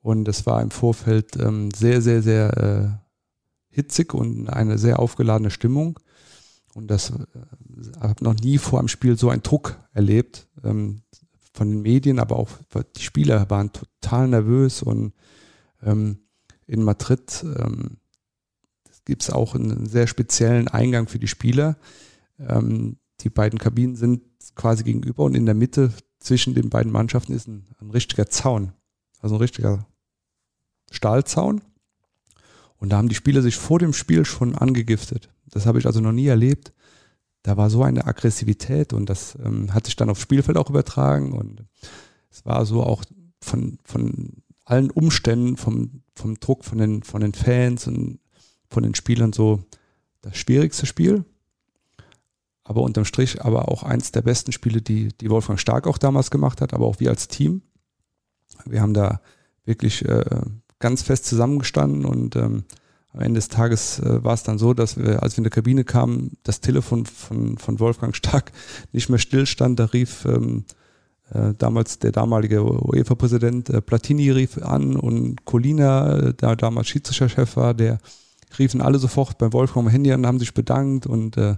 Und 0.00 0.28
es 0.28 0.46
war 0.46 0.62
im 0.62 0.70
Vorfeld 0.70 1.36
ähm, 1.36 1.70
sehr, 1.74 2.00
sehr, 2.02 2.22
sehr 2.22 3.00
äh, 3.72 3.74
hitzig 3.74 4.14
und 4.14 4.48
eine 4.48 4.78
sehr 4.78 4.98
aufgeladene 4.98 5.50
Stimmung. 5.50 5.98
Und 6.74 6.88
das 6.88 7.10
äh, 7.10 7.14
habe 8.00 8.22
noch 8.22 8.34
nie 8.34 8.58
vor 8.58 8.78
einem 8.78 8.88
Spiel 8.88 9.18
so 9.18 9.30
einen 9.30 9.42
Druck 9.42 9.76
erlebt. 9.92 10.46
Ähm, 10.62 11.02
von 11.58 11.70
den 11.70 11.82
Medien, 11.82 12.20
aber 12.20 12.36
auch 12.36 12.50
die 12.96 13.02
Spieler 13.02 13.50
waren 13.50 13.72
total 13.72 14.28
nervös 14.28 14.80
und 14.80 15.12
ähm, 15.82 16.18
in 16.68 16.84
Madrid 16.84 17.44
ähm, 17.58 17.98
gibt 19.04 19.22
es 19.22 19.30
auch 19.30 19.56
einen 19.56 19.86
sehr 19.86 20.06
speziellen 20.06 20.68
Eingang 20.68 21.08
für 21.08 21.18
die 21.18 21.26
Spieler. 21.26 21.76
Ähm, 22.38 22.98
die 23.20 23.30
beiden 23.30 23.58
Kabinen 23.58 23.96
sind 23.96 24.22
quasi 24.54 24.84
gegenüber 24.84 25.24
und 25.24 25.34
in 25.34 25.46
der 25.46 25.54
Mitte 25.54 25.92
zwischen 26.18 26.54
den 26.54 26.70
beiden 26.70 26.92
Mannschaften 26.92 27.32
ist 27.32 27.48
ein, 27.48 27.66
ein 27.80 27.90
richtiger 27.90 28.28
Zaun, 28.28 28.72
also 29.20 29.36
ein 29.36 29.40
richtiger 29.40 29.86
Stahlzaun. 30.90 31.62
Und 32.76 32.90
da 32.90 32.96
haben 32.96 33.08
die 33.08 33.14
Spieler 33.14 33.42
sich 33.42 33.56
vor 33.56 33.78
dem 33.78 33.92
Spiel 33.92 34.24
schon 34.24 34.54
angegiftet. 34.54 35.30
Das 35.50 35.66
habe 35.66 35.78
ich 35.78 35.86
also 35.86 36.00
noch 36.00 36.12
nie 36.12 36.26
erlebt 36.26 36.72
da 37.42 37.56
war 37.56 37.70
so 37.70 37.82
eine 37.82 38.06
Aggressivität 38.06 38.92
und 38.92 39.08
das 39.08 39.36
ähm, 39.42 39.72
hat 39.72 39.86
sich 39.86 39.96
dann 39.96 40.10
aufs 40.10 40.20
Spielfeld 40.20 40.58
auch 40.58 40.70
übertragen 40.70 41.32
und 41.32 41.64
es 42.30 42.44
war 42.44 42.66
so 42.66 42.82
auch 42.82 43.02
von, 43.40 43.78
von 43.84 44.42
allen 44.64 44.90
Umständen, 44.90 45.56
vom, 45.56 46.02
vom 46.14 46.38
Druck 46.40 46.64
von 46.64 46.78
den, 46.78 47.02
von 47.02 47.20
den 47.20 47.32
Fans 47.32 47.86
und 47.86 48.20
von 48.68 48.82
den 48.82 48.94
Spielern 48.94 49.32
so 49.32 49.64
das 50.20 50.36
schwierigste 50.36 50.84
Spiel. 50.84 51.24
Aber 52.68 52.82
unterm 52.82 53.06
Strich 53.06 53.42
aber 53.42 53.68
auch 53.68 53.82
eins 53.82 54.12
der 54.12 54.20
besten 54.20 54.52
Spiele, 54.52 54.82
die, 54.82 55.08
die 55.08 55.30
Wolfgang 55.30 55.58
Stark 55.58 55.86
auch 55.86 55.96
damals 55.96 56.30
gemacht 56.30 56.60
hat, 56.60 56.74
aber 56.74 56.84
auch 56.84 57.00
wir 57.00 57.08
als 57.08 57.26
Team. 57.26 57.62
Wir 58.66 58.82
haben 58.82 58.92
da 58.92 59.22
wirklich 59.64 60.04
äh, 60.04 60.42
ganz 60.78 61.00
fest 61.00 61.24
zusammengestanden 61.24 62.04
und 62.04 62.36
ähm, 62.36 62.64
am 63.14 63.20
Ende 63.20 63.38
des 63.38 63.48
Tages 63.48 64.00
äh, 64.00 64.22
war 64.22 64.34
es 64.34 64.42
dann 64.42 64.58
so, 64.58 64.74
dass 64.74 64.98
wir, 64.98 65.22
als 65.22 65.34
wir 65.34 65.38
in 65.38 65.44
der 65.44 65.50
Kabine 65.50 65.84
kamen, 65.84 66.36
das 66.42 66.60
Telefon 66.60 67.06
von, 67.06 67.56
von 67.56 67.80
Wolfgang 67.80 68.14
Stark 68.14 68.52
nicht 68.92 69.08
mehr 69.08 69.18
stillstand. 69.18 69.80
Da 69.80 69.86
rief 69.86 70.26
ähm, 70.26 70.66
äh, 71.32 71.54
damals 71.56 72.00
der 72.00 72.12
damalige 72.12 72.62
UEFA-Präsident 72.62 73.70
äh, 73.70 73.80
Platini 73.80 74.30
rief 74.30 74.58
an 74.58 74.94
und 74.94 75.46
Colina, 75.46 76.18
äh, 76.18 76.34
der 76.34 76.54
damals 76.54 76.88
Schiedsrichterchef 76.88 77.56
war, 77.56 77.72
der 77.72 77.98
riefen 78.58 78.82
alle 78.82 78.98
sofort 78.98 79.38
bei 79.38 79.54
Wolfgang 79.54 79.86
am 79.86 79.90
Handy 79.90 80.12
an, 80.12 80.26
haben 80.26 80.38
sich 80.38 80.52
bedankt 80.52 81.06
und 81.06 81.38
äh, 81.38 81.56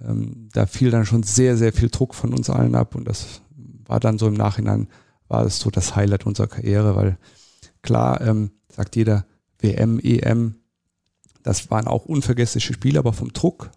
ähm, 0.00 0.48
da 0.52 0.66
fiel 0.66 0.90
dann 0.90 1.06
schon 1.06 1.22
sehr, 1.22 1.56
sehr 1.56 1.72
viel 1.72 1.88
Druck 1.88 2.14
von 2.14 2.32
uns 2.32 2.50
allen 2.50 2.74
ab 2.74 2.94
und 2.94 3.06
das 3.06 3.42
war 3.84 4.00
dann 4.00 4.18
so 4.18 4.28
im 4.28 4.34
Nachhinein, 4.34 4.88
war 5.28 5.44
das 5.44 5.58
so 5.58 5.70
das 5.70 5.96
Highlight 5.96 6.26
unserer 6.26 6.46
Karriere, 6.46 6.96
weil 6.96 7.18
klar, 7.82 8.20
ähm, 8.20 8.50
sagt 8.70 8.96
jeder, 8.96 9.26
WM, 9.58 9.98
EM, 9.98 10.56
das 11.42 11.70
waren 11.70 11.86
auch 11.86 12.04
unvergessliche 12.04 12.72
Spiele, 12.72 12.98
aber 12.98 13.12
vom 13.12 13.32
Druck 13.32 13.70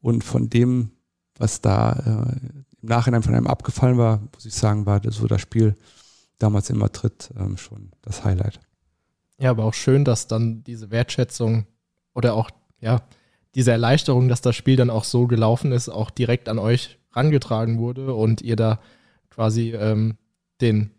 und 0.00 0.24
von 0.24 0.48
dem, 0.48 0.90
was 1.36 1.60
da 1.60 1.92
äh, 1.92 2.46
im 2.80 2.88
Nachhinein 2.88 3.22
von 3.22 3.34
einem 3.34 3.46
abgefallen 3.46 3.98
war, 3.98 4.20
muss 4.34 4.46
ich 4.46 4.54
sagen, 4.54 4.86
war 4.86 5.00
das 5.00 5.16
so 5.16 5.26
das 5.26 5.40
Spiel 5.40 5.76
damals 6.38 6.70
in 6.70 6.78
Madrid 6.78 7.30
ähm, 7.38 7.56
schon 7.56 7.90
das 8.02 8.24
Highlight. 8.24 8.60
Ja, 9.38 9.50
aber 9.50 9.64
auch 9.64 9.74
schön, 9.74 10.04
dass 10.04 10.26
dann 10.26 10.62
diese 10.64 10.90
Wertschätzung 10.90 11.66
oder 12.14 12.34
auch, 12.34 12.50
ja, 12.80 13.02
diese 13.54 13.72
Erleichterung, 13.72 14.28
dass 14.28 14.40
das 14.40 14.56
Spiel 14.56 14.76
dann 14.76 14.90
auch 14.90 15.04
so 15.04 15.26
gelaufen 15.26 15.72
ist, 15.72 15.88
auch 15.88 16.10
direkt 16.10 16.48
an 16.48 16.58
euch 16.58 16.98
rangetragen 17.12 17.78
wurde 17.78 18.14
und 18.14 18.40
ihr 18.40 18.56
da 18.56 18.80
quasi 19.30 19.72
ähm, 19.72 20.16
den 20.60 20.90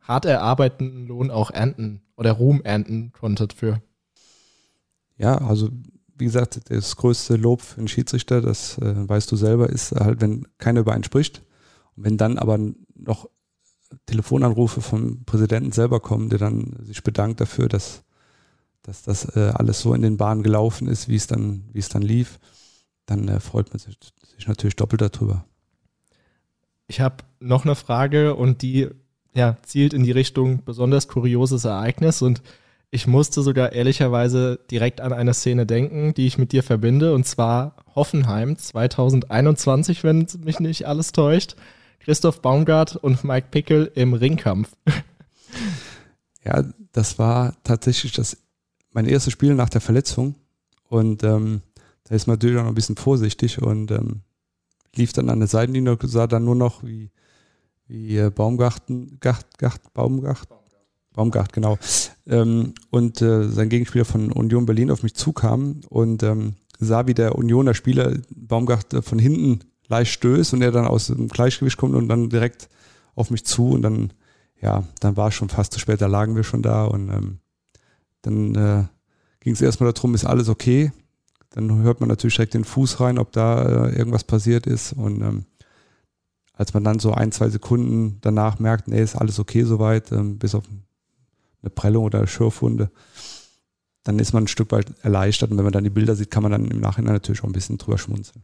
hart 0.00 0.24
erarbeiteten 0.24 1.06
Lohn 1.06 1.30
auch 1.30 1.50
ernten 1.50 2.02
oder 2.16 2.32
Ruhm 2.32 2.62
ernten 2.62 3.12
konntet 3.12 3.52
für 3.52 3.80
ja, 5.18 5.36
also 5.38 5.68
wie 6.16 6.24
gesagt, 6.24 6.70
das 6.70 6.96
größte 6.96 7.36
Lob 7.36 7.60
für 7.60 7.78
einen 7.78 7.88
Schiedsrichter, 7.88 8.40
das 8.40 8.78
äh, 8.78 9.08
weißt 9.08 9.30
du 9.30 9.36
selber, 9.36 9.68
ist 9.68 9.92
halt, 9.92 10.20
wenn 10.20 10.46
keiner 10.58 10.80
über 10.80 10.92
einen 10.92 11.04
spricht. 11.04 11.42
Und 11.96 12.04
wenn 12.04 12.16
dann 12.16 12.38
aber 12.38 12.58
noch 12.96 13.28
Telefonanrufe 14.06 14.80
vom 14.80 15.24
Präsidenten 15.24 15.72
selber 15.72 16.00
kommen, 16.00 16.28
der 16.28 16.38
dann 16.38 16.76
sich 16.82 17.02
bedankt 17.02 17.40
dafür, 17.40 17.68
dass, 17.68 18.02
dass 18.88 19.02
das 19.02 19.36
äh, 19.36 19.52
alles 19.54 19.80
so 19.80 19.92
in 19.92 20.00
den 20.00 20.16
Bahnen 20.16 20.42
gelaufen 20.42 20.88
ist, 20.88 21.08
wie 21.10 21.16
es 21.16 21.26
dann, 21.26 21.64
wie 21.74 21.78
es 21.78 21.90
dann 21.90 22.00
lief, 22.00 22.38
dann 23.04 23.28
äh, 23.28 23.38
freut 23.38 23.68
man 23.68 23.78
sich, 23.78 23.98
sich 24.34 24.48
natürlich 24.48 24.76
doppelt 24.76 25.02
darüber. 25.02 25.44
Ich 26.86 27.02
habe 27.02 27.16
noch 27.38 27.66
eine 27.66 27.74
Frage 27.74 28.34
und 28.34 28.62
die 28.62 28.88
ja, 29.34 29.58
zielt 29.62 29.92
in 29.92 30.04
die 30.04 30.10
Richtung 30.10 30.64
besonders 30.64 31.06
kurioses 31.06 31.66
Ereignis 31.66 32.22
und 32.22 32.40
ich 32.90 33.06
musste 33.06 33.42
sogar 33.42 33.72
ehrlicherweise 33.72 34.58
direkt 34.70 35.02
an 35.02 35.12
eine 35.12 35.34
Szene 35.34 35.66
denken, 35.66 36.14
die 36.14 36.26
ich 36.26 36.38
mit 36.38 36.52
dir 36.52 36.62
verbinde, 36.62 37.12
und 37.12 37.26
zwar 37.26 37.76
Hoffenheim 37.94 38.56
2021, 38.56 40.02
wenn 40.02 40.26
mich 40.42 40.60
nicht 40.60 40.86
alles 40.86 41.12
täuscht. 41.12 41.56
Christoph 42.00 42.40
Baumgart 42.40 42.96
und 42.96 43.22
Mike 43.22 43.48
Pickel 43.50 43.92
im 43.94 44.14
Ringkampf. 44.14 44.74
Ja, 46.42 46.64
das 46.92 47.18
war 47.18 47.54
tatsächlich 47.64 48.12
das, 48.12 48.38
mein 48.92 49.06
erstes 49.06 49.32
Spiel 49.32 49.54
nach 49.54 49.68
der 49.68 49.80
Verletzung. 49.80 50.34
Und 50.88 51.22
ähm, 51.22 51.62
da 52.04 52.14
ist 52.14 52.26
man 52.26 52.34
natürlich 52.34 52.58
auch 52.58 52.62
noch 52.62 52.70
ein 52.70 52.74
bisschen 52.74 52.96
vorsichtig 52.96 53.60
und 53.60 53.90
ähm, 53.90 54.22
lief 54.94 55.12
dann 55.12 55.28
an 55.28 55.40
der 55.40 55.48
Seitenlinie 55.48 55.92
und 55.92 56.10
sah 56.10 56.26
dann 56.26 56.44
nur 56.44 56.54
noch, 56.54 56.82
wie, 56.82 57.10
wie 57.86 58.16
äh, 58.16 58.30
Baumgarten, 58.30 59.18
Gart, 59.20 59.58
Gart, 59.58 59.92
Baumgart, 59.92 60.48
Baumgart, 61.12 61.52
genau. 61.52 61.78
Ähm, 62.26 62.74
und 62.90 63.20
äh, 63.20 63.48
sein 63.48 63.68
Gegenspieler 63.68 64.04
von 64.04 64.32
Union 64.32 64.66
Berlin 64.66 64.90
auf 64.90 65.02
mich 65.02 65.14
zukam 65.14 65.80
und 65.88 66.22
ähm, 66.22 66.54
sah, 66.78 67.06
wie 67.06 67.14
der 67.14 67.34
Unioner 67.34 67.74
Spieler 67.74 68.16
Baumgart 68.30 68.94
äh, 68.94 69.02
von 69.02 69.18
hinten 69.18 69.60
leicht 69.88 70.12
stößt 70.12 70.54
und 70.54 70.62
er 70.62 70.70
dann 70.70 70.86
aus 70.86 71.08
dem 71.08 71.28
Gleichgewicht 71.28 71.76
kommt 71.76 71.94
und 71.94 72.08
dann 72.08 72.30
direkt 72.30 72.68
auf 73.14 73.30
mich 73.30 73.44
zu 73.44 73.70
und 73.70 73.82
dann, 73.82 74.12
ja, 74.60 74.84
dann 75.00 75.16
war 75.16 75.28
es 75.28 75.34
schon 75.34 75.48
fast 75.48 75.72
zu 75.72 75.80
spät, 75.80 76.00
da 76.00 76.06
lagen 76.06 76.36
wir 76.36 76.44
schon 76.44 76.62
da 76.62 76.84
und 76.84 77.08
ähm, 77.08 77.38
dann 78.22 78.54
äh, 78.54 78.84
ging 79.40 79.52
es 79.52 79.60
erstmal 79.60 79.92
darum, 79.92 80.14
ist 80.14 80.24
alles 80.24 80.48
okay? 80.48 80.92
Dann 81.50 81.82
hört 81.82 82.00
man 82.00 82.08
natürlich 82.08 82.36
direkt 82.36 82.54
den 82.54 82.64
Fuß 82.64 83.00
rein, 83.00 83.18
ob 83.18 83.32
da 83.32 83.86
äh, 83.86 83.96
irgendwas 83.96 84.24
passiert 84.24 84.66
ist 84.66 84.92
und 84.92 85.22
ähm, 85.22 85.44
als 86.58 86.74
man 86.74 86.82
dann 86.82 86.98
so 86.98 87.12
ein, 87.12 87.30
zwei 87.30 87.48
Sekunden 87.48 88.18
danach 88.20 88.58
merkt, 88.58 88.88
nee, 88.88 89.00
ist 89.00 89.14
alles 89.14 89.38
okay 89.38 89.62
soweit, 89.62 90.10
ähm, 90.10 90.38
bis 90.38 90.56
auf 90.56 90.64
eine 91.62 91.70
Prellung 91.70 92.04
oder 92.04 92.18
eine 92.18 92.26
Schürfwunde, 92.26 92.90
dann 94.02 94.18
ist 94.18 94.32
man 94.32 94.44
ein 94.44 94.48
Stück 94.48 94.72
weit 94.72 94.92
erleichtert. 95.02 95.50
Und 95.50 95.56
wenn 95.56 95.64
man 95.64 95.72
dann 95.72 95.84
die 95.84 95.90
Bilder 95.90 96.16
sieht, 96.16 96.30
kann 96.30 96.42
man 96.42 96.52
dann 96.52 96.66
im 96.66 96.80
Nachhinein 96.80 97.14
natürlich 97.14 97.42
auch 97.42 97.48
ein 97.48 97.52
bisschen 97.52 97.78
drüber 97.78 97.96
schmunzeln. 97.96 98.42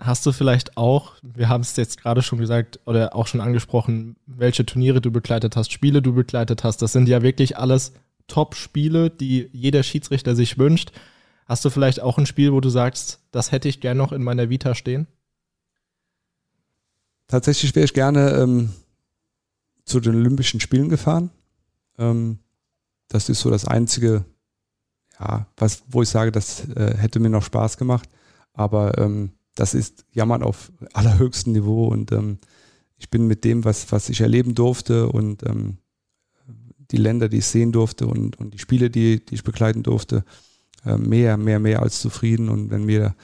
Hast 0.00 0.24
du 0.24 0.32
vielleicht 0.32 0.76
auch, 0.76 1.14
wir 1.22 1.48
haben 1.48 1.60
es 1.60 1.76
jetzt 1.76 2.00
gerade 2.00 2.22
schon 2.22 2.38
gesagt 2.38 2.80
oder 2.86 3.14
auch 3.14 3.26
schon 3.26 3.40
angesprochen, 3.40 4.16
welche 4.26 4.64
Turniere 4.64 5.00
du 5.00 5.10
begleitet 5.10 5.56
hast, 5.56 5.72
Spiele 5.72 6.00
du 6.00 6.14
begleitet 6.14 6.64
hast. 6.64 6.80
Das 6.80 6.92
sind 6.92 7.08
ja 7.08 7.22
wirklich 7.22 7.58
alles 7.58 7.92
Top-Spiele, 8.26 9.10
die 9.10 9.50
jeder 9.52 9.82
Schiedsrichter 9.82 10.34
sich 10.34 10.56
wünscht. 10.56 10.92
Hast 11.44 11.64
du 11.64 11.70
vielleicht 11.70 12.00
auch 12.00 12.16
ein 12.16 12.26
Spiel, 12.26 12.52
wo 12.52 12.60
du 12.60 12.70
sagst, 12.70 13.20
das 13.30 13.52
hätte 13.52 13.68
ich 13.68 13.80
gern 13.80 13.98
noch 13.98 14.12
in 14.12 14.22
meiner 14.22 14.48
Vita 14.48 14.74
stehen? 14.74 15.06
tatsächlich 17.30 17.74
wäre 17.74 17.84
ich 17.84 17.94
gerne 17.94 18.30
ähm, 18.32 18.70
zu 19.84 20.00
den 20.00 20.16
Olympischen 20.16 20.60
Spielen 20.60 20.88
gefahren. 20.88 21.30
Ähm, 21.98 22.40
das 23.08 23.28
ist 23.28 23.40
so 23.40 23.50
das 23.50 23.64
Einzige, 23.64 24.24
ja, 25.18 25.46
was, 25.56 25.82
wo 25.88 26.02
ich 26.02 26.08
sage, 26.08 26.32
das 26.32 26.68
äh, 26.70 26.96
hätte 26.96 27.20
mir 27.20 27.30
noch 27.30 27.42
Spaß 27.42 27.76
gemacht. 27.76 28.08
Aber 28.52 28.98
ähm, 28.98 29.32
das 29.54 29.74
ist 29.74 30.04
Jammern 30.12 30.42
auf 30.42 30.72
allerhöchstem 30.92 31.52
Niveau 31.52 31.88
und 31.88 32.12
ähm, 32.12 32.38
ich 32.96 33.10
bin 33.10 33.26
mit 33.26 33.44
dem, 33.44 33.64
was, 33.64 33.90
was 33.92 34.08
ich 34.08 34.20
erleben 34.20 34.54
durfte 34.54 35.08
und 35.08 35.42
ähm, 35.46 35.78
die 36.90 36.96
Länder, 36.96 37.28
die 37.28 37.38
ich 37.38 37.46
sehen 37.46 37.72
durfte 37.72 38.06
und, 38.06 38.38
und 38.38 38.52
die 38.52 38.58
Spiele, 38.58 38.90
die, 38.90 39.24
die 39.24 39.34
ich 39.34 39.44
begleiten 39.44 39.82
durfte, 39.82 40.24
äh, 40.84 40.96
mehr, 40.96 41.36
mehr, 41.36 41.60
mehr 41.60 41.82
als 41.82 42.00
zufrieden. 42.00 42.48
Und 42.48 42.70
wenn 42.70 42.84
mir 42.84 43.14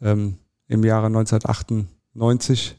ähm, 0.00 0.36
im 0.66 0.84
Jahre 0.84 1.06
1998, 1.06 2.76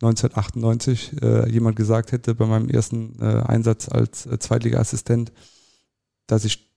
1998 0.00 1.22
äh, 1.22 1.50
jemand 1.50 1.76
gesagt 1.76 2.12
hätte 2.12 2.34
bei 2.34 2.46
meinem 2.46 2.68
ersten 2.68 3.18
äh, 3.20 3.42
Einsatz 3.46 3.88
als 3.88 4.26
äh, 4.26 4.38
Zweitliga-Assistent, 4.38 5.32
dass 6.26 6.44
ich 6.44 6.70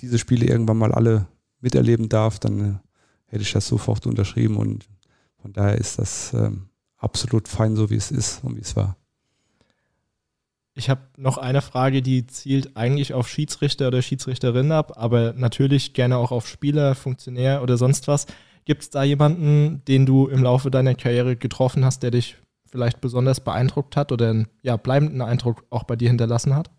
diese 0.00 0.18
Spiele 0.18 0.46
irgendwann 0.46 0.78
mal 0.78 0.92
alle 0.92 1.26
miterleben 1.60 2.08
darf, 2.08 2.38
dann 2.38 2.60
äh, 2.60 2.74
hätte 3.30 3.42
ich 3.42 3.52
das 3.52 3.66
sofort 3.66 4.06
unterschrieben 4.06 4.56
und 4.56 4.86
von 5.40 5.52
daher 5.52 5.78
ist 5.78 5.98
das 5.98 6.34
ähm, 6.34 6.68
absolut 6.98 7.48
fein, 7.48 7.76
so 7.76 7.90
wie 7.90 7.96
es 7.96 8.10
ist 8.10 8.44
und 8.44 8.56
wie 8.56 8.60
es 8.60 8.76
war. 8.76 8.96
Ich 10.74 10.88
habe 10.88 11.02
noch 11.16 11.38
eine 11.38 11.62
Frage, 11.62 12.02
die 12.02 12.26
zielt 12.26 12.76
eigentlich 12.76 13.14
auf 13.14 13.28
Schiedsrichter 13.28 13.88
oder 13.88 14.02
Schiedsrichterin 14.02 14.72
ab, 14.72 14.92
aber 14.96 15.32
natürlich 15.32 15.94
gerne 15.94 16.16
auch 16.16 16.30
auf 16.30 16.46
Spieler, 16.46 16.94
Funktionär 16.94 17.62
oder 17.62 17.76
sonst 17.76 18.08
was. 18.08 18.26
Gibt 18.64 18.82
es 18.82 18.90
da 18.90 19.02
jemanden, 19.02 19.82
den 19.86 20.06
du 20.06 20.28
im 20.28 20.42
Laufe 20.42 20.70
deiner 20.70 20.94
Karriere 20.94 21.36
getroffen 21.36 21.84
hast, 21.84 22.02
der 22.02 22.10
dich 22.10 22.36
vielleicht 22.66 23.00
besonders 23.00 23.40
beeindruckt 23.40 23.96
hat 23.96 24.12
oder 24.12 24.30
einen 24.30 24.48
ja, 24.62 24.76
bleibenden 24.76 25.22
Eindruck 25.22 25.64
auch 25.70 25.84
bei 25.84 25.96
dir 25.96 26.08
hinterlassen 26.08 26.54
hat? 26.54 26.70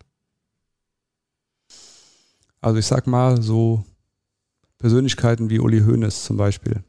Also 2.60 2.78
ich 2.78 2.86
sag 2.86 3.06
mal 3.06 3.42
so 3.42 3.84
Persönlichkeiten 4.82 5.48
wie 5.48 5.60
Uli 5.60 5.80
Hoeneß 5.80 6.24
zum 6.24 6.36
Beispiel. 6.36 6.82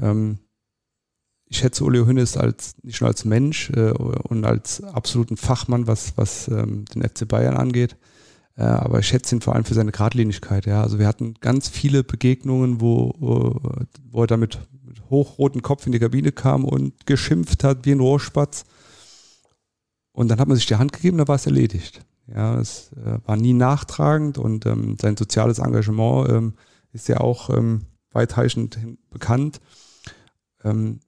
Ähm, 0.00 0.38
ich 1.48 1.58
schätze 1.58 1.84
Uli 1.84 2.00
Hoeneß 2.00 2.36
als 2.36 2.74
nicht 2.82 3.00
nur 3.00 3.08
als 3.08 3.24
Mensch 3.24 3.70
äh, 3.70 3.92
und 3.92 4.44
als 4.44 4.82
absoluten 4.82 5.36
Fachmann, 5.36 5.86
was, 5.86 6.14
was 6.16 6.48
ähm, 6.48 6.84
den 6.86 7.02
FC 7.02 7.28
Bayern 7.28 7.56
angeht, 7.56 7.96
äh, 8.56 8.62
aber 8.62 8.98
ich 8.98 9.06
schätze 9.06 9.36
ihn 9.36 9.40
vor 9.40 9.54
allem 9.54 9.64
für 9.64 9.74
seine 9.74 9.92
Gradlinigkeit. 9.92 10.66
Ja. 10.66 10.82
Also 10.82 10.98
wir 10.98 11.06
hatten 11.06 11.34
ganz 11.40 11.68
viele 11.68 12.02
Begegnungen, 12.02 12.80
wo, 12.80 13.14
wo, 13.20 14.22
er 14.22 14.26
damit 14.26 14.58
mit 14.82 15.08
hochrotem 15.08 15.62
Kopf 15.62 15.86
in 15.86 15.92
die 15.92 16.00
Kabine 16.00 16.32
kam 16.32 16.64
und 16.64 17.06
geschimpft 17.06 17.62
hat 17.62 17.86
wie 17.86 17.92
ein 17.92 18.00
Rohrspatz. 18.00 18.64
Und 20.10 20.26
dann 20.26 20.40
hat 20.40 20.48
man 20.48 20.56
sich 20.56 20.66
die 20.66 20.74
Hand 20.74 20.92
gegeben, 20.92 21.18
da 21.18 21.28
war 21.28 21.36
es 21.36 21.46
erledigt. 21.46 22.04
Ja, 22.26 22.58
es 22.58 22.90
äh, 22.94 23.20
war 23.24 23.36
nie 23.36 23.52
nachtragend 23.52 24.38
und 24.38 24.66
ähm, 24.66 24.96
sein 25.00 25.16
soziales 25.16 25.60
Engagement 25.60 26.28
ähm, 26.28 26.54
ist 26.96 27.08
ja 27.08 27.20
auch 27.20 27.50
ähm, 27.50 27.82
weitreichend 28.10 28.78
bekannt. 29.10 29.60
Ähm, 30.64 31.00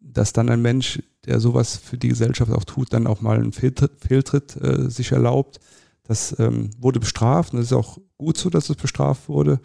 dass 0.00 0.32
dann 0.32 0.48
ein 0.50 0.62
Mensch, 0.62 1.02
der 1.24 1.40
sowas 1.40 1.76
für 1.76 1.96
die 1.96 2.08
Gesellschaft 2.08 2.52
auch 2.52 2.64
tut, 2.64 2.92
dann 2.92 3.06
auch 3.06 3.20
mal 3.20 3.36
einen 3.36 3.52
Fehltritt, 3.52 3.92
Fehltritt 3.98 4.56
äh, 4.56 4.90
sich 4.90 5.12
erlaubt. 5.12 5.60
Das 6.04 6.38
ähm, 6.38 6.70
wurde 6.78 7.00
bestraft 7.00 7.52
und 7.52 7.60
es 7.60 7.66
ist 7.66 7.72
auch 7.72 7.98
gut 8.18 8.36
so, 8.36 8.50
dass 8.50 8.68
es 8.68 8.76
bestraft 8.76 9.28
wurde. 9.28 9.60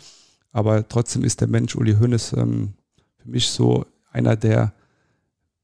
Aber 0.52 0.88
trotzdem 0.88 1.24
ist 1.24 1.42
der 1.42 1.50
Mensch 1.50 1.76
Uli 1.76 1.96
Hoeneß 1.96 2.34
ähm, 2.34 2.74
für 3.18 3.30
mich 3.30 3.50
so 3.50 3.86
einer 4.12 4.36
der 4.38 4.74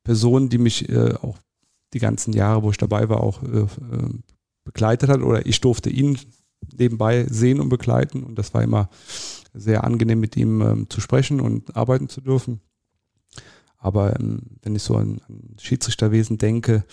Personen, 0.03 0.49
die 0.49 0.57
mich 0.57 0.89
äh, 0.89 1.13
auch 1.13 1.37
die 1.93 1.99
ganzen 1.99 2.33
Jahre, 2.33 2.63
wo 2.63 2.71
ich 2.71 2.77
dabei 2.77 3.09
war, 3.09 3.21
auch 3.21 3.41
äh, 3.43 3.61
äh 3.61 4.09
begleitet 4.65 5.09
hat. 5.09 5.21
Oder 5.21 5.45
ich 5.45 5.61
durfte 5.61 5.89
ihn 5.89 6.17
nebenbei 6.75 7.25
sehen 7.29 7.59
und 7.59 7.69
begleiten. 7.69 8.23
Und 8.23 8.37
das 8.37 8.53
war 8.53 8.63
immer 8.63 8.89
sehr 9.55 9.83
angenehm, 9.83 10.19
mit 10.19 10.37
ihm 10.37 10.61
ähm, 10.61 10.89
zu 10.89 11.01
sprechen 11.01 11.39
und 11.41 11.75
arbeiten 11.75 12.09
zu 12.09 12.21
dürfen. 12.21 12.61
Aber 13.77 14.19
ähm, 14.19 14.41
wenn 14.63 14.75
ich 14.75 14.83
so 14.83 14.95
an, 14.97 15.21
an, 15.27 15.55
Schiedsrichterwesen 15.59 16.37
denke, 16.37 16.83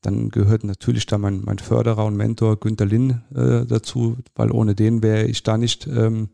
dann 0.00 0.28
gehört 0.28 0.62
natürlich 0.62 1.06
da 1.06 1.18
mein, 1.18 1.42
mein 1.44 1.58
Förderer 1.58 2.04
und 2.04 2.16
Mentor 2.16 2.60
Günter 2.60 2.86
Linn 2.86 3.22
äh, 3.34 3.66
dazu, 3.66 4.16
weil 4.36 4.52
ohne 4.52 4.74
den 4.74 5.02
wäre 5.02 5.24
ich 5.24 5.42
da 5.42 5.58
nicht 5.58 5.86
ähm, 5.88 6.28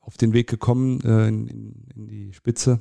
auf 0.00 0.16
den 0.16 0.32
Weg 0.32 0.48
gekommen 0.48 1.00
äh, 1.00 1.28
in, 1.28 1.48
in, 1.48 2.06
die 2.06 2.32
Spitze. 2.32 2.80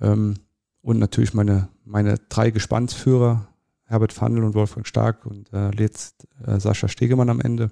Ähm, 0.00 0.34
und 0.80 0.98
natürlich 0.98 1.34
meine, 1.34 1.68
meine 1.84 2.16
drei 2.28 2.50
Gespannsführer, 2.50 3.48
Herbert 3.84 4.12
Fandl 4.12 4.44
und 4.44 4.54
Wolfgang 4.54 4.86
Stark 4.86 5.26
und 5.26 5.52
äh, 5.52 5.70
jetzt 5.78 6.26
äh, 6.46 6.58
Sascha 6.58 6.88
Stegemann 6.88 7.30
am 7.30 7.40
Ende. 7.40 7.70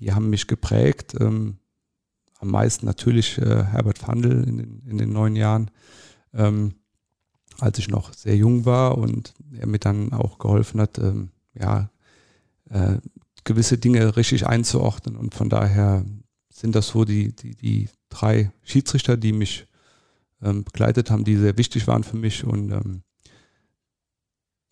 Die 0.00 0.12
haben 0.12 0.30
mich 0.30 0.46
geprägt. 0.46 1.14
Ähm, 1.20 1.58
am 2.42 2.48
meisten 2.48 2.84
natürlich 2.84 3.38
äh, 3.38 3.64
Herbert 3.64 3.98
Fandl 3.98 4.44
in 4.46 4.58
den, 4.58 4.82
in 4.86 4.98
den 4.98 5.12
neun 5.12 5.36
Jahren 5.36 5.70
ähm, 6.34 6.74
als 7.58 7.78
ich 7.78 7.88
noch 7.88 8.12
sehr 8.12 8.36
jung 8.36 8.64
war 8.64 8.98
und 8.98 9.34
er 9.52 9.66
mir 9.66 9.78
dann 9.78 10.12
auch 10.12 10.38
geholfen 10.38 10.80
hat, 10.80 10.98
ähm, 10.98 11.30
ja, 11.54 11.90
äh, 12.70 12.96
gewisse 13.44 13.78
Dinge 13.78 14.16
richtig 14.16 14.46
einzuordnen. 14.46 15.16
Und 15.16 15.34
von 15.34 15.48
daher 15.48 16.04
sind 16.52 16.74
das 16.74 16.88
so 16.88 17.04
die, 17.04 17.34
die, 17.34 17.54
die 17.54 17.88
drei 18.08 18.52
Schiedsrichter, 18.62 19.16
die 19.16 19.32
mich 19.32 19.66
ähm, 20.40 20.64
begleitet 20.64 21.10
haben, 21.10 21.24
die 21.24 21.36
sehr 21.36 21.58
wichtig 21.58 21.86
waren 21.86 22.04
für 22.04 22.16
mich. 22.16 22.44
Und, 22.44 22.72
ähm, 22.72 23.02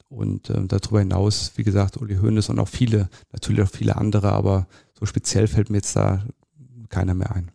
und 0.08 0.50
ähm, 0.50 0.68
darüber 0.68 1.00
hinaus, 1.00 1.52
wie 1.56 1.64
gesagt, 1.64 1.96
Uli 1.96 2.16
Hoeneß 2.16 2.48
und 2.48 2.58
auch 2.58 2.68
viele, 2.68 3.08
natürlich 3.32 3.62
auch 3.62 3.70
viele 3.70 3.96
andere, 3.96 4.32
aber 4.32 4.66
so 4.98 5.06
speziell 5.06 5.46
fällt 5.46 5.70
mir 5.70 5.78
jetzt 5.78 5.96
da 5.96 6.24
keiner 6.88 7.14
mehr 7.14 7.32
ein. 7.34 7.50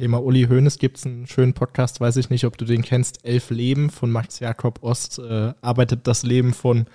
Thema 0.00 0.22
Uli 0.22 0.46
Hoeneß 0.48 0.78
gibt 0.78 0.96
es 0.96 1.04
einen 1.04 1.26
schönen 1.26 1.52
Podcast, 1.52 2.00
weiß 2.00 2.16
ich 2.16 2.30
nicht, 2.30 2.46
ob 2.46 2.56
du 2.56 2.64
den 2.64 2.80
kennst, 2.80 3.22
Elf 3.22 3.50
Leben 3.50 3.90
von 3.90 4.10
Max 4.10 4.40
Jakob 4.40 4.82
Ost, 4.82 5.18
äh, 5.18 5.52
arbeitet 5.60 6.06
das 6.06 6.22
Leben 6.22 6.54
von 6.54 6.86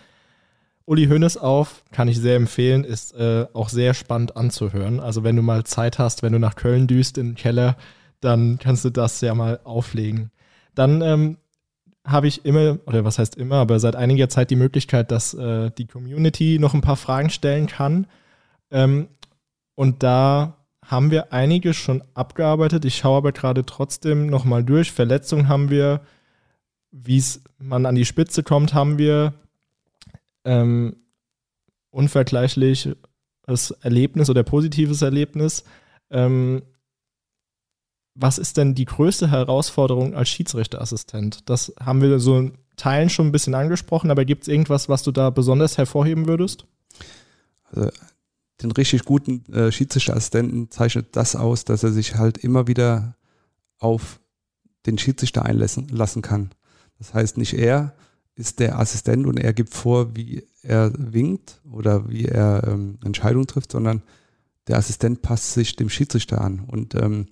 Uli 0.86 1.06
Hoeneß 1.06 1.38
auf, 1.38 1.84
kann 1.92 2.08
ich 2.08 2.18
sehr 2.18 2.36
empfehlen, 2.36 2.84
ist 2.84 3.14
äh, 3.14 3.46
auch 3.54 3.70
sehr 3.70 3.94
spannend 3.94 4.36
anzuhören. 4.36 5.00
Also 5.00 5.24
wenn 5.24 5.36
du 5.36 5.44
mal 5.44 5.66
Zeit 5.66 6.00
hast, 6.00 6.24
wenn 6.24 6.34
du 6.34 6.40
nach 6.40 6.56
Köln 6.56 6.88
düst 6.88 7.20
in 7.20 7.28
den 7.28 7.36
Keller, 7.36 7.78
dann 8.22 8.58
kannst 8.58 8.84
du 8.86 8.90
das 8.90 9.22
ja 9.22 9.36
mal 9.36 9.60
auflegen. 9.66 10.32
Dann 10.74 11.04
ähm, 11.04 11.38
habe 12.04 12.28
ich 12.28 12.44
immer, 12.44 12.80
oder 12.88 13.06
was 13.06 13.20
heißt 13.20 13.36
immer, 13.36 13.58
aber 13.58 13.80
seit 13.80 13.96
einiger 13.96 14.30
Zeit 14.30 14.50
die 14.50 14.56
Möglichkeit, 14.56 15.12
dass 15.12 15.36
äh, 15.36 15.70
die 15.78 15.86
Community 15.86 16.58
noch 16.58 16.74
ein 16.74 16.82
paar 16.82 16.98
Fragen 16.98 17.30
stellen 17.30 17.68
kann. 17.68 18.08
Ähm, 18.72 19.10
und 19.76 20.02
da 20.02 20.65
haben 20.86 21.12
wir 21.12 21.34
einige 21.34 21.74
schon 21.74 22.04
abgearbeitet. 22.14 22.86
Ich 22.86 22.98
schaue 22.98 23.18
aber 23.18 23.32
gerade 23.32 23.66
trotzdem 23.66 24.28
nochmal 24.28 24.64
durch. 24.64 24.92
Verletzungen 24.92 25.48
haben 25.48 25.70
wir, 25.70 26.02
wie 26.92 27.18
es 27.18 27.42
man 27.58 27.86
an 27.86 27.96
die 27.96 28.06
Spitze 28.06 28.44
kommt, 28.44 28.74
haben 28.74 28.98
wir 28.98 29.34
ähm, 30.44 30.96
unvergleichliches 31.90 32.96
Erlebnis 33.82 34.30
oder 34.30 34.44
positives 34.44 35.02
Erlebnis. 35.02 35.64
Ähm, 36.12 36.62
was 38.14 38.38
ist 38.38 38.58
denn 38.58 38.76
die 38.76 38.86
größte 38.86 39.30
Herausforderung 39.32 40.16
als 40.16 40.30
Schiedsrichterassistent? 40.30 41.50
Das 41.50 41.74
haben 41.80 42.02
wir 42.02 42.20
so 42.20 42.38
in 42.38 42.58
Teilen 42.78 43.10
schon 43.10 43.28
ein 43.28 43.32
bisschen 43.32 43.56
angesprochen, 43.56 44.12
aber 44.12 44.26
gibt 44.26 44.44
es 44.44 44.48
irgendwas, 44.48 44.88
was 44.88 45.04
du 45.04 45.12
da 45.12 45.30
besonders 45.30 45.78
hervorheben 45.78 46.28
würdest? 46.28 46.66
Also 47.64 47.90
den 48.62 48.72
richtig 48.72 49.04
guten 49.04 49.46
äh, 49.54 49.72
Schiedsrichterassistenten 49.72 50.72
zeichnet 50.72 51.16
das 51.16 51.36
aus, 51.36 51.66
dass 51.66 51.84
er 51.84 51.92
sich 51.92 52.16
halt 52.16 52.38
immer 52.38 52.68
wieder 52.68 53.16
auf 53.80 54.20
den 54.86 54.98
Schiedsrichter 54.98 55.46
einlassen 55.46 55.88
lassen 55.90 56.22
kann. 56.22 56.52
Das 56.98 57.14
heißt, 57.14 57.38
nicht 57.38 57.54
er 57.54 57.96
ist 58.36 58.60
der 58.60 58.80
Assistent 58.80 59.26
und 59.28 59.38
er 59.38 59.54
gibt 59.54 59.74
vor, 59.74 60.16
wie 60.16 60.44
er 60.62 60.92
winkt 60.98 61.62
oder 61.72 62.10
wie 62.10 62.26
er 62.26 62.64
ähm, 62.68 62.98
Entscheidungen 63.04 63.48
trifft, 63.48 63.72
sondern 63.72 64.02
der 64.68 64.78
Assistent 64.78 65.22
passt 65.22 65.54
sich 65.54 65.76
dem 65.76 65.90
Schiedsrichter 65.90 66.42
an. 66.42 66.60
Und 66.60 66.96
ähm, 66.96 67.28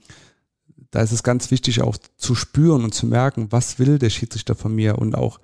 da 0.92 1.02
ist 1.02 1.12
es 1.12 1.24
ganz 1.24 1.52
wichtig 1.52 1.82
auch 1.82 1.98
zu 2.18 2.36
spüren 2.36 2.84
und 2.84 2.94
zu 2.94 3.08
merken, 3.08 3.48
was 3.52 3.80
will 3.80 3.98
der 3.98 4.12
Schiedsrichter 4.12 4.56
von 4.56 4.74
mir 4.76 4.98
und 4.98 5.16
auch 5.16 5.40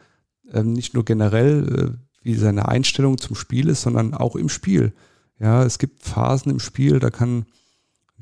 ähm, 0.54 0.74
nicht 0.74 0.94
nur 0.94 1.04
generell, 1.04 1.98
äh, 1.98 2.06
wie 2.22 2.36
seine 2.36 2.68
Einstellung 2.68 3.18
zum 3.18 3.36
Spiel 3.36 3.70
ist, 3.70 3.82
sondern 3.82 4.14
auch 4.14 4.36
im 4.36 4.50
Spiel. 4.50 4.94
Ja, 5.40 5.64
es 5.64 5.80
gibt 5.80 6.04
Phasen 6.04 6.52
im 6.52 6.60
Spiel, 6.60 7.00
da 7.00 7.10
kann 7.10 7.40
ein 7.40 7.46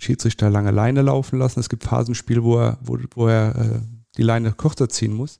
Schiedsrichter 0.01 0.49
lange 0.49 0.71
Leine 0.71 1.01
laufen 1.01 1.39
lassen. 1.39 1.59
Es 1.59 1.69
gibt 1.69 1.83
Phasen 1.83 2.11
im 2.11 2.15
Spiel, 2.15 2.43
wo 2.43 2.59
er, 2.59 2.77
wo, 2.81 2.97
wo 3.15 3.27
er 3.27 3.55
äh, 3.55 3.79
die 4.17 4.23
Leine 4.23 4.53
kürzer 4.53 4.89
ziehen 4.89 5.13
muss. 5.13 5.39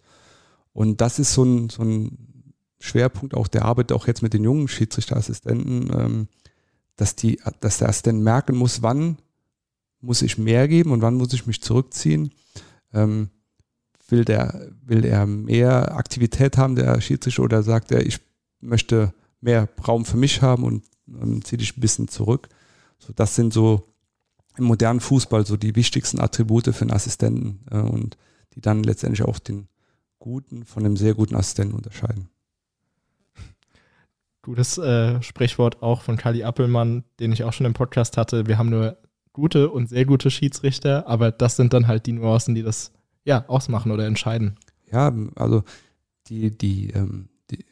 Und 0.73 1.01
das 1.01 1.19
ist 1.19 1.33
so 1.33 1.43
ein, 1.43 1.69
so 1.69 1.83
ein 1.83 2.17
Schwerpunkt 2.79 3.35
auch 3.35 3.47
der 3.47 3.65
Arbeit, 3.65 3.91
auch 3.91 4.07
jetzt 4.07 4.21
mit 4.21 4.33
den 4.33 4.43
jungen 4.43 4.67
Schiedsrichterassistenten, 4.67 5.91
ähm, 5.93 6.27
dass, 6.95 7.15
die, 7.15 7.39
dass 7.59 7.77
der 7.77 7.89
Assistent 7.89 8.23
merken 8.23 8.55
muss, 8.55 8.81
wann 8.81 9.17
muss 10.01 10.21
ich 10.21 10.37
mehr 10.37 10.67
geben 10.67 10.91
und 10.91 11.01
wann 11.01 11.15
muss 11.15 11.33
ich 11.33 11.47
mich 11.47 11.61
zurückziehen. 11.61 12.31
Ähm, 12.93 13.29
will 14.09 14.23
der, 14.23 14.71
will 14.83 15.03
er 15.05 15.25
mehr 15.25 15.95
Aktivität 15.95 16.57
haben, 16.57 16.75
der 16.75 17.01
Schiedsrichter, 17.01 17.43
oder 17.43 17.61
sagt 17.61 17.91
er, 17.91 18.05
ich 18.05 18.19
möchte 18.61 19.13
mehr 19.41 19.67
Raum 19.87 20.05
für 20.05 20.17
mich 20.17 20.41
haben 20.41 20.63
und, 20.63 20.83
und 21.07 21.45
zieh 21.45 21.57
dich 21.57 21.77
ein 21.77 21.81
bisschen 21.81 22.07
zurück. 22.07 22.49
So, 22.99 23.13
das 23.13 23.35
sind 23.35 23.53
so 23.53 23.87
im 24.57 24.65
modernen 24.65 24.99
Fußball 24.99 25.45
so 25.45 25.57
die 25.57 25.75
wichtigsten 25.75 26.19
Attribute 26.19 26.73
für 26.73 26.81
einen 26.81 26.91
Assistenten 26.91 27.59
äh, 27.71 27.77
und 27.77 28.17
die 28.53 28.61
dann 28.61 28.83
letztendlich 28.83 29.23
auch 29.23 29.39
den 29.39 29.67
guten 30.19 30.65
von 30.65 30.83
einem 30.83 30.97
sehr 30.97 31.13
guten 31.13 31.35
Assistenten 31.35 31.75
unterscheiden. 31.75 32.29
Gutes 34.41 34.77
äh, 34.77 35.21
Sprichwort 35.21 35.81
auch 35.81 36.01
von 36.01 36.17
Kali 36.17 36.43
Appelmann, 36.43 37.03
den 37.19 37.31
ich 37.31 37.43
auch 37.43 37.53
schon 37.53 37.65
im 37.65 37.73
Podcast 37.73 38.17
hatte. 38.17 38.47
Wir 38.47 38.57
haben 38.57 38.69
nur 38.69 38.97
gute 39.33 39.69
und 39.69 39.89
sehr 39.89 40.05
gute 40.05 40.31
Schiedsrichter, 40.31 41.07
aber 41.07 41.31
das 41.31 41.57
sind 41.57 41.73
dann 41.73 41.87
halt 41.87 42.05
die 42.05 42.13
Nuancen, 42.13 42.55
die 42.55 42.63
das 42.63 42.91
ja 43.23 43.47
ausmachen 43.47 43.91
oder 43.91 44.05
entscheiden. 44.05 44.57
Ja, 44.91 45.13
also 45.35 45.63
die, 46.27 46.57
die, 46.57 46.91
ähm, 46.91 47.29
die, 47.51 47.65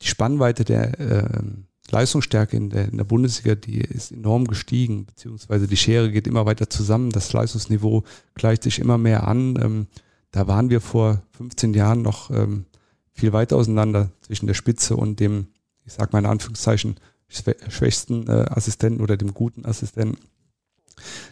die 0.00 0.06
Spannweite 0.06 0.64
der 0.64 0.98
ähm, 1.00 1.66
Leistungsstärke 1.92 2.56
in 2.56 2.70
der, 2.70 2.88
in 2.88 2.96
der 2.96 3.04
Bundesliga, 3.04 3.54
die 3.54 3.80
ist 3.80 4.12
enorm 4.12 4.46
gestiegen, 4.46 5.06
beziehungsweise 5.06 5.66
die 5.66 5.76
Schere 5.76 6.10
geht 6.10 6.26
immer 6.26 6.46
weiter 6.46 6.68
zusammen, 6.68 7.10
das 7.10 7.32
Leistungsniveau 7.32 8.04
gleicht 8.34 8.62
sich 8.62 8.78
immer 8.78 8.98
mehr 8.98 9.26
an. 9.26 9.58
Ähm, 9.62 9.86
da 10.30 10.46
waren 10.46 10.70
wir 10.70 10.80
vor 10.80 11.22
15 11.32 11.74
Jahren 11.74 12.02
noch 12.02 12.30
ähm, 12.30 12.66
viel 13.12 13.32
weiter 13.32 13.56
auseinander 13.56 14.10
zwischen 14.20 14.46
der 14.46 14.54
Spitze 14.54 14.96
und 14.96 15.20
dem, 15.20 15.48
ich 15.84 15.92
sage 15.92 16.10
mal 16.12 16.18
in 16.18 16.26
Anführungszeichen, 16.26 16.96
schwächsten 17.28 18.28
äh, 18.28 18.46
Assistenten 18.50 19.02
oder 19.02 19.16
dem 19.16 19.34
guten 19.34 19.64
Assistenten. 19.64 20.18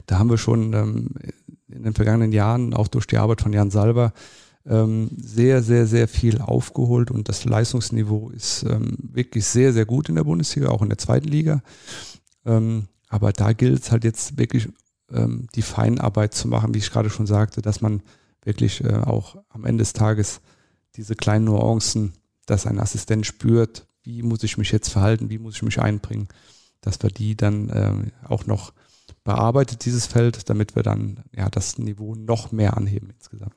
Da 0.06 0.18
haben 0.18 0.30
wir 0.30 0.38
schon 0.38 0.72
ähm, 0.72 1.08
in 1.68 1.82
den 1.82 1.94
vergangenen 1.94 2.32
Jahren, 2.32 2.74
auch 2.74 2.88
durch 2.88 3.06
die 3.06 3.18
Arbeit 3.18 3.40
von 3.40 3.52
Jan 3.52 3.70
Salber, 3.70 4.12
ähm, 4.66 5.10
sehr, 5.16 5.62
sehr, 5.62 5.86
sehr 5.86 6.08
viel 6.08 6.40
aufgeholt 6.40 7.10
und 7.10 7.28
das 7.28 7.44
Leistungsniveau 7.44 8.30
ist 8.30 8.64
ähm, 8.64 8.96
wirklich 8.98 9.46
sehr, 9.46 9.72
sehr 9.72 9.84
gut 9.84 10.08
in 10.08 10.14
der 10.14 10.24
Bundesliga, 10.24 10.68
auch 10.68 10.82
in 10.82 10.88
der 10.88 10.98
zweiten 10.98 11.28
Liga. 11.28 11.62
Ähm, 12.46 12.88
aber 13.08 13.32
da 13.32 13.52
gilt 13.52 13.82
es 13.82 13.90
halt 13.90 14.04
jetzt 14.04 14.38
wirklich 14.38 14.68
ähm, 15.10 15.46
die 15.54 15.62
Feinarbeit 15.62 16.34
zu 16.34 16.48
machen, 16.48 16.74
wie 16.74 16.78
ich 16.78 16.90
gerade 16.90 17.10
schon 17.10 17.26
sagte, 17.26 17.62
dass 17.62 17.80
man 17.80 18.02
wirklich 18.42 18.82
äh, 18.82 18.94
auch 18.94 19.36
am 19.50 19.64
Ende 19.64 19.82
des 19.82 19.92
Tages 19.92 20.40
diese 20.96 21.14
kleinen 21.14 21.44
Nuancen, 21.44 22.12
dass 22.46 22.66
ein 22.66 22.80
Assistent 22.80 23.26
spürt, 23.26 23.86
wie 24.02 24.22
muss 24.22 24.42
ich 24.42 24.58
mich 24.58 24.70
jetzt 24.70 24.88
verhalten, 24.88 25.30
wie 25.30 25.38
muss 25.38 25.56
ich 25.56 25.62
mich 25.62 25.80
einbringen, 25.80 26.28
dass 26.80 27.02
wir 27.02 27.10
die 27.10 27.36
dann 27.36 27.68
äh, 27.70 28.10
auch 28.28 28.46
noch 28.46 28.72
bearbeitet, 29.24 29.84
dieses 29.84 30.06
Feld, 30.06 30.48
damit 30.50 30.76
wir 30.76 30.82
dann 30.82 31.24
ja 31.34 31.48
das 31.48 31.78
Niveau 31.78 32.14
noch 32.14 32.52
mehr 32.52 32.76
anheben 32.76 33.10
insgesamt. 33.10 33.54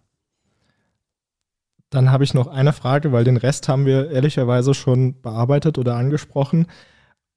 Dann 1.89 2.11
habe 2.11 2.23
ich 2.23 2.33
noch 2.33 2.47
eine 2.47 2.73
Frage, 2.73 3.11
weil 3.11 3.23
den 3.23 3.37
Rest 3.37 3.69
haben 3.69 3.85
wir 3.85 4.11
ehrlicherweise 4.11 4.73
schon 4.73 5.21
bearbeitet 5.21 5.77
oder 5.77 5.95
angesprochen. 5.95 6.67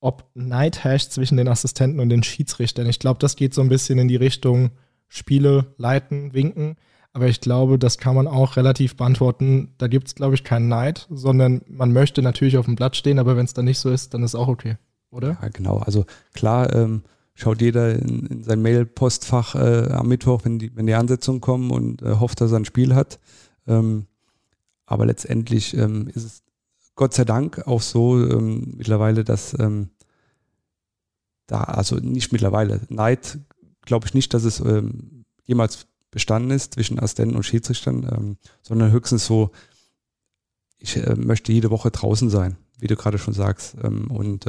Ob 0.00 0.28
Neid 0.34 0.82
herrscht 0.82 1.12
zwischen 1.12 1.36
den 1.36 1.48
Assistenten 1.48 2.00
und 2.00 2.08
den 2.08 2.22
Schiedsrichtern. 2.22 2.86
Ich 2.86 2.98
glaube, 2.98 3.18
das 3.18 3.36
geht 3.36 3.54
so 3.54 3.60
ein 3.60 3.68
bisschen 3.68 3.98
in 3.98 4.08
die 4.08 4.16
Richtung 4.16 4.70
Spiele 5.08 5.74
leiten, 5.76 6.32
winken. 6.32 6.76
Aber 7.12 7.26
ich 7.26 7.40
glaube, 7.40 7.78
das 7.78 7.98
kann 7.98 8.14
man 8.14 8.28
auch 8.28 8.56
relativ 8.56 8.96
beantworten. 8.96 9.74
Da 9.78 9.88
gibt 9.88 10.08
es, 10.08 10.14
glaube 10.14 10.34
ich, 10.34 10.44
keinen 10.44 10.68
Neid, 10.68 11.06
sondern 11.10 11.62
man 11.68 11.92
möchte 11.92 12.22
natürlich 12.22 12.56
auf 12.56 12.66
dem 12.66 12.76
Blatt 12.76 12.96
stehen, 12.96 13.18
aber 13.18 13.36
wenn 13.36 13.44
es 13.44 13.54
dann 13.54 13.64
nicht 13.64 13.80
so 13.80 13.90
ist, 13.90 14.14
dann 14.14 14.22
ist 14.22 14.36
auch 14.36 14.48
okay, 14.48 14.76
oder? 15.10 15.36
Ja, 15.42 15.48
genau. 15.48 15.78
Also 15.78 16.06
klar, 16.34 16.72
ähm, 16.72 17.02
schaut 17.34 17.60
jeder 17.60 17.94
in, 17.96 18.26
in 18.26 18.42
sein 18.44 18.62
Mail-Postfach 18.62 19.56
äh, 19.56 19.90
am 19.90 20.06
Mittwoch, 20.06 20.44
wenn 20.44 20.60
die, 20.60 20.74
wenn 20.76 20.86
die 20.86 20.94
Ansetzungen 20.94 21.40
kommen 21.40 21.72
und 21.72 22.00
äh, 22.02 22.16
hofft, 22.20 22.40
dass 22.40 22.52
er 22.52 22.60
ein 22.60 22.64
Spiel 22.64 22.94
hat. 22.94 23.18
Ähm, 23.66 24.06
aber 24.90 25.06
letztendlich 25.06 25.74
ähm, 25.74 26.08
ist 26.08 26.24
es 26.24 26.42
Gott 26.96 27.14
sei 27.14 27.24
Dank 27.24 27.66
auch 27.68 27.80
so 27.80 28.18
ähm, 28.18 28.74
mittlerweile, 28.76 29.22
dass 29.22 29.56
ähm, 29.58 29.90
da, 31.46 31.62
also 31.62 31.96
nicht 31.96 32.32
mittlerweile, 32.32 32.80
Neid 32.88 33.38
glaube 33.82 34.08
ich 34.08 34.14
nicht, 34.14 34.34
dass 34.34 34.42
es 34.42 34.58
ähm, 34.58 35.24
jemals 35.44 35.86
bestanden 36.10 36.50
ist 36.50 36.74
zwischen 36.74 36.98
Assistenten 36.98 37.36
und 37.36 37.44
Schiedsrichtern, 37.44 38.02
ähm, 38.12 38.36
sondern 38.62 38.90
höchstens 38.90 39.26
so, 39.26 39.52
ich 40.78 40.96
äh, 40.96 41.14
möchte 41.14 41.52
jede 41.52 41.70
Woche 41.70 41.92
draußen 41.92 42.28
sein, 42.28 42.56
wie 42.80 42.88
du 42.88 42.96
gerade 42.96 43.18
schon 43.18 43.32
sagst. 43.32 43.76
Ähm, 43.82 44.10
und 44.10 44.46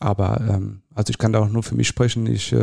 aber 0.00 0.60
also 0.94 1.10
ich 1.10 1.18
kann 1.18 1.32
da 1.32 1.38
auch 1.38 1.48
nur 1.48 1.62
für 1.62 1.76
mich 1.76 1.86
sprechen. 1.86 2.26
Ich 2.26 2.54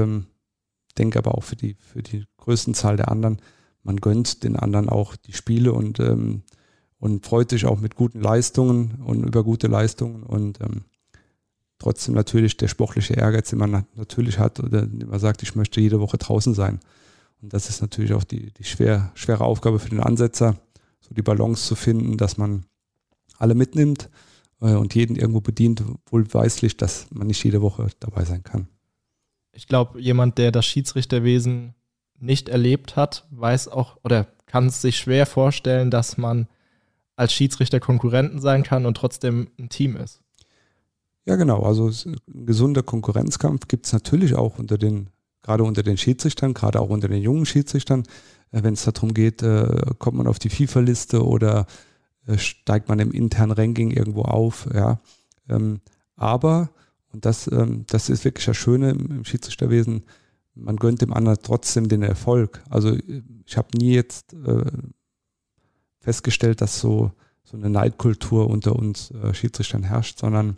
denke 0.98 1.18
aber 1.18 1.36
auch 1.36 1.44
für 1.44 1.56
die 1.56 1.76
für 1.80 2.04
die 2.04 2.26
größten 2.38 2.74
Zahl 2.74 2.98
der 2.98 3.10
anderen. 3.10 3.42
Man 3.84 3.98
gönnt 3.98 4.44
den 4.44 4.58
anderen 4.58 4.90
auch 4.90 5.16
die 5.16 5.34
Spiele 5.34 5.74
und 5.74 6.00
ähm, 6.00 6.44
und 7.02 7.26
freut 7.26 7.50
sich 7.50 7.66
auch 7.66 7.80
mit 7.80 7.96
guten 7.96 8.22
Leistungen 8.22 9.02
und 9.04 9.24
über 9.24 9.44
gute 9.44 9.66
Leistungen 9.66 10.22
und 10.22 10.62
ähm, 10.62 10.84
trotzdem 11.80 12.14
natürlich 12.14 12.58
der 12.58 12.68
sportliche 12.68 13.16
Ehrgeiz, 13.16 13.50
den 13.50 13.58
man 13.58 13.86
natürlich 13.96 14.38
hat 14.38 14.60
oder 14.60 14.88
man 14.88 15.20
sagt, 15.20 15.42
ich 15.42 15.56
möchte 15.56 15.82
jede 15.82 16.00
Woche 16.00 16.20
draußen 16.20 16.54
sein. 16.54 16.80
Und 17.42 17.54
das 17.54 17.70
ist 17.70 17.82
natürlich 17.82 18.14
auch 18.14 18.24
die, 18.24 18.52
die 18.52 18.64
schwer, 18.64 19.12
schwere 19.16 19.44
Aufgabe 19.44 19.80
für 19.80 19.90
den 19.90 20.00
Ansetzer, 20.00 20.58
so 21.00 21.16
die 21.16 21.24
Balance 21.24 21.66
zu 21.66 21.74
finden, 21.74 22.18
dass 22.18 22.38
man 22.38 22.68
alle 23.40 23.56
mitnimmt 23.56 24.08
äh, 24.62 24.76
und 24.76 24.94
jeden 24.94 25.16
irgendwo 25.16 25.42
bedient, 25.42 25.84
wohlweislich, 26.06 26.78
dass 26.78 27.08
man 27.10 27.26
nicht 27.26 27.44
jede 27.44 27.64
Woche 27.64 27.88
dabei 28.00 28.26
sein 28.26 28.44
kann. 28.44 28.68
Ich 29.54 29.68
glaube, 29.68 30.00
jemand, 30.00 30.38
der 30.38 30.52
das 30.52 30.68
Schiedsrichterwesen 30.68 31.74
nicht 32.20 32.48
erlebt 32.48 32.96
hat, 32.96 33.26
weiß 33.32 33.70
auch 33.70 33.98
oder 34.04 34.28
kann 34.46 34.68
es 34.68 34.84
sich 34.84 34.98
schwer 34.98 35.26
vorstellen, 35.26 35.90
dass 35.90 36.20
man 36.20 36.48
als 37.22 37.34
Schiedsrichter 37.34 37.80
Konkurrenten 37.80 38.40
sein 38.40 38.64
kann 38.64 38.86
und 38.86 38.98
trotzdem 38.98 39.50
ein 39.58 39.70
Team 39.70 39.96
ist. 39.96 40.22
Ja, 41.26 41.36
genau. 41.36 41.62
Also 41.62 41.88
ein 41.88 42.46
gesunder 42.46 42.84
Konkurrenzkampf 42.84 43.68
gibt 43.68 43.86
es 43.86 43.94
natürlich 43.94 44.36
auch 44.36 44.58
unter 44.58 44.78
den 44.78 45.10
gerade 45.44 45.64
unter 45.64 45.84
den 45.84 45.98
Schiedsrichtern, 45.98 46.54
gerade 46.54 46.80
auch 46.80 46.90
unter 46.90 47.08
den 47.08 47.22
jungen 47.22 47.46
Schiedsrichtern, 47.46 48.04
äh, 48.52 48.64
wenn 48.64 48.74
es 48.74 48.84
darum 48.84 49.14
geht, 49.14 49.42
äh, 49.42 49.68
kommt 49.98 50.18
man 50.18 50.28
auf 50.28 50.40
die 50.40 50.50
FIFA-Liste 50.50 51.26
oder 51.26 51.66
äh, 52.28 52.38
steigt 52.38 52.90
man 52.90 53.00
im 53.00 53.12
internen 53.12 53.52
Ranking 53.52 53.92
irgendwo 53.92 54.24
auf, 54.24 54.68
ja. 54.74 55.02
Ähm, 55.50 55.82
aber, 56.16 56.70
und 57.12 57.26
das, 57.26 57.52
ähm, 57.52 57.86
das 57.88 58.10
ist 58.10 58.24
wirklich 58.24 58.46
das 58.46 58.58
Schöne 58.58 58.92
im, 58.92 59.26
Schiedsrichterwesen, 59.26 60.04
man 60.54 60.76
gönnt 60.76 61.02
dem 61.02 61.14
anderen 61.14 61.40
trotzdem 61.42 61.88
den 61.88 62.04
Erfolg. 62.04 62.62
Also 62.70 62.96
ich 63.46 63.58
habe 63.58 63.70
nie 63.78 63.94
jetzt 63.94 64.36
festgestellt, 66.02 66.62
dass 66.62 66.80
so, 66.80 67.12
so 67.44 67.56
eine 67.56 67.70
Neidkultur 67.70 68.50
unter 68.50 68.76
uns 68.76 69.12
äh, 69.12 69.34
Schiedsrichtern 69.34 69.84
herrscht, 69.84 70.20
sondern 70.20 70.56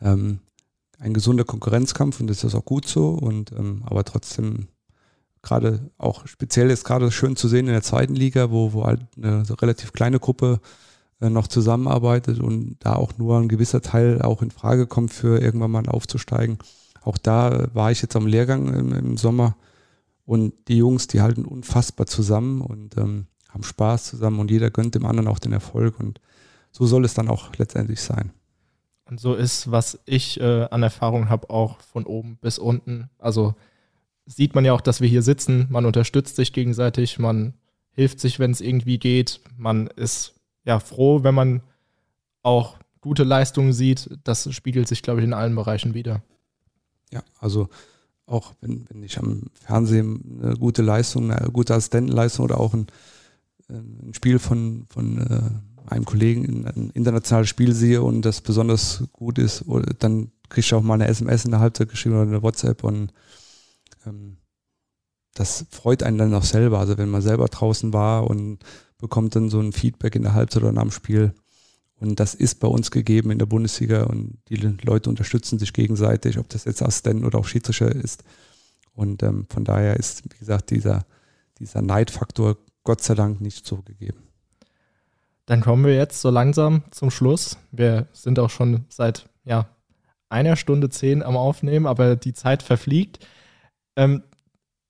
ähm, 0.00 0.38
ein 0.98 1.12
gesunder 1.12 1.44
Konkurrenzkampf 1.44 2.20
und 2.20 2.28
das 2.28 2.44
ist 2.44 2.54
auch 2.54 2.64
gut 2.64 2.86
so. 2.86 3.10
Und 3.10 3.52
ähm, 3.52 3.82
aber 3.84 4.04
trotzdem 4.04 4.68
gerade 5.42 5.90
auch 5.98 6.26
speziell 6.26 6.70
ist 6.70 6.84
gerade 6.84 7.10
schön 7.10 7.36
zu 7.36 7.48
sehen 7.48 7.66
in 7.66 7.72
der 7.72 7.82
zweiten 7.82 8.14
Liga, 8.14 8.50
wo, 8.50 8.72
wo 8.72 8.84
halt 8.84 9.02
eine 9.16 9.44
relativ 9.60 9.92
kleine 9.92 10.18
Gruppe 10.18 10.60
äh, 11.20 11.28
noch 11.28 11.48
zusammenarbeitet 11.48 12.40
und 12.40 12.76
da 12.80 12.94
auch 12.94 13.18
nur 13.18 13.38
ein 13.38 13.48
gewisser 13.48 13.82
Teil 13.82 14.22
auch 14.22 14.40
in 14.40 14.50
Frage 14.50 14.86
kommt, 14.86 15.12
für 15.12 15.40
irgendwann 15.40 15.70
mal 15.70 15.86
aufzusteigen. 15.88 16.58
Auch 17.02 17.18
da 17.18 17.68
war 17.74 17.90
ich 17.90 18.00
jetzt 18.00 18.16
am 18.16 18.26
Lehrgang 18.26 18.72
im, 18.72 18.92
im 18.92 19.16
Sommer 19.16 19.56
und 20.24 20.54
die 20.68 20.78
Jungs, 20.78 21.06
die 21.06 21.20
halten 21.20 21.44
unfassbar 21.44 22.06
zusammen 22.06 22.62
und 22.62 22.96
ähm, 22.96 23.26
haben 23.54 23.62
Spaß 23.62 24.04
zusammen 24.04 24.40
und 24.40 24.50
jeder 24.50 24.70
gönnt 24.70 24.94
dem 24.94 25.06
anderen 25.06 25.28
auch 25.28 25.38
den 25.38 25.52
Erfolg 25.52 25.98
und 26.00 26.20
so 26.72 26.86
soll 26.86 27.04
es 27.04 27.14
dann 27.14 27.28
auch 27.28 27.54
letztendlich 27.56 28.00
sein. 28.00 28.32
Und 29.06 29.20
so 29.20 29.34
ist, 29.34 29.70
was 29.70 30.00
ich 30.06 30.40
äh, 30.40 30.64
an 30.70 30.82
Erfahrung 30.82 31.28
habe, 31.28 31.50
auch 31.50 31.80
von 31.80 32.04
oben 32.04 32.36
bis 32.40 32.58
unten. 32.58 33.10
Also 33.18 33.54
sieht 34.26 34.54
man 34.54 34.64
ja 34.64 34.72
auch, 34.72 34.80
dass 34.80 35.00
wir 35.00 35.08
hier 35.08 35.22
sitzen. 35.22 35.66
Man 35.70 35.86
unterstützt 35.86 36.36
sich 36.36 36.52
gegenseitig, 36.52 37.18
man 37.18 37.54
hilft 37.92 38.18
sich, 38.18 38.38
wenn 38.38 38.50
es 38.50 38.60
irgendwie 38.60 38.98
geht. 38.98 39.40
Man 39.56 39.86
ist 39.86 40.34
ja 40.64 40.80
froh, 40.80 41.22
wenn 41.22 41.34
man 41.34 41.62
auch 42.42 42.76
gute 43.00 43.24
Leistungen 43.24 43.72
sieht. 43.72 44.18
Das 44.24 44.52
spiegelt 44.52 44.88
sich, 44.88 45.02
glaube 45.02 45.20
ich, 45.20 45.24
in 45.24 45.34
allen 45.34 45.54
Bereichen 45.54 45.94
wieder. 45.94 46.22
Ja, 47.12 47.22
also 47.38 47.68
auch 48.26 48.54
wenn, 48.62 48.86
wenn 48.88 49.02
ich 49.02 49.18
am 49.18 49.50
Fernsehen 49.52 50.40
eine 50.42 50.56
gute 50.56 50.82
Leistung, 50.82 51.30
eine 51.30 51.50
gute 51.50 51.74
Assistentenleistung 51.74 52.46
oder 52.46 52.58
auch 52.58 52.72
ein, 52.72 52.86
ein 53.68 54.12
Spiel 54.12 54.38
von, 54.38 54.86
von 54.88 55.18
äh, 55.18 55.90
einem 55.90 56.04
Kollegen 56.04 56.66
ein 56.66 56.90
internationales 56.90 57.48
Spiel 57.48 57.74
sehe 57.74 58.02
und 58.02 58.22
das 58.22 58.40
besonders 58.40 59.04
gut 59.12 59.38
ist, 59.38 59.64
dann 59.98 60.32
kriege 60.48 60.60
ich 60.60 60.74
auch 60.74 60.82
mal 60.82 60.94
eine 60.94 61.08
SMS 61.08 61.44
in 61.44 61.50
der 61.50 61.60
Halbzeit 61.60 61.88
geschrieben 61.88 62.16
oder 62.16 62.28
eine 62.28 62.42
WhatsApp 62.42 62.84
und 62.84 63.12
ähm, 64.06 64.38
das 65.34 65.66
freut 65.70 66.02
einen 66.02 66.18
dann 66.18 66.34
auch 66.34 66.44
selber. 66.44 66.78
Also 66.78 66.96
wenn 66.96 67.10
man 67.10 67.22
selber 67.22 67.48
draußen 67.48 67.92
war 67.92 68.28
und 68.30 68.58
bekommt 68.98 69.34
dann 69.36 69.50
so 69.50 69.60
ein 69.60 69.72
Feedback 69.72 70.14
in 70.14 70.22
der 70.22 70.34
Halbzeit 70.34 70.62
oder 70.62 70.72
nach 70.72 70.82
dem 70.82 70.90
Spiel. 70.90 71.34
Und 71.96 72.20
das 72.20 72.34
ist 72.34 72.60
bei 72.60 72.68
uns 72.68 72.90
gegeben 72.90 73.30
in 73.30 73.38
der 73.38 73.46
Bundesliga 73.46 74.04
und 74.04 74.38
die 74.48 74.56
Leute 74.56 75.10
unterstützen 75.10 75.58
sich 75.58 75.72
gegenseitig, 75.72 76.38
ob 76.38 76.48
das 76.48 76.64
jetzt 76.64 76.82
Assistent 76.82 77.24
oder 77.24 77.38
auch 77.38 77.46
Schiedsrichter 77.46 77.94
ist. 77.94 78.24
Und 78.94 79.22
ähm, 79.22 79.46
von 79.48 79.64
daher 79.64 79.96
ist, 79.96 80.24
wie 80.24 80.38
gesagt, 80.38 80.70
dieser, 80.70 81.04
dieser 81.58 81.82
Neidfaktor 81.82 82.56
Gott 82.84 83.02
sei 83.02 83.14
Dank 83.14 83.40
nicht 83.40 83.66
so 83.66 83.82
gegeben. 83.82 84.28
Dann 85.46 85.60
kommen 85.60 85.84
wir 85.84 85.94
jetzt 85.94 86.20
so 86.20 86.30
langsam 86.30 86.82
zum 86.90 87.10
Schluss. 87.10 87.58
Wir 87.70 88.06
sind 88.12 88.38
auch 88.38 88.50
schon 88.50 88.84
seit 88.88 89.28
ja, 89.44 89.68
einer 90.28 90.56
Stunde 90.56 90.88
zehn 90.90 91.22
am 91.22 91.36
Aufnehmen, 91.36 91.86
aber 91.86 92.16
die 92.16 92.32
Zeit 92.32 92.62
verfliegt. 92.62 93.26
Ähm, 93.96 94.22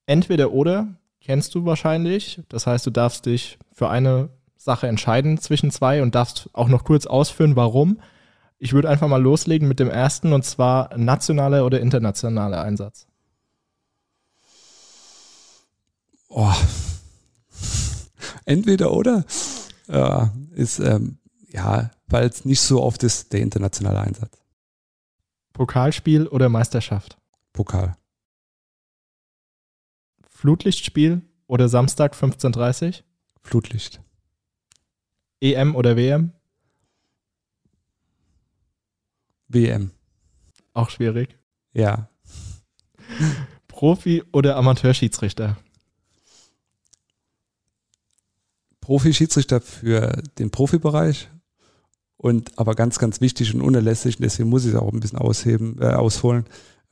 entweder 0.06 0.52
oder 0.52 0.88
kennst 1.20 1.54
du 1.54 1.64
wahrscheinlich. 1.64 2.40
Das 2.48 2.66
heißt, 2.66 2.86
du 2.86 2.90
darfst 2.90 3.26
dich 3.26 3.58
für 3.72 3.88
eine 3.88 4.28
Sache 4.56 4.86
entscheiden 4.86 5.38
zwischen 5.38 5.70
zwei 5.70 6.02
und 6.02 6.14
darfst 6.14 6.48
auch 6.52 6.68
noch 6.68 6.84
kurz 6.84 7.06
ausführen, 7.06 7.56
warum. 7.56 8.00
Ich 8.58 8.72
würde 8.72 8.88
einfach 8.88 9.08
mal 9.08 9.20
loslegen 9.20 9.68
mit 9.68 9.80
dem 9.80 9.90
ersten 9.90 10.32
und 10.32 10.44
zwar 10.44 10.96
nationaler 10.96 11.66
oder 11.66 11.80
internationaler 11.80 12.62
Einsatz. 12.62 13.06
Oh. 16.28 16.52
Entweder 18.44 18.92
oder 18.92 19.24
ja, 19.88 20.32
ist 20.54 20.78
ähm, 20.78 21.18
ja, 21.50 21.90
weil 22.06 22.28
es 22.28 22.44
nicht 22.44 22.60
so 22.60 22.82
oft 22.82 23.02
ist 23.02 23.32
der 23.32 23.40
internationale 23.40 24.00
Einsatz. 24.00 24.38
Pokalspiel 25.52 26.26
oder 26.26 26.48
Meisterschaft? 26.48 27.16
Pokal. 27.52 27.96
Flutlichtspiel 30.28 31.22
oder 31.46 31.68
Samstag 31.68 32.14
15.30 32.14 32.86
Uhr? 32.86 33.04
Flutlicht. 33.40 34.00
EM 35.40 35.76
oder 35.76 35.96
WM? 35.96 36.32
WM. 39.48 39.92
Auch 40.72 40.90
schwierig. 40.90 41.38
Ja. 41.72 42.08
Profi 43.68 44.24
oder 44.32 44.56
Amateurschiedsrichter? 44.56 45.56
Profi-Schiedsrichter 48.84 49.62
für 49.62 50.22
den 50.38 50.50
Profibereich 50.50 51.30
und 52.18 52.58
aber 52.58 52.74
ganz, 52.74 52.98
ganz 52.98 53.22
wichtig 53.22 53.54
und 53.54 53.62
unerlässlich, 53.62 54.18
und 54.18 54.24
deswegen 54.24 54.50
muss 54.50 54.66
ich 54.66 54.74
es 54.74 54.76
auch 54.78 54.92
ein 54.92 55.00
bisschen 55.00 55.18
ausheben, 55.18 55.78
äh, 55.80 55.86
ausholen, 55.86 56.44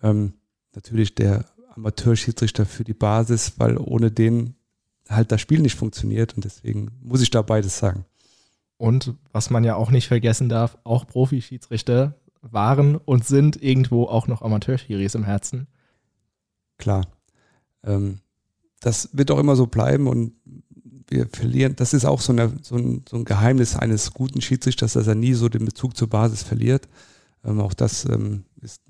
ähm, 0.02 0.32
natürlich 0.74 1.14
der 1.14 1.44
Amateurschiedsrichter 1.74 2.64
für 2.64 2.84
die 2.84 2.94
Basis, 2.94 3.52
weil 3.58 3.76
ohne 3.76 4.10
den 4.10 4.54
halt 5.06 5.32
das 5.32 5.42
Spiel 5.42 5.60
nicht 5.60 5.76
funktioniert 5.76 6.34
und 6.34 6.46
deswegen 6.46 6.92
muss 7.02 7.20
ich 7.20 7.28
da 7.28 7.42
beides 7.42 7.76
sagen. 7.76 8.06
Und 8.78 9.14
was 9.32 9.50
man 9.50 9.62
ja 9.62 9.76
auch 9.76 9.90
nicht 9.90 10.08
vergessen 10.08 10.48
darf, 10.48 10.78
auch 10.84 11.06
Profi-Schiedsrichter 11.06 12.14
waren 12.40 12.96
und 12.96 13.26
sind 13.26 13.62
irgendwo 13.62 14.04
auch 14.04 14.28
noch 14.28 14.40
Amateurschiris 14.40 15.14
im 15.14 15.24
Herzen. 15.24 15.66
Klar. 16.78 17.06
Ähm, 17.84 18.20
das 18.80 19.10
wird 19.12 19.30
auch 19.30 19.38
immer 19.38 19.56
so 19.56 19.66
bleiben 19.66 20.08
und 20.08 20.32
wir 21.08 21.26
verlieren, 21.26 21.76
das 21.76 21.94
ist 21.94 22.04
auch 22.04 22.20
so, 22.20 22.32
eine, 22.32 22.52
so, 22.62 22.76
ein, 22.76 23.04
so 23.08 23.16
ein 23.16 23.24
Geheimnis 23.24 23.76
eines 23.76 24.12
guten 24.12 24.40
Schiedsrichters, 24.40 24.94
dass 24.94 25.06
er 25.06 25.14
nie 25.14 25.34
so 25.34 25.48
den 25.48 25.64
Bezug 25.64 25.96
zur 25.96 26.08
Basis 26.08 26.42
verliert. 26.42 26.88
Ähm, 27.44 27.60
auch 27.60 27.74
das 27.74 28.04
ähm, 28.04 28.44
ist 28.60 28.82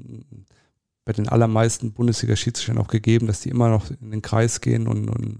bei 1.05 1.13
den 1.13 1.29
allermeisten 1.29 1.93
Bundesliga-Schiedsrichtern 1.93 2.79
auch 2.79 2.89
gegeben, 2.89 3.27
dass 3.27 3.41
die 3.41 3.49
immer 3.49 3.69
noch 3.69 3.91
in 3.91 4.11
den 4.11 4.23
Kreis 4.23 4.61
gehen 4.61 4.87
und, 4.87 5.09
und 5.09 5.39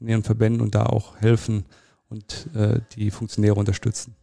in 0.00 0.08
ihren 0.08 0.24
Verbänden 0.24 0.60
und 0.60 0.74
da 0.74 0.86
auch 0.86 1.16
helfen 1.20 1.64
und 2.08 2.48
äh, 2.54 2.80
die 2.96 3.10
Funktionäre 3.10 3.54
unterstützen. 3.54 4.14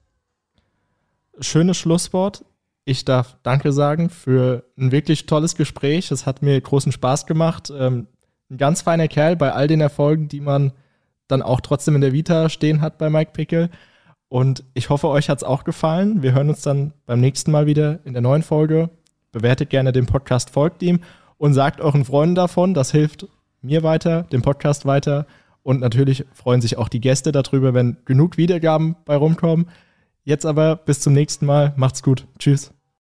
Schönes 1.40 1.78
Schlusswort. 1.78 2.46
Ich 2.84 3.06
darf 3.06 3.38
Danke 3.44 3.72
sagen 3.72 4.10
für 4.10 4.66
ein 4.78 4.92
wirklich 4.92 5.28
tolles 5.28 5.56
Gespräch. 5.56 6.12
Es 6.12 6.26
hat 6.26 6.42
mir 6.42 6.60
großen 6.60 6.92
Spaß 6.92 7.26
gemacht. 7.26 7.72
Ähm, 7.76 8.08
ein 8.50 8.58
ganz 8.58 8.82
feiner 8.82 9.08
Kerl 9.08 9.36
bei 9.36 9.54
all 9.54 9.68
den 9.68 9.82
Erfolgen, 9.82 10.28
die 10.28 10.42
man 10.42 10.74
dann 11.32 11.42
auch 11.42 11.62
trotzdem 11.62 11.96
in 11.96 12.02
der 12.02 12.14
Vita 12.14 12.50
stehen 12.50 12.82
hat 12.82 12.98
bei 12.98 13.10
Mike 13.10 13.32
Pickel. 13.34 13.70
Und 14.30 14.64
ich 14.74 14.90
hoffe, 14.90 15.08
euch 15.10 15.30
hat 15.30 15.40
es 15.40 15.44
auch 15.44 15.64
gefallen. 15.64 16.24
Wir 16.24 16.34
hören 16.34 16.50
uns 16.50 16.62
dann 16.62 16.94
beim 17.06 17.20
nächsten 17.20 17.52
Mal 17.52 17.66
wieder 17.66 18.00
in 18.06 18.14
der 18.14 18.22
neuen 18.22 18.44
Folge. 18.44 18.90
Bewertet 19.32 19.70
gerne 19.70 19.92
den 19.92 20.06
Podcast, 20.06 20.50
folgt 20.50 20.82
ihm 20.84 21.02
und 21.38 21.54
sagt 21.54 21.82
euren 21.82 22.06
Freunden 22.06 22.36
davon. 22.36 22.74
Das 22.74 22.92
hilft 22.92 23.28
mir 23.62 23.84
weiter, 23.84 24.24
dem 24.24 24.42
Podcast 24.42 24.86
weiter. 24.86 25.26
Und 25.64 25.80
natürlich 25.80 26.26
freuen 26.34 26.62
sich 26.62 26.78
auch 26.78 26.90
die 26.90 27.02
Gäste 27.02 27.32
darüber, 27.32 27.74
wenn 27.74 27.98
genug 28.06 28.38
Wiedergaben 28.38 28.96
bei 29.06 29.16
rumkommen. 29.16 29.68
Jetzt 30.24 30.46
aber 30.46 30.76
bis 30.76 31.00
zum 31.00 31.14
nächsten 31.14 31.46
Mal. 31.46 31.74
Macht's 31.76 32.04
gut. 32.04 32.26
Tschüss. 32.40 32.74